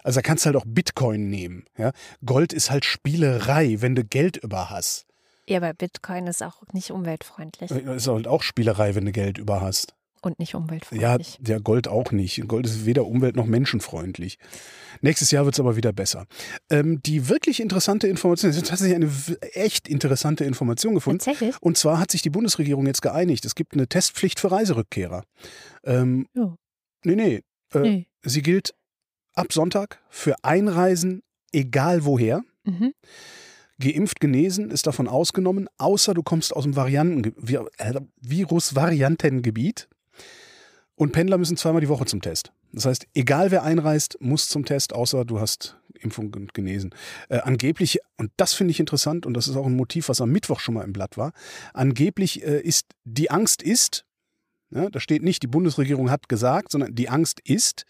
also 0.03 0.17
da 0.19 0.23
kannst 0.23 0.45
du 0.45 0.47
halt 0.47 0.57
auch 0.57 0.65
Bitcoin 0.67 1.29
nehmen. 1.31 1.65
Ja? 1.79 1.93
Gold 2.25 2.53
ist 2.53 2.71
halt 2.71 2.85
Spielerei, 2.85 3.77
wenn 3.81 3.95
du 3.95 4.03
Geld 4.05 4.37
über 4.39 4.71
hast. 4.71 5.07
Ja, 5.49 5.59
aber 5.59 5.75
Bitcoin 5.75 6.27
ist 6.27 6.43
auch 6.43 6.63
nicht 6.73 6.91
umweltfreundlich 6.91 7.71
Äh, 7.71 7.97
Ist 7.97 8.09
halt 8.09 8.27
auch 8.29 8.43
Spielerei, 8.43 8.95
wenn 8.95 9.05
du 9.05 9.13
Geld 9.13 9.37
über 9.39 9.61
hast. 9.61 9.95
Und 10.23 10.39
nicht 10.39 10.53
Ja, 10.53 10.59
umweltfreundlich. 10.59 11.39
der 11.41 11.61
Gold 11.61 11.89
auch 11.89 12.13
nicht. 12.13 12.47
Gold 12.49 12.67
ist 12.67 12.87
weder 12.87 13.07
umwelt- 13.07 13.37
noch 13.37 13.47
menschenfreundlich. 13.47 14.39
Nächstes 15.01 15.31
Jahr 15.31 15.45
wird 15.45 15.55
es 15.55 15.61
aber 15.61 15.77
wieder 15.77 15.93
besser. 15.93 16.27
Ähm, 16.71 17.01
die 17.03 17.29
wirklich 17.29 17.61
interessante 17.61 18.07
Information, 18.07 18.51
es 18.51 18.57
ist 18.57 18.69
tatsächlich 18.69 18.97
eine 18.97 19.11
echt 19.55 19.89
interessante 19.89 20.45
Information 20.45 20.95
gefunden. 20.95 21.19
Tatsächlich? 21.21 21.57
Und 21.63 21.79
zwar 21.79 21.99
hat 21.99 22.11
sich 22.11 22.23
die 22.23 22.31
Bundesregierung 22.31 22.87
jetzt 22.87 23.03
geeinigt. 23.03 23.45
Es 23.45 23.55
gibt 23.55 23.73
eine 23.75 23.87
Testpflicht 23.89 24.41
für 24.41 24.51
Reiserückkehrer. 24.51 25.25
Ähm, 25.85 26.27
Ja. 26.35 26.55
nee, 27.05 27.15
nee. 27.17 27.41
Äh, 27.75 27.79
Nee. 27.81 28.07
Sie 28.23 28.43
gilt 28.43 28.75
ab 29.35 29.53
Sonntag 29.53 30.03
für 30.11 30.35
Einreisen, 30.43 31.23
egal 31.53 32.05
woher. 32.05 32.43
Mhm. 32.65 32.93
Geimpft, 33.83 34.21
genesen 34.21 34.71
ist 34.71 34.87
davon 34.87 35.09
ausgenommen, 35.09 35.67
außer 35.79 36.13
du 36.13 36.23
kommst 36.23 36.55
aus 36.55 36.65
dem 36.65 36.77
Varianten, 36.77 37.25
äh, 37.79 38.01
Virus-Variantengebiet. 38.21 39.89
Und 41.01 41.13
Pendler 41.13 41.39
müssen 41.39 41.57
zweimal 41.57 41.81
die 41.81 41.89
Woche 41.89 42.05
zum 42.05 42.21
Test. 42.21 42.53
Das 42.73 42.85
heißt, 42.85 43.07
egal 43.15 43.51
wer 43.51 43.63
einreist, 43.63 44.19
muss 44.21 44.49
zum 44.49 44.67
Test, 44.67 44.93
außer 44.93 45.25
du 45.25 45.41
hast 45.41 45.79
Impfung 45.99 46.35
und 46.35 46.53
genesen. 46.53 46.95
Äh, 47.31 47.39
angeblich, 47.39 48.01
und 48.19 48.31
das 48.37 48.53
finde 48.53 48.73
ich 48.73 48.81
interessant, 48.81 49.25
und 49.25 49.33
das 49.33 49.49
ist 49.49 49.57
auch 49.57 49.65
ein 49.65 49.77
Motiv, 49.77 50.11
was 50.11 50.21
am 50.21 50.31
Mittwoch 50.31 50.61
schon 50.61 50.75
mal 50.75 50.85
im 50.85 50.93
Blatt 50.93 51.17
war, 51.17 51.33
angeblich 51.73 52.43
äh, 52.43 52.61
ist, 52.61 52.85
die 53.05 53.31
Angst 53.31 53.63
ist, 53.63 54.05
ja, 54.71 54.91
da 54.91 55.01
steht 55.01 55.23
nicht, 55.23 55.43
die 55.43 55.47
Bundesregierung 55.47 56.11
hat 56.11 56.29
gesagt, 56.29 56.71
sondern 56.71 56.95
die 56.95 57.09
Angst 57.09 57.41
ist, 57.45 57.87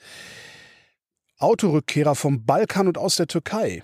Autorückkehrer 1.36 2.14
vom 2.14 2.46
Balkan 2.46 2.86
und 2.86 2.96
aus 2.96 3.16
der 3.16 3.26
Türkei. 3.26 3.82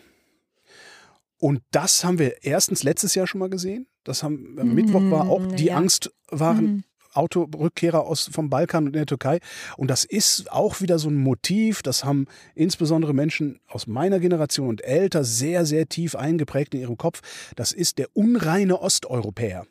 Und 1.37 1.63
das 1.73 2.05
haben 2.05 2.21
wir 2.21 2.45
erstens 2.45 2.85
letztes 2.85 3.17
Jahr 3.17 3.27
schon 3.27 3.41
mal 3.41 3.51
gesehen. 3.51 3.89
Das 4.05 4.23
haben 4.23 4.57
am 4.57 4.69
Mm, 4.69 4.75
Mittwoch 4.77 5.11
war 5.11 5.29
auch 5.29 5.45
die 5.47 5.67
ja. 5.67 5.77
Angst 5.77 6.13
waren 6.29 6.65
Mhm. 6.65 6.85
Autorückkehrer 7.17 8.05
aus 8.05 8.29
vom 8.33 8.51
Balkan 8.51 8.87
und 8.87 8.93
der 8.95 9.07
Türkei. 9.07 9.41
Und 9.77 9.91
das 9.91 10.05
ist 10.05 10.51
auch 10.53 10.81
wieder 10.81 10.99
so 10.99 11.09
ein 11.09 11.17
Motiv. 11.17 11.83
Das 11.83 12.05
haben 12.05 12.27
insbesondere 12.55 13.15
Menschen 13.15 13.61
aus 13.69 13.87
meiner 13.87 14.21
Generation 14.21 14.69
und 14.69 14.85
älter 14.85 15.25
sehr, 15.25 15.67
sehr 15.67 15.89
tief 15.89 16.15
eingeprägt 16.15 16.75
in 16.75 16.81
ihrem 16.81 16.99
Kopf. 16.99 17.21
Das 17.57 17.73
ist 17.73 17.99
der 17.99 18.09
unreine 18.15 18.81
Osteuropäer. 18.81 19.67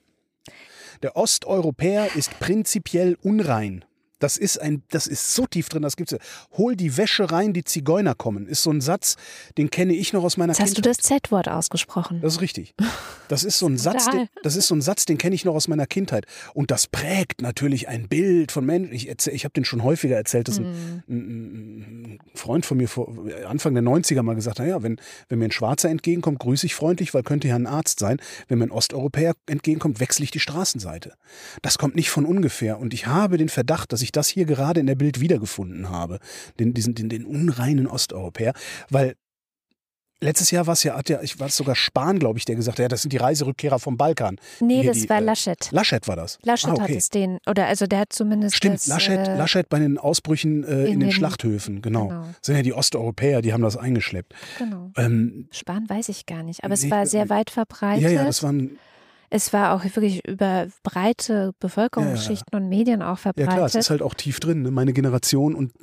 Der 1.01 1.15
Osteuropäer 1.17 2.15
ist 2.15 2.39
prinzipiell 2.39 3.17
unrein. 3.21 3.85
Das 4.25 4.37
ist 4.37 4.59
ein, 4.59 4.81
das 4.89 5.05
ist 5.05 5.35
so 5.35 5.45
tief 5.45 5.69
drin, 5.69 5.83
das 5.83 5.95
gibt's. 5.97 6.11
ja. 6.11 6.17
Hol 6.57 6.75
die 6.75 6.97
Wäsche 6.97 7.29
rein, 7.31 7.53
die 7.53 7.63
Zigeuner 7.63 8.15
kommen. 8.15 8.47
Ist 8.47 8.63
so 8.63 8.71
ein 8.71 8.81
Satz, 8.81 9.17
den 9.59 9.69
kenne 9.69 9.93
ich 9.93 10.13
noch 10.13 10.23
aus 10.23 10.35
meiner 10.37 10.53
Jetzt 10.53 10.61
hast 10.61 10.71
du 10.71 10.81
Kindheit. 10.81 10.97
das 10.97 11.05
Z-Wort 11.05 11.47
ausgesprochen. 11.47 12.21
Das 12.21 12.33
ist 12.33 12.41
richtig. 12.41 12.73
Das 13.27 13.43
ist 13.43 13.59
so 13.59 13.67
ein 13.67 13.77
Satz, 13.85 14.09
den, 14.09 14.27
das 14.41 14.55
ist 14.55 14.65
so 14.67 14.73
ein 14.73 14.81
Satz, 14.81 15.05
den 15.05 15.19
kenne 15.19 15.35
ich 15.35 15.45
noch 15.45 15.53
aus 15.53 15.67
meiner 15.67 15.85
Kindheit. 15.85 16.25
Und 16.55 16.71
das 16.71 16.87
prägt 16.87 17.43
natürlich 17.43 17.87
ein 17.87 18.07
Bild 18.07 18.51
von 18.51 18.65
Menschen. 18.65 18.93
Ich, 18.95 19.07
erzähl- 19.09 19.35
ich 19.35 19.43
habe 19.43 19.53
den 19.53 19.63
schon 19.63 19.83
häufiger 19.83 20.15
erzählt, 20.15 20.47
dass 20.47 20.57
ein, 20.57 20.65
Mhm. 20.65 21.03
ein, 21.07 21.15
ein 22.15 22.19
Freund 22.33 22.65
von 22.65 22.77
mir 22.77 22.87
vor 22.87 23.13
Anfang 23.47 23.75
der 23.75 23.83
90er 23.83 24.23
mal 24.23 24.33
gesagt 24.35 24.59
hat, 24.59 24.65
naja, 24.65 24.81
wenn, 24.81 24.97
wenn 25.29 25.37
mir 25.39 25.45
ein 25.45 25.51
Schwarzer 25.51 25.89
entgegenkommt, 25.89 26.39
grüße 26.39 26.65
ich 26.65 26.73
freundlich, 26.73 27.13
weil 27.13 27.21
könnte 27.23 27.47
ja 27.47 27.55
ein 27.55 27.67
Arzt 27.67 27.99
sein. 27.99 28.17
Wenn 28.47 28.57
mir 28.57 28.65
ein 28.65 28.71
Osteuropäer 28.71 29.33
entgegenkommt, 29.45 29.99
wechsle 29.99 30.23
ich 30.23 30.31
die 30.31 30.39
Straßenseite. 30.39 31.13
Das 31.61 31.77
kommt 31.77 31.95
nicht 31.95 32.09
von 32.09 32.25
ungefähr. 32.25 32.79
Und 32.79 32.93
ich 32.93 33.05
habe 33.07 33.37
den 33.37 33.49
Verdacht, 33.49 33.93
dass 33.93 34.01
ich 34.01 34.11
das 34.15 34.29
hier 34.29 34.45
gerade 34.45 34.79
in 34.79 34.87
der 34.87 34.95
Bild 34.95 35.19
wiedergefunden 35.19 35.89
habe. 35.89 36.19
Den, 36.59 36.73
diesen, 36.73 36.95
den, 36.95 37.09
den 37.09 37.25
unreinen 37.25 37.87
Osteuropäer. 37.87 38.53
Weil 38.89 39.15
Letztes 40.21 40.49
Jahr 40.49 40.65
war 40.65 40.73
es 40.73 40.83
ja, 40.83 40.95
hat 40.95 41.09
ja, 41.09 41.21
ich 41.21 41.39
war 41.41 41.47
es 41.47 41.57
sogar 41.57 41.75
Spahn, 41.75 42.19
glaube 42.19 42.39
ich, 42.39 42.45
der 42.45 42.55
gesagt 42.55 42.79
hat, 42.79 42.83
ja, 42.83 42.87
das 42.87 43.01
sind 43.01 43.11
die 43.11 43.17
Reiserückkehrer 43.17 43.79
vom 43.79 43.97
Balkan. 43.97 44.37
Nee, 44.61 44.81
Hier 44.81 44.91
das 44.91 45.01
die, 45.01 45.09
war 45.09 45.17
äh, 45.17 45.23
Laschet. 45.23 45.69
Laschet 45.71 46.07
war 46.07 46.15
das. 46.15 46.39
Laschet 46.43 46.69
ah, 46.69 46.73
hat 46.73 46.79
okay. 46.79 46.95
es 46.95 47.09
den, 47.09 47.39
oder 47.47 47.67
also 47.67 47.85
der 47.85 47.99
hat 47.99 48.13
zumindest 48.13 48.55
Stimmt, 48.55 48.75
das, 48.75 48.87
Laschet, 48.87 49.19
äh, 49.19 49.37
Laschet 49.37 49.67
bei 49.67 49.77
den 49.77 49.97
Ausbrüchen 49.97 50.63
äh, 50.63 50.85
in, 50.85 50.93
in 50.93 50.99
den 51.01 51.11
Schlachthöfen, 51.11 51.81
genau. 51.81 52.07
genau. 52.07 52.25
Sind 52.41 52.55
ja 52.55 52.61
die 52.61 52.73
Osteuropäer, 52.73 53.41
die 53.41 53.51
haben 53.51 53.61
das 53.61 53.75
eingeschleppt. 53.75 54.33
Genau. 54.57 54.91
Ähm, 54.95 55.49
Spahn 55.51 55.89
weiß 55.89 56.07
ich 56.07 56.25
gar 56.25 56.43
nicht, 56.43 56.63
aber 56.63 56.75
es 56.75 56.83
Nee, 56.83 56.91
war 56.91 57.03
äh, 57.03 57.07
sehr 57.07 57.29
weit 57.29 57.49
verbreitet. 57.49 58.03
ja, 58.03 58.09
ja, 58.09 58.23
das 58.23 58.41
waren, 58.41 58.79
es 59.35 59.51
war 59.53 59.73
auch 59.73 59.83
wirklich 59.83 60.25
über 60.27 60.67
breite 60.83 61.53
Bevölkerungsschichten 61.59 62.57
und 62.57 62.69
Medien 62.69 63.01
auch 63.01 63.07
ja 63.09 63.15
verbreitet. 63.17 63.53
klar, 63.53 63.65
es 63.65 63.75
ist 63.75 63.89
halt 63.89 64.01
auch 64.01 64.13
tief 64.13 64.39
drin. 64.39 64.61
Ne? 64.61 64.71
Meine 64.71 64.93
Generation 64.93 65.55
und 65.55 65.73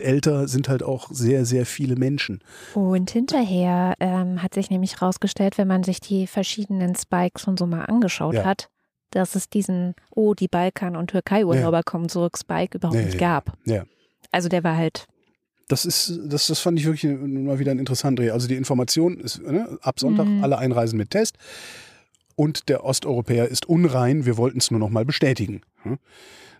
älter 0.00 0.48
sind 0.48 0.68
halt 0.68 0.82
auch 0.82 1.08
sehr, 1.10 1.44
sehr 1.44 1.66
viele 1.66 1.94
Menschen. 1.96 2.40
Und 2.74 3.10
hinterher 3.10 3.94
ähm, 4.00 4.42
hat 4.42 4.54
sich 4.54 4.70
nämlich 4.70 5.00
rausgestellt, 5.00 5.56
wenn 5.58 5.68
man 5.68 5.84
sich 5.84 6.00
die 6.00 6.26
verschiedenen 6.26 6.94
Spikes 6.96 7.44
und 7.46 7.58
so 7.58 7.66
mal 7.66 7.82
angeschaut 7.84 8.34
Ja. 8.34 8.44
hat, 8.44 8.68
dass 9.10 9.36
es 9.36 9.48
diesen, 9.48 9.94
oh, 10.14 10.34
die 10.34 10.48
Balkan- 10.48 10.96
und 10.96 11.10
Türkei-Urlauber 11.10 11.82
kommen 11.84 12.08
zurück, 12.08 12.36
Spike 12.38 12.78
überhaupt 12.78 12.98
Nee, 12.98 13.04
nicht 13.04 13.18
gab. 13.18 13.52
Ja. 13.66 13.84
Also 14.32 14.48
der 14.48 14.64
war 14.64 14.76
halt, 14.76 15.06
Das 15.68 15.84
ist, 15.84 16.18
das, 16.24 16.48
das 16.48 16.58
fand 16.58 16.78
ich 16.80 16.86
wirklich 16.86 17.04
mal 17.16 17.58
wieder 17.60 17.70
ein 17.70 17.78
interessanter 17.78 18.22
Dreh. 18.24 18.30
Also 18.32 18.48
die 18.48 18.56
Information 18.56 19.20
ist 19.20 19.40
ne, 19.42 19.78
ab 19.82 20.00
Sonntag 20.00 20.26
Mhm. 20.26 20.42
alle 20.42 20.58
einreisen 20.58 20.96
mit 20.96 21.10
Test. 21.10 21.36
Und 22.36 22.68
der 22.68 22.84
Osteuropäer 22.84 23.48
ist 23.48 23.66
unrein. 23.66 24.26
Wir 24.26 24.36
wollten 24.36 24.58
es 24.58 24.70
nur 24.70 24.80
noch 24.80 24.90
mal 24.90 25.04
bestätigen. 25.04 25.62
Hm? 25.82 25.98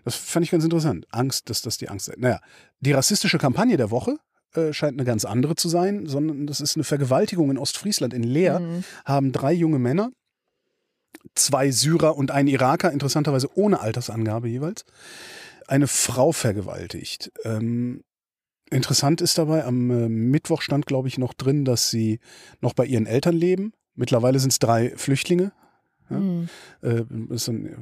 Das 0.03 0.15
fand 0.15 0.45
ich 0.45 0.51
ganz 0.51 0.63
interessant. 0.63 1.07
Angst, 1.09 1.49
dass 1.49 1.61
das 1.61 1.77
die 1.77 1.89
Angst 1.89 2.05
sei. 2.05 2.13
Naja, 2.17 2.39
die 2.79 2.91
rassistische 2.91 3.37
Kampagne 3.37 3.75
der 3.75 3.91
Woche 3.91 4.17
äh, 4.53 4.71
scheint 4.71 4.93
eine 4.93 5.05
ganz 5.05 5.25
andere 5.25 5.55
zu 5.55 5.67
sein, 5.67 6.05
sondern 6.05 6.47
das 6.47 6.61
ist 6.61 6.75
eine 6.75 6.83
Vergewaltigung 6.83 7.49
in 7.51 7.57
Ostfriesland. 7.57 8.13
In 8.13 8.23
Leer 8.23 8.59
mh, 8.59 8.83
haben 9.05 9.31
drei 9.31 9.51
junge 9.51 9.79
Männer, 9.79 10.11
zwei 11.33 11.71
Syrer 11.71 12.15
und 12.15 12.31
ein 12.31 12.47
Iraker, 12.47 12.91
interessanterweise 12.91 13.49
ohne 13.55 13.79
Altersangabe 13.79 14.47
jeweils, 14.47 14.85
eine 15.67 15.87
Frau 15.87 16.31
vergewaltigt. 16.31 17.31
Ähm, 17.43 18.03
interessant 18.69 19.21
ist 19.21 19.37
dabei, 19.37 19.65
am 19.65 19.89
äh, 19.89 20.07
Mittwoch 20.07 20.61
stand, 20.61 20.85
glaube 20.85 21.07
ich, 21.07 21.17
noch 21.17 21.33
drin, 21.33 21.65
dass 21.65 21.89
sie 21.89 22.19
noch 22.61 22.73
bei 22.73 22.85
ihren 22.85 23.07
Eltern 23.07 23.35
leben. 23.35 23.73
Mittlerweile 23.95 24.39
sind 24.39 24.51
es 24.51 24.59
drei 24.59 24.93
Flüchtlinge, 24.95 25.51
Ja. 26.09 26.19
mh. 26.19 26.47
äh, 26.81 27.03
sind, 27.31 27.65
äh, 27.65 27.75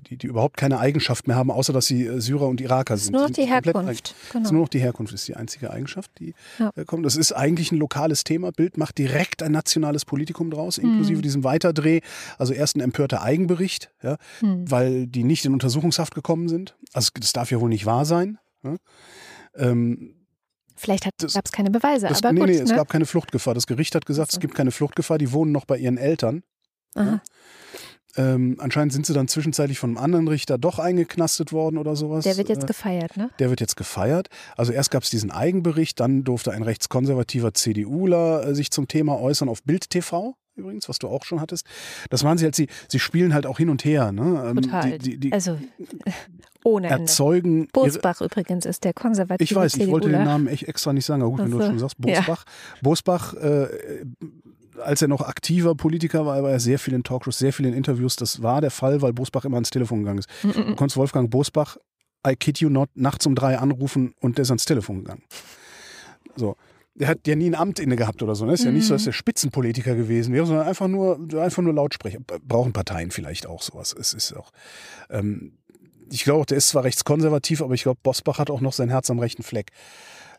die, 0.00 0.16
die, 0.18 0.26
überhaupt 0.26 0.56
keine 0.56 0.78
Eigenschaft 0.78 1.26
mehr 1.26 1.36
haben, 1.36 1.50
außer 1.50 1.72
dass 1.72 1.86
sie 1.86 2.06
äh, 2.06 2.20
Syrer 2.20 2.46
und 2.48 2.60
Iraker 2.60 2.94
ist 2.94 3.04
sind. 3.06 3.12
nur 3.14 3.22
noch 3.22 3.30
die 3.30 3.46
Herkunft. 3.46 3.74
Das 3.88 4.10
ist 4.22 4.32
Genau. 4.32 4.50
nur 4.52 4.60
noch 4.62 4.68
die 4.68 4.78
Herkunft, 4.80 5.12
ist 5.12 5.26
die 5.26 5.34
einzige 5.36 5.70
Eigenschaft, 5.72 6.10
die 6.18 6.34
Ja. 6.58 6.70
äh, 6.76 6.84
kommt. 6.84 7.04
Das 7.04 7.16
ist 7.16 7.32
eigentlich 7.32 7.72
ein 7.72 7.76
lokales 7.78 8.22
Thema. 8.24 8.52
Bild 8.52 8.76
macht 8.76 8.98
direkt 8.98 9.42
ein 9.42 9.52
nationales 9.52 10.04
Politikum 10.04 10.50
draus, 10.50 10.78
inklusive 10.78 11.18
Mhm. 11.18 11.22
diesem 11.22 11.44
Weiterdreh. 11.44 12.00
Also 12.38 12.52
erst 12.52 12.76
ein 12.76 12.80
empörter 12.80 13.22
Eigenbericht, 13.22 13.90
ja, 14.02 14.16
Hm. 14.40 14.70
weil 14.70 15.06
die 15.06 15.24
nicht 15.24 15.44
in 15.44 15.52
Untersuchungshaft 15.52 16.14
gekommen 16.14 16.48
sind. 16.48 16.76
Also 16.92 17.10
das 17.18 17.32
darf 17.32 17.50
ja 17.50 17.60
wohl 17.60 17.68
nicht 17.68 17.86
wahr 17.86 18.04
sein. 18.04 18.38
Ähm, 19.56 20.14
Vielleicht 20.76 21.04
gab 21.04 21.12
es 21.44 21.52
keine 21.52 21.70
Beweise, 21.70 22.08
das, 22.08 22.18
aber 22.18 22.32
nee, 22.32 22.40
gut. 22.40 22.48
nee, 22.48 22.56
es 22.56 22.70
ne? 22.70 22.76
gab 22.76 22.88
keine 22.88 23.06
Fluchtgefahr. 23.06 23.54
Das 23.54 23.66
Gericht 23.66 23.94
hat 23.94 24.06
gesagt, 24.06 24.30
Ach 24.30 24.32
so. 24.32 24.36
es 24.38 24.40
gibt 24.40 24.54
keine 24.54 24.72
Fluchtgefahr. 24.72 25.18
Die 25.18 25.32
wohnen 25.32 25.52
noch 25.52 25.64
bei 25.66 25.78
ihren 25.78 25.98
Eltern. 25.98 26.42
Aha. 26.94 27.20
Ähm, 28.16 28.56
anscheinend 28.60 28.92
sind 28.92 29.06
sie 29.06 29.12
dann 29.12 29.26
zwischenzeitlich 29.26 29.80
von 29.80 29.90
einem 29.90 29.98
anderen 29.98 30.28
Richter 30.28 30.56
doch 30.56 30.78
eingeknastet 30.78 31.52
worden 31.52 31.78
oder 31.78 31.96
sowas. 31.96 32.22
Der 32.22 32.36
wird 32.36 32.48
jetzt 32.48 32.62
Äh, 32.62 32.66
gefeiert, 32.66 33.16
ne? 33.16 33.28
Der 33.40 33.50
wird 33.50 33.60
jetzt 33.60 33.76
gefeiert. 33.76 34.28
Also 34.56 34.72
erst 34.72 34.92
gab 34.92 35.02
es 35.02 35.10
diesen 35.10 35.32
Eigenbericht, 35.32 35.98
dann 35.98 36.22
durfte 36.22 36.52
ein 36.52 36.62
rechtskonservativer 36.62 37.54
CDUler 37.54 38.46
äh, 38.46 38.54
sich 38.54 38.70
zum 38.70 38.86
Thema 38.86 39.18
äußern 39.20 39.48
auf 39.48 39.64
Bild 39.64 39.90
TV. 39.90 40.36
Übrigens, 40.56 40.88
was 40.88 41.00
du 41.00 41.08
auch 41.08 41.24
schon 41.24 41.40
hattest. 41.40 41.66
Das 42.10 42.22
waren 42.22 42.38
sie 42.38 42.44
halt, 42.44 42.54
sie, 42.54 42.68
sie 42.88 43.00
spielen 43.00 43.34
halt 43.34 43.44
auch 43.46 43.58
hin 43.58 43.68
und 43.68 43.84
her. 43.84 44.12
Ne? 44.12 44.44
Ähm, 44.48 44.62
Total. 44.62 44.98
Die, 45.00 45.10
die, 45.10 45.18
die 45.18 45.32
Also 45.32 45.58
ohne 46.64 46.86
Ende. 46.86 47.00
erzeugen. 47.00 47.66
Bosbach 47.72 48.20
übrigens 48.20 48.64
ist 48.64 48.84
der 48.84 48.92
konservative 48.92 49.42
ich 49.42 49.52
weiß, 49.56 49.74
ich 49.74 49.88
wollte 49.88 50.06
den 50.06 50.12
CDUler. 50.18 50.24
Namen 50.30 50.46
echt 50.46 50.68
extra 50.68 50.92
nicht 50.92 51.04
sagen, 51.04 51.22
aber 51.22 51.32
gut, 51.32 51.40
wenn 51.40 51.50
du 51.50 51.58
das 51.58 51.66
schon 51.66 51.78
sagst, 51.80 51.96
Ja. 52.06 52.18
Bosbach. 52.20 52.44
Bosbach, 52.82 53.34
äh, 53.34 53.66
als 54.82 55.02
er 55.02 55.08
noch 55.08 55.20
aktiver 55.20 55.74
Politiker 55.74 56.26
war, 56.26 56.42
war 56.42 56.50
er 56.50 56.60
sehr 56.60 56.78
viel 56.78 56.94
in 56.94 57.02
Talkshows, 57.04 57.38
sehr 57.38 57.52
viel 57.52 57.66
in 57.66 57.74
Interviews. 57.74 58.16
Das 58.16 58.42
war 58.42 58.60
der 58.60 58.70
Fall, 58.70 59.02
weil 59.02 59.12
Bosbach 59.12 59.44
immer 59.44 59.56
ans 59.56 59.70
Telefon 59.70 60.00
gegangen 60.00 60.18
ist. 60.20 60.28
Mm, 60.42 60.50
Du 60.50 60.74
konntest 60.76 60.96
Wolfgang 60.96 61.30
Bosbach, 61.30 61.76
I 62.26 62.36
kid 62.36 62.58
you 62.58 62.68
not, 62.70 62.90
nachts 62.94 63.26
um 63.26 63.34
drei 63.34 63.58
anrufen 63.58 64.14
und 64.20 64.38
der 64.38 64.42
ist 64.42 64.50
ans 64.50 64.64
Telefon 64.64 64.98
gegangen. 64.98 65.22
So. 66.36 66.56
Der 66.96 67.08
hat 67.08 67.26
ja 67.26 67.34
nie 67.34 67.50
ein 67.50 67.56
Amt 67.56 67.80
inne 67.80 67.96
gehabt 67.96 68.22
oder 68.22 68.36
so. 68.36 68.46
Ne? 68.46 68.52
Ist 68.52 68.64
ja 68.64 68.70
nicht 68.70 68.86
so, 68.86 68.94
dass 68.94 69.02
der 69.02 69.10
Spitzenpolitiker 69.10 69.96
gewesen 69.96 70.32
wäre, 70.32 70.46
sondern 70.46 70.66
einfach 70.68 70.86
nur, 70.86 71.18
einfach 71.42 71.60
nur 71.60 71.74
Lautsprecher. 71.74 72.20
Brauchen 72.46 72.72
Parteien 72.72 73.10
vielleicht 73.10 73.46
auch 73.46 73.62
sowas. 73.62 73.92
Es 73.98 74.14
ist 74.14 74.32
auch. 74.36 74.52
Ähm, 75.10 75.58
ich 76.12 76.22
glaube, 76.22 76.46
der 76.46 76.56
ist 76.56 76.68
zwar 76.68 76.84
rechtskonservativ, 76.84 77.62
aber 77.62 77.74
ich 77.74 77.82
glaube, 77.82 77.98
Bosbach 78.02 78.38
hat 78.38 78.48
auch 78.48 78.60
noch 78.60 78.72
sein 78.72 78.90
Herz 78.90 79.10
am 79.10 79.18
rechten 79.18 79.42
Fleck. 79.42 79.72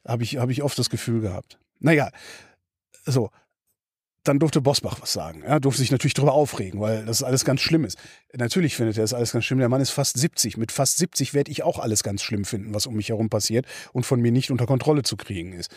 Habe 0.07 0.23
ich, 0.23 0.37
hab 0.37 0.49
ich 0.49 0.63
oft 0.63 0.79
das 0.79 0.89
Gefühl 0.89 1.19
gehabt. 1.19 1.59
Naja, 1.79 2.09
so. 3.05 3.31
Dann 4.25 4.39
durfte 4.39 4.59
Bosbach 4.59 4.99
was 5.01 5.13
sagen. 5.13 5.43
Er 5.43 5.59
durfte 5.59 5.81
sich 5.81 5.91
natürlich 5.91 6.15
darüber 6.15 6.33
aufregen, 6.33 6.81
weil 6.81 7.05
das 7.05 7.23
alles 7.23 7.45
ganz 7.45 7.61
schlimm 7.61 7.85
ist. 7.85 7.97
Natürlich 8.33 8.75
findet 8.75 8.97
er 8.97 9.03
das 9.03 9.13
alles 9.13 9.31
ganz 9.31 9.45
schlimm. 9.45 9.59
Der 9.59 9.69
Mann 9.69 9.81
ist 9.81 9.91
fast 9.91 10.17
70. 10.17 10.57
Mit 10.57 10.71
fast 10.71 10.97
70 10.97 11.33
werde 11.33 11.51
ich 11.51 11.61
auch 11.63 11.79
alles 11.79 12.03
ganz 12.03 12.23
schlimm 12.23 12.43
finden, 12.43 12.73
was 12.73 12.87
um 12.87 12.95
mich 12.95 13.09
herum 13.09 13.29
passiert 13.29 13.65
und 13.93 14.05
von 14.05 14.19
mir 14.19 14.31
nicht 14.31 14.49
unter 14.51 14.65
Kontrolle 14.65 15.03
zu 15.03 15.15
kriegen 15.15 15.53
ist. 15.53 15.71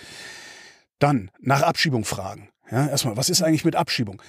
Dann 0.98 1.30
nach 1.40 1.62
Abschiebung 1.62 2.04
fragen. 2.04 2.48
Ja, 2.70 2.88
erstmal, 2.88 3.16
was 3.16 3.28
ist 3.28 3.42
eigentlich 3.42 3.64
mit 3.64 3.76
Abschiebung? 3.76 4.20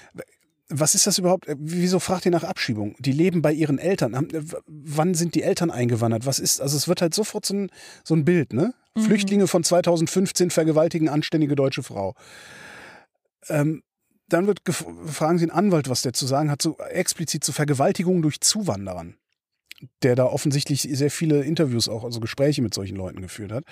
Was 0.68 0.96
ist 0.96 1.08
das 1.08 1.18
überhaupt? 1.18 1.48
Wieso 1.58 2.00
fragt 2.00 2.26
ihr 2.26 2.32
nach 2.32 2.44
Abschiebung? 2.44 2.96
Die 3.00 3.12
leben 3.14 3.42
bei 3.42 3.52
ihren 3.54 3.80
Eltern. 3.80 4.14
W- 4.32 4.58
Wann 4.68 5.14
sind 5.16 5.34
die 5.34 5.44
Eltern 5.44 5.72
eingewandert? 5.72 6.26
Was 6.26 6.40
ist, 6.40 6.62
also 6.62 6.78
es 6.78 6.88
wird 6.88 7.02
halt 7.02 7.14
sofort 7.16 7.46
so 7.46 7.56
ein, 7.56 7.72
so 8.04 8.14
ein 8.16 8.24
Bild, 8.26 8.54
ne? 8.54 8.74
Mhm. 8.96 9.02
Flüchtlinge 9.02 9.48
von 9.48 9.64
2015 9.64 10.52
vergewaltigen 10.52 11.10
anständige 11.10 11.56
deutsche 11.56 11.84
Frau. 11.84 12.16
Ähm, 13.48 13.82
dann 14.30 14.48
wird 14.48 14.62
fragen 15.06 15.38
Sie 15.38 15.46
einen 15.46 15.52
Anwalt, 15.52 15.90
was 15.90 16.02
der 16.02 16.14
zu 16.14 16.26
sagen 16.26 16.52
hat, 16.52 16.62
so 16.62 16.78
explizit 16.78 17.44
zu 17.44 17.52
Vergewaltigungen 17.52 18.22
durch 18.22 18.42
Zuwanderern, 18.42 19.16
der 20.04 20.16
da 20.16 20.26
offensichtlich 20.26 20.82
sehr 20.82 21.12
viele 21.12 21.44
Interviews 21.44 21.90
auch, 21.90 22.04
also 22.04 22.20
Gespräche 22.20 22.62
mit 22.62 22.74
solchen 22.74 22.96
Leuten 22.96 23.22
geführt 23.22 23.52
hat. 23.52 23.64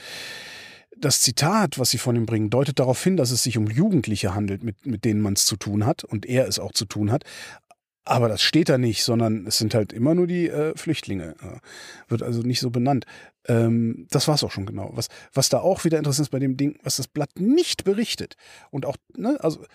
Das 0.96 1.22
Zitat, 1.22 1.78
was 1.78 1.92
sie 1.92 2.00
von 2.00 2.16
ihm 2.16 2.26
bringen, 2.26 2.50
deutet 2.50 2.80
darauf 2.80 3.04
hin, 3.04 3.18
dass 3.18 3.30
es 3.30 3.44
sich 3.44 3.58
um 3.58 3.68
Jugendliche 3.68 4.34
handelt, 4.34 4.64
mit, 4.64 4.86
mit 4.86 5.06
denen 5.06 5.22
man 5.22 5.34
es 5.34 5.46
zu 5.46 5.56
tun 5.56 5.86
hat 5.86 6.04
und 6.04 6.26
er 6.26 6.48
es 6.48 6.58
auch 6.58 6.72
zu 6.72 6.86
tun 6.86 7.12
hat. 7.12 7.24
Aber 8.04 8.30
das 8.30 8.42
steht 8.42 8.70
da 8.70 8.78
nicht, 8.78 9.04
sondern 9.04 9.46
es 9.46 9.58
sind 9.58 9.76
halt 9.76 9.92
immer 9.92 10.16
nur 10.16 10.28
die 10.28 10.48
äh, 10.48 10.76
Flüchtlinge. 10.78 11.36
Äh, 11.42 11.60
wird 12.08 12.24
also 12.24 12.42
nicht 12.42 12.62
so 12.62 12.70
benannt. 12.70 13.06
Ähm, 13.48 14.08
das 14.10 14.30
war's 14.30 14.44
auch 14.44 14.52
schon 14.52 14.66
genau. 14.66 14.92
Was, 14.94 15.10
was 15.34 15.50
da 15.50 15.60
auch 15.60 15.84
wieder 15.84 15.98
interessant 15.98 16.28
ist 16.28 16.32
bei 16.32 16.40
dem 16.40 16.56
Ding, 16.56 16.80
was 16.84 16.96
das 16.96 17.08
Blatt 17.08 17.32
nicht 17.38 17.84
berichtet 17.84 18.38
und 18.72 18.86
auch, 18.86 18.96
ne, 19.16 19.38
also 19.42 19.66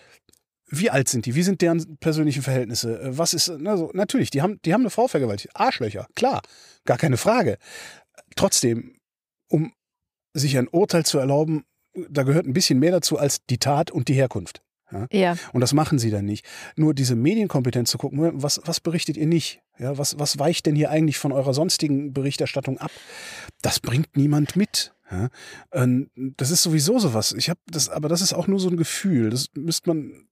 wie 0.79 0.89
alt 0.89 1.07
sind 1.09 1.25
die? 1.25 1.35
Wie 1.35 1.43
sind 1.43 1.61
deren 1.61 1.97
persönlichen 1.97 2.41
Verhältnisse? 2.41 2.99
Äh, 2.99 3.17
Was 3.17 3.33
ist, 3.33 3.49
ne, 3.49 3.77
so, 3.77 3.91
natürlich, 3.93 4.29
die 4.29 4.41
haben, 4.41 4.59
die 4.65 4.73
haben 4.73 4.81
eine 4.81 4.89
Frau 4.89 5.07
vergewaltigt. 5.07 5.55
Arschlöcher, 5.55 6.07
klar, 6.15 6.41
gar 6.85 6.97
keine 6.97 7.17
Frage. 7.17 7.57
Trotzdem, 8.35 8.97
um 9.49 9.73
sich 10.33 10.57
ein 10.57 10.67
Urteil 10.67 11.05
zu 11.05 11.19
erlauben, 11.19 11.63
da 12.09 12.23
gehört 12.23 12.47
ein 12.47 12.53
bisschen 12.53 12.79
mehr 12.79 12.91
dazu 12.91 13.17
als 13.17 13.45
die 13.45 13.59
Tat 13.59 13.91
und 13.91 14.07
die 14.07 14.15
Herkunft. 14.15 14.61
Ja, 14.91 15.07
Und 15.53 15.61
das 15.61 15.73
machen 15.73 15.97
sie 15.97 16.11
dann 16.11 16.25
nicht. 16.25 16.45
Nur 16.75 16.93
diese 16.93 17.15
Medienkompetenz 17.15 17.89
zu 17.89 17.97
gucken, 17.97 18.43
was, 18.43 18.61
was 18.65 18.79
berichtet 18.79 19.17
ihr 19.17 19.25
nicht? 19.25 19.61
Ja, 19.79 19.97
was, 19.97 20.19
was 20.19 20.37
weicht 20.37 20.67
denn 20.67 20.75
hier 20.75 20.91
eigentlich 20.91 21.17
von 21.17 21.31
eurer 21.31 21.53
sonstigen 21.53 22.13
Berichterstattung 22.13 22.77
ab? 22.77 22.91
Das 23.63 23.79
bringt 23.79 24.15
niemand 24.15 24.55
mit. 24.55 24.93
Ja, 25.09 25.29
ähm, 25.71 26.09
das 26.15 26.51
ist 26.51 26.63
sowieso 26.63 26.99
sowas. 26.99 27.33
Ich 27.37 27.49
habe 27.49 27.59
das, 27.67 27.89
aber 27.89 28.07
das 28.07 28.21
ist 28.21 28.33
auch 28.33 28.47
nur 28.47 28.59
so 28.59 28.69
ein 28.69 28.77
Gefühl. 28.77 29.29
Das 29.29 29.47
müsste 29.55 29.89
man 29.89 30.27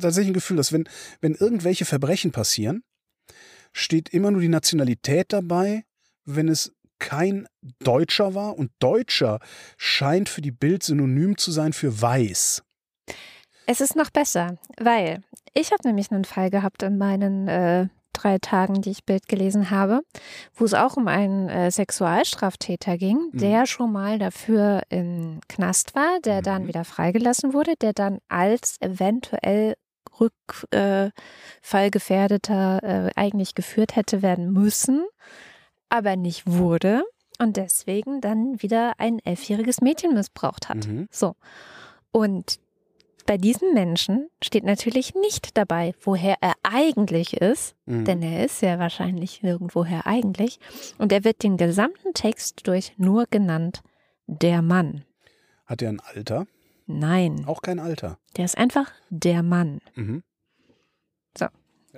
tatsächlich 0.00 0.30
ein 0.30 0.34
Gefühl, 0.34 0.56
dass 0.56 0.72
wenn, 0.72 0.88
wenn 1.20 1.34
irgendwelche 1.34 1.84
Verbrechen 1.84 2.32
passieren, 2.32 2.82
steht 3.72 4.08
immer 4.10 4.30
nur 4.30 4.40
die 4.40 4.48
Nationalität 4.48 5.32
dabei, 5.32 5.84
wenn 6.24 6.48
es 6.48 6.72
kein 6.98 7.46
Deutscher 7.80 8.34
war. 8.34 8.56
Und 8.58 8.72
Deutscher 8.78 9.40
scheint 9.76 10.28
für 10.28 10.40
die 10.40 10.50
Bild 10.50 10.82
synonym 10.82 11.36
zu 11.38 11.50
sein 11.50 11.72
für 11.72 12.00
weiß. 12.00 12.62
Es 13.66 13.80
ist 13.80 13.96
noch 13.96 14.10
besser, 14.10 14.58
weil 14.78 15.20
ich 15.54 15.72
habe 15.72 15.86
nämlich 15.86 16.10
einen 16.10 16.24
Fall 16.24 16.50
gehabt 16.50 16.82
in 16.82 16.96
meinen 16.96 17.48
äh, 17.48 17.88
drei 18.22 18.38
Tagen, 18.38 18.82
die 18.82 18.90
ich 18.90 19.04
Bild 19.04 19.28
gelesen 19.28 19.70
habe, 19.70 20.02
wo 20.54 20.64
es 20.64 20.74
auch 20.74 20.96
um 20.96 21.06
einen 21.08 21.48
äh, 21.48 21.70
Sexualstraftäter 21.70 22.98
ging, 22.98 23.30
Mhm. 23.32 23.38
der 23.38 23.66
schon 23.66 23.92
mal 23.92 24.18
dafür 24.18 24.82
im 24.88 25.40
Knast 25.48 25.94
war, 25.94 26.18
der 26.24 26.42
dann 26.42 26.62
Mhm. 26.64 26.68
wieder 26.68 26.84
freigelassen 26.84 27.52
wurde, 27.54 27.74
der 27.80 27.92
dann 27.92 28.18
als 28.28 28.76
eventuell 28.80 29.74
Rückfallgefährdeter 30.20 32.82
äh, 32.82 33.10
eigentlich 33.14 33.54
geführt 33.54 33.96
hätte 33.96 34.22
werden 34.22 34.52
müssen, 34.52 35.04
aber 35.88 36.16
nicht 36.16 36.42
wurde 36.46 37.02
und 37.38 37.56
deswegen 37.56 38.20
dann 38.20 38.60
wieder 38.62 38.94
ein 38.98 39.18
elfjähriges 39.24 39.80
Mädchen 39.80 40.14
missbraucht 40.14 40.68
hat. 40.68 40.86
Mhm. 40.86 41.08
So. 41.10 41.34
Und 42.10 42.58
bei 43.28 43.36
diesem 43.36 43.74
Menschen 43.74 44.28
steht 44.42 44.64
natürlich 44.64 45.14
nicht 45.14 45.56
dabei, 45.58 45.94
woher 46.00 46.36
er 46.40 46.54
eigentlich 46.62 47.34
ist, 47.36 47.76
Mhm. 47.84 48.04
denn 48.06 48.22
er 48.22 48.44
ist 48.44 48.62
ja 48.62 48.78
wahrscheinlich 48.78 49.44
irgendwoher 49.44 50.06
eigentlich. 50.06 50.58
Und 50.98 51.12
er 51.12 51.24
wird 51.24 51.42
den 51.42 51.56
gesamten 51.58 52.14
Text 52.14 52.66
durch 52.66 52.94
nur 52.96 53.26
genannt 53.30 53.82
der 54.26 54.62
Mann. 54.62 55.04
Hat 55.66 55.82
er 55.82 55.90
ein 55.90 56.00
Alter? 56.00 56.46
Nein, 56.86 57.44
Auch 57.46 57.60
kein 57.60 57.78
Alter. 57.80 58.18
der 58.38 58.46
ist 58.46 58.56
einfach 58.56 58.90
der 59.10 59.42
Mann. 59.42 59.80
Mhm. 59.94 60.22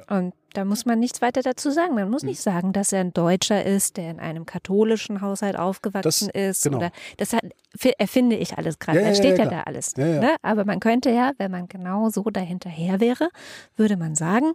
Und 0.09 0.35
da 0.55 0.65
muss 0.65 0.87
man 0.87 0.99
nichts 1.01 1.21
weiter 1.21 1.43
dazu 1.43 1.71
sagen. 1.71 1.95
Man 1.95 2.11
muss 2.11 2.23
Mhm. 2.23 2.31
nicht 2.31 2.41
sagen, 2.41 2.73
dass 2.73 2.93
er 2.93 3.01
ein 3.01 3.13
Deutscher 3.13 3.65
ist, 3.67 3.97
der 3.97 4.11
in 4.11 4.21
einem 4.21 4.47
katholischen 4.47 5.21
Haushalt 5.21 5.57
aufgewachsen 5.59 6.31
ist. 6.31 6.63
genau. 6.65 6.79
Oder 6.79 6.91
das 7.17 7.33
hat, 7.33 7.43
fi- 7.77 7.95
erfinde 7.99 8.37
ich 8.37 8.57
alles 8.57 8.79
gerade. 8.79 9.01
Ja, 9.01 9.09
da 9.09 9.15
steht 9.15 9.39
ja, 9.39 9.45
ja, 9.45 9.51
da 9.51 9.61
alles. 9.63 9.97
Ne? 9.97 10.37
Aber 10.43 10.65
man 10.65 10.81
könnte 10.81 11.11
ja, 11.11 11.33
wenn 11.39 11.51
man 11.51 11.69
genau 11.69 12.09
so 12.09 12.23
dahinterher 12.23 13.01
wäre, 13.01 13.31
würde 13.77 13.97
man 13.97 14.15
sagen, 14.15 14.53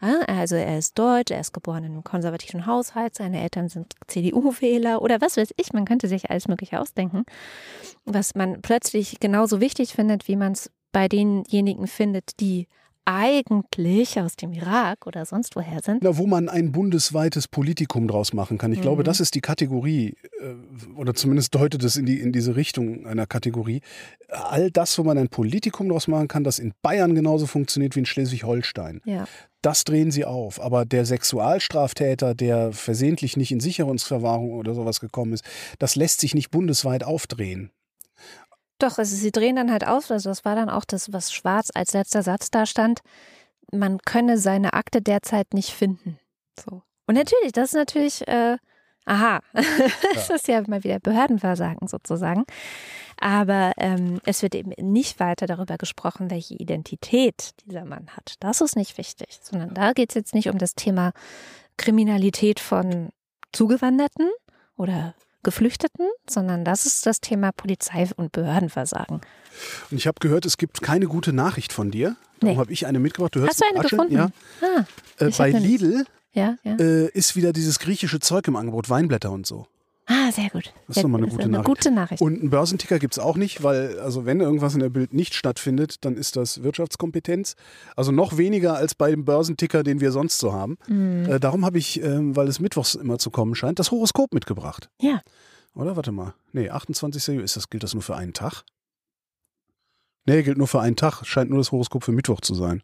ah, 0.00 0.20
also 0.26 0.56
er 0.56 0.78
ist 0.78 0.98
deutsch, 0.98 1.30
er 1.32 1.40
ist 1.40 1.52
geboren 1.52 1.84
in 1.84 1.92
einem 1.92 2.04
konservativen 2.04 2.66
Haushalt, 2.66 3.14
seine 3.14 3.40
Eltern 3.40 3.68
sind 3.68 3.94
CDU-Wähler 4.08 5.00
oder 5.00 5.20
was 5.20 5.36
weiß 5.36 5.50
ich. 5.56 5.72
Man 5.72 5.84
könnte 5.84 6.08
sich 6.08 6.30
alles 6.30 6.48
Mögliche 6.48 6.80
ausdenken, 6.80 7.24
was 8.04 8.34
man 8.34 8.60
plötzlich 8.62 9.20
genauso 9.20 9.60
wichtig 9.60 9.92
findet, 9.94 10.26
wie 10.28 10.36
man 10.36 10.52
es 10.52 10.70
bei 10.92 11.08
denjenigen 11.08 11.86
findet, 11.86 12.40
die 12.40 12.68
eigentlich 13.04 14.18
aus 14.20 14.36
dem 14.36 14.52
Irak 14.52 15.06
oder 15.06 15.26
sonst 15.26 15.56
woher 15.56 15.82
sind. 15.82 16.02
Na, 16.02 16.16
wo 16.18 16.26
man 16.26 16.48
ein 16.48 16.72
bundesweites 16.72 17.48
Politikum 17.48 18.06
draus 18.08 18.32
machen 18.32 18.58
kann. 18.58 18.72
Ich 18.72 18.78
Mhm. 18.78 18.82
glaube, 18.82 19.02
das 19.02 19.20
ist 19.20 19.34
die 19.34 19.40
Kategorie, 19.40 20.14
äh, 20.40 20.94
oder 20.96 21.14
zumindest 21.14 21.54
deutet 21.54 21.82
es 21.82 21.96
in, 21.96 22.06
die, 22.06 22.20
in 22.20 22.32
diese 22.32 22.54
Richtung 22.56 23.06
einer 23.06 23.26
Kategorie. 23.26 23.80
All 24.28 24.70
das, 24.70 24.96
wo 24.98 25.02
man 25.02 25.18
ein 25.18 25.28
Politikum 25.28 25.88
draus 25.88 26.06
machen 26.08 26.28
kann, 26.28 26.44
das 26.44 26.58
in 26.58 26.72
Bayern 26.82 27.14
genauso 27.14 27.46
funktioniert 27.46 27.96
wie 27.96 28.00
in 28.00 28.06
Schleswig-Holstein. 28.06 29.00
Ja. 29.04 29.24
Das 29.62 29.84
drehen 29.84 30.10
sie 30.10 30.24
auf. 30.24 30.60
Aber 30.60 30.84
der 30.84 31.04
Sexualstraftäter, 31.04 32.34
der 32.34 32.72
versehentlich 32.72 33.36
nicht 33.36 33.52
in 33.52 33.60
Sicherungsverwahrung 33.60 34.52
oder 34.52 34.74
sowas 34.74 35.00
gekommen 35.00 35.32
ist, 35.32 35.44
das 35.78 35.96
lässt 35.96 36.20
sich 36.20 36.34
nicht 36.34 36.50
bundesweit 36.50 37.04
aufdrehen. 37.04 37.70
Doch, 38.82 38.98
also 38.98 39.14
sie 39.14 39.30
drehen 39.30 39.54
dann 39.54 39.70
halt 39.70 39.86
aus, 39.86 40.10
also 40.10 40.28
das 40.28 40.44
war 40.44 40.56
dann 40.56 40.68
auch 40.68 40.84
das, 40.84 41.12
was 41.12 41.32
schwarz 41.32 41.70
als 41.72 41.92
letzter 41.92 42.24
Satz 42.24 42.50
da 42.50 42.66
stand. 42.66 43.00
Man 43.70 43.98
könne 43.98 44.38
seine 44.38 44.72
Akte 44.72 45.00
derzeit 45.00 45.54
nicht 45.54 45.70
finden. 45.70 46.18
So. 46.58 46.82
Und 47.06 47.14
natürlich, 47.14 47.52
das 47.52 47.68
ist 47.68 47.74
natürlich, 47.74 48.26
äh, 48.26 48.56
aha, 49.04 49.38
das 50.14 50.30
ist 50.30 50.48
ja 50.48 50.60
mal 50.66 50.82
wieder 50.82 50.98
Behördenversagen 50.98 51.86
sozusagen. 51.86 52.44
Aber 53.20 53.72
ähm, 53.76 54.20
es 54.24 54.42
wird 54.42 54.56
eben 54.56 54.72
nicht 54.80 55.20
weiter 55.20 55.46
darüber 55.46 55.76
gesprochen, 55.76 56.28
welche 56.28 56.54
Identität 56.54 57.50
dieser 57.64 57.84
Mann 57.84 58.08
hat. 58.16 58.34
Das 58.40 58.60
ist 58.60 58.74
nicht 58.74 58.98
wichtig, 58.98 59.38
sondern 59.42 59.74
da 59.74 59.92
geht 59.92 60.10
es 60.10 60.16
jetzt 60.16 60.34
nicht 60.34 60.48
um 60.48 60.58
das 60.58 60.74
Thema 60.74 61.12
Kriminalität 61.76 62.58
von 62.58 63.10
Zugewanderten 63.52 64.28
oder 64.76 65.14
Geflüchteten, 65.42 66.06
sondern 66.28 66.64
das 66.64 66.86
ist 66.86 67.06
das 67.06 67.20
Thema 67.20 67.52
Polizei 67.52 68.08
und 68.16 68.32
Behördenversagen. 68.32 69.20
Und 69.90 69.96
ich 69.96 70.06
habe 70.06 70.18
gehört, 70.20 70.46
es 70.46 70.56
gibt 70.56 70.82
keine 70.82 71.06
gute 71.06 71.32
Nachricht 71.32 71.72
von 71.72 71.90
dir. 71.90 72.16
Darum 72.40 72.54
Nee. 72.56 72.60
habe 72.60 72.72
ich 72.72 72.86
eine 72.86 72.98
mitgebracht. 72.98 73.34
Du 73.34 73.40
hörst 73.40 73.50
Hast 73.52 73.60
du 73.62 73.66
eine 73.66 73.84
Rascheln? 73.84 74.08
gefunden? 74.08 74.32
Ja. 74.62 74.86
Ah, 75.20 75.24
Äh, 75.26 75.30
bei. 75.36 75.50
Lidl 75.50 76.04
ja, 76.32 76.56
ja. 76.64 76.76
äh, 76.76 77.08
ist 77.08 77.36
wieder 77.36 77.52
dieses 77.52 77.78
griechische 77.78 78.18
Zeug 78.20 78.48
im 78.48 78.56
Angebot, 78.56 78.88
Weinblätter 78.88 79.30
und 79.30 79.46
so. 79.46 79.66
Ah, 80.06 80.32
sehr 80.32 80.50
gut. 80.50 80.64
Das 80.88 80.88
ist 80.88 80.94
Sehr 80.96 81.02
doch 81.04 81.08
mal 81.10 81.18
eine 81.18 81.26
gut. 81.28 81.32
gute 81.36 81.44
eine 81.44 81.52
Nachricht. 81.52 81.66
gute 81.68 81.90
Nachricht. 81.92 82.22
Und 82.22 82.40
einen 82.40 82.50
Börsenticker 82.50 82.98
gibt 82.98 83.14
es 83.14 83.18
auch 83.20 83.36
nicht, 83.36 83.62
weil, 83.62 84.00
also 84.00 84.26
wenn 84.26 84.40
irgendwas 84.40 84.74
in 84.74 84.80
der 84.80 84.88
Bild 84.90 85.14
nicht 85.14 85.34
stattfindet, 85.34 86.04
dann 86.04 86.16
ist 86.16 86.34
das 86.36 86.62
Wirtschaftskompetenz. 86.64 87.54
Also 87.94 88.10
noch 88.10 88.36
weniger 88.36 88.74
als 88.74 88.96
bei 88.96 89.10
dem 89.10 89.24
Börsenticker, 89.24 89.84
den 89.84 90.00
wir 90.00 90.10
sonst 90.10 90.38
so 90.38 90.52
haben. 90.52 90.76
Mhm. 90.88 91.26
Äh, 91.30 91.38
darum 91.40 91.64
habe 91.64 91.78
ich, 91.78 92.02
ähm, 92.02 92.34
weil 92.34 92.48
es 92.48 92.58
mittwochs 92.58 92.96
immer 92.96 93.18
zu 93.18 93.30
kommen 93.30 93.54
scheint, 93.54 93.78
das 93.78 93.92
Horoskop 93.92 94.34
mitgebracht. 94.34 94.90
Ja. 95.00 95.20
Oder? 95.74 95.94
Warte 95.96 96.10
mal. 96.12 96.34
Nee, 96.52 96.68
28. 96.68 97.28
Juli, 97.28 97.44
ist 97.44 97.56
das, 97.56 97.70
gilt 97.70 97.84
das 97.84 97.94
nur 97.94 98.02
für 98.02 98.16
einen 98.16 98.32
Tag? 98.32 98.64
Nee, 100.26 100.42
gilt 100.42 100.58
nur 100.58 100.68
für 100.68 100.80
einen 100.80 100.96
Tag. 100.96 101.24
Scheint 101.24 101.50
nur 101.50 101.58
das 101.60 101.70
Horoskop 101.72 102.02
für 102.04 102.12
Mittwoch 102.12 102.40
zu 102.40 102.54
sein. 102.54 102.82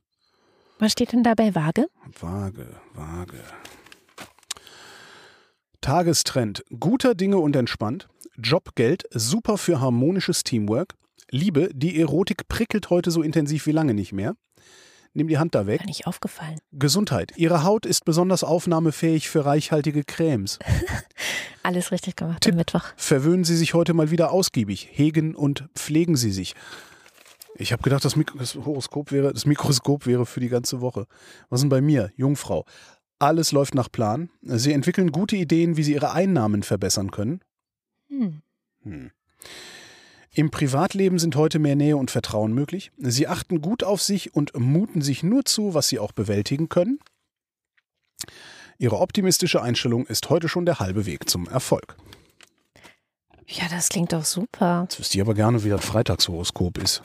Was 0.78 0.92
steht 0.92 1.12
denn 1.12 1.24
da 1.24 1.34
bei 1.34 1.54
Waage? 1.56 1.88
Waage, 2.20 2.68
Waage. 2.94 3.38
Tagestrend. 5.88 6.64
Guter 6.78 7.14
Dinge 7.14 7.38
und 7.38 7.56
entspannt. 7.56 8.10
Job, 8.36 8.74
Geld, 8.74 9.04
super 9.10 9.56
für 9.56 9.80
harmonisches 9.80 10.44
Teamwork. 10.44 10.96
Liebe, 11.30 11.70
die 11.72 11.98
Erotik 11.98 12.46
prickelt 12.46 12.90
heute 12.90 13.10
so 13.10 13.22
intensiv 13.22 13.64
wie 13.64 13.72
lange 13.72 13.94
nicht 13.94 14.12
mehr. 14.12 14.34
Nimm 15.14 15.28
die 15.28 15.38
Hand 15.38 15.54
da 15.54 15.66
weg. 15.66 15.78
Gar 15.78 15.86
nicht 15.86 16.06
aufgefallen. 16.06 16.58
Gesundheit. 16.72 17.32
Ihre 17.36 17.64
Haut 17.64 17.86
ist 17.86 18.04
besonders 18.04 18.44
aufnahmefähig 18.44 19.30
für 19.30 19.46
reichhaltige 19.46 20.04
Cremes. 20.04 20.58
Alles 21.62 21.90
richtig 21.90 22.16
gemacht 22.16 22.42
Tipp. 22.42 22.52
am 22.52 22.58
Mittwoch. 22.58 22.84
Verwöhnen 22.98 23.44
Sie 23.44 23.56
sich 23.56 23.72
heute 23.72 23.94
mal 23.94 24.10
wieder 24.10 24.30
ausgiebig. 24.30 24.90
Hegen 24.92 25.34
und 25.34 25.70
pflegen 25.74 26.16
Sie 26.16 26.32
sich. 26.32 26.54
Ich 27.54 27.72
habe 27.72 27.82
gedacht, 27.82 28.04
das, 28.04 28.14
Mik 28.14 28.32
das 28.36 28.56
Horoskop 28.56 29.10
wäre, 29.10 29.32
das 29.32 29.46
Mikroskop 29.46 30.04
wäre 30.04 30.26
für 30.26 30.40
die 30.40 30.50
ganze 30.50 30.82
Woche. 30.82 31.06
Was 31.48 31.60
ist 31.60 31.62
denn 31.62 31.70
bei 31.70 31.80
mir? 31.80 32.12
Jungfrau. 32.14 32.66
Alles 33.18 33.52
läuft 33.52 33.74
nach 33.74 33.90
Plan. 33.90 34.30
Sie 34.42 34.72
entwickeln 34.72 35.10
gute 35.10 35.36
Ideen, 35.36 35.76
wie 35.76 35.82
Sie 35.82 35.94
Ihre 35.94 36.12
Einnahmen 36.12 36.62
verbessern 36.62 37.10
können. 37.10 37.40
Hm. 38.08 38.42
Hm. 38.82 39.10
Im 40.32 40.50
Privatleben 40.50 41.18
sind 41.18 41.34
heute 41.34 41.58
mehr 41.58 41.74
Nähe 41.74 41.96
und 41.96 42.10
Vertrauen 42.10 42.52
möglich. 42.52 42.92
Sie 42.96 43.26
achten 43.26 43.60
gut 43.60 43.82
auf 43.82 44.00
sich 44.00 44.34
und 44.34 44.56
muten 44.56 45.02
sich 45.02 45.22
nur 45.22 45.44
zu, 45.44 45.74
was 45.74 45.88
Sie 45.88 45.98
auch 45.98 46.12
bewältigen 46.12 46.68
können. 46.68 47.00
Ihre 48.78 48.98
optimistische 48.98 49.60
Einstellung 49.60 50.06
ist 50.06 50.30
heute 50.30 50.48
schon 50.48 50.64
der 50.64 50.78
halbe 50.78 51.06
Weg 51.06 51.28
zum 51.28 51.48
Erfolg. 51.48 51.96
Ja, 53.48 53.64
das 53.68 53.88
klingt 53.88 54.12
doch 54.12 54.24
super. 54.24 54.82
Jetzt 54.82 55.00
wüsste 55.00 55.18
ich 55.18 55.22
aber 55.22 55.34
gerne, 55.34 55.64
wie 55.64 55.70
das 55.70 55.84
Freitagshoroskop 55.84 56.78
ist. 56.78 57.02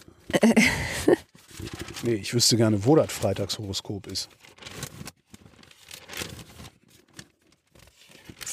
nee, 2.04 2.14
ich 2.14 2.34
wüsste 2.34 2.58
gerne, 2.58 2.86
wo 2.86 2.96
das 2.96 3.12
Freitagshoroskop 3.12 4.08
ist. 4.08 4.30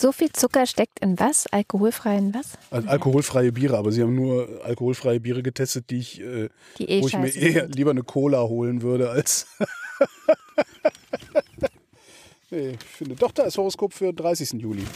So 0.01 0.12
viel 0.12 0.32
Zucker 0.32 0.64
steckt 0.64 1.01
in 1.01 1.20
was? 1.20 1.47
Alkoholfreien 1.48 2.32
was? 2.32 2.52
Also 2.70 2.89
alkoholfreie 2.89 3.52
Biere, 3.52 3.77
aber 3.77 3.93
sie 3.93 4.01
haben 4.01 4.14
nur 4.14 4.64
alkoholfreie 4.64 5.20
Biere 5.20 5.43
getestet, 5.43 5.90
die 5.90 5.98
ich, 5.98 6.22
äh, 6.22 6.48
Die 6.78 6.89
eh 6.89 7.02
wo 7.02 7.09
ich 7.09 7.18
mir 7.18 7.28
eher 7.28 7.64
sind. 7.64 7.74
lieber 7.74 7.90
eine 7.90 8.02
Cola 8.02 8.44
holen 8.44 8.81
würde 8.81 9.10
als. 9.10 9.47
nee, 12.51 12.70
ich 12.70 12.82
finde. 12.82 13.14
Doch, 13.16 13.32
da 13.32 13.43
ist 13.43 13.59
Horoskop 13.59 13.93
für 13.93 14.14
30. 14.14 14.52
Juli. 14.52 14.86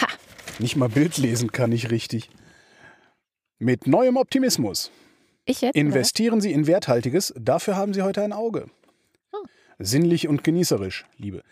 Ha. 0.00 0.06
Nicht 0.60 0.76
mal 0.76 0.88
Bild 0.88 1.18
lesen 1.18 1.50
kann 1.50 1.72
ich 1.72 1.90
richtig. 1.90 2.30
Mit 3.58 3.88
neuem 3.88 4.16
Optimismus. 4.16 4.92
Ich 5.44 5.60
jetzt? 5.60 5.74
oder? 5.74 5.80
Investieren 5.80 6.40
Sie 6.40 6.52
in 6.52 6.68
Werthaltiges, 6.68 7.34
dafür 7.36 7.74
haben 7.74 7.94
Sie 7.94 8.02
heute 8.02 8.22
ein 8.22 8.32
Auge. 8.32 8.70
Oh. 9.32 9.38
Sinnlich 9.80 10.28
und 10.28 10.44
genießerisch, 10.44 11.04
Liebe. 11.18 11.42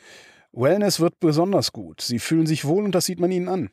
Wellness 0.53 1.01
wird 1.01 1.19
besonders 1.21 1.73
gut. 1.73 2.01
Sie 2.01 2.19
fühlen 2.19 2.47
sich 2.47 2.65
wohl 2.65 2.85
und 2.85 2.95
das 2.95 3.07
sieht 3.07 3.21
man 3.21 3.31
Ihnen 3.31 3.49
an. 3.49 3.71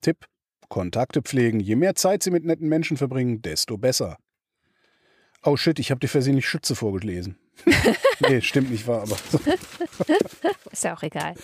Tipp: 0.00 0.26
Kontakte 0.68 1.22
pflegen. 1.22 1.60
Je 1.60 1.76
mehr 1.76 1.94
Zeit 1.94 2.22
Sie 2.22 2.30
mit 2.30 2.44
netten 2.44 2.68
Menschen 2.68 2.96
verbringen, 2.96 3.42
desto 3.42 3.78
besser. 3.78 4.16
Oh 5.44 5.56
shit, 5.56 5.78
ich 5.78 5.90
habe 5.90 6.00
dir 6.00 6.08
versehentlich 6.08 6.48
Schütze 6.48 6.74
vorgelesen. 6.74 7.38
nee, 8.20 8.40
stimmt 8.40 8.70
nicht 8.70 8.86
wahr, 8.86 9.02
aber 9.02 9.16
Ist 10.72 10.84
ja 10.84 10.96
auch 10.96 11.02
egal. 11.02 11.34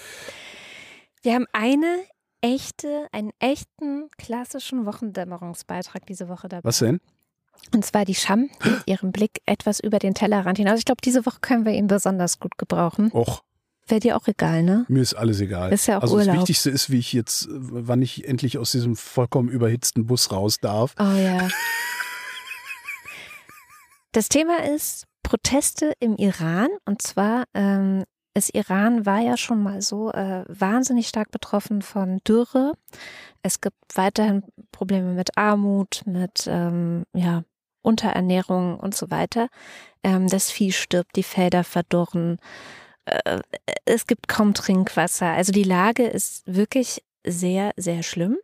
Wir 1.22 1.34
haben 1.34 1.46
eine 1.52 2.02
echte, 2.40 3.06
einen 3.12 3.30
echten 3.38 4.10
klassischen 4.18 4.84
Wochendämmerungsbeitrag 4.84 6.06
diese 6.06 6.28
Woche 6.28 6.48
dabei. 6.48 6.64
was 6.64 6.78
denn? 6.78 7.00
Und 7.72 7.84
zwar 7.84 8.04
die 8.04 8.14
Scham 8.14 8.50
mit 8.62 8.82
ihrem 8.86 9.12
Blick 9.12 9.40
etwas 9.46 9.80
über 9.80 9.98
den 9.98 10.14
Tellerrand 10.14 10.58
hinaus. 10.58 10.80
Ich 10.80 10.84
glaube, 10.84 11.00
diese 11.02 11.24
Woche 11.24 11.38
können 11.40 11.64
wir 11.64 11.72
ihn 11.72 11.86
besonders 11.86 12.38
gut 12.40 12.58
gebrauchen. 12.58 13.10
Och, 13.12 13.42
Wäre 13.86 14.00
dir 14.00 14.16
auch 14.16 14.26
egal, 14.26 14.62
ne? 14.62 14.86
Mir 14.88 15.02
ist 15.02 15.14
alles 15.14 15.40
egal. 15.40 15.72
Ist 15.72 15.86
ja 15.86 15.98
auch 15.98 16.02
also 16.02 16.14
Urlaub. 16.16 16.28
das 16.28 16.36
Wichtigste 16.36 16.70
ist, 16.70 16.90
wie 16.90 16.98
ich 16.98 17.12
jetzt, 17.12 17.48
wann 17.50 18.00
ich 18.00 18.26
endlich 18.26 18.56
aus 18.56 18.72
diesem 18.72 18.96
vollkommen 18.96 19.48
überhitzten 19.48 20.06
Bus 20.06 20.32
raus 20.32 20.58
darf. 20.58 20.94
Oh 20.98 21.16
ja. 21.16 21.48
Das 24.12 24.28
Thema 24.28 24.62
ist 24.62 25.06
Proteste 25.22 25.92
im 25.98 26.16
Iran. 26.16 26.68
Und 26.86 27.02
zwar, 27.02 27.44
ähm, 27.52 28.04
das 28.32 28.48
Iran 28.48 29.04
war 29.04 29.20
ja 29.20 29.36
schon 29.36 29.62
mal 29.62 29.82
so 29.82 30.12
äh, 30.12 30.44
wahnsinnig 30.48 31.08
stark 31.08 31.30
betroffen 31.30 31.82
von 31.82 32.20
Dürre. 32.26 32.74
Es 33.42 33.60
gibt 33.60 33.76
weiterhin 33.94 34.44
Probleme 34.72 35.12
mit 35.12 35.36
Armut, 35.36 36.02
mit 36.06 36.46
ähm, 36.46 37.04
ja, 37.12 37.42
Unterernährung 37.82 38.78
und 38.78 38.94
so 38.94 39.10
weiter. 39.10 39.48
Ähm, 40.02 40.28
das 40.28 40.50
Vieh 40.50 40.72
stirbt, 40.72 41.16
die 41.16 41.22
Felder 41.22 41.64
verdorren. 41.64 42.38
Äh, 43.04 43.40
es 43.84 44.06
gibt 44.06 44.28
kaum 44.28 44.54
Trinkwasser. 44.54 45.26
Also 45.26 45.52
die 45.52 45.64
Lage 45.64 46.04
ist 46.04 46.42
wirklich 46.46 47.02
sehr, 47.26 47.72
sehr 47.76 48.02
schlimm. 48.02 48.38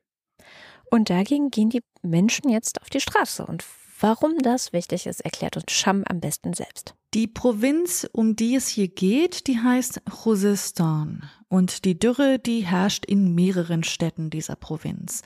Und 0.91 1.11
dagegen 1.11 1.51
gehen 1.51 1.71
die 1.71 1.83
Menschen 2.03 2.51
jetzt 2.51 2.83
auf 2.83 2.91
die 2.91 3.01
Straße. 3.01 3.47
Und 3.47 3.65
warum 4.01 4.39
das 4.39 4.73
wichtig 4.73 5.07
ist, 5.07 5.21
erklärt 5.21 5.57
uns 5.57 5.71
Scham 5.71 6.03
am 6.09 6.21
besten 6.21 6.53
selbst. 6.53 6.95
Die 7.15 7.27
Provinz, 7.27 8.09
um 8.13 8.37
die 8.37 8.57
es 8.57 8.69
hier 8.69 8.89
geht, 8.89 9.47
die 9.47 9.59
heißt 9.59 10.03
Khuzestan. 10.11 11.29
Und 11.49 11.85
die 11.85 11.99
Dürre, 11.99 12.39
die 12.39 12.61
herrscht 12.61 13.05
in 13.05 13.35
mehreren 13.35 13.85
Städten 13.85 14.31
dieser 14.31 14.57
Provinz. 14.57 15.23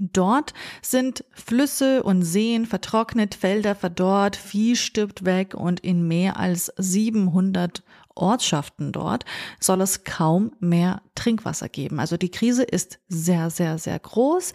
Dort 0.00 0.54
sind 0.82 1.24
Flüsse 1.30 2.02
und 2.02 2.22
Seen 2.22 2.66
vertrocknet, 2.66 3.34
Felder 3.34 3.74
verdorrt, 3.74 4.36
Vieh 4.36 4.76
stirbt 4.76 5.24
weg 5.24 5.54
und 5.54 5.80
in 5.80 6.06
mehr 6.06 6.36
als 6.38 6.72
700 6.76 7.84
Ortschaften 8.14 8.92
dort 8.92 9.24
soll 9.60 9.80
es 9.80 10.04
kaum 10.04 10.52
mehr 10.60 11.02
Trinkwasser 11.14 11.68
geben. 11.68 12.00
Also 12.00 12.16
die 12.16 12.30
Krise 12.30 12.62
ist 12.62 13.00
sehr, 13.08 13.50
sehr, 13.50 13.78
sehr 13.78 13.98
groß. 13.98 14.52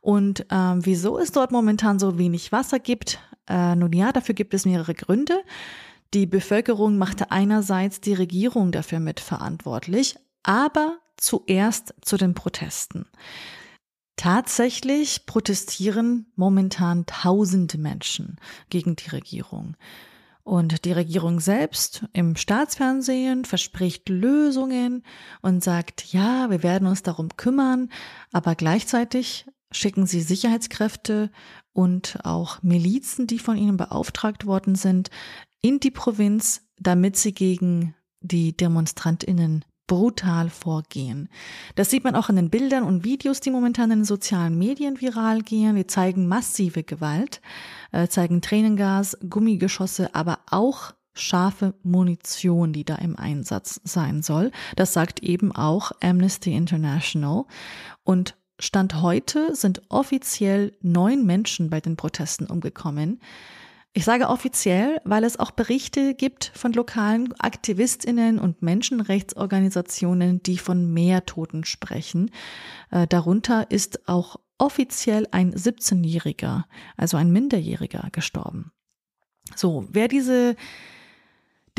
Und 0.00 0.46
ähm, 0.50 0.84
wieso 0.84 1.18
es 1.18 1.32
dort 1.32 1.52
momentan 1.52 1.98
so 1.98 2.18
wenig 2.18 2.52
Wasser 2.52 2.78
gibt, 2.78 3.18
äh, 3.48 3.74
nun 3.74 3.92
ja, 3.92 4.12
dafür 4.12 4.34
gibt 4.34 4.54
es 4.54 4.64
mehrere 4.64 4.94
Gründe. 4.94 5.42
Die 6.14 6.26
Bevölkerung 6.26 6.98
machte 6.98 7.30
einerseits 7.30 8.00
die 8.00 8.14
Regierung 8.14 8.72
dafür 8.72 9.00
mitverantwortlich, 9.00 10.16
aber 10.42 10.98
zuerst 11.16 11.94
zu 12.00 12.16
den 12.16 12.34
Protesten. 12.34 13.06
Tatsächlich 14.16 15.24
protestieren 15.24 16.26
momentan 16.36 17.06
tausende 17.06 17.78
Menschen 17.78 18.36
gegen 18.68 18.96
die 18.96 19.08
Regierung. 19.10 19.76
Und 20.42 20.84
die 20.84 20.92
Regierung 20.92 21.40
selbst 21.40 22.06
im 22.12 22.36
Staatsfernsehen 22.36 23.44
verspricht 23.44 24.08
Lösungen 24.08 25.04
und 25.42 25.62
sagt, 25.62 26.12
ja, 26.12 26.50
wir 26.50 26.62
werden 26.62 26.88
uns 26.88 27.02
darum 27.02 27.28
kümmern, 27.36 27.90
aber 28.32 28.54
gleichzeitig 28.54 29.46
schicken 29.70 30.06
sie 30.06 30.22
Sicherheitskräfte 30.22 31.30
und 31.72 32.18
auch 32.24 32.62
Milizen, 32.62 33.26
die 33.26 33.38
von 33.38 33.56
ihnen 33.56 33.76
beauftragt 33.76 34.46
worden 34.46 34.74
sind, 34.74 35.10
in 35.62 35.78
die 35.78 35.90
Provinz, 35.90 36.62
damit 36.78 37.16
sie 37.16 37.32
gegen 37.32 37.94
die 38.20 38.56
Demonstrantinnen 38.56 39.64
brutal 39.90 40.50
vorgehen. 40.50 41.28
Das 41.74 41.90
sieht 41.90 42.04
man 42.04 42.14
auch 42.14 42.28
in 42.28 42.36
den 42.36 42.48
Bildern 42.48 42.84
und 42.84 43.02
Videos, 43.02 43.40
die 43.40 43.50
momentan 43.50 43.90
in 43.90 43.98
den 43.98 44.04
sozialen 44.04 44.56
Medien 44.56 45.00
viral 45.00 45.42
gehen. 45.42 45.74
Die 45.74 45.88
zeigen 45.88 46.28
massive 46.28 46.84
Gewalt, 46.84 47.40
äh, 47.90 48.06
zeigen 48.06 48.40
Tränengas, 48.40 49.18
Gummigeschosse, 49.28 50.14
aber 50.14 50.38
auch 50.48 50.92
scharfe 51.12 51.74
Munition, 51.82 52.72
die 52.72 52.84
da 52.84 52.94
im 52.94 53.16
Einsatz 53.16 53.80
sein 53.82 54.22
soll. 54.22 54.52
Das 54.76 54.92
sagt 54.92 55.24
eben 55.24 55.50
auch 55.50 55.90
Amnesty 56.00 56.54
International. 56.54 57.46
Und 58.04 58.36
Stand 58.60 59.02
heute 59.02 59.56
sind 59.56 59.82
offiziell 59.88 60.72
neun 60.82 61.26
Menschen 61.26 61.68
bei 61.68 61.80
den 61.80 61.96
Protesten 61.96 62.46
umgekommen. 62.46 63.20
Ich 63.92 64.04
sage 64.04 64.28
offiziell, 64.28 65.00
weil 65.04 65.24
es 65.24 65.40
auch 65.40 65.50
Berichte 65.50 66.14
gibt 66.14 66.52
von 66.54 66.72
lokalen 66.72 67.34
Aktivistinnen 67.40 68.38
und 68.38 68.62
Menschenrechtsorganisationen, 68.62 70.42
die 70.44 70.58
von 70.58 70.92
mehr 70.92 71.26
Toten 71.26 71.64
sprechen. 71.64 72.30
Äh, 72.90 73.08
darunter 73.08 73.68
ist 73.70 74.08
auch 74.08 74.36
offiziell 74.58 75.26
ein 75.32 75.52
17-Jähriger, 75.52 76.64
also 76.96 77.16
ein 77.16 77.32
Minderjähriger, 77.32 78.08
gestorben. 78.12 78.70
So, 79.56 79.88
wer 79.90 80.06
diese 80.06 80.54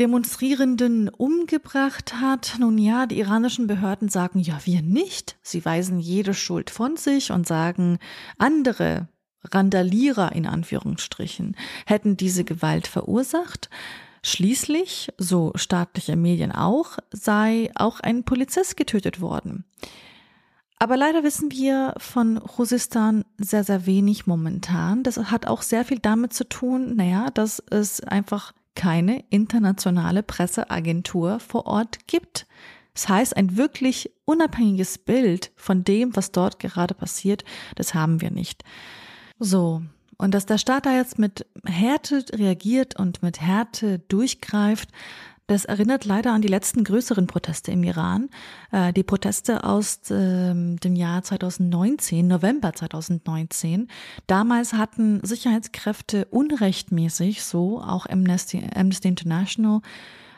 Demonstrierenden 0.00 1.10
umgebracht 1.10 2.14
hat. 2.14 2.56
Nun 2.58 2.78
ja, 2.78 3.06
die 3.06 3.18
iranischen 3.18 3.66
Behörden 3.66 4.08
sagen 4.08 4.38
ja, 4.38 4.58
wir 4.64 4.82
nicht. 4.82 5.38
Sie 5.42 5.64
weisen 5.64 5.98
jede 5.98 6.34
Schuld 6.34 6.70
von 6.70 6.96
sich 6.96 7.30
und 7.30 7.46
sagen, 7.46 7.98
andere 8.38 9.08
Randalierer 9.44 10.32
in 10.32 10.46
Anführungsstrichen 10.46 11.56
hätten 11.86 12.16
diese 12.16 12.44
Gewalt 12.44 12.86
verursacht. 12.86 13.70
Schließlich, 14.22 15.12
so 15.18 15.52
staatliche 15.56 16.16
Medien 16.16 16.52
auch, 16.52 16.98
sei 17.10 17.70
auch 17.74 18.00
ein 18.00 18.24
Polizist 18.24 18.76
getötet 18.76 19.20
worden. 19.20 19.64
Aber 20.78 20.96
leider 20.96 21.22
wissen 21.22 21.52
wir 21.52 21.94
von 21.98 22.40
Khuzestan 22.40 23.24
sehr, 23.38 23.62
sehr 23.62 23.86
wenig 23.86 24.26
momentan. 24.26 25.04
Das 25.04 25.16
hat 25.16 25.46
auch 25.46 25.62
sehr 25.62 25.84
viel 25.84 26.00
damit 26.00 26.32
zu 26.32 26.48
tun, 26.48 26.96
naja, 26.96 27.30
dass 27.32 27.62
es 27.70 28.00
einfach 28.00 28.52
keine 28.74 29.24
internationale 29.30 30.22
Presseagentur 30.22 31.38
vor 31.40 31.66
Ort 31.66 32.06
gibt. 32.08 32.46
Das 32.94 33.08
heißt, 33.08 33.36
ein 33.36 33.56
wirklich 33.56 34.12
unabhängiges 34.24 34.98
Bild 34.98 35.52
von 35.56 35.84
dem, 35.84 36.14
was 36.16 36.32
dort 36.32 36.58
gerade 36.58 36.94
passiert, 36.94 37.44
das 37.76 37.94
haben 37.94 38.20
wir 38.20 38.30
nicht. 38.30 38.64
So, 39.44 39.82
und 40.18 40.34
dass 40.34 40.46
der 40.46 40.56
Staat 40.56 40.86
da 40.86 40.94
jetzt 40.94 41.18
mit 41.18 41.46
Härte 41.64 42.24
reagiert 42.32 42.96
und 42.96 43.24
mit 43.24 43.40
Härte 43.40 43.98
durchgreift, 43.98 44.88
das 45.48 45.64
erinnert 45.64 46.04
leider 46.04 46.32
an 46.32 46.42
die 46.42 46.48
letzten 46.48 46.84
größeren 46.84 47.26
Proteste 47.26 47.72
im 47.72 47.82
Iran. 47.82 48.30
Äh, 48.70 48.92
die 48.92 49.02
Proteste 49.02 49.64
aus 49.64 49.98
ähm, 50.10 50.78
dem 50.78 50.94
Jahr 50.94 51.24
2019, 51.24 52.24
November 52.28 52.72
2019. 52.72 53.88
Damals 54.28 54.74
hatten 54.74 55.18
Sicherheitskräfte 55.24 56.26
unrechtmäßig, 56.26 57.42
so 57.42 57.82
auch 57.82 58.06
Amnesty, 58.06 58.64
Amnesty 58.76 59.08
International, 59.08 59.80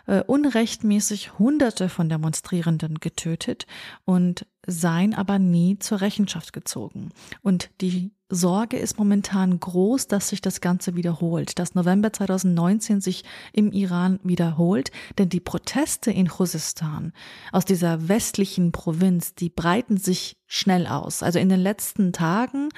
äh, 0.07 0.23
unrechtmäßig 0.23 1.39
Hunderte 1.39 1.91
von 1.91 2.09
Demonstrierenden 2.09 3.01
getötet 3.01 3.67
und 4.07 4.47
seien 4.67 5.15
aber 5.15 5.39
nie 5.39 5.79
zur 5.79 6.01
Rechenschaft 6.01 6.53
gezogen. 6.53 7.11
Und 7.43 7.71
die 7.81 8.13
Sorge 8.31 8.79
ist 8.79 8.99
momentan 8.99 9.61
groß, 9.61 10.09
dass 10.09 10.29
sich 10.29 10.41
das 10.41 10.61
Ganze 10.61 10.97
wiederholt, 10.97 11.59
dass 11.59 11.75
November 11.75 12.13
2019 12.13 13.01
sich 13.01 13.25
im 13.53 13.71
Iran 13.73 14.19
wiederholt, 14.23 14.91
denn 15.19 15.29
die 15.29 15.41
Proteste 15.41 16.11
in 16.11 16.29
Khuzestan 16.29 17.13
aus 17.53 17.65
dieser 17.65 18.09
westlichen 18.09 18.73
Provinz, 18.73 19.35
die 19.35 19.51
breiten 19.51 19.97
sich 19.97 20.37
schnell 20.47 20.87
aus. 20.87 21.23
Also 21.23 21.39
in 21.39 21.49
den 21.49 21.61
letzten 21.61 22.13
Tagen 22.13 22.71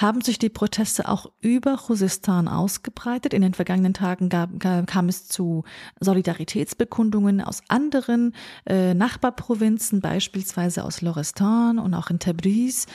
haben 0.00 0.22
sich 0.22 0.38
die 0.38 0.48
Proteste 0.48 1.08
auch 1.08 1.30
über 1.40 1.76
Khuzestan 1.76 2.48
ausgebreitet. 2.48 3.34
In 3.34 3.42
den 3.42 3.54
vergangenen 3.54 3.92
Tagen 3.92 4.28
gab, 4.28 4.58
kam 4.58 5.08
es 5.08 5.28
zu 5.28 5.64
Solidaritätsbekundungen 6.00 7.40
aus 7.40 7.62
anderen 7.68 8.34
äh, 8.66 8.94
Nachbarprovinzen, 8.94 10.00
beispielsweise 10.00 10.84
aus 10.84 11.02
Lorestan 11.02 11.78
und 11.78 11.92
auch 11.94 12.08
in 12.08 12.18
Tabriz. 12.18 12.86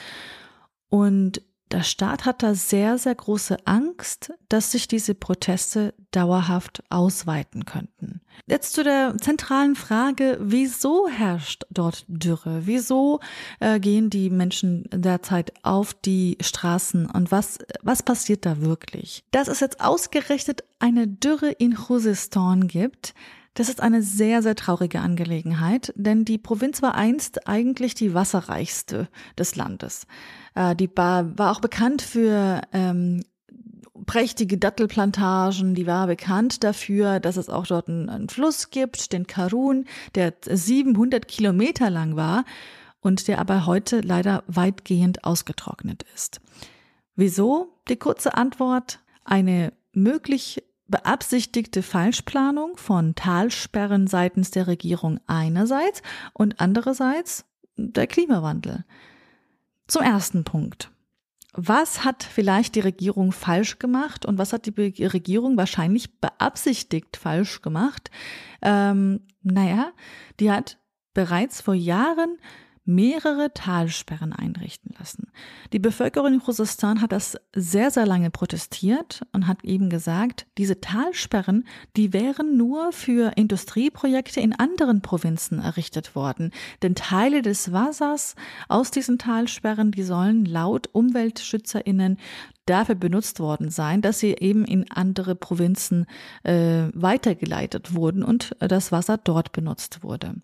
Und 0.88 1.42
der 1.72 1.82
Staat 1.82 2.24
hat 2.24 2.42
da 2.42 2.54
sehr, 2.54 2.96
sehr 2.96 3.14
große 3.14 3.56
Angst, 3.66 4.32
dass 4.48 4.72
sich 4.72 4.86
diese 4.86 5.14
Proteste 5.14 5.94
dauerhaft 6.12 6.84
ausweiten 6.90 7.64
könnten. 7.64 8.20
Jetzt 8.46 8.74
zu 8.74 8.84
der 8.84 9.16
zentralen 9.18 9.74
Frage, 9.74 10.38
wieso 10.40 11.08
herrscht 11.08 11.64
dort 11.70 12.04
Dürre? 12.06 12.62
Wieso 12.64 13.20
äh, 13.58 13.80
gehen 13.80 14.10
die 14.10 14.30
Menschen 14.30 14.84
derzeit 14.92 15.52
auf 15.64 15.94
die 15.94 16.38
Straßen 16.40 17.06
und 17.10 17.32
was, 17.32 17.58
was 17.82 18.02
passiert 18.02 18.46
da 18.46 18.60
wirklich? 18.60 19.24
Dass 19.32 19.48
es 19.48 19.60
jetzt 19.60 19.80
ausgerechnet 19.80 20.62
eine 20.78 21.08
Dürre 21.08 21.50
in 21.50 21.74
Khuzestan 21.74 22.68
gibt, 22.68 23.14
das 23.56 23.70
ist 23.70 23.82
eine 23.82 24.02
sehr, 24.02 24.42
sehr 24.42 24.54
traurige 24.54 25.00
Angelegenheit, 25.00 25.92
denn 25.96 26.26
die 26.26 26.36
Provinz 26.36 26.82
war 26.82 26.94
einst 26.94 27.48
eigentlich 27.48 27.94
die 27.94 28.12
wasserreichste 28.12 29.08
des 29.38 29.56
Landes. 29.56 30.06
Äh, 30.54 30.76
die 30.76 30.90
war, 30.94 31.38
war 31.38 31.52
auch 31.52 31.60
bekannt 31.60 32.02
für 32.02 32.60
ähm, 32.74 33.22
prächtige 34.04 34.58
Dattelplantagen, 34.58 35.74
die 35.74 35.86
war 35.86 36.06
bekannt 36.06 36.64
dafür, 36.64 37.18
dass 37.18 37.38
es 37.38 37.48
auch 37.48 37.66
dort 37.66 37.88
einen, 37.88 38.10
einen 38.10 38.28
Fluss 38.28 38.68
gibt, 38.68 39.14
den 39.14 39.26
Karun, 39.26 39.86
der 40.14 40.34
700 40.44 41.26
Kilometer 41.26 41.88
lang 41.88 42.14
war 42.14 42.44
und 43.00 43.26
der 43.26 43.38
aber 43.38 43.64
heute 43.64 44.02
leider 44.02 44.44
weitgehend 44.48 45.24
ausgetrocknet 45.24 46.04
ist. 46.14 46.42
Wieso? 47.14 47.72
Die 47.88 47.96
kurze 47.96 48.36
Antwort, 48.36 49.00
eine 49.24 49.72
möglich 49.94 50.62
beabsichtigte 50.88 51.82
Falschplanung 51.82 52.76
von 52.76 53.14
Talsperren 53.14 54.06
seitens 54.06 54.50
der 54.50 54.66
Regierung 54.66 55.20
einerseits 55.26 56.02
und 56.32 56.60
andererseits 56.60 57.44
der 57.76 58.06
Klimawandel. 58.06 58.84
Zum 59.86 60.02
ersten 60.02 60.44
Punkt. 60.44 60.90
Was 61.52 62.04
hat 62.04 62.22
vielleicht 62.22 62.74
die 62.74 62.80
Regierung 62.80 63.32
falsch 63.32 63.78
gemacht 63.78 64.26
und 64.26 64.36
was 64.36 64.52
hat 64.52 64.66
die 64.66 65.04
Regierung 65.06 65.56
wahrscheinlich 65.56 66.20
beabsichtigt 66.20 67.16
falsch 67.16 67.62
gemacht? 67.62 68.10
Ähm, 68.60 69.20
naja, 69.42 69.92
die 70.38 70.50
hat 70.50 70.78
bereits 71.14 71.62
vor 71.62 71.74
Jahren 71.74 72.36
mehrere 72.86 73.52
Talsperren 73.52 74.32
einrichten 74.32 74.94
lassen. 74.98 75.28
Die 75.72 75.78
Bevölkerung 75.78 76.34
in 76.34 76.42
Khuzestan 76.42 77.02
hat 77.02 77.12
das 77.12 77.36
sehr, 77.54 77.90
sehr 77.90 78.06
lange 78.06 78.30
protestiert 78.30 79.22
und 79.32 79.46
hat 79.46 79.64
eben 79.64 79.90
gesagt, 79.90 80.46
diese 80.56 80.80
Talsperren, 80.80 81.66
die 81.96 82.12
wären 82.12 82.56
nur 82.56 82.92
für 82.92 83.32
Industrieprojekte 83.36 84.40
in 84.40 84.52
anderen 84.52 85.02
Provinzen 85.02 85.58
errichtet 85.58 86.14
worden. 86.14 86.52
Denn 86.82 86.94
Teile 86.94 87.42
des 87.42 87.72
Wassers 87.72 88.36
aus 88.68 88.90
diesen 88.90 89.18
Talsperren, 89.18 89.90
die 89.90 90.04
sollen 90.04 90.44
laut 90.44 90.88
UmweltschützerInnen 90.92 92.18
dafür 92.66 92.96
benutzt 92.96 93.40
worden 93.40 93.70
sein, 93.70 94.02
dass 94.02 94.18
sie 94.18 94.34
eben 94.38 94.64
in 94.64 94.90
andere 94.90 95.34
Provinzen 95.34 96.06
äh, 96.42 96.88
weitergeleitet 96.94 97.94
wurden 97.94 98.22
und 98.22 98.56
das 98.58 98.92
Wasser 98.92 99.18
dort 99.18 99.52
benutzt 99.52 100.02
wurde. 100.02 100.34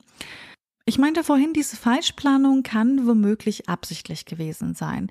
Ich 0.85 0.99
meinte 0.99 1.23
vorhin, 1.23 1.53
diese 1.53 1.77
Falschplanung 1.77 2.63
kann 2.63 3.07
womöglich 3.07 3.69
absichtlich 3.69 4.25
gewesen 4.25 4.75
sein. 4.75 5.11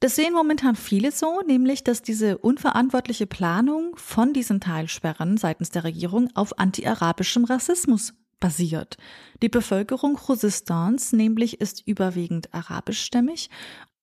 Das 0.00 0.16
sehen 0.16 0.34
momentan 0.34 0.74
viele 0.74 1.12
so, 1.12 1.42
nämlich 1.46 1.84
dass 1.84 2.02
diese 2.02 2.36
unverantwortliche 2.38 3.26
Planung 3.26 3.94
von 3.96 4.32
diesen 4.32 4.60
Teilsperren 4.60 5.36
seitens 5.36 5.70
der 5.70 5.84
Regierung 5.84 6.28
auf 6.34 6.58
anti-arabischem 6.58 7.44
Rassismus 7.44 8.12
basiert. 8.40 8.96
Die 9.42 9.48
Bevölkerung 9.48 10.16
Khuzestans 10.16 11.12
nämlich 11.12 11.60
ist 11.60 11.86
überwiegend 11.86 12.52
arabischstämmig 12.52 13.48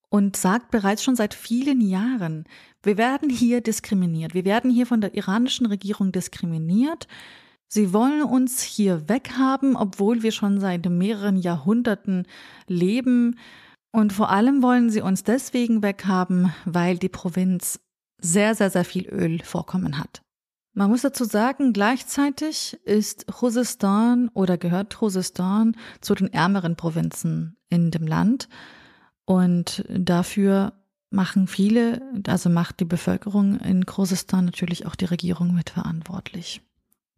und 0.07 0.37
sagt 0.37 0.71
bereits 0.71 1.03
schon 1.03 1.17
seit 1.17 1.33
vielen 1.33 1.81
Jahren, 1.81 2.45
wir 2.81 2.97
werden 2.97 3.29
hier 3.29 3.61
diskriminiert, 3.61 4.33
wir 4.33 4.45
werden 4.45 4.71
hier 4.71 4.87
von 4.87 5.01
der 5.01 5.13
iranischen 5.13 5.65
Regierung 5.65 6.13
diskriminiert 6.13 7.07
Sie 7.71 7.93
wollen 7.93 8.23
uns 8.23 8.63
hier 8.63 9.07
weghaben, 9.07 9.75
obwohl 9.75 10.23
wir 10.23 10.31
schon 10.31 10.59
seit 10.59 10.89
mehreren 10.89 11.37
Jahrhunderten 11.37 12.25
leben. 12.67 13.37
Und 13.91 14.11
vor 14.11 14.31
allem 14.31 14.63
wollen 14.63 14.89
sie 14.89 15.01
uns 15.01 15.23
deswegen 15.23 15.83
weghaben, 15.83 16.51
weil 16.65 16.97
die 16.97 17.09
Provinz 17.09 17.79
sehr, 18.19 18.55
sehr, 18.55 18.71
sehr 18.71 18.85
viel 18.85 19.07
Ölvorkommen 19.07 19.99
hat. 19.99 20.23
Man 20.73 20.89
muss 20.89 21.01
dazu 21.01 21.25
sagen, 21.25 21.71
gleichzeitig 21.71 22.79
ist 22.85 23.27
Khuzestan 23.27 24.29
oder 24.33 24.57
gehört 24.57 24.95
Khuzestan 24.95 25.75
zu 26.01 26.15
den 26.15 26.33
ärmeren 26.33 26.75
Provinzen 26.75 27.55
in 27.69 27.91
dem 27.91 28.07
Land. 28.07 28.49
Und 29.25 29.83
dafür 29.89 30.73
machen 31.11 31.47
viele, 31.47 32.01
also 32.27 32.49
macht 32.49 32.79
die 32.79 32.85
Bevölkerung 32.85 33.59
in 33.59 33.85
Khuzestan 33.85 34.45
natürlich 34.45 34.87
auch 34.87 34.95
die 34.95 35.05
Regierung 35.05 35.53
mitverantwortlich. 35.53 36.61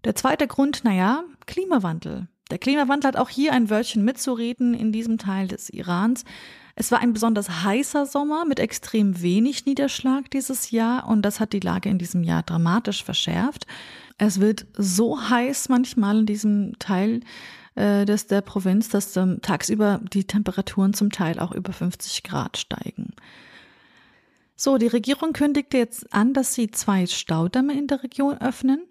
Der 0.03 0.15
zweite 0.15 0.47
Grund, 0.47 0.83
naja, 0.83 1.23
Klimawandel. 1.45 2.27
Der 2.49 2.57
Klimawandel 2.57 3.09
hat 3.09 3.17
auch 3.17 3.29
hier 3.29 3.53
ein 3.53 3.69
Wörtchen 3.69 4.03
mitzureden 4.03 4.73
in 4.73 4.91
diesem 4.91 5.17
Teil 5.17 5.47
des 5.47 5.69
Irans. 5.69 6.25
Es 6.75 6.91
war 6.91 6.99
ein 6.99 7.13
besonders 7.13 7.63
heißer 7.63 8.05
Sommer 8.05 8.45
mit 8.45 8.59
extrem 8.59 9.21
wenig 9.21 9.65
Niederschlag 9.65 10.29
dieses 10.31 10.71
Jahr 10.71 11.07
und 11.07 11.21
das 11.21 11.39
hat 11.39 11.53
die 11.53 11.59
Lage 11.59 11.89
in 11.89 11.99
diesem 11.99 12.23
Jahr 12.23 12.43
dramatisch 12.43 13.03
verschärft. 13.03 13.67
Es 14.17 14.39
wird 14.39 14.65
so 14.75 15.29
heiß 15.29 15.69
manchmal 15.69 16.19
in 16.19 16.25
diesem 16.25 16.79
Teil 16.79 17.21
äh, 17.75 18.05
des, 18.05 18.27
der 18.27 18.41
Provinz, 18.41 18.89
dass 18.89 19.15
ähm, 19.17 19.39
tagsüber 19.41 20.01
die 20.11 20.25
Temperaturen 20.25 20.93
zum 20.93 21.11
Teil 21.11 21.39
auch 21.39 21.51
über 21.51 21.73
50 21.73 22.23
Grad 22.23 22.57
steigen. 22.57 23.13
So, 24.55 24.77
die 24.77 24.87
Regierung 24.87 25.33
kündigte 25.33 25.77
jetzt 25.77 26.13
an, 26.13 26.33
dass 26.33 26.53
sie 26.53 26.69
zwei 26.71 27.05
Staudämme 27.07 27.77
in 27.77 27.87
der 27.87 28.03
Region 28.03 28.37
öffnen 28.37 28.81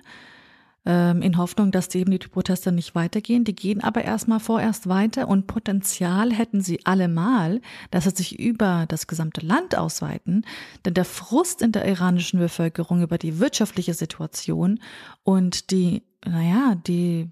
in 0.90 1.36
Hoffnung, 1.36 1.70
dass 1.70 1.94
eben 1.94 2.10
die 2.10 2.18
Proteste 2.18 2.72
nicht 2.72 2.94
weitergehen. 2.94 3.44
Die 3.44 3.54
gehen 3.54 3.82
aber 3.82 4.02
erstmal 4.04 4.40
vorerst 4.40 4.88
weiter 4.88 5.28
und 5.28 5.46
Potenzial 5.46 6.32
hätten 6.32 6.60
sie 6.60 6.84
allemal, 6.84 7.60
dass 7.90 8.04
sie 8.04 8.10
sich 8.10 8.38
über 8.38 8.86
das 8.88 9.06
gesamte 9.06 9.44
Land 9.44 9.76
ausweiten. 9.76 10.44
Denn 10.84 10.94
der 10.94 11.04
Frust 11.04 11.62
in 11.62 11.72
der 11.72 11.86
iranischen 11.86 12.40
Bevölkerung 12.40 13.02
über 13.02 13.18
die 13.18 13.38
wirtschaftliche 13.38 13.94
Situation 13.94 14.80
und 15.22 15.70
die, 15.70 16.02
naja, 16.24 16.76
die 16.86 17.30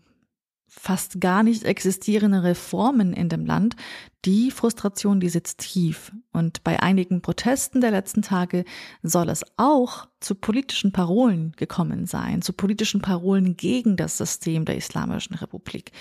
fast 0.79 1.21
gar 1.21 1.43
nicht 1.43 1.65
existierende 1.65 2.43
Reformen 2.43 3.13
in 3.13 3.29
dem 3.29 3.45
Land, 3.45 3.77
die 4.25 4.51
Frustration, 4.51 5.21
die 5.21 5.29
sitzt 5.29 5.59
tief. 5.59 6.13
Und 6.33 6.63
bei 6.65 6.81
einigen 6.81 7.21
Protesten 7.21 7.81
der 7.81 7.91
letzten 7.91 8.23
Tage 8.23 8.65
soll 9.03 9.29
es 9.29 9.45
auch 9.57 10.07
zu 10.21 10.35
politischen 10.35 10.93
Parolen 10.93 11.53
gekommen 11.57 12.07
sein, 12.07 12.43
zu 12.43 12.53
politischen 12.53 13.03
Parolen 13.03 13.57
gegen 13.57 13.97
das 13.97 14.19
System 14.19 14.65
der 14.65 14.77
Islamischen 14.77 15.37
Republik. 15.37 15.93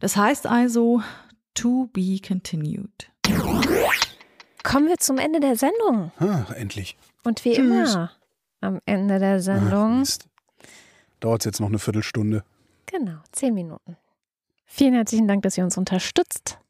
Das 0.00 0.16
heißt 0.16 0.46
also, 0.46 1.02
to 1.54 1.88
be 1.92 2.18
continued. 2.26 3.10
Kommen 4.62 4.88
wir 4.88 4.98
zum 4.98 5.18
Ende 5.18 5.40
der 5.40 5.56
Sendung. 5.56 6.12
Ah, 6.18 6.44
endlich. 6.56 6.96
Und 7.22 7.44
wie 7.44 7.54
Tschüss. 7.54 7.94
immer 7.94 8.10
am 8.60 8.80
Ende 8.86 9.18
der 9.18 9.40
Sendung. 9.40 10.04
Dauert 11.20 11.42
es 11.42 11.44
jetzt 11.44 11.60
noch 11.60 11.68
eine 11.68 11.78
Viertelstunde. 11.78 12.44
Genau, 12.96 13.18
zehn 13.32 13.54
Minuten. 13.54 13.96
Vielen 14.66 14.94
herzlichen 14.94 15.26
Dank, 15.26 15.42
dass 15.42 15.58
ihr 15.58 15.64
uns 15.64 15.76
unterstützt. 15.76 16.60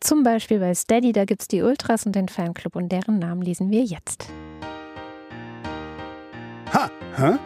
Zum 0.00 0.22
Beispiel 0.22 0.60
bei 0.60 0.74
Steady, 0.74 1.12
da 1.12 1.24
gibt 1.24 1.40
es 1.40 1.48
die 1.48 1.62
Ultras 1.62 2.04
und 2.04 2.14
den 2.14 2.28
Fanclub 2.28 2.76
und 2.76 2.90
deren 2.90 3.18
Namen 3.18 3.40
lesen 3.40 3.70
wir 3.70 3.82
jetzt. 3.82 4.28
Ha! 6.74 6.90
Hä? 7.16 7.38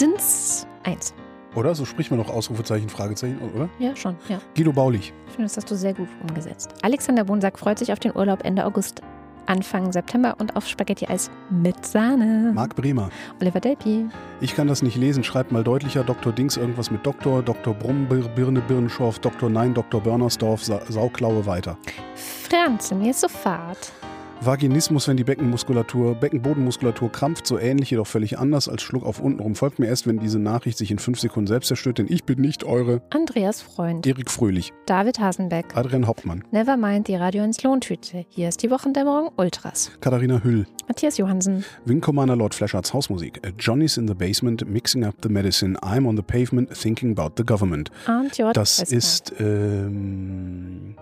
Dins 0.00 0.66
1. 0.82 1.14
Oder? 1.54 1.72
So 1.76 1.84
spricht 1.84 2.10
man 2.10 2.18
noch 2.18 2.30
Ausrufezeichen, 2.30 2.88
Fragezeichen, 2.88 3.38
oder? 3.54 3.68
Ja, 3.78 3.94
schon, 3.94 4.16
ja. 4.28 4.40
Guido 4.56 4.72
Baulich. 4.72 5.12
Ich 5.26 5.32
finde, 5.34 5.44
das 5.44 5.56
hast 5.56 5.70
du 5.70 5.76
sehr 5.76 5.94
gut 5.94 6.08
umgesetzt. 6.20 6.74
Alexander 6.82 7.22
Bonsack 7.22 7.60
freut 7.60 7.78
sich 7.78 7.92
auf 7.92 8.00
den 8.00 8.16
Urlaub 8.16 8.44
Ende 8.44 8.64
August. 8.64 9.02
Anfang 9.46 9.92
September 9.92 10.34
und 10.38 10.56
auf 10.56 10.66
Spaghetti-Eis 10.66 11.30
mit 11.50 11.84
Sahne. 11.84 12.52
Marc 12.54 12.74
Bremer. 12.76 13.10
Oliver 13.40 13.60
Delpi. 13.60 14.06
Ich 14.40 14.54
kann 14.54 14.66
das 14.66 14.82
nicht 14.82 14.96
lesen. 14.96 15.24
Schreibt 15.24 15.52
mal 15.52 15.64
deutlicher. 15.64 16.04
Dr. 16.04 16.32
Dings 16.32 16.56
irgendwas 16.56 16.90
mit 16.90 17.06
Doktor. 17.06 17.42
Dr. 17.42 17.74
Brumm, 17.74 18.06
Birne, 18.08 18.60
Birnenschorf. 18.60 19.18
Dr. 19.18 19.48
Nein, 19.48 19.74
Dr. 19.74 20.00
Börnersdorf. 20.00 20.64
Sa 20.64 20.80
Sauklaue 20.88 21.46
weiter. 21.46 21.78
Franz, 22.14 22.92
mir 22.92 23.14
sofort. 23.14 23.92
Vaginismus, 24.40 25.08
wenn 25.08 25.16
die 25.16 25.24
Beckenmuskulatur, 25.24 26.14
Beckenbodenmuskulatur 26.14 27.10
krampft, 27.10 27.46
so 27.46 27.58
ähnlich, 27.58 27.90
jedoch 27.90 28.06
völlig 28.06 28.38
anders 28.38 28.68
als 28.68 28.82
Schluck 28.82 29.04
auf 29.04 29.20
untenrum. 29.20 29.54
Folgt 29.54 29.78
mir 29.78 29.86
erst, 29.86 30.06
wenn 30.06 30.18
diese 30.18 30.38
Nachricht 30.38 30.78
sich 30.78 30.90
in 30.90 30.98
fünf 30.98 31.18
Sekunden 31.18 31.46
selbst 31.46 31.68
zerstört, 31.68 31.98
denn 31.98 32.06
ich 32.08 32.24
bin 32.24 32.40
nicht 32.40 32.62
eure. 32.64 33.02
Andreas 33.10 33.62
Freund. 33.62 34.06
Erik 34.06 34.30
Fröhlich. 34.30 34.72
David 34.86 35.18
Hasenbeck. 35.18 35.76
Adrian 35.76 36.06
Hauptmann. 36.06 36.44
Nevermind, 36.52 37.08
die 37.08 37.16
Radio 37.16 37.42
ins 37.42 37.62
Lohntüte. 37.62 38.24
Hier 38.28 38.48
ist 38.48 38.62
die 38.62 38.70
Wochendämmerung 38.70 39.30
Ultras. 39.36 39.90
Katharina 40.00 40.42
Hüll. 40.44 40.66
Matthias 40.86 41.16
Johansen. 41.16 41.64
Wing 41.84 42.00
Commander 42.00 42.36
Lord 42.36 42.54
Flashards 42.54 42.92
Hausmusik. 42.92 43.40
Johnny's 43.58 43.96
in 43.96 44.06
the 44.06 44.14
basement, 44.14 44.68
mixing 44.68 45.04
up 45.04 45.14
the 45.22 45.28
medicine. 45.28 45.76
I'm 45.78 46.06
on 46.06 46.16
the 46.16 46.22
pavement, 46.22 46.70
thinking 46.70 47.18
about 47.18 47.32
the 47.36 47.44
government. 47.44 47.90
Und 48.06 48.36
J. 48.38 48.56
Das 48.56 48.78
ist 48.80 49.32
ähm, 49.40 50.94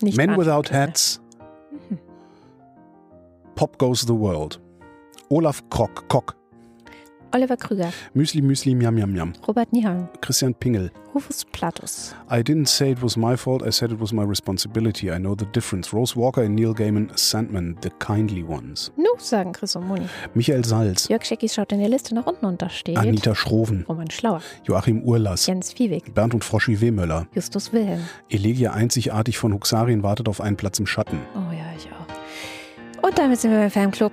Nicht 0.00 0.16
Men 0.16 0.30
Arsch, 0.30 0.38
Without. 0.40 0.74
Hats. 0.74 1.20
Pop 3.54 3.78
Goes 3.78 4.04
the 4.04 4.12
World. 4.12 4.60
Olaf 5.28 5.62
Krock, 5.70 6.08
Kock. 6.08 6.34
Oliver 7.32 7.56
Krüger. 7.56 7.92
Müsli, 8.14 8.42
Müsli, 8.42 8.74
Miam, 8.74 8.94
Miam, 8.94 9.12
Miam. 9.12 9.32
Robert 9.48 9.72
Nihang. 9.72 10.08
Christian 10.20 10.54
Pingel. 10.54 10.90
Rufus 11.14 11.44
Platus. 11.44 12.14
I 12.30 12.42
didn't 12.42 12.66
say 12.66 12.92
it 12.92 13.02
was 13.02 13.16
my 13.16 13.36
fault, 13.36 13.62
I 13.66 13.70
said 13.70 13.90
it 13.90 14.00
was 14.00 14.12
my 14.12 14.22
responsibility. 14.22 15.10
I 15.10 15.18
know 15.18 15.34
the 15.36 15.46
difference. 15.46 15.92
Rose 15.92 16.16
Walker 16.16 16.42
and 16.42 16.54
Neil 16.54 16.74
Gaiman, 16.74 17.16
Sandman, 17.16 17.76
the 17.82 17.90
kindly 17.98 18.44
ones. 18.44 18.92
Nu, 18.96 19.08
sagen 19.18 19.52
Chris 19.52 19.74
und 19.76 19.86
Moni. 19.86 20.06
Michael 20.34 20.64
Salz. 20.64 21.08
Jörg 21.08 21.24
Scheckis 21.24 21.54
schaut 21.54 21.72
in 21.72 21.80
der 21.80 21.88
Liste 21.88 22.14
nach 22.14 22.26
unten 22.26 22.46
und 22.46 22.62
da 22.62 22.68
steht 22.68 22.98
Anita 22.98 23.34
Schroven. 23.34 23.84
Roman 23.88 24.10
Schlauer. 24.10 24.40
Joachim 24.64 25.02
Urlass. 25.02 25.46
Jens 25.46 25.72
Viehweg. 25.72 26.14
Bernd 26.14 26.34
und 26.34 26.44
Froschi 26.44 26.80
Wehmöller. 26.80 27.26
Justus 27.32 27.72
Wilhelm. 27.72 28.00
Elegia 28.28 28.72
einzigartig 28.72 29.38
von 29.38 29.52
Huxarien 29.52 30.02
wartet 30.02 30.28
auf 30.28 30.40
einen 30.40 30.56
Platz 30.56 30.78
im 30.78 30.86
Schatten. 30.86 31.18
Oh 31.34 31.52
ja, 31.52 31.64
ich 31.76 31.86
auch. 31.86 32.03
Und 33.04 33.18
damit 33.18 33.38
sind 33.38 33.50
wir 33.50 33.58
beim 33.58 33.70
Fanclub. 33.70 34.12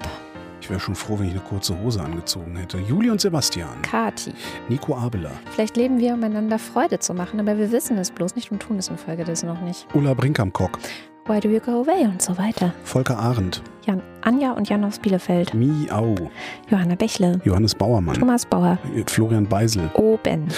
Ich 0.60 0.70
wäre 0.70 0.80
schon 0.80 0.96
froh, 0.96 1.18
wenn 1.18 1.28
ich 1.28 1.32
eine 1.32 1.40
kurze 1.40 1.80
Hose 1.82 2.02
angezogen 2.02 2.58
hätte. 2.58 2.78
Juli 2.78 3.10
und 3.10 3.22
Sebastian. 3.22 3.82
Kati. 3.84 4.34
Nico 4.68 4.94
Abela. 4.94 5.32
Vielleicht 5.52 5.78
leben 5.78 5.98
wir, 5.98 6.14
um 6.14 6.22
einander 6.24 6.60
Freude 6.60 7.00
zu 7.00 7.14
machen, 7.14 7.40
aber 7.40 7.58
wir 7.58 7.72
wissen 7.72 7.98
es 7.98 8.12
bloß 8.12 8.36
nicht 8.36 8.52
und 8.52 8.62
tun 8.62 8.78
es 8.78 8.90
infolgedessen 8.90 9.48
noch 9.48 9.62
nicht. 9.62 9.88
Ulla 9.94 10.14
Brinkamkock. 10.14 10.78
Why 11.26 11.40
do 11.40 11.48
you 11.48 11.62
go 11.62 11.84
away 11.84 12.06
und 12.06 12.22
so 12.22 12.38
weiter. 12.38 12.74
Volker 12.84 13.18
Arendt. 13.18 13.62
Jan 13.88 14.02
Anja 14.24 14.52
und 14.52 14.68
Jan 14.68 14.84
aus 14.84 15.00
Bielefeld, 15.00 15.54
Miau. 15.54 16.16
Johanna 16.70 16.96
Bächle, 16.96 17.40
Johannes 17.46 17.74
Bauermann. 17.74 18.20
Thomas 18.20 18.46
Bauer, 18.46 18.78
Florian 19.08 19.48
Beisel. 19.48 19.90
Oben, 19.94 20.50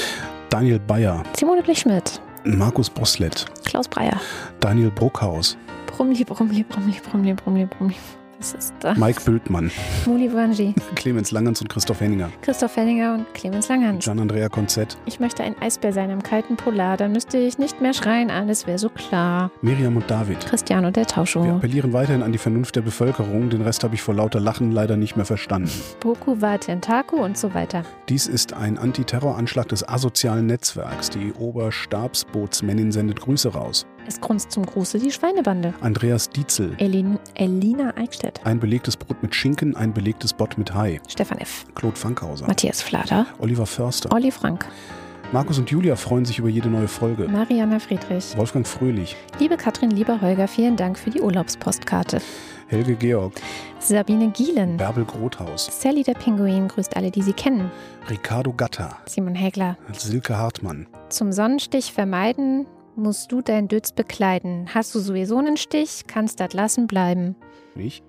Daniel 0.49 0.80
Bayer. 0.80 1.22
Simone 1.38 1.61
Blechschmidt, 1.61 2.19
Markus 2.45 2.89
Boslett. 2.89 3.45
Klaus 3.64 3.88
Breyer, 3.88 4.19
Daniel 4.60 4.89
Bruckhaus. 4.89 5.55
Brumli, 5.85 6.23
Brumli, 6.23 6.64
Brumli, 6.64 6.95
Brumli, 6.99 7.34
Brumli, 7.34 7.65
Brumli. 7.65 7.95
Was 8.44 8.53
ist 8.56 8.74
da? 8.82 8.94
Mike 8.95 9.22
Bültmann. 9.24 9.72
Muli 10.06 10.34
Wanji, 10.34 10.76
Clemens 10.95 11.32
Langens 11.32 11.61
und 11.61 11.70
Christoph 11.70 12.02
Henninger. 12.02 12.30
Christoph 12.41 12.76
Henninger 12.76 13.14
und 13.14 13.34
Clemens 13.34 13.70
Langhans. 13.70 14.03
Gian-Andrea 14.03 14.49
Konzett. 14.49 14.98
Ich 15.06 15.22
möchte 15.22 15.44
ein 15.44 15.56
Eisbär 15.61 15.94
sein 15.94 16.10
im 16.10 16.22
kalten 16.22 16.57
Polar, 16.57 16.98
dann 16.98 17.14
müsste 17.14 17.38
ich 17.38 17.57
nicht 17.57 17.80
mehr 17.80 17.94
schreien, 17.94 18.30
alles 18.30 18.68
wäre 18.68 18.78
so 18.78 18.90
klar. 18.90 19.49
Miriam 19.61 19.95
und 19.95 20.11
David. 20.11 20.45
Cristiano 20.45 20.91
der 20.91 21.03
Wir 21.03 21.07
Tauscho, 21.07 21.41
appellieren 21.56 21.94
weiterhin 21.94 22.22
an 22.22 22.34
die 22.34 22.38
Vernunft 22.38 22.76
der 22.76 22.82
Bevölkerung. 22.82 23.49
Den 23.49 23.61
Rest 23.61 23.86
habe 23.86 23.95
ich 23.95 24.02
vor 24.02 24.14
lauter 24.14 24.41
Lachen 24.41 24.74
leider 24.74 24.98
nicht 24.98 25.15
mehr 25.15 25.26
verstanden. 25.26 25.72
Boku 26.02 26.41
wa 26.41 26.57
Tentaku 26.57 27.24
und 27.24 27.38
so 27.38 27.53
weiter. 27.53 27.84
Dies 28.10 28.28
ist 28.28 28.52
ein 28.52 28.78
Antiterroranschlag 28.78 29.70
des 29.70 29.88
asozialen 29.88 30.48
Netzwerks. 30.48 31.10
Die 31.10 31.32
Oberstabsbootsmännin 31.32 32.91
sendet 32.91 33.22
Grüße 33.22 33.53
raus. 33.53 33.86
Es 34.05 34.19
grunzt 34.19 34.51
zum 34.51 34.65
Gruße 34.65 34.99
die 34.99 35.11
Schweinebande. 35.11 35.73
Andreas 35.81 36.30
Dietzel. 36.30 36.75
Elin, 36.77 37.19
Elina 37.35 37.95
Eickstedt, 37.95 38.41
Ein 38.43 38.59
belegtes 38.59 38.97
Brot 38.97 39.21
mit 39.23 39.34
Schinken, 39.34 39.75
ein 39.75 39.93
belegtes 39.93 40.34
Bott 40.34 40.57
mit 40.57 40.73
Hai. 40.73 40.99
Stefan 41.07 41.38
F., 41.38 41.65
Claude 41.75 41.95
Fankhauser. 41.95 42.47
Matthias 42.47 42.81
Flader, 42.81 43.27
Oliver 43.39 43.65
Förster. 43.65 44.11
Olli 44.11 44.31
Frank, 44.31 44.65
Markus 45.31 45.57
und 45.57 45.71
Julia 45.71 45.95
freuen 45.95 46.25
sich 46.25 46.38
über 46.38 46.49
jede 46.49 46.69
neue 46.69 46.88
Folge. 46.88 47.27
Mariana 47.27 47.80
Friedrich. 47.80 48.38
Wolfgang 48.38 48.67
Fröhlich. 48.67 49.15
Liebe 49.39 49.57
Katrin, 49.57 49.89
lieber 49.89 50.21
Holger, 50.21 50.47
vielen 50.47 50.75
Dank 50.75 50.99
für 50.99 51.09
die 51.09 51.21
Urlaubspostkarte. 51.21 52.21
Helge 52.67 52.95
Georg. 52.95 53.34
Sabine 53.80 54.30
Gielen. 54.30 54.77
Bärbel 54.77 55.05
Grothaus. 55.05 55.69
Sally 55.81 56.03
der 56.03 56.13
Pinguin 56.13 56.67
grüßt 56.67 56.95
alle, 56.95 57.09
die 57.09 57.23
sie 57.23 57.34
kennen. 57.34 57.71
Ricardo 58.09 58.53
Gatter. 58.53 58.97
Simon 59.07 59.34
Hägler. 59.34 59.75
Silke 59.93 60.38
Hartmann. 60.38 60.88
Zum 61.09 61.31
Sonnenstich 61.31 61.93
vermeiden 61.93 62.67
musst 62.95 63.32
du 63.32 63.41
dein 63.41 63.68
Dötz 63.68 63.91
bekleiden. 63.91 64.68
Hast 64.74 64.94
du 64.95 64.99
sowieso 64.99 65.38
einen 65.38 65.57
Stich, 65.57 66.03
kannst 66.07 66.40
das 66.40 66.53
lassen 66.53 66.88
bleiben. 66.88 67.36
Ich. 67.76 68.03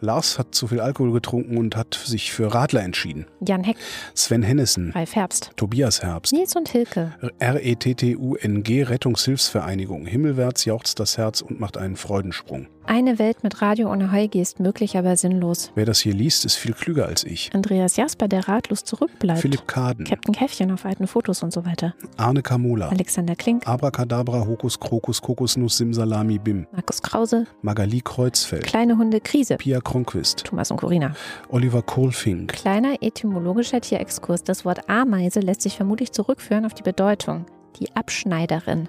Lars 0.00 0.38
hat 0.38 0.54
zu 0.54 0.66
viel 0.66 0.80
Alkohol 0.80 1.12
getrunken 1.12 1.56
und 1.56 1.76
hat 1.76 1.94
sich 1.94 2.32
für 2.32 2.52
Radler 2.52 2.82
entschieden. 2.82 3.26
Jan 3.40 3.64
Heck, 3.64 3.76
Sven 4.14 4.42
Hennissen. 4.42 4.90
Ralf 4.92 5.14
Herbst, 5.14 5.50
Tobias 5.56 6.02
Herbst. 6.02 6.32
Nils 6.32 6.54
und 6.54 6.68
Hilke, 6.68 7.14
RETTUNG 7.40 8.84
Rettungshilfsvereinigung. 8.84 10.06
Himmelwärts 10.06 10.66
jauchzt 10.66 11.00
das 11.00 11.16
Herz 11.16 11.40
und 11.40 11.58
macht 11.58 11.78
einen 11.78 11.96
Freudensprung. 11.96 12.68
Eine 12.86 13.18
Welt 13.18 13.42
mit 13.42 13.62
Radio 13.62 13.90
ohne 13.90 14.12
Heugi 14.12 14.40
ist 14.40 14.60
möglich, 14.60 14.96
aber 14.96 15.16
sinnlos. 15.16 15.72
Wer 15.74 15.86
das 15.86 16.00
hier 16.00 16.12
liest, 16.14 16.44
ist 16.44 16.56
viel 16.56 16.72
klüger 16.74 17.06
als 17.06 17.24
ich. 17.24 17.50
Andreas 17.54 17.96
Jasper, 17.96 18.28
der 18.28 18.48
ratlos 18.48 18.84
zurückbleibt. 18.84 19.40
Philipp 19.40 19.66
Kaden. 19.66 20.04
Captain 20.04 20.34
Käffchen 20.34 20.70
auf 20.70 20.84
alten 20.84 21.06
Fotos 21.06 21.42
und 21.42 21.52
so 21.52 21.64
weiter. 21.64 21.94
Arne 22.16 22.42
Kamola. 22.42 22.88
Alexander 22.88 23.36
Klink, 23.36 23.66
Abracadabra, 23.66 24.46
Hokus 24.46 24.78
Krokus, 24.78 25.20
Kokosnuss, 25.22 25.78
Simsalami, 25.78 26.38
Bim. 26.38 26.66
Markus 26.72 27.00
Krause, 27.02 27.46
Magali 27.62 28.00
Kreuzfeld. 28.02 28.64
kleine 28.64 28.98
Hunde 28.98 29.20
Krise, 29.20 29.56
Pia 29.56 29.80
Kronquist. 29.80 30.44
Thomas 30.44 30.70
und 30.70 30.78
Corina. 30.78 31.14
Oliver 31.48 31.82
Kohlfink. 31.82 32.52
Kleiner 32.52 33.02
etymologischer 33.02 33.80
Tierexkurs. 33.80 34.44
Das 34.44 34.64
Wort 34.64 34.88
Ameise 34.88 35.40
lässt 35.40 35.62
sich 35.62 35.76
vermutlich 35.76 36.12
zurückführen 36.12 36.64
auf 36.66 36.74
die 36.74 36.82
Bedeutung. 36.82 37.46
Die 37.80 37.94
Abschneiderin. 37.96 38.88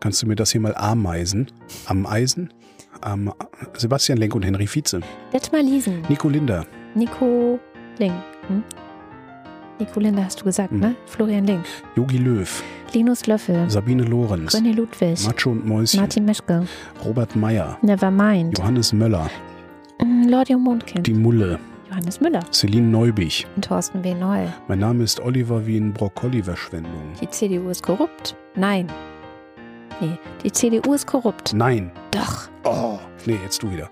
Kannst 0.00 0.22
du 0.22 0.26
mir 0.26 0.36
das 0.36 0.50
hier 0.50 0.60
mal 0.60 0.74
ameisen? 0.74 1.50
Am 1.86 2.06
Eisen? 2.06 2.52
Am 3.02 3.32
Sebastian 3.76 4.18
Lenk 4.18 4.34
und 4.34 4.44
Henry 4.44 4.66
Vize. 4.66 5.00
Detmar 5.32 5.62
Liesen. 5.62 6.02
Nico 6.08 6.28
Linder. 6.28 6.64
Nico 6.94 7.58
Ling. 7.98 8.12
Hm? 8.48 8.62
Nico 9.78 10.00
Linde 10.00 10.24
hast 10.24 10.40
du 10.40 10.44
gesagt, 10.44 10.70
Hm. 10.72 10.80
ne? 10.80 10.94
Florian 11.06 11.46
Ling. 11.46 11.62
Yogi 11.96 12.18
Löw. 12.18 12.62
Linus 12.92 13.26
Löffel. 13.26 13.70
Sabine 13.70 14.02
Lorenz. 14.02 14.54
René 14.54 14.74
Ludwig. 14.74 15.24
Macho 15.24 15.50
und 15.50 15.64
Mäuschen. 15.66 16.00
Martin 16.00 16.24
Meschke. 16.26 16.66
Robert 17.04 17.34
Meyer. 17.36 17.78
Nevermind. 17.82 18.58
Johannes 18.58 18.92
Möller. 18.92 19.30
Mm, 20.02 20.28
Lordio 20.28 20.58
Mondkind. 20.58 21.06
Die 21.06 21.14
Mulle. 21.14 21.58
Johannes 21.88 22.20
Müller. 22.20 22.40
Celine 22.52 22.86
Neubich. 22.88 23.46
Und 23.56 23.64
Thorsten 23.64 24.04
W. 24.04 24.14
Noll. 24.14 24.52
Mein 24.68 24.78
Name 24.80 25.02
ist 25.04 25.20
Oliver 25.20 25.66
wie 25.66 25.76
in 25.76 25.92
Brokkoli-Verschwendung. 25.92 27.12
Die 27.20 27.28
CDU 27.30 27.68
ist 27.70 27.82
korrupt? 27.82 28.36
Nein. 28.54 28.86
Nee, 30.00 30.18
die 30.42 30.50
CDU 30.50 30.94
ist 30.94 31.06
korrupt. 31.06 31.52
Nein. 31.52 31.92
Doch. 32.10 32.48
Oh. 32.64 32.98
Nee, 33.26 33.38
jetzt 33.42 33.62
du 33.62 33.70
wieder. 33.70 33.90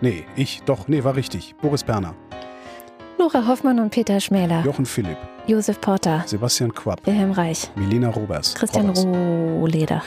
Nee, 0.00 0.26
ich, 0.36 0.62
doch, 0.64 0.86
nee, 0.88 1.02
war 1.02 1.16
richtig. 1.16 1.56
Boris 1.60 1.82
Perner. 1.82 2.14
Nora 3.18 3.46
Hoffmann 3.48 3.80
und 3.80 3.90
Peter 3.90 4.20
Schmäler. 4.20 4.62
Jochen 4.64 4.86
Philipp. 4.86 5.16
Josef 5.46 5.80
Porter. 5.80 6.22
Sebastian 6.26 6.72
Quapp. 6.72 7.04
Wilhelm 7.04 7.32
Reich. 7.32 7.68
Milena 7.74 8.10
Robers. 8.10 8.54
Christian 8.54 8.86
Roberts. 8.90 9.04
Rohleder. 9.04 10.02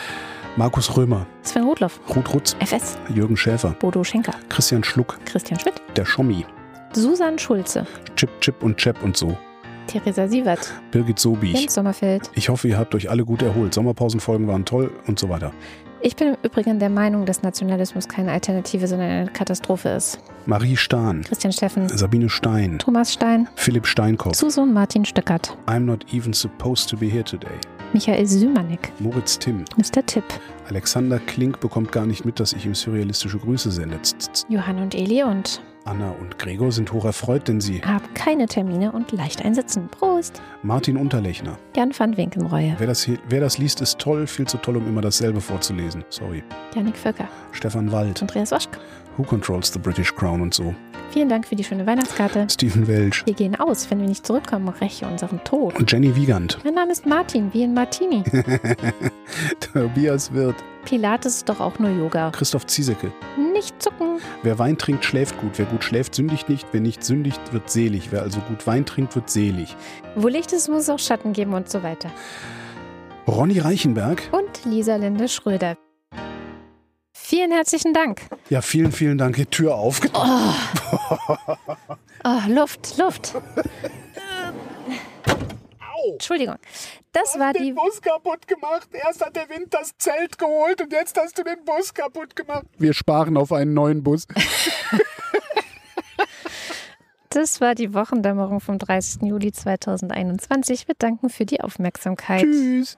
Markus 0.56 0.96
Römer. 0.96 1.26
Sven 1.42 1.64
Rudloff. 1.64 2.00
Ruth 2.16 2.34
Rutz. 2.34 2.56
FS. 2.60 2.98
Jürgen 3.14 3.36
Schäfer. 3.36 3.72
Bodo 3.80 4.04
Schenker. 4.04 4.34
Christian 4.50 4.84
Schluck. 4.84 5.18
Christian 5.26 5.60
Schmidt. 5.60 5.82
Der 5.96 6.06
Schommi. 6.06 6.46
Susan 6.94 7.40
Schulze. 7.40 7.86
Chip, 8.16 8.30
Chip 8.42 8.62
und 8.64 8.78
Chap 8.78 9.02
und 9.04 9.18
so. 9.18 9.36
Theresa 9.92 10.28
Sievert. 10.28 10.74
Birgit 10.92 11.20
Sobich. 11.20 11.60
Jens 11.60 11.74
Sommerfeld. 11.74 12.32
Ich 12.34 12.50
hoffe, 12.50 12.68
ihr 12.68 12.78
habt 12.78 12.96
euch 12.96 13.10
alle 13.10 13.26
gut 13.26 13.42
erholt. 13.42 13.74
Sommerpausenfolgen 13.74 14.48
waren 14.48 14.64
toll 14.64 14.92
und 15.08 15.20
so 15.20 15.28
weiter. 15.28 15.52
Ich 16.04 16.16
bin 16.16 16.30
im 16.30 16.38
Übrigen 16.42 16.80
der 16.80 16.90
Meinung, 16.90 17.26
dass 17.26 17.44
Nationalismus 17.44 18.08
keine 18.08 18.32
Alternative, 18.32 18.88
sondern 18.88 19.10
eine 19.10 19.30
Katastrophe 19.30 19.90
ist. 19.90 20.20
Marie 20.48 20.76
Stahn. 20.76 21.24
Christian 21.24 21.54
Steffen. 21.54 21.90
Sabine 21.90 22.30
Stein. 22.30 22.80
Thomas 22.80 23.14
Stein. 23.14 23.48
Philipp 23.56 23.86
Steinkopf. 23.86 24.36
Susan 24.36 24.74
Martin 24.74 25.06
Stöckert. 25.06 25.56
I'm 25.68 25.82
not 25.82 26.06
even 26.12 26.34
supposed 26.34 26.90
to 26.90 26.98
be 26.98 27.08
here 27.08 27.24
today. 27.24 27.54
Michael 27.94 28.26
Sümanek. 28.26 28.92
Moritz 29.00 29.38
Timm. 29.38 29.66
Mr. 29.78 30.04
Tipp. 30.06 30.24
Alexander 30.70 31.20
Klink 31.20 31.60
bekommt 31.60 31.92
gar 31.92 32.06
nicht 32.06 32.24
mit, 32.26 32.40
dass 32.40 32.54
ich 32.54 32.66
ihm 32.66 32.74
surrealistische 32.74 33.38
Grüße 33.38 33.70
sende. 33.70 34.00
Johann 34.48 34.80
und 34.80 34.96
Eli 34.96 35.24
und 35.24 35.62
Anna 35.84 36.12
und 36.12 36.38
Gregor 36.38 36.72
sind 36.72 36.92
hoch 36.92 37.06
erfreut, 37.06 37.48
denn 37.48 37.60
sie. 37.60 37.82
haben 37.82 38.14
keine 38.14 38.46
Termine 38.46 38.92
und 38.92 39.12
leicht 39.12 39.44
einsitzen. 39.44 39.88
Prost. 39.90 40.42
Martin 40.62 40.96
Unterlechner. 40.96 41.58
Jan 41.76 41.92
van 41.98 42.16
Winkenreue. 42.18 42.76
Wer 42.78 42.88
das, 42.88 43.04
hier, 43.04 43.18
wer 43.28 43.40
das 43.42 43.58
liest, 43.58 43.82
ist 43.82 43.98
toll, 43.98 44.28
viel 44.28 44.48
zu 44.48 44.58
toll, 44.58 44.78
um 44.78 44.88
immer 44.88 45.02
dasselbe 45.02 45.42
vorzulesen. 45.42 46.04
Sorry. 46.10 46.44
Janik 46.76 46.98
Vöcker. 46.98 47.28
Stefan 47.52 47.92
Wald. 47.92 48.22
Andreas 48.22 48.52
Waschk. 48.52 48.78
Who 49.18 49.24
controls 49.24 49.74
the 49.74 49.80
British 49.80 50.14
Crown 50.16 50.42
und 50.42 50.54
so. 50.54 50.76
Vielen 51.12 51.28
Dank 51.28 51.46
für 51.46 51.58
die 51.58 51.64
schöne 51.66 51.86
Weihnachtskarte. 51.86 52.48
Stephen 52.50 52.88
Welch. 52.88 53.26
Wir 53.26 53.34
gehen 53.34 53.60
aus, 53.60 53.92
wenn 53.92 54.00
wir 54.00 54.08
nicht 54.08 54.26
zurückkommen, 54.26 54.70
räche 54.70 55.06
unseren 55.06 55.44
Tod. 55.44 55.76
Und 55.78 55.92
Jenny 55.92 56.16
Wiegand. 56.16 56.60
Mein 56.64 56.74
Name 56.74 56.94
ist 56.94 57.06
Martin, 57.06 57.54
wie 57.54 57.64
in 57.64 57.74
Martini. 57.74 58.24
Tobias 59.74 60.32
Wirth. 60.32 60.56
Pilates 60.86 61.36
ist 61.36 61.50
doch 61.50 61.60
auch 61.60 61.78
nur 61.80 61.90
Yoga. 61.90 62.32
Christoph 62.32 62.66
Ziesecke. 62.66 63.12
Nicht 63.52 63.84
zucken. 63.84 64.20
Wer 64.44 64.58
Wein 64.58 64.78
trinkt, 64.78 65.04
schläft 65.04 65.38
gut. 65.38 65.52
Wer 65.58 65.66
gut 65.66 65.84
schläft, 65.84 66.16
sündigt 66.16 66.48
nicht. 66.48 66.66
Wer 66.72 66.80
nicht 66.80 67.04
sündigt, 67.04 67.42
wird 67.52 67.70
selig. 67.70 68.14
Wer 68.14 68.22
also 68.22 68.40
gut 68.48 68.66
Wein 68.66 68.86
trinkt, 68.86 69.14
wird 69.14 69.30
selig. 69.30 69.76
Wo 70.16 70.30
Licht 70.30 70.54
ist, 70.54 70.70
muss 70.70 70.84
es 70.84 70.90
auch 70.90 71.00
Schatten 71.00 71.34
geben 71.34 71.54
und 71.54 71.70
so 71.70 71.84
weiter. 71.84 72.10
Ronny 73.28 73.60
Reichenberg. 73.60 74.30
Und 74.32 74.64
Lisa 74.64 74.96
Linde 74.96 75.28
Schröder. 75.28 75.76
Vielen 77.32 77.54
herzlichen 77.54 77.94
Dank. 77.94 78.24
Ja, 78.50 78.62
vielen, 78.62 78.92
vielen 78.92 79.18
Dank. 79.18 79.38
Die 79.38 79.46
Tür 79.46 79.76
auf. 79.76 80.02
Oh, 80.14 80.54
oh 82.26 82.40
Luft, 82.50 82.98
Luft. 82.98 83.36
Entschuldigung. 86.12 86.58
Das 87.14 87.40
war 87.40 87.54
die. 87.54 87.72
Bus 87.72 88.02
kaputt 88.02 88.46
gemacht. 88.50 88.90
Erst 88.92 89.26
hat 89.26 89.34
der 89.38 89.48
Wind 89.48 89.74
das 89.74 89.98
Zelt 89.98 90.38
geholt 90.38 90.82
und 90.82 90.92
jetzt 90.92 91.18
hast 91.18 91.38
du 91.38 91.44
den 91.44 91.64
Bus 91.64 91.94
kaputt 91.94 92.36
gemacht. 92.36 92.66
Wir 92.78 92.94
sparen 92.94 93.38
auf 93.38 93.54
einen 93.54 93.74
neuen 93.74 94.04
Bus. 94.04 94.28
Das 97.34 97.62
war 97.62 97.76
die 97.76 97.94
Wochendämmerung 97.94 98.60
vom 98.60 98.78
30. 98.78 99.22
Juli 99.22 99.54
2021. 99.54 100.90
Wir 100.90 100.96
danken 101.00 101.30
für 101.30 101.46
die 101.46 101.62
Aufmerksamkeit. 101.62 102.42
Tschüss. 102.42 102.98